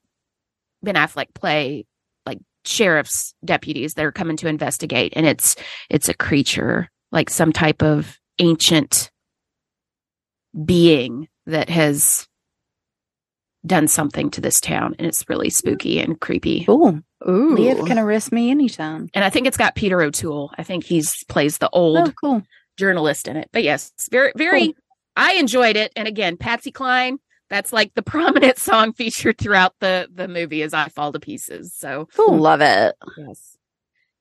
Ben 0.82 0.94
Affleck 0.94 1.32
play 1.34 1.84
like 1.84 1.86
sheriff's 2.64 3.34
deputies 3.44 3.94
that 3.94 4.04
are 4.04 4.12
coming 4.12 4.36
to 4.38 4.48
investigate, 4.48 5.12
and 5.16 5.26
it's 5.26 5.56
it's 5.88 6.08
a 6.08 6.14
creature 6.14 6.88
like 7.12 7.30
some 7.30 7.52
type 7.52 7.82
of 7.82 8.16
ancient 8.38 9.10
being 10.64 11.28
that 11.46 11.68
has 11.68 12.26
done 13.66 13.88
something 13.88 14.30
to 14.30 14.40
this 14.40 14.60
town, 14.60 14.94
and 14.98 15.06
it's 15.06 15.28
really 15.28 15.50
spooky 15.50 16.00
and 16.00 16.20
creepy. 16.20 16.64
cool. 16.64 17.00
Ooh. 17.28 17.54
Liv 17.54 17.84
can 17.86 17.98
arrest 17.98 18.32
me 18.32 18.50
anytime. 18.50 19.10
And 19.12 19.22
I 19.22 19.28
think 19.28 19.46
it's 19.46 19.58
got 19.58 19.74
Peter 19.74 20.00
O'Toole. 20.00 20.50
I 20.56 20.62
think 20.62 20.84
he's 20.84 21.22
plays 21.24 21.58
the 21.58 21.68
old 21.68 21.98
Oh, 22.08 22.12
cool. 22.18 22.42
journalist 22.78 23.28
in 23.28 23.36
it. 23.36 23.50
But 23.52 23.62
yes, 23.62 23.92
very, 24.10 24.32
very, 24.36 24.66
Cool. 24.68 24.74
I 25.16 25.34
enjoyed 25.34 25.76
it. 25.76 25.92
And 25.96 26.08
again, 26.08 26.38
Patsy 26.38 26.70
Cline, 26.72 27.18
that's 27.50 27.72
like 27.72 27.92
the 27.94 28.02
prominent 28.14 28.56
song 28.58 28.92
featured 28.94 29.36
throughout 29.38 29.74
the, 29.80 30.08
the 30.14 30.28
movie 30.28 30.62
as 30.62 30.72
I 30.72 30.88
fall 30.88 31.12
to 31.12 31.20
pieces. 31.20 31.74
So 31.74 32.08
Cool. 32.16 32.38
Love 32.38 32.60
it. 32.62 32.94
yes. 33.18 33.56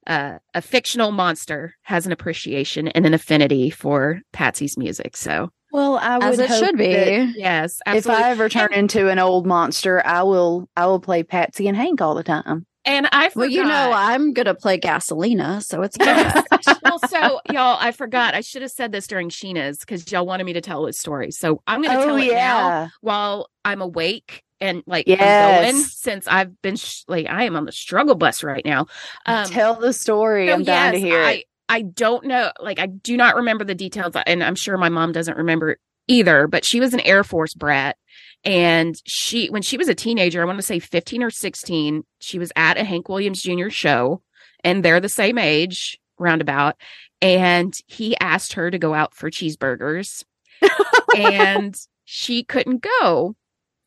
Uh, 0.07 0.39
a 0.55 0.61
fictional 0.61 1.11
monster 1.11 1.75
has 1.83 2.05
an 2.07 2.11
appreciation 2.11 2.87
and 2.89 3.05
an 3.05 3.13
affinity 3.13 3.69
for 3.69 4.21
Patsy's 4.33 4.75
music. 4.77 5.15
So 5.15 5.51
Well, 5.71 5.97
I 5.99 6.17
would 6.17 6.23
As 6.27 6.39
it 6.39 6.49
hope 6.49 6.65
should 6.65 6.77
be. 6.77 6.93
that 6.93 7.33
yes, 7.37 7.79
If. 7.85 8.07
I 8.09 8.31
ever 8.31 8.49
turn 8.49 8.73
into 8.73 9.07
an 9.09 9.19
old 9.19 9.45
monster, 9.45 10.03
I 10.03 10.23
will. 10.23 10.67
I 10.75 10.87
will 10.87 10.99
play 10.99 11.21
Patsy 11.21 11.67
and 11.67 11.77
Hank 11.77 12.01
all 12.01 12.15
the 12.15 12.23
time. 12.23 12.65
And 12.85 13.07
I 13.11 13.29
forgot. 13.29 13.35
Well, 13.41 13.49
you 13.49 13.63
know, 13.63 13.91
I'm 13.93 14.33
going 14.33 14.45
to 14.45 14.55
play 14.55 14.79
Gasolina, 14.79 15.63
so 15.63 15.81
it's 15.81 15.97
Yes. 16.05 16.33
perfect. 16.33 16.81
well, 16.83 16.99
so 16.99 17.39
y'all, 17.45 17.77
I 17.79 17.91
forgot. 17.91 18.33
I 18.35 18.41
should 18.41 18.61
have 18.61 18.71
said 18.71 18.91
this 18.91 19.07
during 19.07 19.29
Sheena's 19.29 19.79
because 19.79 20.09
y'all 20.11 20.25
wanted 20.25 20.45
me 20.45 20.53
to 20.53 20.61
tell 20.61 20.85
this 20.85 20.97
story. 20.99 21.31
So 21.31 21.61
I'm 21.67 21.81
going 21.81 21.91
to 21.97 22.03
Oh 22.03 22.05
tell 22.05 22.15
it 22.17 22.33
now 22.33 22.67
yeah, 22.69 22.87
while 23.01 23.49
I'm 23.65 23.81
awake 23.81 24.43
and 24.61 24.83
like 24.85 25.07
Yes. 25.07 25.41
going 25.41 25.73
since 25.75 26.27
I've 26.27 26.61
been 26.61 26.75
sh- 26.75 27.03
like 27.07 27.27
I 27.27 27.43
am 27.45 27.55
on 27.55 27.65
the 27.65 27.71
struggle 27.71 28.15
bus 28.15 28.43
right 28.43 28.63
now. 28.65 28.87
Um, 29.25 29.45
tell 29.49 29.75
the 29.75 29.93
story. 29.93 30.47
so 30.47 30.53
I'm 30.53 30.63
dying 30.63 30.93
to 30.93 30.99
hear 30.99 31.21
I, 31.21 31.31
it. 31.33 31.45
I 31.69 31.81
don't 31.83 32.25
know, 32.25 32.51
like 32.59 32.79
I 32.79 32.87
do 32.87 33.15
not 33.15 33.35
remember 33.35 33.63
the 33.63 33.75
details, 33.75 34.13
and 34.25 34.43
I'm 34.43 34.55
sure 34.55 34.75
my 34.77 34.89
mom 34.89 35.11
doesn't 35.11 35.37
remember 35.37 35.77
either. 36.07 36.47
But 36.47 36.65
she 36.65 36.79
was 36.79 36.93
an 36.95 36.99
Air 37.01 37.23
Force 37.23 37.53
brat, 37.53 37.95
and 38.43 38.95
she 39.05 39.47
when 39.47 39.61
she 39.61 39.77
was 39.77 39.87
a 39.89 39.95
teenager, 39.95 40.41
I 40.41 40.45
want 40.45 40.57
to 40.59 40.63
say 40.63 40.79
15 40.79 41.23
or 41.23 41.29
16, 41.29 42.03
she 42.19 42.39
was 42.39 42.51
at 42.55 42.77
a 42.77 42.83
Hank 42.83 43.09
Williams 43.09 43.41
Jr. 43.41 43.69
show, 43.69 44.21
and 44.63 44.83
they're 44.83 44.99
the 44.99 45.09
same 45.09 45.37
age 45.37 45.99
roundabout, 46.17 46.75
and 47.21 47.73
he 47.87 48.17
asked 48.19 48.53
her 48.53 48.69
to 48.71 48.77
go 48.79 48.93
out 48.93 49.13
for 49.13 49.29
cheeseburgers, 49.31 50.23
and 51.17 51.75
she 52.05 52.43
couldn't 52.43 52.81
go. 53.01 53.35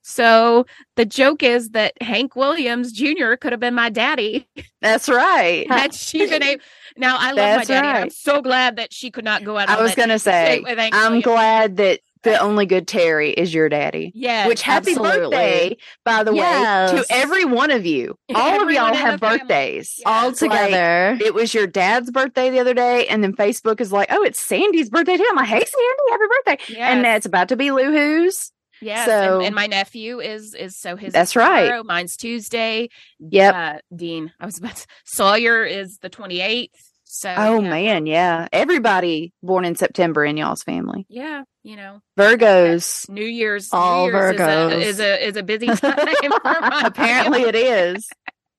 So 0.04 0.66
the 0.96 1.04
joke 1.04 1.44
is 1.44 1.70
that 1.70 1.92
Hank 2.02 2.34
Williams 2.34 2.90
Jr. 2.92 3.34
could 3.40 3.52
have 3.52 3.60
been 3.60 3.74
my 3.74 3.88
daddy 3.88 4.48
That's 4.80 5.08
right. 5.08 5.64
had 5.70 5.94
she 5.94 6.26
been 6.28 6.42
able. 6.42 6.62
Now 6.96 7.16
I 7.20 7.28
love 7.28 7.36
That's 7.36 7.68
my 7.68 7.74
daddy. 7.74 7.86
and 7.88 7.96
I'm 7.98 8.10
so 8.10 8.42
glad 8.42 8.76
that 8.76 8.92
she 8.92 9.12
could 9.12 9.24
not 9.24 9.44
go 9.44 9.56
out. 9.56 9.68
I 9.68 9.80
was 9.80 9.94
gonna 9.94 10.18
say. 10.18 10.58
with 10.60 10.76
Hank 10.76 10.92
I'm 10.94 11.02
Williams. 11.04 11.24
glad 11.24 11.76
that 11.76 12.00
the 12.22 12.38
only 12.38 12.66
good 12.66 12.86
Terry 12.86 13.30
is 13.30 13.52
your 13.52 13.68
daddy. 13.68 14.12
Yeah. 14.14 14.46
Which 14.46 14.62
happy 14.62 14.90
absolutely. 14.92 15.30
birthday, 15.30 15.76
by 16.04 16.24
the 16.24 16.32
way, 16.32 16.38
to 16.38 17.04
every 17.10 17.44
one 17.44 17.70
of 17.70 17.84
you. 17.84 18.16
All 18.34 18.62
of 18.62 18.70
y'all 18.70 18.94
have 18.94 19.20
birthdays. 19.20 19.94
Yeah. 19.98 20.08
All 20.08 20.28
Like, 20.28 20.36
together. 20.38 21.18
It 21.20 21.34
was 21.34 21.52
your 21.52 21.66
dad's 21.66 22.10
birthday 22.10 22.50
the 22.50 22.60
other 22.60 22.74
day, 22.74 23.06
and 23.08 23.22
then 23.22 23.34
Facebook 23.34 23.80
is 23.80 23.92
like, 23.92 24.08
"Oh, 24.10 24.22
it's 24.22 24.40
Sandy's 24.40 24.90
birthday 24.90 25.16
too." 25.16 25.26
I'm 25.28 25.36
like, 25.36 25.48
"Hey, 25.48 25.64
Sandy, 25.64 26.10
happy 26.10 26.24
birthday!" 26.28 26.74
Yes. 26.74 26.96
And 26.96 27.06
it's 27.06 27.26
about 27.26 27.48
to 27.48 27.56
be 27.56 27.70
Lou 27.70 27.90
Who's. 27.92 28.52
yes. 28.80 29.06
so- 29.06 29.36
and, 29.38 29.46
and 29.46 29.54
my 29.54 29.66
nephew 29.66 30.20
is 30.20 30.54
is 30.54 30.78
so 30.78 30.96
his. 30.96 31.08
is 31.08 31.12
That's 31.12 31.36
right. 31.36 31.84
Mine's 31.84 32.16
Tuesday. 32.16 32.88
Yep. 33.18 33.54
Uh, 33.54 33.78
Dean. 33.94 34.32
I 34.40 34.46
was 34.46 34.58
about 34.58 34.76
to, 34.76 34.86
Sawyer 35.04 35.64
is 35.64 35.98
the 36.02 36.10
28th. 36.10 36.68
So. 37.14 37.34
oh 37.36 37.60
yeah. 37.60 37.68
man, 37.68 38.06
yeah. 38.06 38.48
Everybody 38.54 39.34
born 39.42 39.66
in 39.66 39.74
September 39.74 40.24
in 40.24 40.38
y'all's 40.38 40.62
family. 40.62 41.04
Yeah. 41.10 41.42
You 41.62 41.76
know, 41.76 42.00
Virgos. 42.18 43.06
New 43.10 43.22
Year's. 43.26 43.68
All 43.70 44.06
New 44.06 44.12
Year's 44.14 44.36
Virgos. 44.40 44.72
is 44.80 44.80
a, 44.80 44.88
is 44.88 45.00
a 45.00 45.28
is 45.28 45.36
a 45.36 45.42
busy 45.42 45.66
time. 45.76 45.94
for 46.40 46.40
Apparently, 46.86 47.42
it 47.42 47.54
is. 47.54 48.08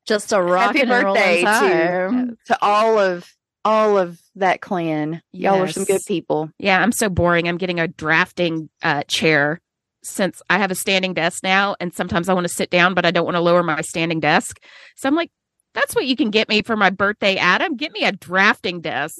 Just 0.05 0.31
a 0.33 0.39
rock 0.39 0.75
Happy 0.75 0.81
and 0.81 0.89
birthday 0.89 1.43
rolling 1.43 1.45
to- 1.45 2.25
time. 2.25 2.37
to 2.45 2.57
all 2.61 2.99
of 2.99 3.27
all 3.65 3.97
of 3.97 4.21
that 4.35 4.61
clan. 4.61 5.23
Y'all 5.31 5.63
are 5.63 5.67
some 5.67 5.85
good 5.85 6.01
people. 6.07 6.51
Yeah, 6.59 6.79
I'm 6.79 6.91
so 6.91 7.09
boring. 7.09 7.47
I'm 7.47 7.57
getting 7.57 7.79
a 7.79 7.87
drafting 7.87 8.69
uh, 8.83 9.01
chair 9.07 9.61
since 10.03 10.43
I 10.47 10.59
have 10.59 10.69
a 10.69 10.75
standing 10.75 11.15
desk 11.15 11.41
now, 11.41 11.75
and 11.79 11.91
sometimes 11.91 12.29
I 12.29 12.33
want 12.35 12.45
to 12.47 12.53
sit 12.53 12.69
down, 12.69 12.93
but 12.93 13.03
I 13.05 13.09
don't 13.09 13.25
want 13.25 13.35
to 13.35 13.41
lower 13.41 13.63
my 13.63 13.81
standing 13.81 14.19
desk. 14.19 14.59
So 14.97 15.09
I'm 15.09 15.15
like, 15.15 15.31
that's 15.73 15.95
what 15.95 16.05
you 16.05 16.15
can 16.15 16.29
get 16.29 16.49
me 16.49 16.61
for 16.61 16.75
my 16.75 16.89
birthday, 16.89 17.35
Adam. 17.37 17.75
Get 17.75 17.91
me 17.93 18.03
a 18.03 18.11
drafting 18.11 18.81
desk. 18.81 19.19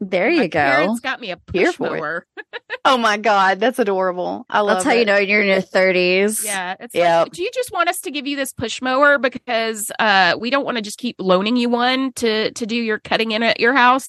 There 0.00 0.30
My 0.30 0.42
you 0.44 0.48
go. 0.48 0.60
Parents 0.60 1.00
got 1.00 1.20
me 1.20 1.30
a 1.32 1.36
push 1.36 1.78
mower. 1.80 2.26
Oh 2.84 2.96
my 2.96 3.16
god, 3.18 3.60
that's 3.60 3.78
adorable. 3.78 4.46
I 4.48 4.60
love 4.60 4.76
That's 4.76 4.84
how 4.84 4.92
it. 4.92 5.00
you 5.00 5.04
know 5.04 5.16
you're 5.18 5.42
in 5.42 5.48
your 5.48 5.60
30s. 5.60 6.42
Yeah, 6.44 6.76
it's 6.80 6.94
Yep. 6.94 7.26
like, 7.26 7.32
do 7.32 7.42
you 7.42 7.50
just 7.52 7.70
want 7.72 7.88
us 7.88 8.00
to 8.02 8.10
give 8.10 8.26
you 8.26 8.36
this 8.36 8.52
push 8.52 8.80
mower 8.80 9.18
because 9.18 9.90
uh, 9.98 10.36
we 10.38 10.48
don't 10.48 10.64
want 10.64 10.76
to 10.76 10.82
just 10.82 10.98
keep 10.98 11.16
loaning 11.18 11.56
you 11.56 11.68
one 11.68 12.12
to 12.14 12.50
to 12.52 12.66
do 12.66 12.76
your 12.76 12.98
cutting 12.98 13.32
in 13.32 13.42
at 13.42 13.60
your 13.60 13.74
house? 13.74 14.08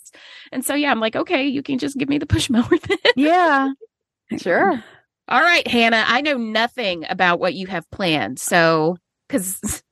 And 0.52 0.64
so 0.64 0.76
yeah, 0.76 0.92
I'm 0.92 1.00
like, 1.00 1.16
okay, 1.16 1.46
you 1.48 1.62
can 1.64 1.78
just 1.80 1.98
give 1.98 2.08
me 2.08 2.20
the 2.20 2.26
push 2.28 2.50
mower 2.50 2.70
then. 2.70 2.98
Yeah. 3.18 3.70
Sure. 4.38 4.82
All 5.28 5.42
right, 5.42 5.68
Hannah, 5.68 6.04
I 6.08 6.22
know 6.22 6.38
nothing 6.38 7.06
about 7.10 7.40
what 7.40 7.54
you 7.56 7.68
have 7.68 7.90
planned. 7.92 8.40
So, 8.40 8.98
because 9.28 9.84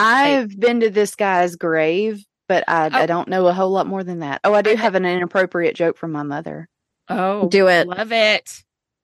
I've 0.00 0.58
been 0.58 0.80
to 0.80 0.90
this 0.90 1.14
guy's 1.14 1.56
grave, 1.56 2.24
but 2.48 2.64
I, 2.68 2.86
Oh. 2.86 2.90
I 2.92 3.06
don't 3.06 3.28
know 3.28 3.46
a 3.46 3.52
whole 3.52 3.70
lot 3.70 3.86
more 3.86 4.02
than 4.02 4.20
that. 4.20 4.40
Oh, 4.44 4.54
I 4.54 4.62
do 4.62 4.74
have 4.74 4.94
an 4.94 5.04
inappropriate 5.04 5.74
joke 5.76 5.96
from 5.96 6.12
my 6.12 6.22
mother. 6.22 6.68
oh, 7.08 7.48
Do 7.48 7.68
it. 7.68 7.86
love 7.86 8.12
it. 8.12 8.62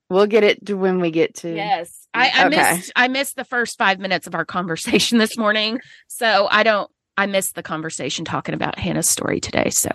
We'll 0.09 0.27
get 0.27 0.43
it 0.43 0.65
to 0.67 0.75
when 0.75 0.99
we 1.01 1.11
get 1.11 1.35
to. 1.37 1.53
Yes, 1.53 2.07
I, 2.13 2.29
I 2.33 2.45
Okay. 2.47 2.57
missed 2.57 2.91
I 2.95 3.07
missed 3.09 3.35
the 3.35 3.43
first 3.43 3.77
five 3.77 3.99
minutes 3.99 4.25
of 4.25 4.35
our 4.35 4.45
conversation 4.45 5.17
this 5.17 5.37
morning, 5.37 5.79
so 6.07 6.47
I 6.49 6.63
don't. 6.63 6.89
I 7.17 7.25
missed 7.25 7.55
the 7.55 7.63
conversation 7.63 8.23
talking 8.25 8.53
about 8.55 8.79
Hannah's 8.79 9.09
story 9.09 9.39
today. 9.41 9.69
So, 9.71 9.89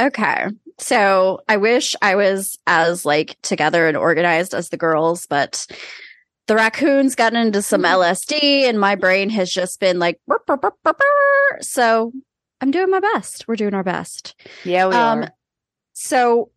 Okay. 0.00 0.46
So 0.78 1.40
I 1.48 1.58
wish 1.58 1.94
I 2.02 2.16
was 2.16 2.58
as 2.66 3.04
like 3.04 3.36
together 3.42 3.86
and 3.86 3.96
organized 3.96 4.54
as 4.54 4.70
the 4.70 4.76
girls, 4.78 5.26
but 5.26 5.66
the 6.48 6.54
raccoons 6.56 7.14
got 7.14 7.34
into 7.34 7.62
some 7.62 7.82
LSD 7.82 8.62
and 8.68 8.78
my 8.80 8.94
brain 8.94 9.30
has 9.30 9.50
just 9.50 9.78
been 9.80 9.98
like, 9.98 10.20
so 11.60 12.12
I'm 12.60 12.70
doing 12.70 12.90
my 12.90 13.00
best. 13.00 13.46
We're 13.46 13.56
doing 13.56 13.74
our 13.74 13.82
best. 13.84 14.34
Yeah, 14.64 14.88
we 14.88 14.94
Um, 14.94 15.22
are. 15.24 15.32
So 15.92 16.50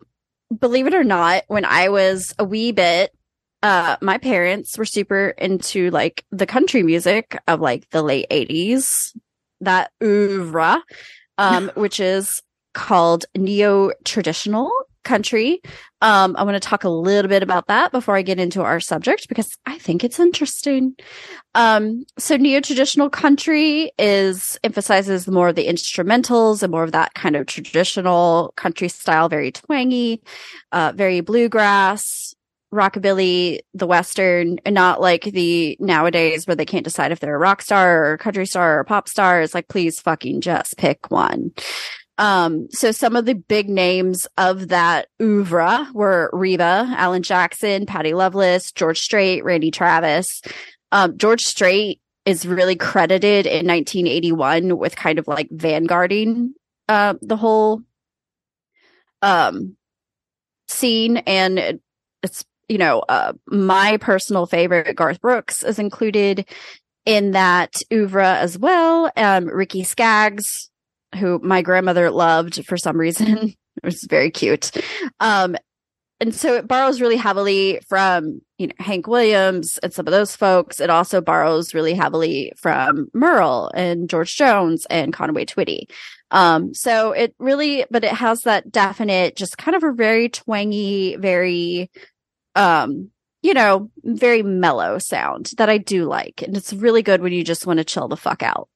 believe 0.58 0.88
it 0.88 0.94
or 0.94 1.04
not, 1.04 1.44
when 1.48 1.66
I 1.66 1.90
was 1.90 2.34
a 2.40 2.46
wee 2.46 2.72
bit, 2.72 3.12
uh, 3.64 3.98
my 4.02 4.18
parents 4.18 4.78
were 4.78 4.86
super 4.86 5.30
into 5.38 5.90
like 5.92 6.24
the 6.32 6.46
country 6.46 6.84
music 6.84 7.38
of 7.48 7.60
like 7.60 7.90
the 7.90 8.04
late 8.04 8.28
eighties, 8.30 9.16
that 9.62 9.92
oeuvre, 10.04 10.82
um, 11.38 11.72
which 11.76 12.00
is 12.00 12.42
called 12.74 13.26
neo 13.36 13.92
traditional 14.04 14.72
country. 15.06 15.62
Um, 16.02 16.36
I 16.38 16.44
want 16.44 16.56
to 16.56 16.60
talk 16.60 16.84
a 16.84 16.90
little 16.90 17.30
bit 17.30 17.44
about 17.44 17.68
that 17.68 17.92
before 17.92 18.18
I 18.18 18.22
get 18.22 18.40
into 18.40 18.62
our 18.62 18.80
subject 18.82 19.30
because 19.30 19.56
I 19.66 19.78
think 19.78 20.04
it's 20.04 20.20
interesting. 20.20 20.96
Um, 21.54 22.06
so 22.18 22.36
neo 22.36 22.60
traditional 22.60 23.10
country 23.10 23.92
is 23.98 24.60
emphasizes 24.64 25.28
more 25.28 25.50
of 25.50 25.56
the 25.56 25.68
instrumentals 25.68 26.62
and 26.62 26.72
more 26.72 26.84
of 26.84 26.92
that 26.92 27.14
kind 27.14 27.38
of 27.38 27.46
traditional 27.46 28.54
country 28.58 28.90
style, 28.90 29.30
very 29.30 29.52
twangy, 29.52 30.22
uh, 30.74 30.92
very 30.94 31.22
bluegrass, 31.22 32.36
rockabilly, 32.74 33.60
the 33.74 33.88
western, 33.88 34.60
and 34.66 34.76
not 34.76 35.02
like 35.02 35.24
the 35.24 35.78
nowadays 35.80 36.46
where 36.46 36.56
they 36.56 36.66
can't 36.66 36.84
decide 36.84 37.12
if 37.12 37.20
they're 37.20 37.36
a 37.36 37.40
rock 37.40 37.62
star 37.62 38.06
or 38.06 38.14
a 38.14 38.18
country 38.18 38.46
star 38.46 38.78
or 38.78 38.80
a 38.82 38.86
pop 38.86 39.08
star. 39.08 39.42
It's 39.42 39.54
like, 39.54 39.70
please 39.70 40.00
fucking 40.00 40.42
just 40.42 40.78
pick 40.78 41.10
one. 41.10 41.54
Um, 42.18 42.68
so 42.72 42.92
some 42.92 43.16
of 43.16 43.26
the 43.26 43.34
big 43.36 43.70
names 43.70 44.28
of 44.38 44.70
that 44.70 45.08
oeuvre 45.22 45.88
were 45.94 46.30
Reba, 46.32 46.88
Alan 46.96 47.24
Jackson, 47.24 47.86
Patty 47.86 48.14
Loveless, 48.14 48.72
George 48.72 49.00
Strait, 49.00 49.44
Randy 49.44 49.70
Travis. 49.72 50.42
Um, 50.92 51.18
George 51.18 51.42
Strait 51.42 52.00
is 52.26 52.46
really 52.48 52.76
credited 52.76 53.46
in 53.46 53.68
1981 53.68 54.78
with 54.78 54.96
kind 54.96 55.20
of 55.20 55.28
like 55.28 55.50
vanguarding 55.50 56.54
uh, 56.88 57.16
the 57.22 57.36
whole 57.38 57.82
um, 59.22 59.76
scene, 60.68 61.18
and 61.18 61.60
it- 61.60 61.82
it's 62.24 62.46
you 62.68 62.78
know 62.80 63.00
uh, 63.10 63.34
my 63.48 63.98
personal 63.98 64.46
favorite. 64.48 64.96
Garth 64.96 65.22
Brooks 65.22 65.64
is 65.64 65.78
included 65.80 66.48
in 67.06 67.32
that 67.32 67.74
oeuvre 67.94 68.26
as 68.38 68.58
well. 68.58 69.12
Um, 69.16 69.46
Ricky 69.46 69.84
Skaggs, 69.84 70.70
who 71.16 71.40
my 71.44 71.62
grandmother 71.62 72.12
loved 72.12 72.66
for 72.66 72.78
some 72.78 72.98
reason, 72.98 73.38
it 73.38 73.84
was 73.84 74.04
very 74.04 74.32
cute. 74.32 74.72
Um, 75.20 75.56
and 76.22 76.34
so 76.34 76.56
it 76.56 76.68
borrows 76.68 77.02
really 77.02 77.18
heavily 77.18 77.82
from 77.90 78.42
you 78.58 78.68
know 78.68 78.74
Hank 78.80 79.08
Williams 79.08 79.78
and 79.80 79.94
some 79.94 80.08
of 80.08 80.12
those 80.12 80.36
folks. 80.36 80.80
It 80.80 80.90
also 80.90 81.20
borrows 81.20 81.74
really 81.74 81.94
heavily 81.94 82.54
from 82.58 83.08
Merle 83.14 83.70
and 83.76 84.10
George 84.10 84.36
Jones 84.36 84.86
and 84.90 85.12
Conway 85.12 85.46
Twitty. 85.46 85.88
Um, 86.32 86.74
so 86.74 87.12
it 87.12 87.36
really, 87.40 87.86
but 87.92 88.04
it 88.04 88.12
has 88.12 88.42
that 88.42 88.72
definite, 88.72 89.36
just 89.36 89.58
kind 89.58 89.76
of 89.76 89.84
a 89.84 89.94
very 89.94 90.30
twangy, 90.30 91.16
very, 91.18 91.92
um, 92.56 93.12
you 93.42 93.54
know, 93.54 93.92
very 94.04 94.42
mellow 94.42 94.98
sound 94.98 95.52
that 95.58 95.70
I 95.70 95.78
do 95.78 96.06
like, 96.06 96.42
and 96.42 96.58
it's 96.58 96.74
really 96.74 97.04
good 97.04 97.22
when 97.22 97.34
you 97.34 97.44
just 97.44 97.68
want 97.68 97.78
to 97.78 97.86
chill 97.86 98.08
the 98.08 98.18
fuck 98.18 98.42
out. 98.42 98.70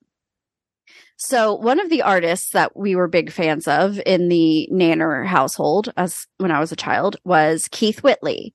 So 1.21 1.53
one 1.53 1.81
of 1.81 1.89
the 1.89 2.01
artists 2.01 2.51
that 2.51 2.77
we 2.77 2.95
were 2.95 3.09
big 3.09 3.29
fans 3.29 3.67
of 3.67 3.99
in 4.05 4.29
the 4.29 4.69
Nanner 4.71 5.25
household 5.25 5.91
as 5.97 6.25
when 6.37 6.49
I 6.49 6.61
was 6.61 6.71
a 6.71 6.77
child 6.77 7.17
was 7.25 7.67
Keith 7.69 8.01
Whitley. 8.03 8.53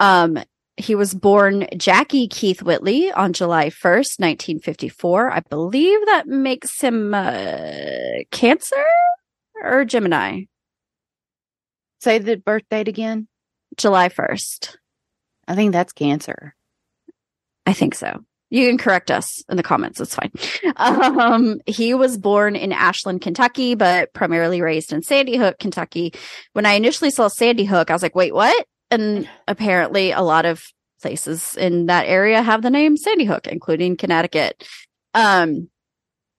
Um, 0.00 0.42
he 0.78 0.94
was 0.94 1.12
born 1.12 1.66
Jackie 1.76 2.26
Keith 2.26 2.62
Whitley 2.62 3.12
on 3.12 3.34
July 3.34 3.68
1st, 3.68 4.20
1954. 4.20 5.30
I 5.32 5.40
believe 5.50 5.98
that 6.06 6.26
makes 6.26 6.80
him 6.80 7.12
uh, 7.12 8.22
Cancer 8.30 8.86
or 9.62 9.84
Gemini. 9.84 10.44
Say 12.00 12.18
the 12.18 12.36
birth 12.36 12.64
date 12.70 12.88
again. 12.88 13.28
July 13.76 14.08
1st. 14.08 14.76
I 15.46 15.54
think 15.54 15.72
that's 15.72 15.92
Cancer. 15.92 16.54
I 17.66 17.74
think 17.74 17.94
so. 17.94 18.24
You 18.50 18.66
can 18.68 18.78
correct 18.78 19.10
us 19.10 19.42
in 19.50 19.56
the 19.56 19.62
comments. 19.62 20.00
It's 20.00 20.14
fine. 20.14 20.32
Um, 20.76 21.60
he 21.66 21.92
was 21.92 22.16
born 22.16 22.56
in 22.56 22.72
Ashland, 22.72 23.20
Kentucky, 23.20 23.74
but 23.74 24.12
primarily 24.14 24.62
raised 24.62 24.92
in 24.92 25.02
Sandy 25.02 25.36
Hook, 25.36 25.58
Kentucky. 25.58 26.14
When 26.54 26.64
I 26.64 26.72
initially 26.72 27.10
saw 27.10 27.28
Sandy 27.28 27.64
Hook, 27.64 27.90
I 27.90 27.92
was 27.92 28.02
like, 28.02 28.14
wait, 28.14 28.34
what? 28.34 28.66
And 28.90 29.28
apparently 29.46 30.12
a 30.12 30.22
lot 30.22 30.46
of 30.46 30.64
places 31.02 31.56
in 31.56 31.86
that 31.86 32.06
area 32.06 32.42
have 32.42 32.62
the 32.62 32.70
name 32.70 32.96
Sandy 32.96 33.24
Hook, 33.24 33.46
including 33.46 33.96
Connecticut. 33.96 34.66
Um, 35.12 35.68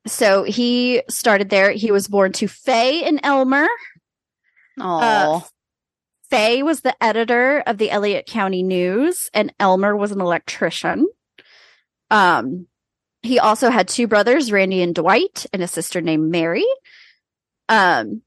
so 0.08 0.44
he 0.44 1.04
started 1.10 1.50
there. 1.50 1.72
He 1.72 1.92
was 1.92 2.08
born 2.08 2.32
to 2.34 2.48
Faye 2.48 3.04
and 3.04 3.20
Elmer. 3.24 3.68
Oh, 4.80 5.00
Uh, 5.00 5.40
Faye 6.30 6.64
was 6.64 6.82
the 6.82 6.96
editor 7.04 7.60
of 7.66 7.78
the 7.78 7.92
Elliott 7.92 8.26
County 8.26 8.64
News, 8.64 9.30
and 9.34 9.54
Elmer 9.60 9.96
was 9.96 10.12
an 10.12 10.22
electrician. 10.22 11.08
Um, 12.12 12.68
he 13.22 13.40
also 13.40 13.70
had 13.70 13.88
two 13.88 14.08
brothers, 14.08 14.52
Randy 14.52 14.82
and 14.82 14.96
Dwight, 14.96 15.46
and 15.52 15.62
a 15.62 15.68
sister 15.68 16.02
named 16.02 16.32
Mary. 16.32 16.66
Um, 17.68 18.22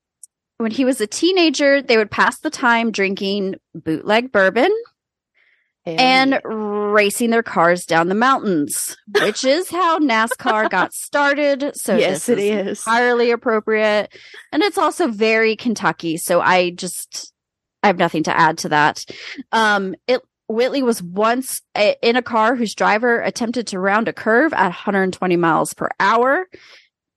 when 0.59 0.71
he 0.71 0.85
was 0.85 1.01
a 1.01 1.07
teenager, 1.07 1.83
they 1.83 1.97
would 1.97 2.11
pass 2.11 2.39
the 2.39 2.51
time 2.51 2.93
drinking 2.93 3.57
bootleg 3.75 4.31
bourbon 4.31 4.71
and 5.85 6.39
racing 6.45 7.31
their 7.31 7.43
cars 7.43 7.87
down 7.87 8.09
the 8.09 8.15
mountains, 8.15 8.97
which 9.21 9.45
is 9.45 9.69
how 9.69 9.99
NASCAR 9.99 10.71
got 10.71 10.93
started. 10.93 11.73
So 11.75 11.97
yes, 11.97 12.27
this 12.27 12.29
it 12.29 12.39
is. 12.39 12.79
entirely 12.79 13.33
appropriate. 13.33 14.17
And 14.53 14.63
it's 14.63 14.79
also 14.79 15.09
very 15.09 15.57
Kentucky. 15.57 16.17
So 16.19 16.41
I 16.41 16.71
just, 16.71 17.33
I 17.83 17.89
have 17.89 17.99
nothing 17.99 18.23
to 18.25 18.39
add 18.39 18.59
to 18.59 18.69
that. 18.69 19.05
Um, 19.51 19.97
it, 20.07 20.23
Whitley 20.49 20.83
was 20.83 21.03
once 21.03 21.63
a, 21.77 21.97
in 22.03 22.17
a 22.17 22.23
car 22.23 22.55
whose 22.55 22.75
driver 22.75 23.21
attempted 23.21 23.69
to 23.69 23.79
round 23.79 24.09
a 24.09 24.13
curve 24.13 24.53
at 24.53 24.65
120 24.65 25.37
miles 25.37 25.75
per 25.75 25.89
hour. 25.99 26.47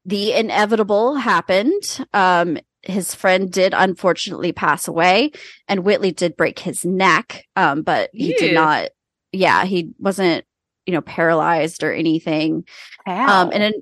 The 0.06 0.34
inevitable 0.34 1.16
happened. 1.16 2.06
Um, 2.14 2.58
his 2.84 3.16
friend 3.16 3.52
did 3.52 3.74
unfortunately 3.76 4.52
pass 4.52 4.88
away 4.88 5.32
and 5.68 5.84
Whitley 5.84 6.12
did 6.12 6.38
break 6.38 6.60
his 6.60 6.86
neck. 6.86 7.46
Um, 7.56 7.82
but 7.82 8.12
he 8.14 8.34
did 8.34 8.54
not, 8.54 8.90
yeah, 9.32 9.66
he 9.66 9.92
wasn't, 9.98 10.46
you 10.86 10.94
know, 10.94 11.02
paralyzed 11.02 11.84
or 11.84 11.92
anything. 11.92 12.66
How? 13.06 13.44
Um, 13.44 13.50
and 13.52 13.64
in, 13.64 13.74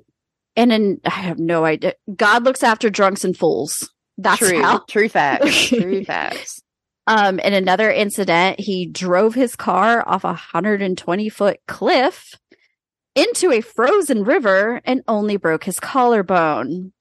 and 0.56 0.72
in, 0.72 1.00
I 1.04 1.10
have 1.10 1.38
no 1.38 1.64
idea. 1.64 1.94
God 2.14 2.44
looks 2.44 2.62
after 2.62 2.88
drunks 2.88 3.24
and 3.24 3.36
fools. 3.36 3.90
That's 4.16 4.38
true, 4.38 4.62
how. 4.62 4.78
true 4.88 5.08
facts. 5.08 5.66
true 5.68 6.04
facts. 6.04 6.62
Um, 7.06 7.38
in 7.38 7.52
another 7.52 7.90
incident, 7.90 8.60
he 8.60 8.86
drove 8.86 9.34
his 9.34 9.56
car 9.56 10.02
off 10.06 10.24
a 10.24 10.28
120 10.28 11.28
foot 11.28 11.60
cliff 11.66 12.34
into 13.14 13.52
a 13.52 13.60
frozen 13.60 14.24
river 14.24 14.80
and 14.84 15.02
only 15.06 15.36
broke 15.36 15.64
his 15.64 15.78
collarbone. 15.78 16.92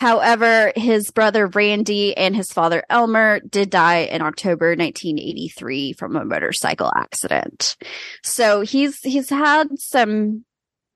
However, 0.00 0.72
his 0.76 1.10
brother 1.10 1.46
Randy 1.46 2.16
and 2.16 2.34
his 2.34 2.52
father 2.52 2.82
Elmer 2.90 3.40
did 3.40 3.70
die 3.70 4.00
in 4.00 4.22
October 4.22 4.70
1983 4.70 5.92
from 5.92 6.16
a 6.16 6.24
motorcycle 6.24 6.90
accident. 6.96 7.76
So 8.22 8.62
he's 8.62 8.98
he's 9.00 9.30
had 9.30 9.78
some 9.78 10.44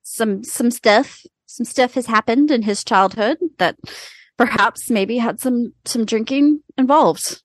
some 0.02 0.42
some 0.42 0.70
stuff 0.70 1.24
some 1.46 1.64
stuff 1.64 1.94
has 1.94 2.06
happened 2.06 2.50
in 2.50 2.62
his 2.62 2.84
childhood 2.84 3.38
that 3.58 3.76
perhaps 4.36 4.90
maybe 4.90 5.18
had 5.18 5.40
some 5.40 5.72
some 5.84 6.04
drinking 6.04 6.62
involved. 6.76 7.42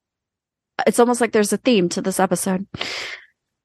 It's 0.85 0.99
almost 0.99 1.21
like 1.21 1.31
there's 1.31 1.53
a 1.53 1.57
theme 1.57 1.89
to 1.89 2.01
this 2.01 2.19
episode. 2.19 2.67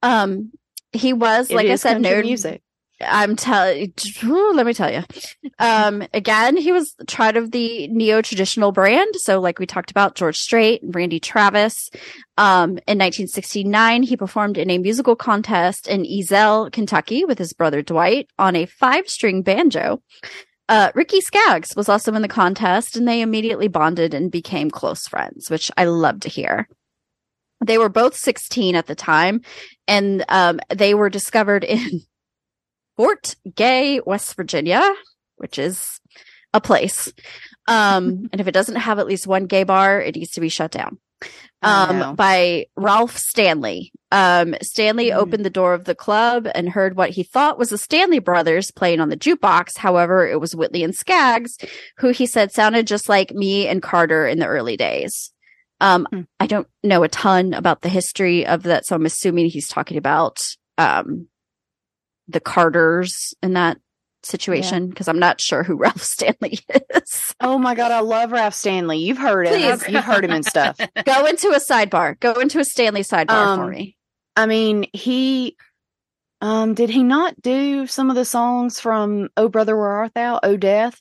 Um 0.02 0.52
he 0.92 1.12
was 1.12 1.50
It 1.50 1.56
like 1.56 1.68
I 1.68 1.76
said 1.76 2.00
known 2.00 2.22
music. 2.22 2.62
I'm 3.00 3.36
telling 3.36 3.92
let 4.24 4.66
me 4.66 4.74
tell 4.74 4.92
you. 4.92 5.04
Um, 5.58 6.04
again, 6.12 6.56
he 6.56 6.72
was 6.72 6.94
tried 7.06 7.36
of 7.36 7.52
the 7.52 7.86
neo 7.88 8.22
traditional 8.22 8.72
brand. 8.72 9.14
So, 9.16 9.40
like 9.40 9.58
we 9.58 9.66
talked 9.66 9.90
about, 9.90 10.14
George 10.14 10.38
Strait 10.38 10.82
and 10.82 10.94
Randy 10.94 11.20
Travis. 11.20 11.90
Um, 12.36 12.70
in 12.86 12.98
1969, 12.98 14.02
he 14.02 14.16
performed 14.16 14.58
in 14.58 14.70
a 14.70 14.78
musical 14.78 15.14
contest 15.14 15.86
in 15.86 16.02
Ezel, 16.02 16.72
Kentucky 16.72 17.24
with 17.24 17.38
his 17.38 17.52
brother 17.52 17.82
Dwight 17.82 18.28
on 18.38 18.56
a 18.56 18.66
five 18.66 19.08
string 19.08 19.42
banjo. 19.42 20.02
Uh, 20.68 20.90
Ricky 20.94 21.20
Skaggs 21.20 21.74
was 21.74 21.88
also 21.88 22.12
in 22.12 22.20
the 22.20 22.28
contest 22.28 22.94
and 22.94 23.08
they 23.08 23.22
immediately 23.22 23.68
bonded 23.68 24.12
and 24.12 24.30
became 24.30 24.70
close 24.70 25.08
friends, 25.08 25.48
which 25.48 25.70
I 25.78 25.84
love 25.84 26.20
to 26.20 26.28
hear. 26.28 26.68
They 27.64 27.78
were 27.78 27.88
both 27.88 28.14
16 28.16 28.74
at 28.76 28.86
the 28.86 28.94
time 28.94 29.42
and, 29.86 30.24
um, 30.28 30.60
they 30.70 30.94
were 30.94 31.10
discovered 31.10 31.64
in 31.64 32.02
Fort 32.96 33.36
Gay, 33.54 34.00
West 34.04 34.34
Virginia, 34.36 34.82
which 35.36 35.58
is 35.58 36.00
a 36.54 36.60
place. 36.60 37.12
Um, 37.66 38.28
and 38.32 38.40
if 38.40 38.46
it 38.46 38.52
doesn't 38.52 38.76
have 38.76 38.98
at 38.98 39.06
least 39.06 39.26
one 39.26 39.46
gay 39.46 39.64
bar, 39.64 40.00
it 40.00 40.16
needs 40.16 40.32
to 40.32 40.40
be 40.40 40.48
shut 40.48 40.70
down. 40.70 40.98
Um, 41.62 42.14
by 42.14 42.66
Ralph 42.76 43.18
Stanley. 43.18 43.90
Um, 44.12 44.54
Stanley 44.62 45.06
Mhm. 45.10 45.16
opened 45.16 45.44
the 45.44 45.50
door 45.50 45.74
of 45.74 45.84
the 45.84 45.94
club 45.96 46.46
and 46.54 46.68
heard 46.68 46.96
what 46.96 47.10
he 47.10 47.24
thought 47.24 47.58
was 47.58 47.70
the 47.70 47.78
Stanley 47.78 48.20
brothers 48.20 48.70
playing 48.70 49.00
on 49.00 49.08
the 49.08 49.16
jukebox. 49.16 49.76
However, 49.78 50.24
it 50.28 50.40
was 50.40 50.54
Whitley 50.54 50.84
and 50.84 50.94
Skaggs, 50.94 51.58
who 51.96 52.10
he 52.10 52.26
said 52.26 52.52
sounded 52.52 52.86
just 52.86 53.08
like 53.08 53.32
me 53.32 53.66
and 53.66 53.82
Carter 53.82 54.24
in 54.28 54.38
the 54.38 54.46
early 54.46 54.76
days. 54.76 55.32
Um, 55.80 56.06
Hmm. 56.12 56.22
I 56.40 56.46
don't 56.46 56.66
know 56.82 57.02
a 57.02 57.08
ton 57.08 57.54
about 57.54 57.82
the 57.82 57.88
history 57.88 58.46
of 58.46 58.64
that, 58.64 58.86
so 58.86 58.96
I'm 58.96 59.06
assuming 59.06 59.46
he's 59.46 59.68
talking 59.68 59.96
about 59.96 60.38
um 60.76 61.28
the 62.28 62.40
Carters 62.40 63.34
in 63.42 63.54
that 63.54 63.78
situation 64.22 64.88
because 64.88 65.08
I'm 65.08 65.18
not 65.20 65.40
sure 65.40 65.62
who 65.62 65.76
Ralph 65.78 66.02
Stanley 66.02 66.58
is. 66.94 67.34
Oh 67.40 67.58
my 67.58 67.74
god, 67.74 67.92
I 67.92 68.00
love 68.00 68.32
Ralph 68.32 68.54
Stanley. 68.54 68.98
You've 68.98 69.18
heard 69.18 69.46
him. 69.46 69.52
Please. 69.54 69.88
You've 69.88 70.04
heard 70.04 70.24
him 70.24 70.32
and 70.32 70.44
stuff. 70.44 70.78
Go 71.04 71.26
into 71.26 71.48
a 71.50 71.60
sidebar. 71.60 72.18
Go 72.20 72.32
into 72.34 72.58
a 72.58 72.64
Stanley 72.64 73.02
sidebar 73.02 73.54
for 73.54 73.64
Um, 73.64 73.70
me. 73.70 73.96
I 74.36 74.46
mean, 74.46 74.86
he 74.92 75.56
um 76.40 76.74
did 76.74 76.90
he 76.90 77.02
not 77.02 77.40
do 77.40 77.86
some 77.86 78.10
of 78.10 78.16
the 78.16 78.24
songs 78.24 78.78
from 78.80 79.28
Oh 79.36 79.48
Brother 79.48 79.76
Where 79.76 79.88
Art 79.88 80.12
Thou? 80.14 80.38
Oh 80.42 80.56
Death? 80.56 81.00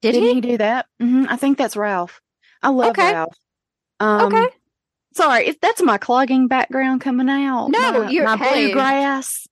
Did 0.00 0.12
Didn't 0.14 0.28
he? 0.28 0.34
he 0.34 0.40
do 0.40 0.58
that? 0.58 0.86
hmm 1.00 1.26
I 1.28 1.36
think 1.36 1.58
that's 1.58 1.76
Ralph. 1.76 2.20
I 2.62 2.70
love 2.70 2.90
Okay. 2.90 3.12
Ralph. 3.12 3.36
Um, 4.02 4.32
Okay. 4.32 4.48
Sorry, 5.14 5.46
if 5.46 5.60
that's 5.60 5.82
my 5.82 5.98
clogging 5.98 6.48
background 6.48 7.02
coming 7.02 7.28
out. 7.28 7.68
No, 7.68 8.04
my, 8.04 8.10
you're- 8.10 8.24
my 8.24 8.36
hey. 8.38 8.66
bluegrass. 8.66 9.46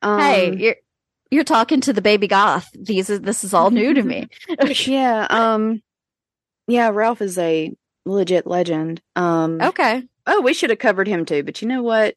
Um, 0.00 0.20
hey, 0.20 0.56
you're 0.56 0.76
you're 1.30 1.44
talking 1.44 1.80
to 1.82 1.92
the 1.92 2.02
baby 2.02 2.28
goth. 2.28 2.68
These 2.78 3.10
is 3.10 3.20
this 3.20 3.42
is 3.42 3.52
all 3.54 3.70
new 3.70 3.94
to 3.94 4.02
me. 4.02 4.28
yeah, 4.86 5.26
um, 5.28 5.80
yeah, 6.68 6.90
Ralph 6.90 7.20
is 7.20 7.36
a 7.38 7.72
legit 8.06 8.46
legend. 8.46 9.00
Um, 9.16 9.60
okay. 9.60 10.04
oh, 10.26 10.40
we 10.40 10.54
should 10.54 10.70
have 10.70 10.78
covered 10.78 11.08
him 11.08 11.24
too, 11.24 11.42
but 11.42 11.60
you 11.62 11.68
know 11.68 11.82
what? 11.82 12.14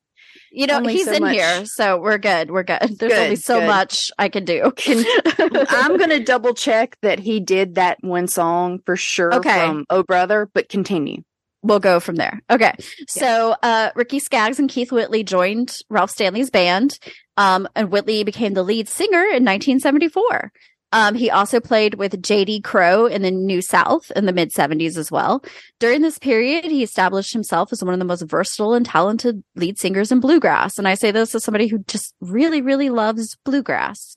You 0.51 0.67
know, 0.67 0.77
Only 0.77 0.93
he's 0.93 1.05
so 1.05 1.13
in 1.13 1.23
much- 1.23 1.33
here, 1.33 1.65
so 1.65 1.97
we're 1.99 2.17
good. 2.19 2.51
We're 2.51 2.63
good. 2.63 2.81
There's 2.99 3.11
Good, 3.11 3.23
only 3.23 3.35
so 3.35 3.59
good. 3.61 3.67
much 3.67 4.11
I 4.19 4.29
can 4.29 4.45
do. 4.45 4.71
I'm 5.39 5.97
gonna 5.97 6.19
double 6.23 6.53
check 6.53 6.97
that 7.01 7.19
he 7.19 7.39
did 7.39 7.75
that 7.75 7.97
one 8.03 8.27
song 8.27 8.79
for 8.85 8.95
sure 8.95 9.33
Okay. 9.33 9.59
from 9.65 9.85
Oh 9.89 10.03
Brother, 10.03 10.49
but 10.53 10.69
continue. 10.69 11.23
We'll 11.65 11.79
go 11.79 11.99
from 11.99 12.15
there. 12.15 12.41
Okay. 12.49 12.75
So 13.07 13.55
uh 13.63 13.89
Ricky 13.95 14.19
Skaggs 14.19 14.59
and 14.59 14.69
Keith 14.69 14.91
Whitley 14.91 15.23
joined 15.23 15.75
Ralph 15.89 16.11
Stanley's 16.11 16.51
band. 16.51 16.99
Um 17.37 17.67
and 17.75 17.91
Whitley 17.91 18.23
became 18.23 18.53
the 18.53 18.61
lead 18.61 18.87
singer 18.87 19.21
in 19.21 19.43
1974. 19.43 20.51
Um 20.91 21.15
he 21.15 21.31
also 21.31 21.59
played 21.59 21.95
with 21.95 22.21
JD 22.21 22.63
Crowe 22.63 23.07
in 23.07 23.23
the 23.23 23.31
New 23.31 23.63
South 23.63 24.11
in 24.15 24.27
the 24.27 24.31
mid 24.33 24.51
70s 24.51 24.95
as 24.95 25.11
well. 25.11 25.43
During 25.79 26.03
this 26.03 26.19
period, 26.19 26.65
he 26.65 26.83
established 26.83 27.33
himself 27.33 27.73
as 27.73 27.83
one 27.83 27.95
of 27.95 27.99
the 27.99 28.05
most 28.05 28.21
versatile 28.21 28.75
and 28.75 28.85
talented 28.85 29.43
lead 29.55 29.79
singers 29.79 30.11
in 30.11 30.19
bluegrass. 30.19 30.77
And 30.77 30.87
I 30.87 30.93
say 30.93 31.09
this 31.09 31.33
as 31.33 31.43
somebody 31.43 31.65
who 31.65 31.79
just 31.87 32.13
really 32.21 32.61
really 32.61 32.91
loves 32.91 33.37
bluegrass. 33.43 34.15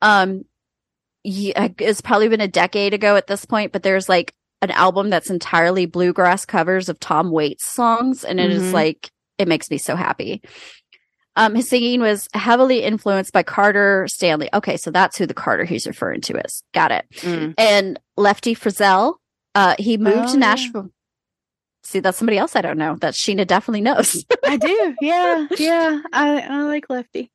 Um 0.00 0.46
yeah, 1.24 1.68
it's 1.78 2.00
probably 2.00 2.28
been 2.28 2.40
a 2.40 2.48
decade 2.48 2.94
ago 2.94 3.16
at 3.16 3.26
this 3.26 3.44
point, 3.44 3.72
but 3.72 3.82
there's 3.82 4.08
like 4.08 4.32
an 4.70 4.76
album 4.76 5.08
that's 5.10 5.30
entirely 5.30 5.86
bluegrass 5.86 6.44
covers 6.44 6.88
of 6.88 7.00
Tom 7.00 7.30
Waits 7.30 7.72
songs, 7.72 8.24
and 8.24 8.38
it 8.38 8.50
is 8.50 8.64
Mhm. 8.64 8.72
like 8.72 9.10
it 9.38 9.48
makes 9.48 9.70
me 9.70 9.78
so 9.78 9.96
happy. 9.96 10.42
Um, 11.38 11.54
his 11.54 11.68
singing 11.68 12.00
was 12.00 12.28
heavily 12.32 12.82
influenced 12.82 13.32
by 13.32 13.42
Carter 13.42 14.06
Stanley. 14.08 14.48
Okay, 14.54 14.76
so 14.78 14.90
that's 14.90 15.18
who 15.18 15.26
the 15.26 15.34
Carter 15.34 15.64
he's 15.64 15.86
referring 15.86 16.22
to 16.22 16.38
is. 16.38 16.62
Got 16.72 16.92
it. 16.92 17.04
Mm. 17.16 17.52
And 17.58 18.00
Lefty 18.16 18.54
Frizzell, 18.54 19.16
uh, 19.54 19.74
he 19.78 19.98
moved 19.98 20.16
Oh, 20.16 20.26
to 20.26 20.32
yeah. 20.32 20.36
Nashville. 20.38 20.90
See, 21.82 22.00
that's 22.00 22.16
somebody 22.18 22.38
else 22.38 22.56
I 22.56 22.62
don't 22.62 22.78
know 22.78 22.96
that 23.02 23.12
Sheena 23.14 23.46
definitely 23.46 23.82
knows. 23.82 24.24
I 24.44 24.56
do. 24.56 24.96
Yeah. 25.02 25.46
Yeah. 25.58 26.00
I, 26.12 26.40
I 26.40 26.62
like 26.62 26.88
Lefty. 26.88 27.30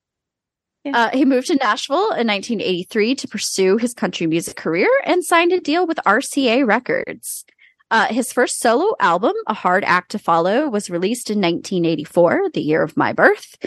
Uh, 0.86 1.10
he 1.14 1.26
moved 1.26 1.48
to 1.48 1.56
Nashville 1.56 2.12
in 2.12 2.28
1983 2.28 3.16
to 3.16 3.28
pursue 3.28 3.78
his 3.78 3.94
country 3.94 4.26
music 4.26 4.56
career 4.56 4.90
and 5.06 5.24
signed 5.24 5.52
a 5.52 5.60
deal 5.60 5.86
with 5.86 5.99
RCA 6.06 6.66
Records. 6.66 7.45
Uh, 7.91 8.08
his 8.08 8.32
first 8.32 8.60
solo 8.60 8.95
album, 8.99 9.34
A 9.48 9.53
Hard 9.53 9.84
Act 9.84 10.12
to 10.12 10.20
Follow, 10.20 10.70
was 10.70 10.90
released 10.90 11.30
in 11.30 11.40
1984, 11.40 12.52
the 12.53 12.62
year 12.62 12.82
of 12.82 12.95
my 12.95 13.12
birth, 13.12 13.58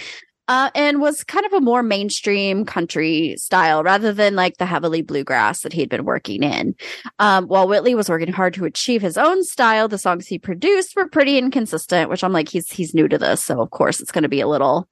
uh, 0.49 0.71
and 0.75 1.01
was 1.01 1.23
kind 1.25 1.47
of 1.47 1.53
a 1.53 1.61
more 1.61 1.83
mainstream 1.83 2.65
country 2.65 3.35
style 3.37 3.83
rather 3.83 4.13
than 4.13 4.35
like 4.35 4.57
the 4.57 4.67
heavily 4.67 5.03
bluegrass 5.03 5.61
that 5.61 5.73
he'd 5.73 5.89
been 5.91 6.05
working 6.05 6.43
in. 6.43 6.75
Um, 7.19 7.47
while 7.47 7.69
Whitley 7.69 7.95
was 7.95 8.09
working 8.09 8.33
hard 8.33 8.55
to 8.55 8.65
achieve 8.65 9.03
his 9.03 9.19
own 9.19 9.45
style, 9.45 9.89
the 9.89 9.99
songs 9.99 10.27
he 10.27 10.39
produced 10.39 10.97
were 10.97 11.09
pretty 11.09 11.39
inconsistent, 11.39 12.11
which 12.11 12.25
I'm 12.25 12.33
like, 12.33 12.49
he's 12.49 12.71
he's 12.71 12.95
new 12.95 13.09
to 13.09 13.19
this, 13.19 13.43
so 13.43 13.61
of 13.61 13.71
course 13.71 14.01
it's 14.01 14.13
going 14.13 14.23
to 14.23 14.29
be 14.29 14.41
a 14.41 14.49
little 14.49 14.89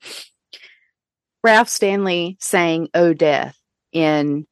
Ralph 1.43 1.69
Stanley 1.69 2.37
sang 2.41 2.89
"Oh 2.95 3.13
Death" 3.15 3.57
in 3.93 4.47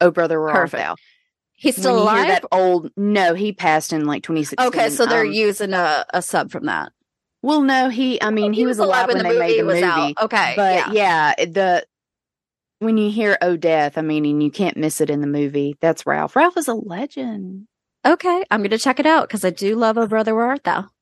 "Oh 0.00 0.10
Brother 0.10 0.40
Where 0.40 0.50
Art 0.50 0.70
Thou." 0.72 0.96
He's 1.58 1.76
still 1.76 1.94
when 1.94 2.02
alive. 2.02 2.28
that 2.28 2.44
old, 2.52 2.90
no, 2.98 3.32
he 3.32 3.52
passed 3.52 3.92
in 3.94 4.04
like 4.04 4.22
2016. 4.22 4.66
Okay, 4.68 4.90
so 4.90 5.06
they're 5.06 5.24
Um, 5.24 5.32
using 5.32 5.72
a, 5.72 6.04
a 6.12 6.20
sub 6.20 6.50
from 6.50 6.66
that. 6.66 6.92
well, 7.42 7.62
no, 7.62 7.88
he. 7.88 8.20
I 8.22 8.28
mean, 8.30 8.52
he, 8.52 8.66
was, 8.66 8.78
alive 8.78 9.08
when, 9.08 9.22
they 9.22 9.38
made 9.38 9.58
the 9.60 9.64
was 9.64 9.76
movie. 9.76 9.84
out. 9.86 10.12
Okay, 10.24 10.52
but 10.54 10.92
yeah. 10.92 11.32
yeah. 11.38 11.44
the 11.46 11.86
when 12.80 12.98
you 12.98 13.10
hear 13.10 13.38
"Oh 13.40 13.56
Death," 13.56 13.96
I 13.96 14.02
mean, 14.02 14.26
and 14.26 14.42
you 14.42 14.50
can't 14.50 14.76
miss 14.76 15.00
it 15.00 15.08
in 15.08 15.22
the 15.22 15.26
movie. 15.26 15.76
That's 15.80 16.04
Ralph. 16.06 16.36
Ralph 16.36 16.56
is 16.58 16.68
a 16.68 16.74
legend. 16.74 17.66
Okay, 18.06 18.44
I'm 18.50 18.62
gonna 18.62 18.76
check 18.78 19.00
it 19.00 19.06
out 19.06 19.26
because 19.26 19.44
I 19.44 19.50
do 19.50 19.76
love 19.76 19.96
"Oh 19.96 20.06
Brother, 20.06 20.34
Where 20.34 20.46
Art 20.46 20.62
Thou." 20.64 20.86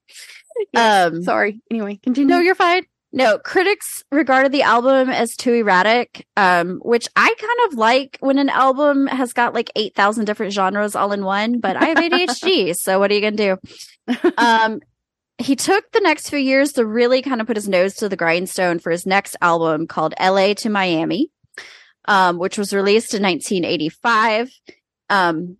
Yes. 0.73 1.13
Um, 1.13 1.23
Sorry. 1.25 1.61
Anyway, 1.69 1.99
continue. 2.01 2.29
No, 2.29 2.39
you're 2.39 2.55
fine. 2.55 2.87
No, 3.15 3.39
critics 3.39 4.03
regarded 4.11 4.51
the 4.51 4.63
album 4.63 5.09
as 5.09 5.37
too 5.37 5.53
erratic, 5.53 6.27
um, 6.37 6.81
which 6.83 7.07
I 7.15 7.33
kind 7.39 7.73
of 7.73 7.79
like 7.79 8.19
when 8.19 8.39
an 8.39 8.49
album 8.49 9.07
has 9.07 9.33
got 9.33 9.55
like 9.55 9.71
8,000 9.77 10.25
different 10.25 10.53
genres 10.53 10.97
all 10.97 11.13
in 11.13 11.25
one, 11.25 11.61
but 11.61 11.77
I 11.77 11.85
have 11.85 11.99
ADHD, 11.99 12.75
so 12.77 12.99
what 12.99 13.13
are 13.13 13.15
you 13.15 13.21
going 13.21 13.37
to 13.37 13.59
do? 14.09 14.33
Um, 14.37 14.81
he 15.39 15.55
took 15.55 15.93
the 15.93 16.01
next 16.01 16.29
few 16.29 16.41
years 16.41 16.73
to 16.73 16.85
really 16.85 17.23
kind 17.23 17.41
of 17.41 17.47
put 17.47 17.57
his 17.57 17.69
nose 17.69 17.95
to 17.95 18.09
the 18.09 18.17
grindstone 18.17 18.81
for 18.81 18.91
his 18.91 19.07
next 19.07 19.37
album 19.41 19.87
called 19.87 20.15
LA 20.21 20.55
to 20.55 20.69
Miami, 20.69 21.31
um, 22.07 22.39
which 22.39 22.59
was 22.59 22.75
released 22.75 23.15
in 23.15 23.23
1985. 23.23 24.51
Um, 25.09 25.59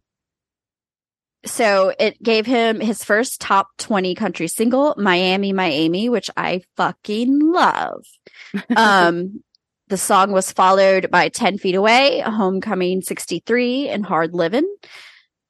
so 1.45 1.93
it 1.99 2.23
gave 2.23 2.47
him 2.47 2.81
his 2.81 3.05
first 3.05 3.41
top 3.41 3.69
20 3.79 4.15
country 4.15 4.49
single, 4.49 4.95
Miami, 4.97 5.53
Miami, 5.53 6.09
which 6.09 6.31
I 6.37 6.63
fucking 6.77 7.41
love. 7.41 8.05
Um, 8.77 9.43
the 9.89 9.97
song 9.97 10.33
was 10.33 10.51
followed 10.51 11.11
by 11.11 11.29
10 11.29 11.59
Feet 11.59 11.75
Away, 11.75 12.21
Homecoming 12.21 13.03
63, 13.03 13.89
and 13.89 14.07
Hard 14.07 14.33
Livin'. 14.33 14.67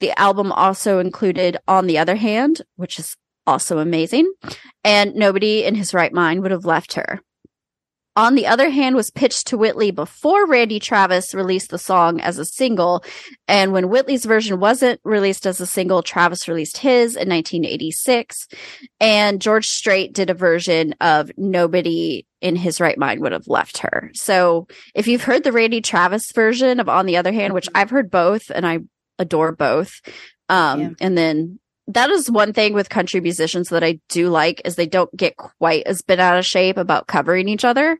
The 0.01 0.19
album 0.19 0.51
also 0.51 0.99
included 0.99 1.57
On 1.69 1.87
the 1.87 1.99
Other 1.99 2.17
Hand, 2.17 2.63
which 2.77 2.99
is 2.99 3.17
also 3.47 3.79
amazing, 3.79 4.33
and 4.83 5.15
Nobody 5.15 5.65
in 5.65 5.75
His 5.75 5.95
Right 5.95 6.13
Mind 6.13 6.43
Would 6.43 6.51
Have 6.51 6.65
Left 6.65 6.95
Her. 6.95 7.21
On 8.17 8.37
the 8.37 8.47
Other 8.47 8.71
Hand 8.71 8.95
was 8.95 9.11
pitched 9.11 9.49
to 9.49 9.59
Whitley 9.59 9.91
before 9.91 10.47
Randy 10.47 10.79
Travis 10.79 11.35
released 11.35 11.71
the 11.71 11.79
song 11.79 12.21
as 12.21 12.39
a 12.39 12.45
single. 12.45 13.05
And 13.49 13.73
when 13.73 13.89
Whitley's 13.89 14.25
version 14.25 14.61
wasn't 14.61 15.01
released 15.03 15.47
as 15.47 15.61
a 15.61 15.67
single, 15.67 16.03
Travis 16.03 16.47
released 16.47 16.79
his 16.79 17.17
in 17.17 17.29
1986. 17.29 18.47
And 19.01 19.41
George 19.41 19.69
Strait 19.69 20.13
did 20.13 20.31
a 20.31 20.35
version 20.35 20.95
of 21.01 21.33
Nobody 21.37 22.25
in 22.41 22.55
His 22.55 22.81
Right 22.81 22.97
Mind 22.97 23.21
Would 23.21 23.33
Have 23.33 23.49
Left 23.49 23.79
Her. 23.79 24.11
So 24.15 24.69
if 24.95 25.09
you've 25.09 25.23
heard 25.25 25.43
the 25.43 25.53
Randy 25.53 25.81
Travis 25.81 26.31
version 26.31 26.79
of 26.79 26.89
On 26.89 27.07
the 27.07 27.17
Other 27.17 27.33
Hand, 27.33 27.53
which 27.53 27.69
I've 27.75 27.91
heard 27.91 28.11
both 28.13 28.51
and 28.55 28.65
I 28.67 28.79
adore 29.19 29.53
both. 29.53 30.01
Um, 30.49 30.81
Yeah. 30.81 30.91
and 31.01 31.17
then 31.19 31.59
that 31.89 32.11
is 32.11 32.31
one 32.31 32.53
thing 32.53 32.73
with 32.75 32.89
country 32.89 33.21
musicians 33.21 33.69
that 33.69 33.85
I 33.85 34.01
do 34.09 34.29
like 34.29 34.63
is 34.65 34.77
they 34.77 34.87
don't 34.87 35.15
get 35.17 35.37
quite 35.37 35.87
as 35.87 36.03
bent 36.03 36.21
out 36.21 36.39
of 36.39 36.47
shape 36.47 36.77
about 36.79 37.07
covering 37.07 37.49
each 37.49 37.65
other. 37.65 37.99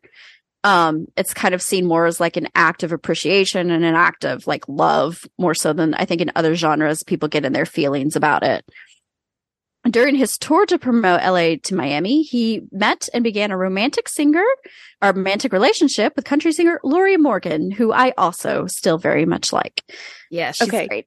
Um, 0.63 1.07
it's 1.17 1.35
kind 1.35 1.55
of 1.55 1.61
seen 1.61 1.85
more 1.87 2.07
as 2.07 2.21
like 2.21 2.39
an 2.39 2.49
act 2.55 2.83
of 2.83 2.93
appreciation 2.93 3.71
and 3.71 3.85
an 3.85 3.95
act 3.95 4.25
of 4.25 4.47
like 4.47 4.67
love 4.69 5.25
more 5.39 5.55
so 5.55 5.75
than 5.75 5.93
I 5.93 6.07
think 6.07 6.23
in 6.23 6.33
other 6.35 6.55
genres 6.55 7.03
people 7.03 7.29
get 7.29 7.45
in 7.45 7.53
their 7.53 7.67
feelings 7.67 8.17
about 8.17 8.43
it. 8.43 8.65
During 9.91 10.15
his 10.15 10.39
tour 10.39 10.65
to 10.65 10.79
promote 10.79 11.21
LA 11.23 11.57
to 11.65 11.75
Miami, 11.75 12.23
he 12.23 12.63
met 12.73 13.07
and 13.13 13.23
began 13.23 13.51
a 13.51 13.57
romantic 13.59 14.09
singer, 14.09 14.45
a 15.03 15.13
romantic 15.13 15.53
relationship 15.53 16.15
with 16.17 16.25
country 16.25 16.53
singer 16.53 16.81
Lorrie 16.83 17.19
Morgan, 17.19 17.71
who 17.71 17.93
I 17.93 18.15
also 18.17 18.67
still 18.67 18.97
very 18.97 19.27
much 19.27 19.53
like. 19.53 19.83
Yeah, 20.31 20.53
she's 20.53 20.69
Okay. 20.69 20.89
great. 20.89 21.07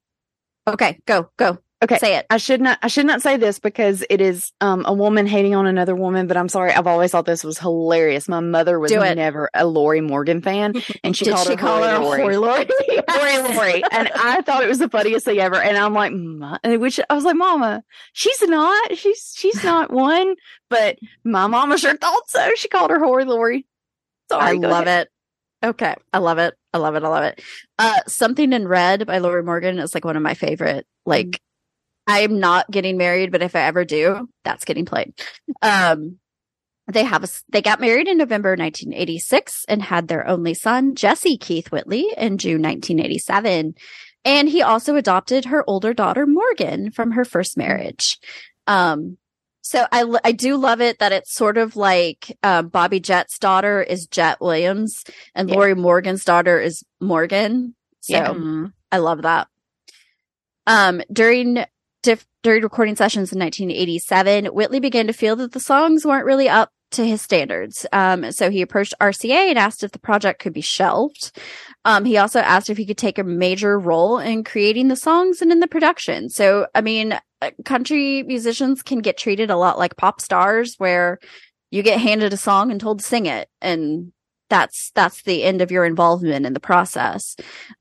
Okay, 0.67 0.99
go, 1.07 1.31
go. 1.37 1.57
Okay. 1.83 1.99
Say 1.99 2.15
it. 2.17 2.25
I 2.31 2.37
should 2.37 2.59
not 2.59 2.79
I 2.81 2.87
should 2.87 3.05
not 3.05 3.21
say 3.21 3.37
this 3.37 3.59
because 3.59 4.03
it 4.09 4.19
is 4.19 4.51
um 4.61 4.83
a 4.87 4.93
woman 4.93 5.27
hating 5.27 5.53
on 5.53 5.67
another 5.67 5.95
woman, 5.95 6.25
but 6.25 6.35
I'm 6.35 6.49
sorry, 6.49 6.71
I've 6.73 6.87
always 6.87 7.11
thought 7.11 7.25
this 7.25 7.43
was 7.43 7.59
hilarious. 7.59 8.27
My 8.27 8.39
mother 8.39 8.79
was 8.79 8.91
never 8.91 9.49
a 9.53 9.65
Lorrie 9.67 10.01
Morgan 10.01 10.41
fan 10.41 10.73
and 11.03 11.15
she 11.15 11.25
Did 11.25 11.35
called 11.35 11.47
she 11.47 11.53
her 11.53 11.57
call 11.59 11.83
her 11.83 11.99
Lori. 11.99 12.21
whore 12.21 12.41
Lori? 12.41 12.67
Lori 13.47 13.55
Lori. 13.55 13.83
And 13.91 14.09
I 14.15 14.41
thought 14.41 14.63
it 14.63 14.67
was 14.69 14.79
the 14.79 14.89
funniest 14.89 15.25
thing 15.25 15.37
ever. 15.37 15.61
And 15.61 15.77
I'm 15.77 15.93
like, 15.93 16.13
which 16.81 16.99
I 17.09 17.13
was 17.13 17.23
like, 17.25 17.35
Mama, 17.35 17.83
she's 18.13 18.41
not. 18.41 18.97
She's 18.97 19.33
she's 19.37 19.63
not 19.63 19.91
one. 19.91 20.33
But 20.71 20.97
my 21.23 21.45
mama 21.45 21.77
sure 21.77 21.95
thought 21.95 22.29
so. 22.29 22.49
She 22.55 22.69
called 22.69 22.89
her 22.89 22.99
Hori 22.99 23.25
Lori. 23.25 23.67
Sorry. 24.31 24.43
I 24.49 24.53
love 24.53 24.87
ahead. 24.87 25.07
it. 25.61 25.67
Okay. 25.67 25.95
I 26.11 26.17
love 26.17 26.39
it. 26.39 26.55
I 26.73 26.79
love 26.79 26.95
it. 26.95 27.03
I 27.03 27.07
love 27.07 27.23
it. 27.23 27.41
Uh, 27.77 27.99
Something 28.07 28.51
in 28.51 28.67
Red 28.67 29.05
by 29.05 29.19
Lorrie 29.19 29.43
Morgan 29.43 29.77
is 29.79 29.93
like 29.93 30.05
one 30.05 30.17
of 30.17 30.23
my 30.23 30.33
favorite. 30.33 30.85
Like, 31.05 31.39
I'm 32.07 32.39
not 32.39 32.71
getting 32.71 32.97
married, 32.97 33.31
but 33.31 33.41
if 33.43 33.55
I 33.55 33.61
ever 33.61 33.83
do, 33.85 34.29
that's 34.43 34.65
getting 34.65 34.85
played. 34.85 35.13
Um, 35.61 36.19
they 36.87 37.03
have 37.03 37.23
a, 37.25 37.27
they 37.49 37.61
got 37.61 37.81
married 37.81 38.07
in 38.07 38.17
November 38.17 38.51
1986 38.51 39.65
and 39.67 39.81
had 39.81 40.07
their 40.07 40.25
only 40.25 40.53
son, 40.53 40.95
Jesse 40.95 41.37
Keith 41.37 41.69
Whitley, 41.69 42.07
in 42.15 42.37
June 42.37 42.61
1987. 42.61 43.75
And 44.23 44.49
he 44.49 44.61
also 44.61 44.95
adopted 44.95 45.45
her 45.45 45.63
older 45.69 45.93
daughter, 45.93 46.25
Morgan, 46.25 46.91
from 46.91 47.11
her 47.11 47.25
first 47.25 47.57
marriage. 47.57 48.17
Um, 48.67 49.17
so 49.61 49.85
I 49.91 50.31
do 50.31 50.55
love 50.55 50.79
it 50.79 50.99
that 50.99 51.11
it's 51.11 51.33
sort 51.33 51.57
of 51.57 51.75
like 51.75 52.37
um, 52.41 52.69
Bobbie 52.69 53.01
Jett's 53.01 53.37
daughter 53.37 53.81
is 53.81 54.07
Jett 54.07 54.39
Williams 54.39 55.03
and 55.35 55.49
Yeah. 55.49 55.55
Lorrie 55.55 55.75
Morgan's 55.75 56.23
daughter 56.23 56.57
is 56.57 56.85
Morgan. 57.01 57.75
So 57.99 58.13
Yeah. 58.13 58.67
I 58.93 58.99
love 58.99 59.23
that. 59.23 59.49
Um, 60.65 61.01
during 61.11 61.65
diff- 62.07 62.27
during 62.41 62.63
recording 62.63 62.95
sessions 62.95 63.33
in 63.33 63.39
1987, 63.39 64.45
Whitley 64.47 64.79
began 64.79 65.07
to 65.07 65.13
feel 65.13 65.35
that 65.35 65.51
the 65.51 65.59
songs 65.59 66.05
weren't 66.05 66.25
really 66.25 66.47
up 66.47 66.71
to 66.91 67.05
his 67.05 67.21
standards. 67.21 67.85
Um, 67.91 68.31
so 68.31 68.49
he 68.49 68.61
approached 68.61 68.93
RCA 69.01 69.49
and 69.49 69.59
asked 69.59 69.83
if 69.83 69.91
the 69.91 69.99
project 69.99 70.41
could 70.41 70.53
be 70.53 70.61
shelved. 70.61 71.37
Um, 71.83 72.05
he 72.05 72.17
also 72.17 72.39
asked 72.39 72.69
if 72.69 72.77
he 72.77 72.85
could 72.85 72.97
take 72.97 73.19
a 73.19 73.25
major 73.25 73.77
role 73.77 74.19
in 74.19 74.45
creating 74.45 74.87
the 74.87 74.95
songs 74.95 75.41
and 75.41 75.51
in 75.51 75.59
the 75.59 75.67
production. 75.67 76.29
So, 76.29 76.67
I 76.73 76.79
mean, 76.79 77.19
uh, 77.41 77.51
country 77.65 78.23
musicians 78.23 78.81
can 78.81 78.99
get 78.99 79.17
treated 79.17 79.49
a 79.49 79.57
lot 79.57 79.77
like 79.77 79.97
pop 79.97 80.21
stars 80.21 80.75
where 80.77 81.19
you 81.71 81.83
get 81.83 81.99
handed 81.99 82.31
a 82.31 82.37
song 82.37 82.71
and 82.71 82.79
told 82.79 82.99
to 82.99 83.05
sing 83.05 83.25
it 83.25 83.49
and 83.61 84.13
that's 84.49 84.91
that's 84.95 85.23
the 85.23 85.43
end 85.43 85.61
of 85.61 85.71
your 85.71 85.85
involvement 85.85 86.45
in 86.45 86.53
the 86.53 86.59
process 86.59 87.35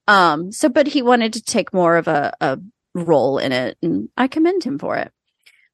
um 0.09 0.51
so 0.51 0.69
but 0.69 0.89
he 0.89 1.01
wanted 1.01 1.33
to 1.33 1.41
take 1.41 1.73
more 1.73 1.97
of 1.97 2.09
a, 2.09 2.35
a 2.41 2.59
role 3.05 3.39
in 3.39 3.53
it 3.53 3.77
and 3.83 4.09
i 4.17 4.27
commend 4.27 4.65
him 4.65 4.79
for 4.79 4.97
it 4.97 5.13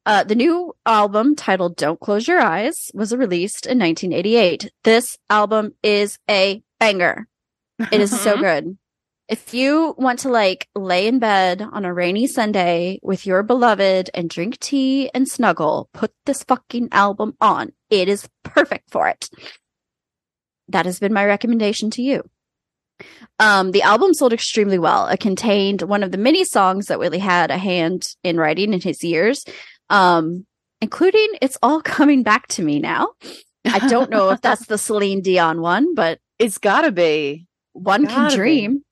uh 0.07 0.25
the 0.25 0.35
new 0.35 0.75
album 0.87 1.35
titled 1.37 1.77
don't 1.77 2.01
close 2.01 2.27
your 2.27 2.41
eyes 2.41 2.91
was 2.95 3.15
released 3.15 3.67
in 3.67 3.79
1988 3.79 4.71
this 4.85 5.17
album 5.31 5.73
is 5.83 6.19
a 6.29 6.63
banger 6.81 7.29
it 7.91 8.01
is 8.01 8.11
so 8.21 8.37
Mhm. 8.37 8.41
good 8.65 8.79
if 9.29 9.55
you 9.55 9.95
want 9.97 10.19
to 10.19 10.29
like 10.29 10.69
lay 10.75 11.07
in 11.07 11.19
bed 11.19 11.63
on 11.63 11.85
a 11.87 11.95
rainy 11.95 12.27
Sunday 12.27 12.99
with 13.03 13.25
your 13.25 13.43
beloved 13.43 14.11
and 14.13 14.29
drink 14.29 14.59
tea 14.59 15.09
and 15.15 15.27
snuggle, 15.27 15.89
put 15.95 16.13
this 16.27 16.43
fucking 16.43 16.89
album 16.93 17.35
on. 17.41 17.73
It 17.89 18.09
is 18.11 18.29
perfect 18.43 18.91
for 18.91 19.09
it. 19.09 19.31
That 20.69 20.85
has 20.85 20.99
been 20.99 21.15
my 21.15 21.25
recommendation 21.25 21.89
to 21.93 22.03
you. 22.03 22.29
Um, 23.39 23.73
the 23.73 23.83
album 23.83 24.15
sold 24.15 24.33
extremely 24.33 24.79
well. 24.79 25.07
It 25.09 25.21
contained 25.21 25.83
one 25.83 26.03
of 26.03 26.13
the 26.13 26.19
many 26.19 26.45
songs 26.45 26.87
that 26.87 26.99
Willie 26.99 27.19
had 27.19 27.51
a 27.51 27.59
hand 27.59 28.15
in 28.23 28.37
writing 28.37 28.73
in 28.73 28.81
his 28.81 29.03
years, 29.03 29.45
um, 29.91 30.47
including 30.81 31.29
It's 31.41 31.59
All 31.63 31.81
Coming 31.83 32.23
Back 32.23 32.47
to 32.49 32.63
Me 32.63 32.79
Now, 32.79 33.09
I 33.65 33.79
don't 33.89 34.11
know 34.11 34.31
if 34.31 34.41
that's 34.41 34.67
the 34.67 34.79
Celine 34.87 35.21
Dion 35.23 35.61
one, 35.61 35.95
but 35.95 36.19
it's 36.39 36.59
got 36.59 36.83
to 36.83 36.93
be. 36.93 37.47
one 37.73 38.07
can 38.07 38.15
Gotta 38.25 38.31
be. 38.31 38.37
dream. 38.37 38.83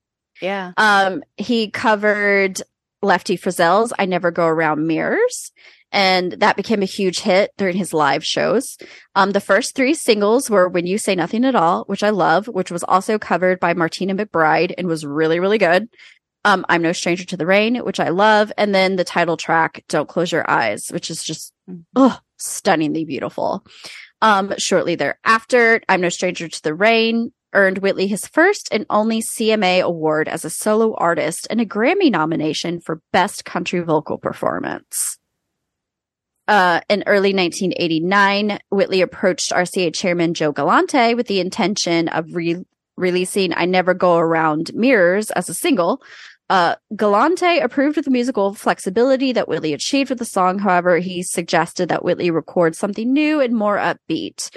Yeah. 0.40 0.72
Um, 0.76 1.22
he 1.36 1.70
covered 1.70 2.62
Lefty 3.02 3.36
Frizzell's 3.36 3.92
I 3.98 4.06
Never 4.06 4.30
Go 4.30 4.46
Around 4.46 4.86
Mirrors, 4.86 5.52
and 5.92 6.32
that 6.32 6.56
became 6.56 6.82
a 6.82 6.86
huge 6.86 7.20
hit 7.20 7.50
during 7.56 7.76
his 7.76 7.92
live 7.92 8.24
shows. 8.24 8.78
Um, 9.14 9.32
the 9.32 9.40
first 9.40 9.74
three 9.74 9.94
singles 9.94 10.48
were 10.48 10.68
When 10.68 10.86
You 10.86 10.98
Say 10.98 11.14
Nothing 11.14 11.44
at 11.44 11.54
All, 11.54 11.84
which 11.84 12.02
I 12.02 12.10
love, 12.10 12.46
which 12.46 12.70
was 12.70 12.84
also 12.84 13.18
covered 13.18 13.60
by 13.60 13.74
Martina 13.74 14.14
McBride 14.14 14.74
and 14.78 14.86
was 14.86 15.04
really, 15.04 15.40
really 15.40 15.58
good. 15.58 15.88
Um, 16.44 16.64
I'm 16.68 16.82
No 16.82 16.92
Stranger 16.92 17.24
to 17.24 17.36
the 17.36 17.46
Rain, 17.46 17.76
which 17.76 18.00
I 18.00 18.08
love, 18.08 18.52
and 18.56 18.74
then 18.74 18.96
the 18.96 19.04
title 19.04 19.36
track, 19.36 19.84
Don't 19.88 20.08
Close 20.08 20.32
Your 20.32 20.48
Eyes, 20.50 20.88
which 20.88 21.10
is 21.10 21.22
just 21.22 21.52
oh, 21.96 22.18
stunningly 22.38 23.04
beautiful. 23.04 23.64
Um, 24.22 24.54
shortly 24.58 24.94
thereafter, 24.94 25.82
I'm 25.88 26.00
No 26.00 26.08
Stranger 26.08 26.48
to 26.48 26.62
the 26.62 26.74
Rain 26.74 27.32
earned 27.52 27.78
Whitley 27.78 28.06
his 28.06 28.26
first 28.26 28.68
and 28.70 28.86
only 28.90 29.20
CMA 29.20 29.82
award 29.82 30.28
as 30.28 30.44
a 30.44 30.50
solo 30.50 30.94
artist 30.94 31.46
and 31.50 31.60
a 31.60 31.66
Grammy 31.66 32.10
nomination 32.10 32.80
for 32.80 33.02
Best 33.12 33.44
Country 33.44 33.80
Vocal 33.80 34.18
Performance. 34.18 35.18
Uh, 36.50 36.80
in 36.88 37.04
early 37.06 37.32
1989, 37.32 38.58
Whitley 38.70 39.02
approached 39.02 39.52
RCA 39.52 39.94
chairman 39.94 40.34
Joe 40.34 40.50
Galante 40.50 41.14
with 41.14 41.28
the 41.28 41.38
intention 41.38 42.08
of 42.08 42.34
re- 42.34 42.64
releasing 42.96 43.54
I 43.54 43.66
Never 43.66 43.94
Go 43.94 44.16
Around 44.16 44.72
Mirrors 44.74 45.30
as 45.30 45.48
a 45.48 45.54
single. 45.54 46.02
Uh, 46.48 46.74
Galante 46.96 47.60
approved 47.60 47.98
of 47.98 48.04
the 48.04 48.10
musical 48.10 48.52
flexibility 48.52 49.30
that 49.30 49.46
Whitley 49.46 49.72
achieved 49.72 50.10
with 50.10 50.18
the 50.18 50.24
song. 50.24 50.58
However, 50.58 50.98
he 50.98 51.22
suggested 51.22 51.88
that 51.88 52.04
Whitley 52.04 52.32
record 52.32 52.74
something 52.74 53.12
new 53.12 53.40
and 53.40 53.54
more 53.54 53.76
upbeat. 53.76 54.50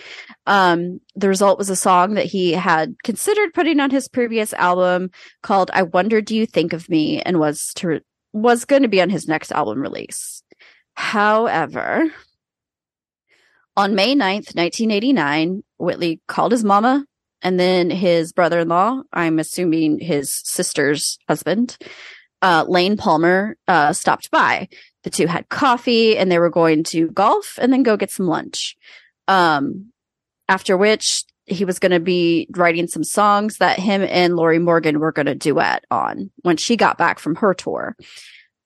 Um, 0.48 1.00
the 1.14 1.28
result 1.28 1.60
was 1.60 1.70
a 1.70 1.76
song 1.76 2.16
that 2.16 2.26
he 2.26 2.54
had 2.54 2.96
considered 3.04 3.54
putting 3.54 3.80
on 3.80 3.92
his 3.92 4.08
previous 4.08 4.52
album 4.54 5.12
called 5.44 5.70
"I 5.72 5.84
Wonder 5.84 6.22
Do 6.22 6.36
You 6.36 6.48
Think 6.48 6.74
of 6.74 6.90
Me" 6.90 7.22
and 7.22 7.40
was 7.40 7.72
to 7.76 8.00
was 8.34 8.66
going 8.66 8.82
to 8.82 8.88
be 8.88 9.00
on 9.00 9.12
his 9.12 9.28
next 9.28 9.52
album 9.52 9.80
release. 9.80 10.43
However, 10.96 12.12
on 13.76 13.96
May 13.96 14.16
9th, 14.16 14.56
1989, 14.56 15.64
Whitley 15.78 16.22
called 16.28 16.52
his 16.52 16.64
mama 16.64 17.06
and 17.42 17.60
then 17.60 17.90
his 17.90 18.32
brother-in-law, 18.32 19.02
I'm 19.12 19.40
assuming 19.40 20.00
his 20.00 20.32
sister's 20.32 21.18
husband, 21.28 21.78
uh, 22.42 22.66
Lane 22.68 22.98
Palmer, 22.98 23.58
uh, 23.68 23.94
stopped 23.94 24.32
by. 24.32 24.70
The 25.04 25.10
two 25.10 25.28
had 25.28 25.50
coffee 25.50 26.18
and 26.18 26.32
they 26.32 26.40
were 26.40 26.50
going 26.50 26.84
to 26.86 27.10
golf 27.10 27.58
and 27.62 27.74
then 27.74 27.84
go 27.84 27.98
get 27.98 28.12
some 28.12 28.28
lunch. 28.28 28.78
Um, 29.28 29.92
after 30.48 30.78
which 30.78 31.24
he 31.46 31.66
was 31.66 31.80
going 31.80 31.92
to 31.92 32.00
be 32.00 32.48
writing 32.56 32.88
some 32.88 33.04
songs 33.04 33.58
that 33.58 33.80
him 33.80 34.02
and 34.02 34.36
Lorrie 34.36 34.60
Morgan 34.60 35.00
were 35.00 35.12
going 35.12 35.26
to 35.26 35.36
duet 35.36 35.84
on 35.92 36.32
when 36.42 36.58
she 36.58 36.78
got 36.78 36.98
back 36.98 37.20
from 37.20 37.36
her 37.36 37.54
tour. 37.54 37.96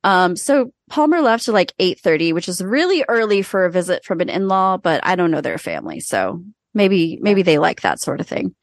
Um, 0.03 0.36
so 0.36 0.72
Palmer 0.90 1.22
left 1.22 1.48
at 1.48 1.53
like 1.53 1.74
8:30, 1.80 2.34
which 2.34 2.48
is 2.48 2.61
really 2.61 3.03
early 3.07 3.41
for 3.41 3.65
a 3.65 3.72
visit 3.72 4.06
from 4.06 4.22
an 4.22 4.30
in-law, 4.30 4.78
but 4.78 5.02
I 5.03 5.15
don't 5.15 5.32
know 5.32 5.41
their 5.41 5.57
family, 5.57 5.99
so 5.99 6.44
maybe 6.74 7.18
maybe 7.22 7.41
they 7.41 7.57
like 7.57 7.82
that 7.82 7.99
sort 7.99 8.22
of 8.22 8.28
thing. 8.28 8.56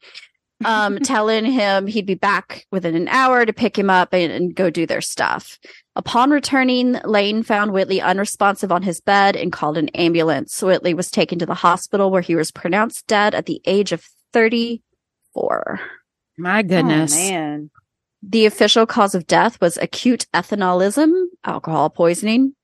Um, 0.63 0.99
telling 1.03 1.45
him 1.45 1.85
he'd 1.85 2.05
be 2.05 2.15
back 2.15 2.65
within 2.71 2.95
an 2.95 3.09
hour 3.09 3.45
to 3.45 3.51
pick 3.53 3.77
him 3.77 3.89
up 3.89 4.13
and, 4.13 4.31
and 4.31 4.55
go 4.55 4.69
do 4.69 4.85
their 4.85 5.01
stuff. 5.01 5.59
Upon 5.97 6.31
returning, 6.31 6.93
Lane 7.03 7.43
found 7.43 7.71
Whitley 7.71 8.01
unresponsive 8.01 8.71
on 8.71 8.81
his 8.81 9.01
bed 9.01 9.35
and 9.35 9.51
called 9.51 9.77
an 9.77 9.89
ambulance. 9.89 10.61
Whitley 10.61 10.93
was 10.93 11.11
taken 11.11 11.39
to 11.39 11.45
the 11.45 11.53
hospital 11.53 12.09
where 12.09 12.21
he 12.21 12.35
was 12.35 12.51
pronounced 12.51 13.05
dead 13.07 13.35
at 13.35 13.45
the 13.45 13.61
age 13.65 13.91
of 13.91 14.05
34. 14.33 15.79
My 16.37 16.63
goodness. 16.63 17.13
Oh, 17.13 17.17
man. 17.17 17.69
The 18.27 18.47
official 18.47 18.87
cause 18.87 19.13
of 19.13 19.27
death 19.27 19.61
was 19.61 19.77
acute 19.77 20.25
ethanolism, 20.33 21.25
alcohol 21.43 21.91
poisoning. 21.91 22.55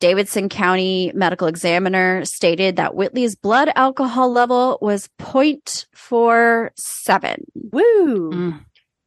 Davidson 0.00 0.48
County 0.48 1.12
medical 1.14 1.46
examiner 1.46 2.24
stated 2.24 2.74
that 2.76 2.94
Whitley's 2.94 3.36
blood 3.36 3.70
alcohol 3.74 4.30
level 4.30 4.78
was 4.82 5.08
0.47. 5.20 7.36
Woo. 7.54 8.30
Mm. 8.32 8.64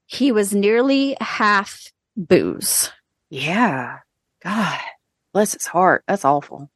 He 0.07 0.31
was 0.31 0.55
nearly 0.55 1.17
half 1.19 1.77
booze. 2.15 2.91
Yeah. 3.29 3.99
God. 4.43 4.79
Bless 5.33 5.53
his 5.53 5.67
heart. 5.67 6.03
That's 6.07 6.25
awful. 6.25 6.71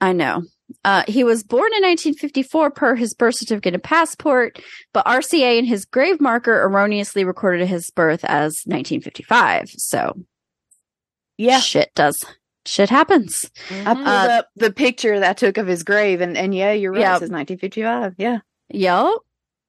I 0.00 0.12
know. 0.12 0.44
Uh, 0.84 1.02
he 1.06 1.24
was 1.24 1.42
born 1.42 1.72
in 1.74 1.82
1954 1.82 2.70
per 2.70 2.94
his 2.94 3.14
birth 3.14 3.34
certificate 3.36 3.74
and 3.74 3.82
passport, 3.82 4.58
but 4.92 5.04
RCA 5.06 5.58
in 5.58 5.64
his 5.64 5.84
grave 5.84 6.20
marker 6.20 6.62
erroneously 6.62 7.24
recorded 7.24 7.66
his 7.68 7.90
birth 7.90 8.24
as 8.24 8.62
1955. 8.66 9.68
So 9.76 10.14
Yeah. 11.36 11.60
shit 11.60 11.90
does 11.94 12.24
shit 12.66 12.88
happens. 12.88 13.50
I 13.70 13.92
pulled 13.94 14.06
Uh, 14.06 14.10
up 14.38 14.48
the 14.56 14.72
picture 14.72 15.20
that 15.20 15.30
I 15.30 15.32
took 15.34 15.58
of 15.58 15.66
his 15.66 15.82
grave, 15.82 16.22
and, 16.22 16.34
and 16.36 16.54
yeah, 16.54 16.72
you're 16.72 16.92
right. 16.92 17.00
Yeah. 17.00 17.16
It 17.16 17.20
says 17.20 17.30
1955. 17.30 18.14
Yeah. 18.16 18.38
Yep. 18.70 19.06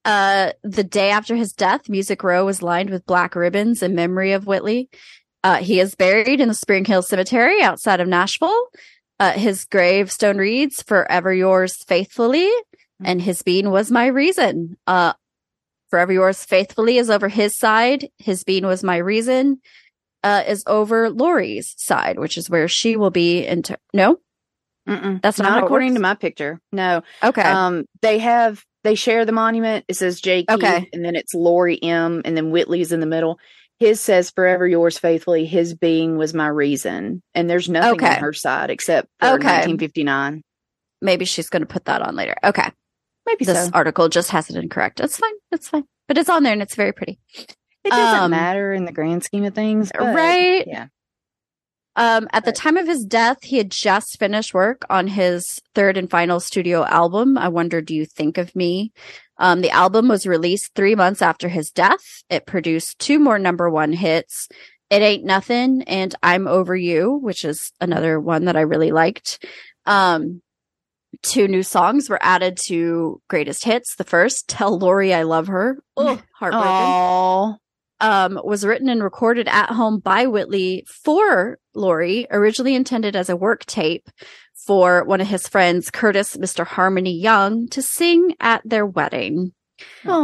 Uh, 0.06 0.52
the 0.64 0.84
day 0.84 1.10
after 1.10 1.36
his 1.36 1.52
death, 1.52 1.90
Music 1.90 2.24
Row 2.24 2.46
was 2.46 2.62
lined 2.62 2.90
with 2.92 3.06
black 3.06 3.36
ribbons 3.36 3.84
in 3.84 3.96
memory 3.96 4.32
of 4.32 4.48
Whitley. 4.48 4.90
Uh, 5.44 5.58
he 5.58 5.80
is 5.80 5.94
buried 5.96 6.40
in 6.40 6.48
the 6.48 6.54
Spring 6.54 6.86
Hill 6.86 7.02
Cemetery 7.02 7.62
outside 7.62 8.00
of 8.00 8.08
Nashville. 8.08 8.68
Uh, 9.20 9.32
his 9.32 9.66
gravestone 9.66 10.38
reads, 10.38 10.82
Forever 10.84 11.34
yours 11.34 11.78
faithfully, 11.88 12.50
and 13.04 13.22
his 13.22 13.42
being 13.42 13.70
was 13.72 13.92
my 13.92 14.08
reason. 14.08 14.78
Uh, 14.88 15.14
Forever 15.90 16.12
yours 16.14 16.44
faithfully 16.44 16.98
is 16.98 17.10
over 17.10 17.30
his 17.30 17.56
side. 17.58 18.10
His 18.18 18.44
being 18.44 18.66
was 18.66 18.84
my 18.84 18.98
reason, 18.98 19.62
uh, 20.24 20.44
is 20.48 20.64
over 20.68 21.10
Lorrie's 21.10 21.74
side, 21.78 22.20
which 22.20 22.38
is 22.38 22.50
where 22.50 22.68
she 22.68 22.98
will 22.98 23.12
be 23.12 23.46
in, 23.46 23.64
ter- 23.64 23.78
no? 23.94 24.18
Mm-mm. 24.90 25.22
That's 25.22 25.40
not 25.40 25.52
not 25.52 25.64
according 25.64 25.96
to 25.96 26.00
my 26.02 26.14
picture. 26.16 26.60
No. 26.72 27.02
Okay. 27.24 27.42
Um, 27.42 27.86
they 28.02 28.20
have 28.20 28.64
they 28.84 28.94
share 28.96 29.26
the 29.26 29.32
monument. 29.32 29.86
It 29.88 29.96
says 29.96 30.22
J. 30.22 30.44
Keith, 30.44 30.58
Okay. 30.58 30.90
and 30.94 31.04
then 31.04 31.16
it's 31.16 31.34
Lorrie 31.34 31.82
M. 31.82 32.22
And 32.24 32.38
then 32.38 32.52
Whitley's 32.52 32.92
in 32.92 33.00
the 33.00 33.08
middle. 33.08 33.40
His 33.80 34.00
says 34.00 34.32
"Forever 34.32 34.68
yours 34.68 34.98
faithfully." 34.98 35.46
His 35.46 35.74
being 35.74 36.18
was 36.18 36.34
my 36.34 36.48
reason, 36.48 37.22
and 37.34 37.50
there's 37.50 37.68
nothing 37.70 37.94
Okay. 38.02 38.16
on 38.16 38.22
her 38.22 38.34
side 38.34 38.70
except 38.70 39.10
for 39.20 39.28
Okay. 39.28 39.36
1959. 39.46 40.42
Maybe 41.02 41.26
she's 41.26 41.50
going 41.50 41.62
to 41.62 41.68
put 41.68 41.86
that 41.86 42.02
on 42.02 42.16
later. 42.16 42.36
Okay. 42.44 42.72
Maybe 43.26 43.46
this 43.46 43.66
so. 43.66 43.72
article 43.74 44.08
just 44.08 44.32
has 44.32 44.50
it 44.50 44.56
incorrect. 44.56 45.00
It's 45.00 45.18
fine. 45.18 45.34
It's 45.52 45.68
fine. 45.68 45.84
But 46.08 46.18
it's 46.18 46.30
on 46.30 46.44
there 46.44 46.54
and 46.54 46.62
it's 46.62 46.76
very 46.76 46.94
pretty. 46.94 47.20
It 47.84 47.90
doesn't 47.92 48.24
um, 48.24 48.32
matter 48.32 48.74
in 48.74 48.86
the 48.86 48.92
grand 48.92 49.24
scheme 49.24 49.44
of 49.44 49.54
things, 49.54 49.92
but, 49.94 50.16
Right. 50.16 50.64
Yeah. 50.68 50.88
Um, 51.96 52.28
at 52.34 52.46
the 52.46 52.52
time 52.52 52.78
of 52.78 52.88
his 52.88 53.06
death, 53.06 53.44
he 53.44 53.58
had 53.58 53.72
just 53.72 54.20
finished 54.20 54.54
work 54.54 54.84
on 54.90 55.08
his 55.08 55.62
third 55.74 55.98
and 55.98 56.10
final 56.10 56.40
studio 56.40 56.84
album. 56.86 57.38
I 57.38 57.48
wonder, 57.48 57.82
do 57.82 57.96
you 57.96 58.06
think 58.06 58.38
of 58.38 58.56
me? 58.56 58.92
Um, 59.38 59.62
the 59.62 59.72
album 59.72 60.08
was 60.08 60.28
released 60.28 60.74
three 60.76 60.96
months 60.96 61.22
after 61.22 61.48
his 61.48 61.72
death. 61.72 62.24
It 62.30 62.46
produced 62.46 63.00
two 63.00 63.20
more 63.20 63.40
number 63.40 63.70
one 63.70 63.94
hits. 63.94 64.48
It 64.90 65.02
Ain't 65.02 65.26
Nothing 65.26 65.84
and 65.84 66.14
I'm 66.22 66.48
Over 66.48 66.76
You, 66.76 67.14
which 67.16 67.44
is 67.44 67.72
another 67.82 68.20
one 68.20 68.46
that 68.46 68.56
I 68.56 68.62
really 68.62 68.92
liked. 68.92 69.44
Um, 69.86 70.42
two 71.22 71.48
new 71.48 71.64
songs 71.64 72.10
were 72.10 72.20
added 72.22 72.58
to 72.66 73.22
greatest 73.28 73.64
hits. 73.64 73.96
The 73.96 74.04
first, 74.04 74.48
Tell 74.48 74.78
Lorrie 74.78 75.14
I 75.14 75.24
Love 75.24 75.48
Her. 75.48 75.80
Oh, 75.98 76.22
heartbroken. 76.36 76.72
Oh, 76.72 77.58
um, 78.00 78.40
was 78.44 78.66
written 78.66 78.90
and 78.90 79.04
recorded 79.04 79.48
at 79.48 79.70
home 79.70 80.00
by 80.00 80.28
Whitley 80.28 80.86
for 81.04 81.60
Lorrie, 81.74 82.28
originally 82.32 82.76
intended 82.76 83.16
as 83.16 83.30
a 83.30 83.36
work 83.36 83.66
tape 83.66 84.10
for 84.66 85.04
one 85.04 85.22
of 85.22 85.28
his 85.28 85.48
friends, 85.48 85.92
Curtis 85.92 86.38
Mr. 86.38 86.66
Harmony 86.66 87.14
Young, 87.14 87.68
to 87.70 87.82
sing 87.82 88.36
at 88.40 88.62
their 88.66 88.86
wedding. 88.86 89.54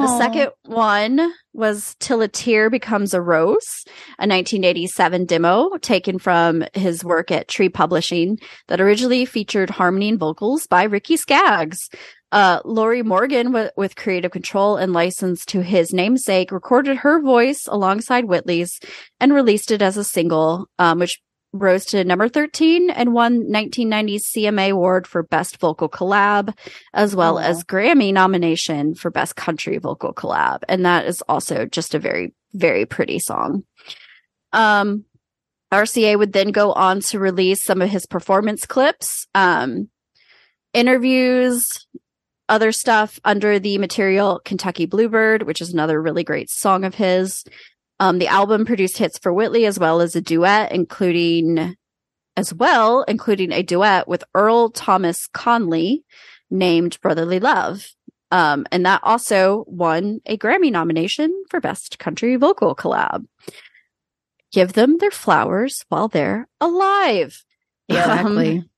The 0.01 0.17
second 0.17 0.51
one 0.65 1.33
was 1.53 1.95
Till 1.99 2.21
a 2.21 2.27
Tear 2.27 2.69
Becomes 2.69 3.13
a 3.13 3.21
Rose, 3.21 3.83
a 4.17 4.25
1987 4.25 5.25
demo 5.25 5.77
taken 5.81 6.19
from 6.19 6.63
his 6.73 7.03
work 7.03 7.31
at 7.31 7.49
Tree 7.49 7.67
Publishing 7.67 8.39
that 8.69 8.79
originally 8.79 9.25
featured 9.25 9.69
harmony 9.69 10.07
and 10.09 10.19
vocals 10.19 10.67
by 10.67 10.83
Ricky 10.83 11.17
Skaggs. 11.17 11.89
Uh, 12.31 12.61
Lorrie 12.63 13.03
Morgan, 13.03 13.47
w- 13.47 13.69
with 13.75 13.95
creative 13.95 14.31
control 14.31 14.77
and 14.77 14.93
license 14.93 15.45
to 15.47 15.61
his 15.61 15.93
namesake, 15.93 16.51
recorded 16.51 16.97
her 16.97 17.21
voice 17.21 17.67
alongside 17.67 18.25
Whitley's 18.25 18.79
and 19.19 19.33
released 19.33 19.71
it 19.71 19.81
as 19.81 19.97
a 19.97 20.03
single, 20.03 20.67
um, 20.79 20.99
which 20.99 21.21
rose 21.53 21.85
to 21.85 22.03
number 22.03 22.29
13 22.29 22.89
and 22.89 23.13
won 23.13 23.43
1990's 23.43 24.31
CMA 24.31 24.71
Award 24.71 25.05
for 25.05 25.23
Best 25.23 25.57
Vocal 25.59 25.89
Collab, 25.89 26.57
as 26.93 27.15
well 27.15 27.37
Aw. 27.37 27.41
as 27.41 27.63
Grammy 27.65 28.13
nomination 28.13 28.95
for 28.95 29.11
Best 29.11 29.35
Country 29.35 29.77
Vocal 29.77 30.13
Collab. 30.13 30.59
And 30.69 30.85
that 30.85 31.05
is 31.05 31.21
also 31.27 31.65
just 31.65 31.93
a 31.93 31.99
very, 31.99 32.33
very 32.53 32.85
pretty 32.85 33.19
song. 33.19 33.65
Um, 34.53 35.03
RCA 35.73 36.17
would 36.17 36.33
then 36.33 36.51
go 36.51 36.71
on 36.73 36.99
to 37.01 37.19
release 37.19 37.63
some 37.63 37.81
of 37.81 37.89
his 37.89 38.05
performance 38.05 38.65
clips, 38.65 39.27
um, 39.35 39.89
interviews, 40.73 41.85
other 42.51 42.71
stuff 42.71 43.19
under 43.23 43.57
the 43.57 43.77
material 43.77 44.41
Kentucky 44.43 44.85
Bluebird, 44.85 45.43
which 45.43 45.61
is 45.61 45.73
another 45.73 46.01
really 46.01 46.23
great 46.23 46.49
song 46.49 46.83
of 46.83 46.93
his. 46.93 47.45
Um, 47.99 48.19
the 48.19 48.27
album 48.27 48.65
produced 48.65 48.97
hits 48.97 49.17
for 49.17 49.33
Whitley 49.33 49.65
as 49.65 49.79
well 49.79 50.01
as 50.01 50.15
a 50.15 50.21
duet, 50.21 50.71
including 50.71 51.75
as 52.35 52.53
well, 52.53 53.03
including 53.03 53.51
a 53.51 53.63
duet 53.63 54.07
with 54.07 54.23
Earl 54.35 54.69
Thomas 54.69 55.27
Conley 55.27 56.03
named 56.49 56.99
Brotherly 57.01 57.39
Love. 57.39 57.87
Um, 58.31 58.65
and 58.71 58.85
that 58.85 59.01
also 59.03 59.65
won 59.67 60.19
a 60.25 60.37
Grammy 60.37 60.71
nomination 60.71 61.43
for 61.49 61.59
Best 61.61 61.99
Country 61.99 62.35
Vocal 62.35 62.75
Collab. 62.75 63.25
Give 64.51 64.73
them 64.73 64.97
their 64.97 65.11
flowers 65.11 65.85
while 65.87 66.09
they're 66.09 66.47
alive. 66.59 67.43
Exactly. 67.87 68.57
Um, 68.59 68.69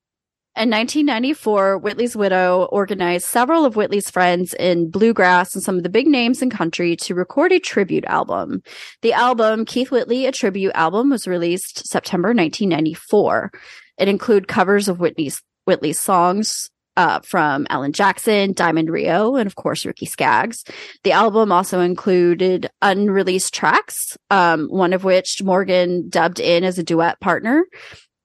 in 0.56 0.70
1994, 0.70 1.80
Whitley's 1.80 2.16
widow 2.16 2.66
organized 2.72 3.26
several 3.26 3.66
of 3.66 3.76
Whitley's 3.76 4.12
friends 4.12 4.54
in 4.54 4.92
bluegrass 4.92 5.56
and 5.56 5.64
some 5.64 5.78
of 5.78 5.84
the 5.84 5.90
big 5.90 6.06
names 6.06 6.44
in 6.44 6.52
country 6.52 6.96
to 6.98 7.16
record 7.16 7.52
a 7.52 7.60
tribute 7.60 8.06
album. 8.06 8.62
The 9.02 9.14
album, 9.14 9.66
Keith 9.66 9.90
Whitley, 9.90 10.28
a 10.28 10.32
tribute 10.32 10.74
album, 10.76 11.10
was 11.10 11.28
released 11.28 11.88
September 11.88 12.30
1994. 12.30 13.52
It 13.98 14.08
included 14.08 14.48
covers 14.48 14.88
of 14.88 15.00
Whitney's 15.00 15.42
Whitley's 15.66 16.00
songs 16.00 16.70
uh, 16.98 17.20
from 17.22 17.66
Alan 17.70 17.94
Jackson, 17.94 18.54
Diamond 18.54 18.90
Rio, 18.90 19.36
and 19.36 19.48
of 19.48 19.56
course 19.56 19.86
Ricky 19.86 20.06
Skaggs. 20.06 20.64
The 21.04 21.12
album 21.12 21.52
also 21.52 21.80
included 21.80 22.70
unreleased 22.82 23.54
tracks, 23.54 24.18
um, 24.30 24.68
one 24.68 24.94
of 24.94 25.04
which 25.04 25.42
Morgan 25.42 26.10
dubbed 26.10 26.40
in 26.40 26.64
as 26.64 26.78
a 26.78 26.84
duet 26.84 27.20
partner. 27.20 27.66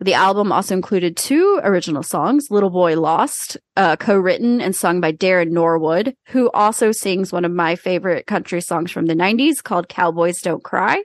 The 0.01 0.15
album 0.15 0.53
also 0.53 0.75
included 0.75 1.17
two 1.17 1.61
original 1.65 2.05
songs, 2.05 2.51
Little 2.51 2.71
Boy 2.71 2.99
Lost, 2.99 3.57
uh, 3.77 3.97
co-written 3.97 4.61
and 4.61 4.75
sung 4.75 5.01
by 5.01 5.13
Daron 5.13 5.51
Norwood, 5.51 6.15
who 6.29 6.51
also 6.51 6.93
sings 6.93 7.33
one 7.33 7.45
of 7.45 7.51
my 7.51 7.75
favorite 7.75 8.27
country 8.27 8.61
songs 8.61 8.93
from 8.93 9.07
the 9.07 9.15
90s 9.15 9.63
called 9.63 9.89
Cowboys 9.89 10.41
Don't 10.41 10.63
Cry, 10.63 11.03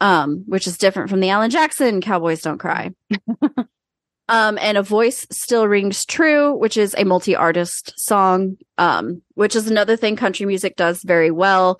um, 0.00 0.42
which 0.46 0.66
is 0.66 0.76
different 0.76 1.08
from 1.08 1.20
the 1.20 1.28
Alan 1.28 1.50
Jackson 1.50 2.00
Cowboys 2.00 2.42
Don't 2.42 2.58
Cry. 2.58 2.90
um, 4.28 4.58
and 4.60 4.76
A 4.76 4.82
Voice 4.82 5.24
Still 5.30 5.68
Rings 5.68 6.04
True, 6.04 6.52
which 6.56 6.76
is 6.76 6.96
a 6.98 7.04
multi-artist 7.04 7.92
song, 7.96 8.56
um, 8.76 9.22
which 9.34 9.54
is 9.54 9.68
another 9.68 9.96
thing 9.96 10.16
country 10.16 10.46
music 10.46 10.74
does 10.74 11.00
very 11.04 11.30
well. 11.30 11.78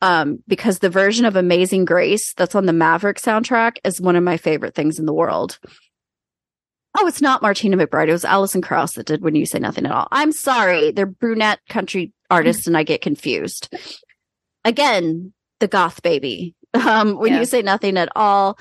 Um, 0.00 0.38
because 0.46 0.78
the 0.78 0.90
version 0.90 1.24
of 1.24 1.34
Amazing 1.34 1.84
Grace 1.84 2.32
that's 2.34 2.54
on 2.54 2.66
the 2.66 2.72
Maverick 2.72 3.16
soundtrack 3.18 3.78
is 3.82 4.00
one 4.00 4.14
of 4.14 4.22
my 4.22 4.36
favorite 4.36 4.76
things 4.76 5.00
in 5.00 5.06
the 5.06 5.12
world. 5.12 5.58
Oh, 6.96 7.06
it's 7.06 7.20
not 7.22 7.42
Martina 7.42 7.76
McBride. 7.76 8.08
It 8.08 8.12
was 8.12 8.24
Alison 8.24 8.62
Krauss 8.62 8.94
that 8.94 9.06
did 9.06 9.22
When 9.22 9.34
You 9.34 9.46
Say 9.46 9.58
Nothing 9.58 9.86
at 9.86 9.92
All. 9.92 10.08
I'm 10.10 10.32
sorry. 10.32 10.90
They're 10.90 11.06
brunette 11.06 11.60
country 11.68 12.12
artists 12.30 12.66
and 12.66 12.76
I 12.76 12.82
get 12.82 13.02
confused. 13.02 13.74
Again, 14.64 15.32
the 15.60 15.68
goth 15.68 16.02
baby. 16.02 16.54
Um, 16.74 17.16
when 17.18 17.32
Yeah. 17.32 17.40
you 17.40 17.44
say 17.46 17.62
nothing 17.62 17.96
at 17.96 18.10
all, 18.14 18.58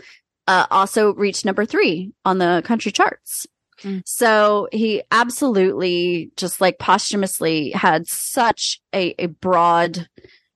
uh, 0.47 0.65
also 0.71 1.13
reached 1.13 1.43
number 1.45 1.65
three 1.65 2.13
on 2.23 2.37
the 2.37 2.61
country 2.65 2.91
charts. 2.91 3.45
Mm. 3.83 4.01
So 4.05 4.67
he 4.71 5.03
absolutely 5.11 6.31
just 6.37 6.61
like 6.61 6.79
posthumously 6.79 7.71
had 7.71 8.07
such 8.07 8.81
a, 8.93 9.13
a 9.19 9.25
broad 9.27 10.07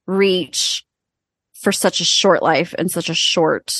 reach 0.07 0.85
for 1.59 1.71
such 1.71 1.99
a 1.99 2.05
short 2.05 2.41
life 2.41 2.73
and 2.77 2.89
such 2.89 3.09
a 3.09 3.13
short 3.13 3.73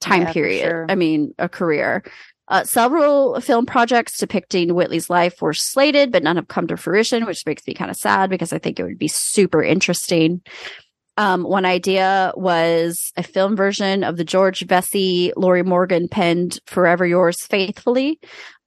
time 0.00 0.22
Yeah, 0.22 0.32
period. 0.32 0.60
sure. 0.62 0.86
I 0.88 0.94
mean, 0.94 1.34
a 1.38 1.48
career. 1.48 2.04
Uh, 2.48 2.64
several 2.64 3.40
film 3.40 3.66
projects 3.66 4.18
depicting 4.18 4.74
Whitley's 4.74 5.10
life 5.10 5.42
were 5.42 5.52
slated, 5.52 6.10
but 6.10 6.22
none 6.22 6.36
have 6.36 6.48
come 6.48 6.66
to 6.68 6.76
fruition, 6.76 7.26
which 7.26 7.44
makes 7.44 7.66
me 7.66 7.74
kind 7.74 7.90
of 7.90 7.96
sad 7.96 8.30
because 8.30 8.52
I 8.52 8.58
think 8.58 8.80
it 8.80 8.84
would 8.84 8.98
be 8.98 9.08
super 9.08 9.62
interesting. 9.62 10.40
Um, 11.18 11.42
one 11.42 11.64
idea 11.64 12.32
was 12.36 13.12
a 13.16 13.22
film 13.22 13.56
version 13.56 14.04
of 14.04 14.16
the 14.16 14.24
George 14.24 14.66
Vecsey, 14.66 15.32
Lorrie 15.36 15.64
Morgan 15.64 16.08
penned 16.08 16.60
Forever 16.66 17.04
Yours 17.04 17.44
Faithfully. 17.44 18.18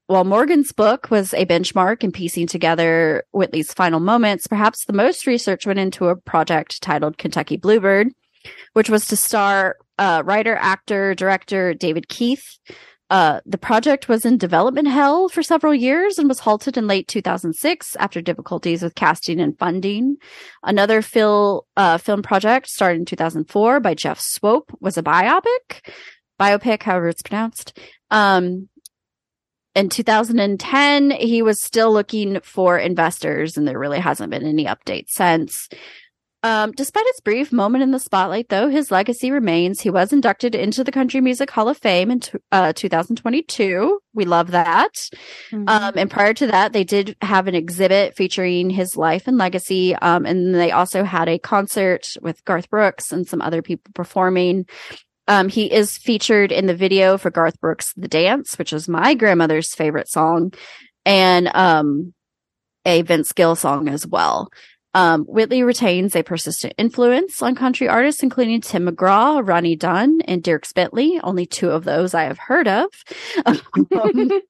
While 0.07 0.25
Morgan's 0.25 0.73
book 0.73 1.09
was 1.09 1.33
a 1.33 1.45
benchmark 1.45 2.03
in 2.03 2.11
piecing 2.11 2.47
together 2.47 3.23
Whitley's 3.31 3.73
final 3.73 4.01
moments, 4.01 4.45
perhaps 4.45 4.83
the 4.83 4.91
most 4.91 5.25
research 5.25 5.65
went 5.65 5.79
into 5.79 6.09
a 6.09 6.17
project 6.17 6.81
titled 6.81 7.17
Kentucky 7.17 7.55
Bluebird, 7.55 8.09
which 8.73 8.89
was 8.89 9.07
to 9.07 9.15
star 9.15 9.77
uh, 9.97 10.21
writer, 10.25 10.57
actor, 10.57 11.15
director 11.15 11.73
David 11.73 12.09
Keith. 12.09 12.59
Uh, 13.11 13.41
the 13.45 13.57
project 13.57 14.07
was 14.07 14.25
in 14.25 14.37
development 14.37 14.87
hell 14.87 15.27
for 15.27 15.43
several 15.43 15.75
years 15.75 16.17
and 16.17 16.29
was 16.29 16.39
halted 16.39 16.77
in 16.77 16.87
late 16.87 17.09
2006 17.09 17.97
after 17.97 18.21
difficulties 18.21 18.81
with 18.81 18.95
casting 18.95 19.41
and 19.41 19.59
funding. 19.59 20.15
Another 20.63 21.01
fil- 21.01 21.67
uh, 21.75 21.97
film 21.97 22.21
project 22.21 22.69
started 22.69 22.99
in 22.99 23.05
2004 23.05 23.81
by 23.81 23.93
Jeff 23.93 24.17
Swope 24.21 24.71
was 24.79 24.97
a 24.97 25.03
biopic, 25.03 25.81
biopic, 26.39 26.83
however 26.83 27.09
it's 27.09 27.21
pronounced. 27.21 27.77
Um, 28.11 28.69
in 29.75 29.89
2010, 29.89 31.11
he 31.11 31.41
was 31.41 31.61
still 31.61 31.91
looking 31.91 32.39
for 32.39 32.77
investors 32.77 33.57
and 33.57 33.67
there 33.67 33.77
really 33.77 33.99
hasn't 33.99 34.31
been 34.31 34.45
any 34.45 34.67
update 34.67 35.07
since. 35.09 35.67
Um, 36.43 36.71
despite 36.71 37.05
his 37.05 37.21
brief 37.21 37.51
moment 37.51 37.83
in 37.83 37.91
the 37.91 37.99
spotlight, 37.99 38.49
though, 38.49 38.67
his 38.67 38.89
legacy 38.89 39.29
remains. 39.29 39.81
He 39.81 39.91
was 39.91 40.11
inducted 40.11 40.55
into 40.55 40.83
the 40.83 40.91
Country 40.91 41.21
Music 41.21 41.51
Hall 41.51 41.69
of 41.69 41.77
Fame 41.77 42.09
in 42.09 42.19
t- 42.21 42.39
uh, 42.51 42.73
2022. 42.73 43.99
We 44.13 44.25
love 44.25 44.51
that. 44.51 44.93
Mm-hmm. 45.51 45.67
Um, 45.67 45.93
and 45.95 46.09
prior 46.09 46.33
to 46.33 46.47
that, 46.47 46.73
they 46.73 46.83
did 46.83 47.15
have 47.21 47.47
an 47.47 47.53
exhibit 47.53 48.15
featuring 48.15 48.71
his 48.71 48.97
life 48.97 49.27
and 49.27 49.37
legacy. 49.37 49.93
Um, 49.95 50.25
and 50.25 50.55
they 50.55 50.71
also 50.71 51.03
had 51.03 51.29
a 51.29 51.37
concert 51.37 52.07
with 52.21 52.43
Garth 52.43 52.69
Brooks 52.71 53.11
and 53.11 53.27
some 53.27 53.41
other 53.41 53.61
people 53.61 53.91
performing. 53.93 54.65
Um, 55.27 55.47
he 55.47 55.71
is 55.71 55.95
featured 55.97 56.51
in 56.51 56.65
the 56.65 56.75
video 56.75 57.19
for 57.19 57.29
Garth 57.29 57.61
Brooks' 57.61 57.93
The 57.95 58.07
Dance, 58.07 58.57
which 58.57 58.73
is 58.73 58.89
my 58.89 59.13
grandmother's 59.13 59.75
favorite 59.75 60.09
song, 60.09 60.53
and 61.05 61.55
um, 61.55 62.13
a 62.83 63.03
Vince 63.03 63.31
Gill 63.31 63.55
song 63.55 63.87
as 63.87 64.07
well. 64.07 64.49
Um, 64.93 65.23
Whitley 65.23 65.63
retains 65.63 66.15
a 66.15 66.23
persistent 66.23 66.73
influence 66.77 67.41
on 67.41 67.55
country 67.55 67.87
artists, 67.87 68.23
including 68.23 68.59
Tim 68.61 68.87
McGraw, 68.87 69.45
Ronnie 69.47 69.75
Dunn, 69.77 70.19
and 70.25 70.43
Dierks 70.43 70.73
Bentley. 70.73 71.19
Only 71.23 71.45
two 71.45 71.69
of 71.69 71.85
those 71.85 72.13
I 72.13 72.23
have 72.23 72.37
heard 72.37 72.67
of. 72.67 72.87
Um, 73.45 73.61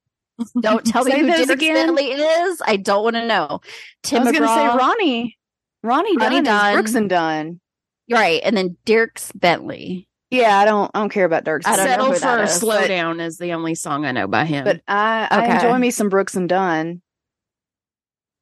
don't 0.62 0.86
tell 0.86 1.04
me 1.06 1.12
Say 1.12 1.20
who 1.20 1.28
those 1.28 1.48
Dirk 1.48 1.58
again. 1.58 1.76
Bentley 1.76 2.06
is. 2.12 2.62
I 2.66 2.78
don't 2.78 3.04
want 3.04 3.16
to 3.18 3.28
know. 3.28 3.60
I 3.64 3.68
Tim 4.04 4.24
was 4.24 4.34
McGraw, 4.34 4.38
going 4.40 4.50
to 4.50 4.56
say 4.72 4.78
Ronnie. 4.78 5.38
Ronnie, 5.84 6.18
Ronnie 6.18 6.36
Dunn, 6.38 6.44
Dunn. 6.44 6.70
is 6.70 6.76
Brooks 6.76 6.96
and 6.96 7.10
Dunn. 7.10 7.60
right, 8.10 8.42
and 8.44 8.56
then 8.58 8.78
Dierks 8.86 9.32
Bentley. 9.40 10.08
Yeah, 10.32 10.58
I 10.58 10.66
don't. 10.66 10.90
I 10.94 11.00
don't 11.00 11.10
care 11.10 11.26
about 11.26 11.44
Dirk. 11.44 11.64
I 11.68 11.76
don't 11.76 11.86
know 11.86 11.92
Settle 11.92 12.06
who 12.08 12.14
for 12.14 12.20
that 12.22 12.40
a 12.40 12.44
is, 12.44 12.54
slow 12.54 12.80
but- 12.80 12.88
down 12.88 13.20
is 13.20 13.38
the 13.38 13.54
only 13.54 13.76
song 13.76 14.06
I 14.06 14.12
know 14.12 14.28
by 14.28 14.46
him. 14.46 14.64
But 14.64 14.82
I, 14.88 15.28
I 15.30 15.44
Okay. 15.44 15.56
enjoy 15.56 15.78
me 15.78 15.92
some 15.92 16.10
Brooks 16.10 16.36
and 16.36 16.48
Dunn. 16.50 17.02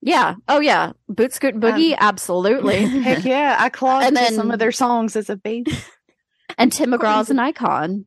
Yeah. 0.01 0.35
Oh 0.47 0.59
yeah. 0.59 0.93
Boot 1.07 1.33
Scoot 1.33 1.55
and 1.55 1.63
Boogie. 1.63 1.95
absolutely. 1.97 2.85
Heck 3.01 3.25
yeah, 3.25 3.57
I 3.59 3.69
clawed 3.69 4.03
And 4.03 4.15
then- 4.15 4.33
some 4.33 4.51
of 4.51 4.59
their 4.59 4.71
songs 4.71 5.15
as 5.15 5.29
a 5.29 5.35
baby. 5.35 5.71
and 6.57 6.71
Tim 6.71 6.91
McGraw's 6.91 7.29
an 7.29 7.39
icon. 7.39 8.05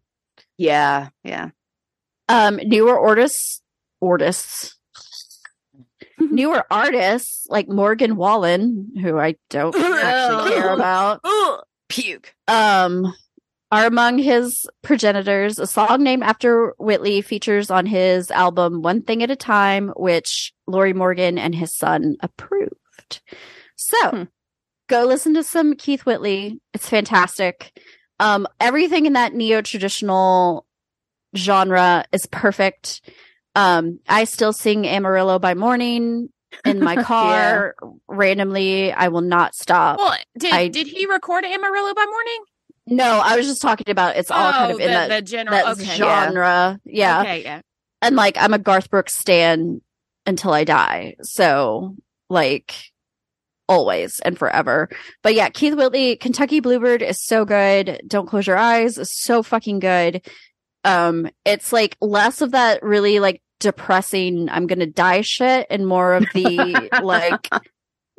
Yeah, 0.58 1.08
yeah. 1.24 1.50
Um, 2.28 2.56
newer 2.64 2.98
artists, 2.98 3.60
artists, 4.00 4.78
newer 6.18 6.64
artists 6.70 7.46
like 7.48 7.68
Morgan 7.68 8.16
Wallen, 8.16 8.92
who 9.00 9.18
I 9.18 9.36
don't 9.50 9.74
actually 9.74 10.50
care 10.54 10.72
about, 10.72 11.20
Puke. 11.88 12.34
um, 12.48 13.12
are 13.72 13.86
among 13.86 14.18
his 14.18 14.66
progenitors. 14.82 15.58
A 15.58 15.66
song 15.66 16.02
named 16.04 16.22
after 16.22 16.74
Whitley 16.78 17.22
features 17.22 17.70
on 17.70 17.86
his 17.86 18.30
album 18.30 18.82
One 18.82 19.02
Thing 19.02 19.22
at 19.22 19.30
a 19.30 19.36
Time, 19.36 19.88
which 19.96 20.52
Lorrie 20.68 20.92
Morgan 20.92 21.38
and 21.38 21.54
his 21.54 21.74
son 21.74 22.16
approved. 22.20 23.20
So 23.76 24.10
Hmm. 24.10 24.22
go 24.88 25.04
listen 25.06 25.34
to 25.34 25.42
some 25.42 25.74
Keith 25.74 26.02
Whitley. 26.06 26.60
It's 26.74 26.88
fantastic. 26.88 27.72
Um, 28.20 28.46
everything 28.60 29.06
in 29.06 29.14
that 29.14 29.34
neo 29.34 29.62
traditional 29.62 30.66
genre 31.36 32.04
is 32.12 32.26
perfect. 32.26 33.00
Um, 33.54 34.00
I 34.08 34.24
still 34.24 34.52
sing 34.52 34.86
Amarillo 34.86 35.38
by 35.38 35.54
morning 35.54 36.28
in 36.64 36.78
my 36.80 36.96
car 37.02 37.74
randomly. 38.06 38.92
I 38.92 39.08
will 39.08 39.22
not 39.22 39.54
stop. 39.54 39.98
well, 39.98 40.14
did 40.38 40.52
I- 40.52 40.68
did 40.68 40.86
he 40.86 41.06
record 41.06 41.44
Amarillo 41.44 41.94
by 41.94 42.04
morning? 42.04 42.44
No, 42.86 43.20
I 43.24 43.36
was 43.36 43.46
just 43.46 43.62
talking 43.62 43.90
about 43.90 44.16
it's 44.16 44.30
all 44.30 44.52
kind 44.52 44.72
Oh, 44.72 44.74
of 44.74 44.80
in 44.80 44.86
the, 44.88 44.92
that, 44.92 45.08
the 45.08 45.22
general 45.22 45.56
that 45.56 45.78
okay. 45.80 45.96
genre. 45.96 46.80
Yeah. 46.84 47.20
Okay, 47.20 47.42
yeah. 47.42 47.60
And 48.00 48.16
like 48.16 48.36
I'm 48.38 48.52
a 48.54 48.58
Garth 48.58 48.90
Brooks 48.90 49.16
stan 49.16 49.80
until 50.26 50.52
I 50.52 50.64
die. 50.64 51.14
So 51.22 51.94
like 52.28 52.74
always 53.68 54.18
and 54.20 54.36
forever. 54.38 54.88
But 55.22 55.34
yeah, 55.34 55.48
Keith 55.48 55.74
Whitley, 55.74 56.16
Kentucky 56.16 56.60
Bluebird 56.60 57.02
is 57.02 57.22
so 57.24 57.44
good. 57.44 58.00
Don't 58.06 58.26
close 58.26 58.46
your 58.46 58.56
eyes 58.56 58.98
is 58.98 59.12
so 59.16 59.42
fucking 59.42 59.78
good. 59.78 60.26
Um, 60.84 61.28
it's 61.44 61.72
like 61.72 61.96
less 62.00 62.40
of 62.40 62.50
that 62.50 62.82
really 62.82 63.20
like 63.20 63.40
depressing 63.60 64.48
I'm 64.50 64.66
gonna 64.66 64.86
die 64.86 65.20
shit 65.20 65.68
and 65.70 65.86
more 65.86 66.14
of 66.14 66.26
the 66.34 66.90
like 67.02 67.48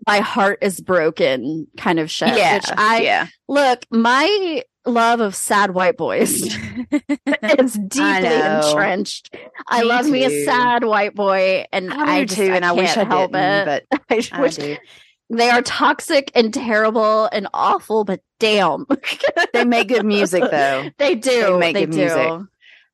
my 0.07 0.19
heart 0.19 0.59
is 0.61 0.79
broken 0.81 1.67
kind 1.77 1.99
of 1.99 2.09
shit. 2.11 2.29
yeah, 2.37 2.55
Which 2.55 2.65
I 2.77 3.01
yeah. 3.01 3.27
look, 3.47 3.85
my 3.91 4.63
love 4.85 5.21
of 5.21 5.33
sad 5.35 5.71
white 5.73 5.95
boys 5.97 6.41
is 7.59 7.73
deeply 7.73 8.21
know. 8.21 8.61
entrenched. 8.65 9.35
I 9.67 9.81
Me 9.81 9.87
love 9.87 10.07
me 10.07 10.25
a 10.25 10.45
sad 10.45 10.83
white 10.83 11.15
boy, 11.15 11.65
and 11.71 11.93
I, 11.93 12.15
I, 12.15 12.19
do 12.19 12.25
just, 12.25 12.37
too, 12.41 12.53
and 12.53 12.65
I, 12.65 12.71
wish 12.73 12.97
I 12.97 13.03
help 13.05 13.31
it. 13.33 13.65
but 13.89 14.01
I 14.09 14.21
I 14.31 14.41
wish 14.41 14.55
do. 14.57 14.75
they 15.29 15.49
are 15.49 15.61
toxic 15.61 16.31
and 16.35 16.53
terrible 16.53 17.29
and 17.31 17.47
awful, 17.53 18.03
but 18.03 18.21
damn, 18.39 18.85
They 19.53 19.63
make 19.65 19.87
good 19.87 20.05
music 20.05 20.43
though. 20.51 20.89
they 20.97 21.15
do. 21.15 21.31
They 21.53 21.57
make 21.57 21.73
they 21.75 21.85
good 21.85 21.91
do. 21.91 21.97
music. 21.97 22.31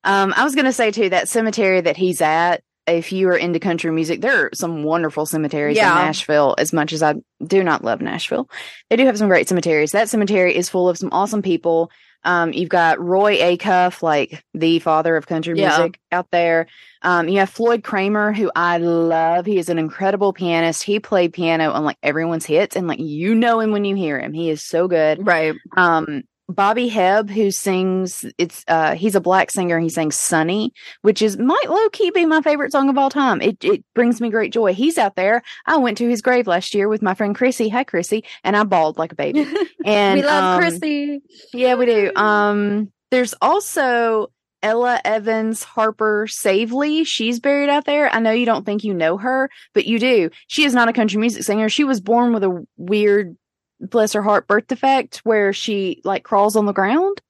Um, 0.04 0.34
I 0.38 0.44
was 0.44 0.56
gonna 0.56 0.72
say 0.74 0.92
too 0.92 1.10
that 1.10 1.28
cemetery 1.28 1.82
that 1.82 1.98
he's 1.98 2.22
at. 2.22 2.62
If 2.90 3.12
you 3.12 3.30
are 3.30 3.38
into 3.38 3.60
country 3.60 3.92
music, 3.92 4.22
there 4.22 4.46
are 4.46 4.50
some 4.54 4.84
wonderful 4.84 5.26
cemeteries 5.26 5.78
Yeah. 5.78 6.00
in 6.00 6.06
Nashville. 6.06 6.56
As 6.58 6.74
much 6.74 6.94
as 6.94 7.02
I 7.04 7.16
do 7.46 7.64
not 7.64 7.84
love 7.84 8.02
Nashville, 8.02 8.50
they 8.90 8.96
do 8.96 9.06
have 9.06 9.18
some 9.18 9.28
great 9.30 9.48
cemeteries. 9.48 9.92
That 9.92 10.10
cemetery 10.10 10.56
is 10.56 10.70
full 10.70 10.90
of 10.90 10.98
some 10.98 11.10
awesome 11.12 11.42
people. 11.42 11.92
Um, 12.26 12.52
you've 12.52 12.68
got 12.70 13.00
Roy 13.00 13.38
Acuff, 13.38 14.04
like 14.04 14.44
the 14.54 14.80
father 14.80 15.16
of 15.16 15.26
country 15.26 15.58
Yeah. 15.58 15.70
music, 15.78 16.00
out 16.12 16.28
there. 16.32 16.68
Um, 17.02 17.30
you 17.30 17.40
have 17.40 17.50
Floyd 17.50 17.82
Cramer, 17.82 18.34
who 18.34 18.52
I 18.54 18.78
love. 18.78 19.46
He 19.46 19.58
is 19.58 19.70
an 19.70 19.80
incredible 19.80 20.34
pianist. 20.34 20.84
He 20.84 21.00
played 21.00 21.32
piano 21.32 21.72
on 21.72 21.86
like 21.86 21.96
everyone's 22.04 22.46
hits, 22.46 22.76
and 22.76 22.90
like 22.90 23.00
you 23.00 23.36
know 23.36 23.62
him 23.62 23.72
when 23.72 23.86
you 23.86 23.96
hear 23.96 24.20
him. 24.20 24.34
He 24.34 24.50
is 24.50 24.62
so 24.62 24.90
good 24.90 25.26
Right. 25.26 25.56
um 25.78 26.24
Bobby 26.50 26.90
Hebb 26.90 27.30
who 27.30 27.52
sings 27.52 28.26
it's 28.40 28.66
uh 28.68 28.96
he's 28.96 29.14
a 29.14 29.22
black 29.22 29.52
singer 29.52 29.80
he 29.80 29.88
sings 29.88 30.16
Sunny 30.16 30.74
which 31.04 31.22
is 31.22 31.38
might 31.38 31.70
low 31.70 31.90
key 31.90 32.10
be 32.10 32.26
my 32.26 32.42
favorite 32.42 32.72
song 32.72 32.90
of 32.90 32.98
all 32.98 33.12
time. 33.12 33.40
It 33.42 33.64
it 33.64 33.84
brings 33.94 34.20
me 34.20 34.30
great 34.32 34.52
joy. 34.52 34.74
He's 34.74 34.98
out 34.98 35.16
there. 35.16 35.44
I 35.68 35.78
went 35.78 35.98
to 36.00 36.10
his 36.10 36.24
grave 36.24 36.48
last 36.48 36.74
year 36.74 36.90
with 36.90 37.04
my 37.04 37.14
friend 37.14 37.36
Chrissy. 37.36 37.70
Hi 37.70 37.84
Chrissy. 37.84 38.24
And 38.44 38.58
I 38.58 38.64
bawled 38.64 38.98
like 38.98 39.12
a 39.12 39.16
baby. 39.16 39.46
And 39.86 40.20
we 40.20 40.26
love 40.26 40.44
um, 40.44 40.60
Chrissy. 40.60 41.22
yeah 41.54 41.76
we 41.76 41.86
do. 41.86 42.12
Um 42.16 42.92
there's 43.12 43.36
also 43.42 44.32
Ella 44.62 45.00
Evans 45.06 45.64
Harper 45.64 46.26
Savely 46.28 47.04
she's 47.04 47.40
buried 47.40 47.70
out 47.70 47.86
there. 47.86 48.14
I 48.14 48.20
know 48.20 48.32
you 48.32 48.46
don't 48.46 48.66
think 48.66 48.84
you 48.84 48.96
know 48.96 49.18
her 49.18 49.52
but 49.74 49.86
you 49.86 50.00
do. 50.00 50.32
She 50.48 50.64
is 50.64 50.74
not 50.74 50.90
a 50.90 50.94
country 50.94 51.20
music 51.20 51.44
singer. 51.44 51.70
She 51.70 51.84
was 51.84 52.02
born 52.02 52.34
with 52.34 52.44
a 52.44 52.66
weird 52.76 53.38
bless 53.80 54.14
her 54.14 54.22
heart 54.22 54.48
birth 54.48 54.68
defect 54.68 55.18
where 55.24 55.54
she 55.54 56.02
like 56.04 56.24
crawls 56.24 56.56
on 56.56 56.66
the 56.66 56.74
ground. 56.74 57.22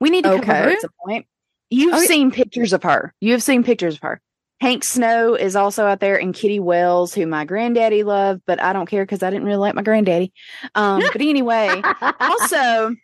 We 0.00 0.10
need 0.10 0.24
to 0.24 0.30
cover 0.40 0.46
her 0.46 0.62
Okay. 0.64 0.72
at 0.74 0.80
some 0.80 0.90
point. 1.04 1.26
You've 1.70 1.94
Oh, 1.94 1.98
yeah. 2.00 2.06
seen 2.06 2.30
pictures 2.30 2.72
of 2.72 2.82
her. 2.84 3.14
You 3.20 3.32
have 3.32 3.42
seen 3.42 3.62
pictures 3.62 3.94
of 3.96 4.00
her. 4.02 4.20
Hank 4.60 4.82
Snow 4.84 5.34
is 5.34 5.54
also 5.54 5.84
out 5.86 6.00
there, 6.00 6.18
and 6.20 6.34
Kitty 6.34 6.58
Wells, 6.58 7.14
who 7.14 7.26
my 7.26 7.44
granddaddy 7.44 8.02
loved, 8.02 8.42
but 8.46 8.60
I 8.60 8.72
don't 8.72 8.86
care 8.88 9.04
because 9.04 9.22
I 9.22 9.30
didn't 9.30 9.44
really 9.44 9.58
like 9.58 9.74
my 9.76 9.82
granddaddy. 9.82 10.32
Um, 10.74 11.00
but 11.12 11.20
anyway, 11.20 11.80
also, 12.20 12.96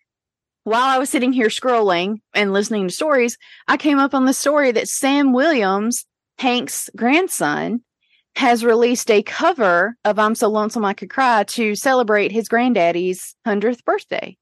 while 0.64 0.82
I 0.82 0.98
was 0.98 1.10
sitting 1.10 1.32
here 1.32 1.47
scrolling 1.48 2.16
and 2.35 2.52
listening 2.52 2.89
to 2.89 2.94
stories, 2.94 3.36
I 3.68 3.76
came 3.76 3.98
up 4.01 4.14
on 4.14 4.24
the 4.24 4.32
story 4.32 4.72
that 4.72 4.89
Sam 4.89 5.32
Williams, 5.32 6.06
Hank's 6.39 6.90
grandson, 6.97 7.82
has 8.36 8.65
released 8.65 9.11
a 9.11 9.23
cover 9.23 9.97
of 10.05 10.19
I'm 10.19 10.35
So 10.35 10.48
Lonesome 10.48 10.85
I 10.85 10.94
Could 10.94 11.11
Cry 11.11 11.44
to 11.44 11.74
celebrate 11.74 12.32
his 12.32 12.48
granddaddy's 12.48 13.35
100th 13.47 13.85
birthday, 13.85 14.36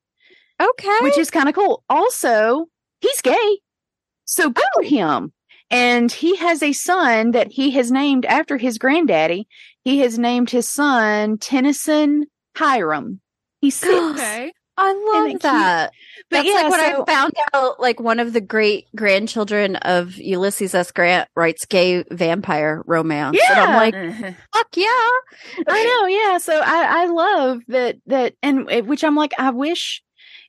okay. 0.60 0.98
which 1.00 1.18
is 1.18 1.30
kind 1.30 1.48
of 1.48 1.54
cool. 1.54 1.84
Also, 1.88 2.66
he's 3.00 3.20
gay. 3.20 3.58
So 4.24 4.50
good 4.50 4.64
for 4.74 4.84
oh. 4.84 4.88
him. 4.88 5.32
And 5.70 6.12
he 6.12 6.36
has 6.36 6.62
a 6.62 6.72
son 6.72 7.30
that 7.30 7.52
he 7.52 7.70
has 7.72 7.90
named 7.90 8.26
after 8.26 8.58
his 8.58 8.78
granddaddy. 8.78 9.48
He 9.84 10.00
has 10.00 10.18
named 10.18 10.50
his 10.50 10.68
son 10.68 11.38
Tennyson 11.38 12.26
Hiram. 12.56 13.20
He's 13.60 13.76
six. 13.76 13.92
Okay. 14.20 14.52
I 14.76 14.92
love 14.92 15.40
that. 15.42 15.92
But 16.30 16.36
That's 16.38 16.48
yeah, 16.48 16.54
like 16.54 16.70
when 16.70 16.80
so- 16.80 17.02
I 17.02 17.04
found 17.04 17.32
out 17.52 17.78
like 17.80 18.00
one 18.00 18.18
of 18.20 18.32
the 18.32 18.40
great 18.40 18.86
grandchildren 18.96 19.76
of 19.76 20.16
Ulysses 20.16 20.74
S. 20.74 20.90
Grant 20.92 21.28
writes 21.36 21.66
gay 21.66 22.04
vampire 22.10 22.82
romance. 22.86 23.38
And 23.50 23.58
I'm 23.60 23.68
Yeah. 23.70 23.76
like, 23.76 23.94
fuck 24.54 24.76
yeah. 24.76 24.86
I 25.68 25.84
know, 25.84 26.06
yeah. 26.06 26.38
So 26.38 26.58
I, 26.58 27.02
I 27.02 27.06
love 27.06 27.60
that 27.68 27.96
that 28.06 28.34
and 28.42 28.66
which 28.88 29.04
I'm 29.04 29.14
like, 29.16 29.32
I 29.38 29.50
wish 29.50 30.02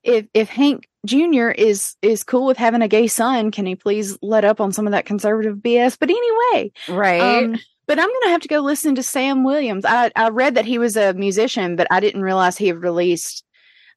if 0.04 0.26
if 0.34 0.50
Hank 0.50 0.88
Jr. 1.06 1.50
is 1.50 1.96
is 2.02 2.24
cool 2.24 2.46
with 2.46 2.58
having 2.58 2.82
a 2.82 2.88
gay 2.88 3.08
son, 3.08 3.52
can 3.52 3.66
he 3.66 3.76
please 3.76 4.18
let 4.22 4.46
up 4.46 4.62
on 4.62 4.72
some 4.72 4.88
of 4.88 4.92
that 4.92 5.06
conservative 5.06 5.58
BS? 5.58 5.98
But 6.00 6.10
anyway, 6.10 6.72
Right. 6.88 7.20
um, 7.20 7.60
but 7.88 8.00
I'm 8.00 8.08
gonna 8.08 8.32
have 8.32 8.42
to 8.42 8.48
go 8.48 8.60
listen 8.62 8.96
to 8.96 9.04
Sam 9.04 9.44
Williams. 9.44 9.84
I 9.86 10.12
I 10.16 10.30
read 10.30 10.56
that 10.56 10.66
he 10.66 10.78
was 10.78 10.96
a 10.96 11.14
musician, 11.14 11.76
but 11.76 11.88
I 11.92 12.00
didn't 12.00 12.22
realize 12.22 12.58
he 12.58 12.68
had 12.68 12.82
released 12.82 13.44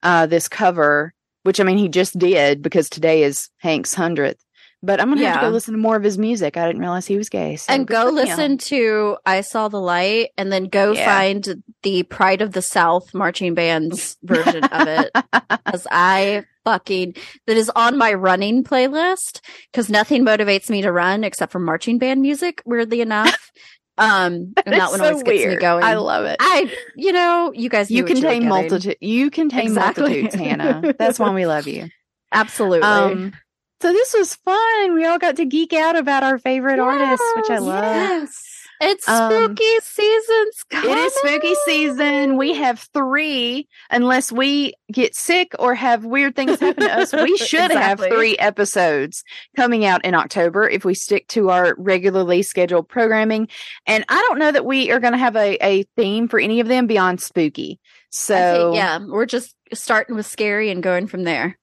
uh 0.03 0.27
this 0.27 0.49
cover, 0.49 1.13
which 1.43 1.61
I 1.61 1.65
mean 1.65 1.79
he 1.79 1.89
just 1.89 2.19
did 2.19 2.63
because 2.63 2.89
today 2.89 3.23
is 3.23 3.49
Hank's 3.59 3.95
hundredth. 3.95 4.43
But 4.83 5.01
I'm 5.01 5.09
gonna 5.09 5.27
have 5.27 5.41
to 5.41 5.47
go 5.47 5.51
listen 5.51 5.73
to 5.73 5.79
more 5.81 5.97
of 5.97 6.03
his 6.05 6.19
music. 6.19 6.57
I 6.57 6.67
didn't 6.67 6.81
realize 6.83 7.07
he 7.07 7.17
was 7.17 7.29
gay. 7.31 7.57
So 7.57 7.73
and 7.73 7.87
go 7.89 8.03
for 8.03 8.09
him. 8.11 8.15
listen 8.15 8.59
to 8.59 9.17
I 9.25 9.41
Saw 9.41 9.69
the 9.69 9.81
Light 9.81 10.29
and 10.37 10.53
then 10.53 10.65
go 10.65 10.93
Yeah. 10.93 11.05
find 11.05 11.63
the 11.83 12.03
Pride 12.05 12.43
of 12.43 12.53
the 12.53 12.63
South 12.63 13.13
marching 13.15 13.55
band's 13.55 14.17
version 14.23 14.63
of 14.65 14.87
it. 14.87 15.11
As 15.67 15.87
I 15.91 16.45
fucking 16.65 17.15
that 17.47 17.57
is 17.57 17.71
on 17.75 17.97
my 17.97 18.13
running 18.13 18.63
playlist 18.65 19.41
because 19.73 19.89
nothing 19.89 20.25
motivates 20.25 20.69
me 20.69 20.83
to 20.83 20.93
run 20.93 21.25
except 21.25 21.53
for 21.53 21.59
marching 21.59 21.99
band 21.99 22.21
music, 22.21 22.63
weirdly 22.67 23.01
enough. 23.01 23.51
Um 23.99 24.53
and 24.67 24.75
that 24.75 24.91
one 24.91 24.99
so 24.99 25.05
always 25.07 25.23
gets 25.23 25.47
me 25.47 25.57
going. 25.57 25.83
I 25.85 25.95
love 25.95 26.27
it. 26.27 26.37
I, 26.39 26.71
you 26.97 27.13
know, 27.13 27.53
you 27.55 27.69
guys, 27.71 27.91
you 27.91 28.05
contain 28.05 28.47
multitude 28.49 28.97
you 29.01 29.31
contain 29.31 29.67
Exactly. 29.69 30.03
multitudes 30.23 30.35
hannah 30.35 30.95
that's 30.99 31.19
why 31.19 31.31
we 31.31 31.47
love 31.47 31.67
you 31.67 31.89
Absolutely. 32.33 32.83
um 32.83 33.33
so 33.81 33.93
this 33.93 34.15
was 34.15 34.35
fun 34.37 34.95
we 34.95 35.05
all 35.07 35.19
got 35.19 35.37
to 35.37 35.45
geek 35.47 35.73
out 35.73 35.97
about 35.97 36.23
our 36.23 36.39
favorite 36.39 36.79
artists 36.79 37.25
which 37.37 37.51
i 37.51 37.59
love 37.59 37.85
yes. 37.85 38.46
It's 38.81 39.09
Um, 39.09 39.31
spooky 39.33 39.79
season's 39.83 40.65
coming. 40.71 40.91
it 40.91 40.99
is 40.99 41.15
spooky 41.15 41.55
season 41.65 42.37
we 42.37 42.55
have 42.55 42.81
three 42.93 43.69
unless 43.91 44.31
we 44.31 44.75
get 44.93 45.15
sick 45.15 45.53
or 45.59 45.75
have 45.75 46.05
weird 46.05 46.37
things 46.37 46.61
happen 46.61 46.85
to 46.85 46.93
us 46.99 47.13
we 47.13 47.37
should 47.39 47.71
have 47.71 47.99
three 47.99 48.37
episodes 48.39 49.25
coming 49.57 49.85
out 49.87 50.05
in 50.05 50.15
october 50.15 50.69
if 50.69 50.85
we 50.85 50.95
stick 50.95 51.27
to 51.29 51.49
our 51.51 51.75
regularly 51.79 52.43
scheduled 52.43 52.89
programming 52.89 53.49
and 53.87 54.05
i 54.09 54.21
don't 54.29 54.39
know 54.39 54.53
that 54.53 54.67
we 54.67 54.91
are 54.91 55.01
going 55.01 55.13
to 55.15 55.19
have 55.19 55.37
a, 55.37 55.57
a 55.65 55.83
theme 55.97 56.29
for 56.29 56.39
any 56.39 56.61
of 56.61 56.69
them 56.69 56.87
beyond 56.87 57.21
spooky 57.21 57.81
so 58.11 58.73
think, 58.73 58.77
yeah, 58.77 58.99
we're 59.05 59.27
just 59.27 59.55
starting 59.75 60.17
with 60.17 60.27
scary 60.27 60.71
and 60.71 60.83
going 60.83 61.07
from 61.07 61.25
there. 61.25 61.59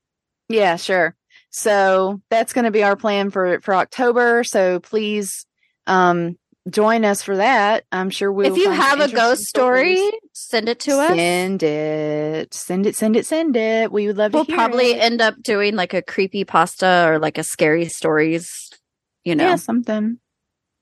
Yeah, 0.49 0.76
sure. 0.76 1.15
So 1.49 2.22
that's 2.30 2.53
going 2.53 2.65
to 2.65 2.72
be 2.72 2.84
our 2.84 2.95
plan 2.95 3.31
for 3.31 3.60
for 3.61 3.73
October. 3.73 4.44
So 4.44 4.80
please 4.80 5.45
um 5.88 6.38
join 6.69 7.03
us 7.06 7.22
for 7.23 7.38
that. 7.38 7.84
I'm 7.91 8.10
sure 8.10 8.31
we'll 8.31 8.52
if 8.52 8.57
you 8.57 8.69
have 8.72 8.99
a 8.99 9.10
ghost 9.11 9.44
story, 9.45 9.95
stories. 9.98 10.14
send 10.34 10.69
it 10.69 10.80
to 10.81 10.91
us. 10.99 11.10
Send 11.15 11.64
it. 11.64 12.53
Send 12.53 12.85
it, 12.85 12.95
send 12.95 13.15
it, 13.15 13.26
send 13.26 13.56
it. 13.56 13.91
We 13.91 14.07
would 14.07 14.18
love 14.18 14.31
to. 14.31 14.38
We'll 14.38 14.45
to 14.45 14.52
hear 14.52 14.57
probably 14.57 14.91
it. 14.91 14.99
end 15.02 15.22
up 15.22 15.35
doing 15.41 15.76
like 15.76 15.94
a 15.94 16.02
creepy 16.02 16.44
pasta 16.45 17.06
or 17.07 17.19
like 17.19 17.38
a 17.38 17.44
scary 17.44 17.88
stories. 17.90 18.69
You 19.23 19.35
know, 19.35 19.49
Yeah, 19.49 19.56
something. 19.56 20.19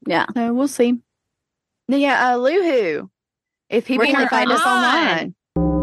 yeah. 0.07 0.25
So 0.35 0.53
we'll 0.53 0.67
see. 0.67 0.99
Yeah, 1.87 2.29
uh 2.33 2.37
Luhu. 2.37 3.09
If 3.69 3.85
people 3.85 4.05
can 4.05 4.13
want 4.13 4.29
to 4.29 4.35
they 4.35 4.45
find 4.45 4.49
find 4.49 4.51
us 4.51 4.65
us? 4.65 4.67
online. 4.67 5.35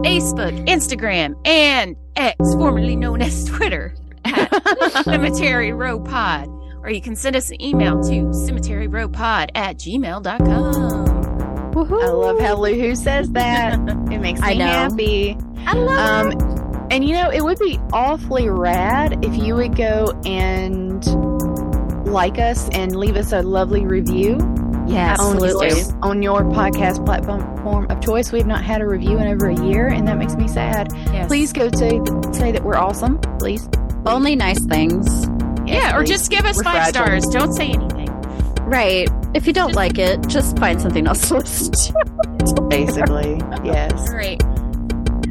Facebook, 0.05 0.67
Instagram, 0.69 1.35
and 1.47 1.97
X, 2.17 2.37
formerly 2.55 2.97
known 2.97 3.21
as 3.21 3.45
Twitter, 3.47 3.95
at 4.25 5.03
Cemetery 5.05 5.73
Row 5.73 6.01
Pod. 6.01 6.49
Or 6.83 6.91
you 6.91 7.01
can 7.01 7.17
send 7.17 7.37
us 7.37 7.51
an 7.51 7.61
email 7.63 8.01
to 8.05 8.11
cemeteryrowpod 8.11 9.51
at 9.55 9.77
gmail.com. 9.77 11.73
Woohoo. 11.75 12.03
I 12.03 12.09
love 12.11 12.41
how 12.41 12.57
Luhu 12.57 12.97
says 12.97 13.31
that. 13.33 13.79
It 14.11 14.21
makes 14.21 14.41
me 14.41 14.47
I 14.49 14.55
know. 14.55 14.65
happy. 14.67 15.37
I 15.67 15.75
love 15.75 16.33
Um, 16.35 16.87
and 16.91 17.05
you 17.05 17.13
know, 17.13 17.29
it 17.31 17.43
would 17.45 17.59
be 17.59 17.79
awfully 17.93 18.49
rad 18.49 19.23
if 19.25 19.37
you 19.37 19.55
would 19.57 19.77
go 19.77 20.07
and 20.25 21.05
like 22.07 22.39
us 22.39 22.71
and 22.71 22.97
leave 22.97 23.17
us 23.17 23.33
a 23.33 23.43
lovely 23.43 23.85
review 23.85 24.39
Yes, 24.89 25.21
on 25.21 25.35
absolutely. 25.37 25.69
your, 25.83 25.99
on 26.03 26.23
your 26.23 26.41
podcast 26.45 27.05
platform 27.05 27.87
of 27.91 28.01
choice. 28.01 28.33
We've 28.33 28.47
not 28.47 28.65
had 28.65 28.81
a 28.81 28.87
review 28.89 29.19
in 29.19 29.27
over 29.29 29.49
a 29.51 29.63
year, 29.67 29.89
and 29.89 30.09
that 30.09 30.17
makes 30.17 30.35
me 30.35 30.49
sad. 30.49 30.89
Yes. 31.13 31.27
Please 31.29 31.53
go 31.53 31.69
say 31.75 32.01
say 32.33 32.53
that 32.53 32.63
we're 32.65 32.77
awesome, 32.79 33.19
please. 33.39 33.69
Only 34.07 34.35
nice 34.35 34.65
things. 34.65 35.29
Yeah, 35.73 35.97
or 35.97 36.05
just 36.05 36.31
give 36.31 36.45
us 36.45 36.61
five 36.63 36.93
fragile. 36.93 37.21
stars. 37.21 37.27
Don't 37.27 37.53
say 37.53 37.69
anything. 37.71 38.09
Right. 38.65 39.09
If 39.35 39.47
you 39.47 39.53
don't 39.53 39.75
like 39.75 39.99
it, 39.99 40.27
just 40.29 40.59
find 40.59 40.81
something 40.81 41.07
else 41.07 41.29
to 41.29 41.37
listen 41.39 41.73
to. 41.73 42.63
basically 42.69 43.37
yes. 43.65 44.09
All 44.09 44.15
right. 44.17 44.43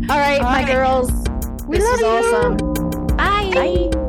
All 0.09 0.17
right, 0.17 0.37
All 0.41 0.51
my 0.51 0.63
right. 0.63 0.67
girls. 0.67 1.11
We 1.67 1.77
this 1.77 1.85
love 1.85 1.95
is 1.95 2.01
you. 2.01 2.07
awesome. 2.07 3.07
Bye. 3.17 3.51
Bye. 3.53 4.06